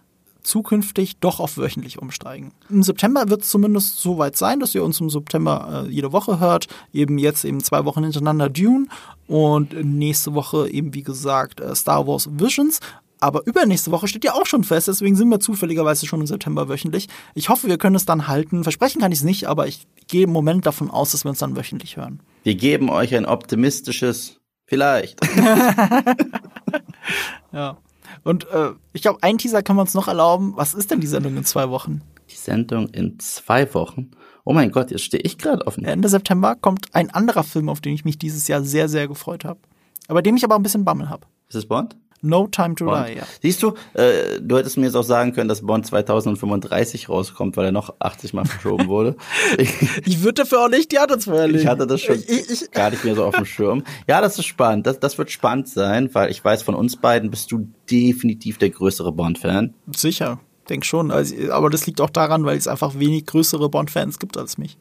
zukünftig 0.48 1.18
doch 1.18 1.40
auf 1.40 1.58
wöchentlich 1.58 1.98
umsteigen. 1.98 2.52
Im 2.70 2.82
September 2.82 3.28
wird 3.28 3.42
es 3.42 3.50
zumindest 3.50 3.98
so 3.98 4.18
weit 4.18 4.36
sein, 4.36 4.60
dass 4.60 4.74
ihr 4.74 4.82
uns 4.82 5.00
im 5.00 5.10
September 5.10 5.84
äh, 5.86 5.90
jede 5.90 6.12
Woche 6.12 6.40
hört. 6.40 6.66
Eben 6.92 7.18
jetzt 7.18 7.44
eben 7.44 7.62
zwei 7.62 7.84
Wochen 7.84 8.02
hintereinander 8.02 8.48
Dune 8.48 8.86
und 9.26 9.74
nächste 9.84 10.34
Woche 10.34 10.68
eben 10.70 10.94
wie 10.94 11.02
gesagt 11.02 11.60
äh, 11.60 11.74
Star 11.74 12.06
Wars 12.06 12.28
Visions. 12.32 12.80
Aber 13.20 13.46
übernächste 13.46 13.90
Woche 13.90 14.06
steht 14.06 14.24
ja 14.24 14.34
auch 14.34 14.46
schon 14.46 14.62
fest, 14.62 14.86
deswegen 14.86 15.16
sind 15.16 15.28
wir 15.28 15.40
zufälligerweise 15.40 16.06
schon 16.06 16.20
im 16.20 16.26
September 16.26 16.68
wöchentlich. 16.68 17.08
Ich 17.34 17.48
hoffe, 17.48 17.66
wir 17.66 17.76
können 17.76 17.96
es 17.96 18.06
dann 18.06 18.28
halten. 18.28 18.62
Versprechen 18.62 19.00
kann 19.00 19.10
ich 19.10 19.18
es 19.18 19.24
nicht, 19.24 19.48
aber 19.48 19.66
ich 19.66 19.88
gehe 20.06 20.24
im 20.24 20.30
Moment 20.30 20.66
davon 20.66 20.88
aus, 20.88 21.10
dass 21.10 21.24
wir 21.24 21.30
uns 21.30 21.40
dann 21.40 21.56
wöchentlich 21.56 21.96
hören. 21.96 22.20
Wir 22.44 22.54
geben 22.54 22.90
euch 22.90 23.16
ein 23.16 23.26
optimistisches 23.26 24.36
Vielleicht. 24.66 25.18
ja. 27.52 27.76
Und 28.24 28.48
äh, 28.50 28.70
ich 28.92 29.02
glaube, 29.02 29.22
einen 29.22 29.38
Teaser 29.38 29.62
kann 29.62 29.76
man 29.76 29.84
uns 29.84 29.94
noch 29.94 30.08
erlauben. 30.08 30.52
Was 30.56 30.74
ist 30.74 30.90
denn 30.90 31.00
die 31.00 31.06
Sendung 31.06 31.36
in 31.36 31.44
zwei 31.44 31.70
Wochen? 31.70 32.02
Die 32.30 32.36
Sendung 32.36 32.88
in 32.88 33.18
zwei 33.18 33.72
Wochen? 33.74 34.10
Oh 34.44 34.52
mein 34.52 34.70
Gott, 34.70 34.90
jetzt 34.90 35.04
stehe 35.04 35.22
ich 35.22 35.38
gerade 35.38 35.66
offen. 35.66 35.84
Ende 35.84 36.08
September 36.08 36.56
kommt 36.56 36.94
ein 36.94 37.10
anderer 37.10 37.44
Film, 37.44 37.68
auf 37.68 37.80
den 37.80 37.94
ich 37.94 38.04
mich 38.04 38.18
dieses 38.18 38.48
Jahr 38.48 38.62
sehr, 38.62 38.88
sehr 38.88 39.08
gefreut 39.08 39.44
habe. 39.44 39.60
Aber 40.08 40.22
dem 40.22 40.36
ich 40.36 40.44
aber 40.44 40.56
ein 40.56 40.62
bisschen 40.62 40.84
Bammel 40.84 41.10
habe. 41.10 41.26
Ist 41.48 41.56
es 41.56 41.66
Bond? 41.66 41.96
No 42.20 42.48
Time 42.48 42.74
to 42.74 42.86
Bond. 42.86 43.08
Die, 43.08 43.18
ja. 43.18 43.22
Siehst 43.42 43.62
du, 43.62 43.74
äh, 43.94 44.40
du 44.40 44.58
hättest 44.58 44.76
mir 44.76 44.86
jetzt 44.86 44.96
auch 44.96 45.04
sagen 45.04 45.32
können, 45.32 45.48
dass 45.48 45.62
Bond 45.62 45.86
2035 45.86 47.08
rauskommt, 47.08 47.56
weil 47.56 47.66
er 47.66 47.72
noch 47.72 47.94
80 48.00 48.32
Mal 48.34 48.44
verschoben 48.44 48.88
wurde. 48.88 49.16
ich, 49.56 49.70
ich 50.04 50.22
würde 50.22 50.42
dafür 50.42 50.64
auch 50.64 50.68
nicht 50.68 50.90
die 50.90 50.98
Hand 50.98 51.12
ins 51.12 51.26
Ich 51.26 51.66
hatte 51.66 51.86
das 51.86 52.00
schon 52.00 52.16
ich, 52.16 52.50
ich, 52.50 52.70
gar 52.72 52.90
nicht 52.90 53.04
mehr 53.04 53.14
so 53.14 53.24
auf 53.24 53.36
dem 53.36 53.44
Schirm. 53.44 53.84
Ja, 54.08 54.20
das 54.20 54.38
ist 54.38 54.46
spannend. 54.46 54.86
Das, 54.86 54.98
das 54.98 55.16
wird 55.18 55.30
spannend 55.30 55.68
sein, 55.68 56.12
weil 56.12 56.30
ich 56.30 56.44
weiß, 56.44 56.62
von 56.62 56.74
uns 56.74 56.96
beiden 56.96 57.30
bist 57.30 57.52
du 57.52 57.68
definitiv 57.90 58.58
der 58.58 58.70
größere 58.70 59.12
Bond-Fan. 59.12 59.74
Sicher, 59.94 60.40
denk 60.68 60.84
schon. 60.84 61.10
Also, 61.10 61.34
aber 61.52 61.70
das 61.70 61.86
liegt 61.86 62.00
auch 62.00 62.10
daran, 62.10 62.44
weil 62.44 62.56
es 62.56 62.66
einfach 62.66 62.98
wenig 62.98 63.26
größere 63.26 63.68
Bond-Fans 63.68 64.18
gibt 64.18 64.36
als 64.36 64.58
mich. 64.58 64.76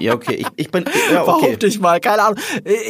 ja, 0.00 0.14
okay. 0.14 0.36
Ich, 0.36 0.46
ich 0.56 0.70
bin. 0.70 0.84
Ja, 1.12 1.22
okay. 1.26 1.46
Behaupte 1.46 1.66
ich 1.66 1.80
mal, 1.80 2.00
keine 2.00 2.22
Ahnung. 2.22 2.38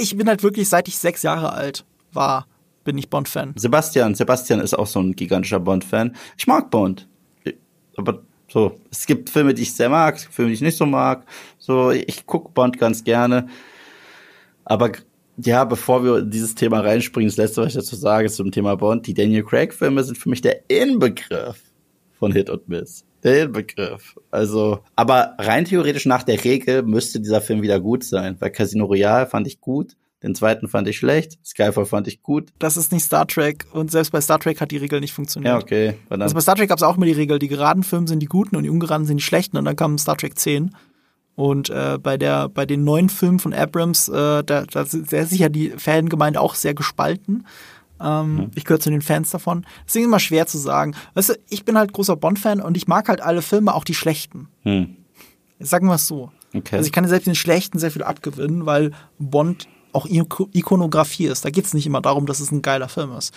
Ich 0.01 0.17
bin 0.17 0.29
halt 0.29 0.45
wirklich, 0.45 0.69
seit 0.69 0.87
ich 0.87 0.99
sechs 0.99 1.23
Jahre 1.23 1.53
alt 1.53 1.85
war, 2.13 2.47
bin 2.85 2.99
ich 2.99 3.11
Bond-Fan. 3.11 3.55
Sebastian, 3.57 4.15
Sebastian 4.15 4.61
ist 4.61 4.75
auch 4.75 4.87
so 4.87 5.01
ein 5.01 5.15
gigantischer 5.15 5.61
Bond-Fan. 5.61 6.17
Ich 6.37 6.47
mag 6.47 6.71
Bond. 6.71 7.09
Aber 7.97 8.23
so, 8.49 8.81
es 8.91 9.07
gibt 9.07 9.31
Filme, 9.31 9.55
die 9.55 9.63
ich 9.63 9.75
sehr 9.75 9.89
mag, 9.89 10.17
es 10.17 10.23
gibt 10.23 10.35
Filme, 10.35 10.49
die 10.51 10.55
ich 10.55 10.61
nicht 10.61 10.77
so 10.77 10.87
mag. 10.87 11.25
So, 11.59 11.91
ich 11.91 12.27
gucke 12.27 12.51
Bond 12.53 12.79
ganz 12.79 13.05
gerne. 13.05 13.49
Aber 14.65 14.93
ja, 15.37 15.65
bevor 15.65 16.05
wir 16.05 16.19
in 16.19 16.31
dieses 16.31 16.55
Thema 16.55 16.81
reinspringen, 16.81 17.29
das 17.29 17.37
letzte, 17.37 17.63
was 17.63 17.69
ich 17.69 17.75
dazu 17.75 17.97
sage, 17.97 18.29
zum 18.29 18.51
Thema 18.51 18.77
Bond, 18.77 19.07
die 19.07 19.15
Daniel 19.15 19.45
Craig-Filme 19.45 20.03
sind 20.05 20.19
für 20.19 20.29
mich 20.29 20.41
der 20.41 20.69
Inbegriff 20.69 21.63
von 22.19 22.33
Hit 22.33 22.51
und 22.51 22.69
Miss. 22.69 23.05
Der 23.23 23.45
Inbegriff. 23.45 24.17
Also, 24.31 24.81
aber 24.97 25.35
rein 25.39 25.65
theoretisch 25.65 26.07
nach 26.07 26.23
der 26.23 26.43
Regel 26.43 26.83
müsste 26.83 27.21
dieser 27.21 27.41
Film 27.41 27.63
wieder 27.63 27.81
gut 27.81 28.05
sein, 28.05 28.37
weil 28.41 28.51
Casino 28.51 28.87
Royale 28.87 29.27
fand 29.27 29.47
ich 29.47 29.61
gut. 29.61 29.97
Den 30.23 30.35
zweiten 30.35 30.69
fand 30.69 30.87
ich 30.87 30.99
schlecht. 30.99 31.39
Skyfall 31.45 31.87
fand 31.87 32.07
ich 32.07 32.23
gut. 32.23 32.51
Das 32.59 32.77
ist 32.77 32.93
nicht 32.93 33.05
Star 33.05 33.27
Trek. 33.27 33.67
Und 33.73 33.91
selbst 33.91 34.11
bei 34.11 34.21
Star 34.21 34.39
Trek 34.39 34.61
hat 34.61 34.71
die 34.71 34.77
Regel 34.77 35.01
nicht 35.01 35.15
funktioniert. 35.15 35.55
Ja, 35.55 35.59
okay. 35.59 35.95
Also 36.11 36.35
bei 36.35 36.41
Star 36.43 36.57
Trek 36.57 36.69
gab 36.69 36.79
es 36.79 36.83
auch 36.83 36.97
immer 36.97 37.07
die 37.07 37.13
Regel, 37.13 37.39
die 37.39 37.49
geraden 37.49 37.83
Filme 37.83 38.07
sind 38.07 38.21
die 38.21 38.27
guten 38.27 38.57
und 38.57 38.65
die 38.65 38.71
ungeraden 38.71 39.07
sind 39.07 39.17
die 39.17 39.23
schlechten. 39.23 39.57
Und 39.57 39.65
dann 39.65 39.77
kam 39.77 39.97
Star 39.97 40.17
Trek 40.17 40.39
10. 40.39 40.75
Und 41.37 41.71
äh, 41.71 41.99
bei 41.99 42.19
der, 42.19 42.51
bei 42.51 42.67
den 42.67 42.85
neuen 42.85 43.09
Filmen 43.09 43.39
von 43.39 43.55
Abrams, 43.55 44.09
äh, 44.09 44.45
da, 44.45 44.65
da 44.65 44.83
ist 44.83 44.91
sehr 45.09 45.25
sicher 45.27 45.49
die 45.49 45.71
Fangemeinde 45.71 46.39
auch 46.39 46.55
sehr 46.55 46.75
gespalten. 46.75 47.47
Ähm, 47.99 48.35
mhm. 48.35 48.51
Ich 48.55 48.65
gehöre 48.65 48.81
zu 48.81 48.91
den 48.91 49.01
Fans 49.01 49.31
davon. 49.31 49.65
Deswegen 49.87 50.05
ist 50.05 50.09
immer 50.09 50.21
schwer 50.21 50.47
zu 50.47 50.59
sagen. 50.59 50.95
Weißt 51.15 51.31
du, 51.31 51.35
ich 51.49 51.65
bin 51.65 51.79
halt 51.79 51.95
großer 51.95 52.17
Bond-Fan 52.17 52.61
und 52.61 52.77
ich 52.77 52.89
mag 52.89 53.09
halt 53.09 53.23
alle 53.23 53.41
Filme, 53.41 53.75
auch 53.75 53.85
die 53.85 53.95
schlechten. 53.95 54.49
Mhm. 54.65 54.97
Sagen 55.61 55.87
wir 55.87 55.95
es 55.95 56.07
so. 56.07 56.31
Okay. 56.55 56.77
Also 56.77 56.87
ich 56.87 56.93
kann 56.93 57.07
selbst 57.07 57.27
den 57.27 57.35
schlechten 57.35 57.79
sehr 57.79 57.91
viel 57.91 58.03
abgewinnen, 58.03 58.67
weil 58.67 58.93
Bond 59.19 59.69
auch 59.93 60.07
Ikonografie 60.07 61.27
ist. 61.27 61.45
Da 61.45 61.51
geht 61.51 61.65
es 61.65 61.75
nicht 61.75 61.87
immer 61.87 62.01
darum, 62.01 62.27
dass 62.27 62.41
es 62.41 62.51
ein 62.51 62.63
geiler 62.63 62.89
Film 62.89 63.13
ist. 63.17 63.35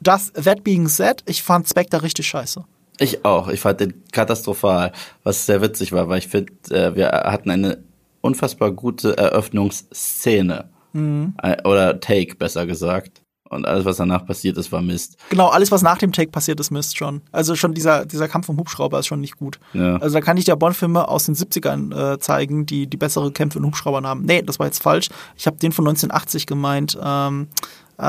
Das, 0.00 0.32
that 0.32 0.64
being 0.64 0.88
said, 0.88 1.22
ich 1.26 1.42
fand 1.42 1.68
Spectre 1.68 2.02
richtig 2.02 2.26
scheiße. 2.26 2.64
Ich 2.98 3.24
auch. 3.24 3.48
Ich 3.48 3.60
fand 3.60 3.80
den 3.80 4.02
katastrophal, 4.12 4.92
was 5.22 5.46
sehr 5.46 5.60
witzig 5.60 5.92
war, 5.92 6.08
weil 6.08 6.18
ich 6.18 6.28
finde, 6.28 6.52
äh, 6.70 6.94
wir 6.96 7.08
hatten 7.10 7.50
eine 7.50 7.84
unfassbar 8.20 8.72
gute 8.72 9.16
Eröffnungsszene. 9.16 10.70
Mhm. 10.92 11.34
Äh, 11.42 11.62
oder 11.66 12.00
Take, 12.00 12.34
besser 12.36 12.66
gesagt. 12.66 13.22
Und 13.48 13.66
alles, 13.66 13.84
was 13.86 13.96
danach 13.96 14.26
passiert 14.26 14.58
ist, 14.58 14.72
war 14.72 14.82
Mist. 14.82 15.16
Genau, 15.30 15.48
alles, 15.48 15.70
was 15.70 15.80
nach 15.80 15.96
dem 15.96 16.12
Take 16.12 16.30
passiert 16.30 16.60
ist, 16.60 16.70
Mist 16.70 16.98
schon. 16.98 17.22
Also 17.32 17.54
schon 17.54 17.72
dieser, 17.72 18.04
dieser 18.04 18.28
Kampf 18.28 18.46
vom 18.46 18.58
Hubschrauber 18.58 18.98
ist 18.98 19.06
schon 19.06 19.20
nicht 19.20 19.38
gut. 19.38 19.58
Ja. 19.72 19.96
Also 19.96 20.14
da 20.14 20.20
kann 20.20 20.36
ich 20.36 20.44
dir 20.44 20.54
Bond-Filme 20.56 21.08
aus 21.08 21.24
den 21.24 21.34
70ern 21.34 22.14
äh, 22.14 22.18
zeigen, 22.18 22.66
die 22.66 22.86
die 22.86 22.96
bessere 22.98 23.32
Kämpfe 23.32 23.58
in 23.58 23.64
Hubschraubern 23.64 24.06
haben. 24.06 24.24
Nee, 24.24 24.42
das 24.42 24.58
war 24.58 24.66
jetzt 24.66 24.82
falsch. 24.82 25.08
Ich 25.36 25.46
habe 25.46 25.56
den 25.56 25.72
von 25.72 25.86
1980 25.86 26.46
gemeint. 26.46 26.98
Ähm, 27.02 27.48
äh, 27.96 28.02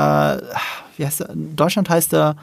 wie 0.96 1.06
heißt 1.06 1.20
der? 1.20 1.30
In 1.30 1.56
Deutschland 1.56 1.88
heißt 1.88 2.12
der 2.12 2.36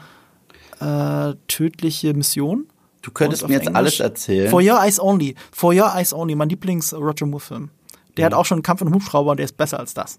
äh, 0.80 1.34
Tödliche 1.46 2.14
Mission. 2.14 2.66
Du 3.02 3.12
könntest 3.12 3.46
mir 3.46 3.54
jetzt 3.54 3.68
Englisch, 3.68 3.76
alles 3.76 4.00
erzählen. 4.00 4.50
For 4.50 4.60
Your 4.60 4.80
Eyes 4.80 5.00
Only. 5.00 5.36
For 5.52 5.72
Your 5.72 5.94
Eyes 5.94 6.12
Only, 6.12 6.34
mein 6.34 6.48
Lieblings-Roger 6.48 7.26
Moore-Film. 7.26 7.70
Der 8.16 8.24
mhm. 8.24 8.26
hat 8.26 8.34
auch 8.34 8.44
schon 8.44 8.56
einen 8.56 8.62
Kampf 8.64 8.80
in 8.82 8.92
Hubschrauber 8.92 9.30
und 9.30 9.36
der 9.36 9.44
ist 9.44 9.56
besser 9.56 9.78
als 9.78 9.94
das. 9.94 10.18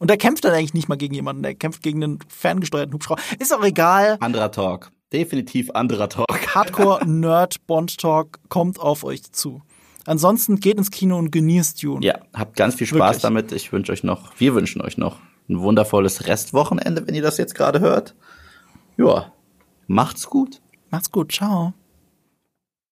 Und 0.00 0.08
der 0.08 0.16
kämpft 0.16 0.44
dann 0.46 0.54
eigentlich 0.54 0.74
nicht 0.74 0.88
mal 0.88 0.96
gegen 0.96 1.14
jemanden, 1.14 1.42
der 1.42 1.54
kämpft 1.54 1.82
gegen 1.82 2.02
einen 2.02 2.18
ferngesteuerten 2.26 2.94
Hubschrauber. 2.94 3.20
Ist 3.38 3.54
auch 3.54 3.62
egal. 3.62 4.16
Anderer 4.20 4.50
Talk. 4.50 4.90
Definitiv 5.12 5.70
anderer 5.72 6.08
Talk. 6.08 6.26
Hardcore 6.54 7.06
Nerd 7.06 7.66
Bond 7.66 7.98
Talk 7.98 8.38
kommt 8.48 8.80
auf 8.80 9.04
euch 9.04 9.30
zu. 9.30 9.60
Ansonsten 10.06 10.58
geht 10.58 10.78
ins 10.78 10.90
Kino 10.90 11.18
und 11.18 11.30
genießt 11.30 11.82
Dune. 11.82 12.04
Ja, 12.04 12.18
habt 12.32 12.56
ganz 12.56 12.76
viel 12.76 12.86
Spaß 12.86 12.98
Wirklich. 12.98 13.22
damit. 13.22 13.52
Ich 13.52 13.72
wünsche 13.72 13.92
euch 13.92 14.02
noch, 14.02 14.32
wir 14.38 14.54
wünschen 14.54 14.80
euch 14.80 14.96
noch 14.96 15.18
ein 15.50 15.60
wundervolles 15.60 16.26
Restwochenende, 16.26 17.06
wenn 17.06 17.14
ihr 17.14 17.22
das 17.22 17.36
jetzt 17.36 17.54
gerade 17.54 17.80
hört. 17.80 18.14
Ja, 18.96 19.32
macht's 19.86 20.26
gut. 20.28 20.62
Macht's 20.90 21.10
gut. 21.10 21.32
Ciao. 21.32 21.74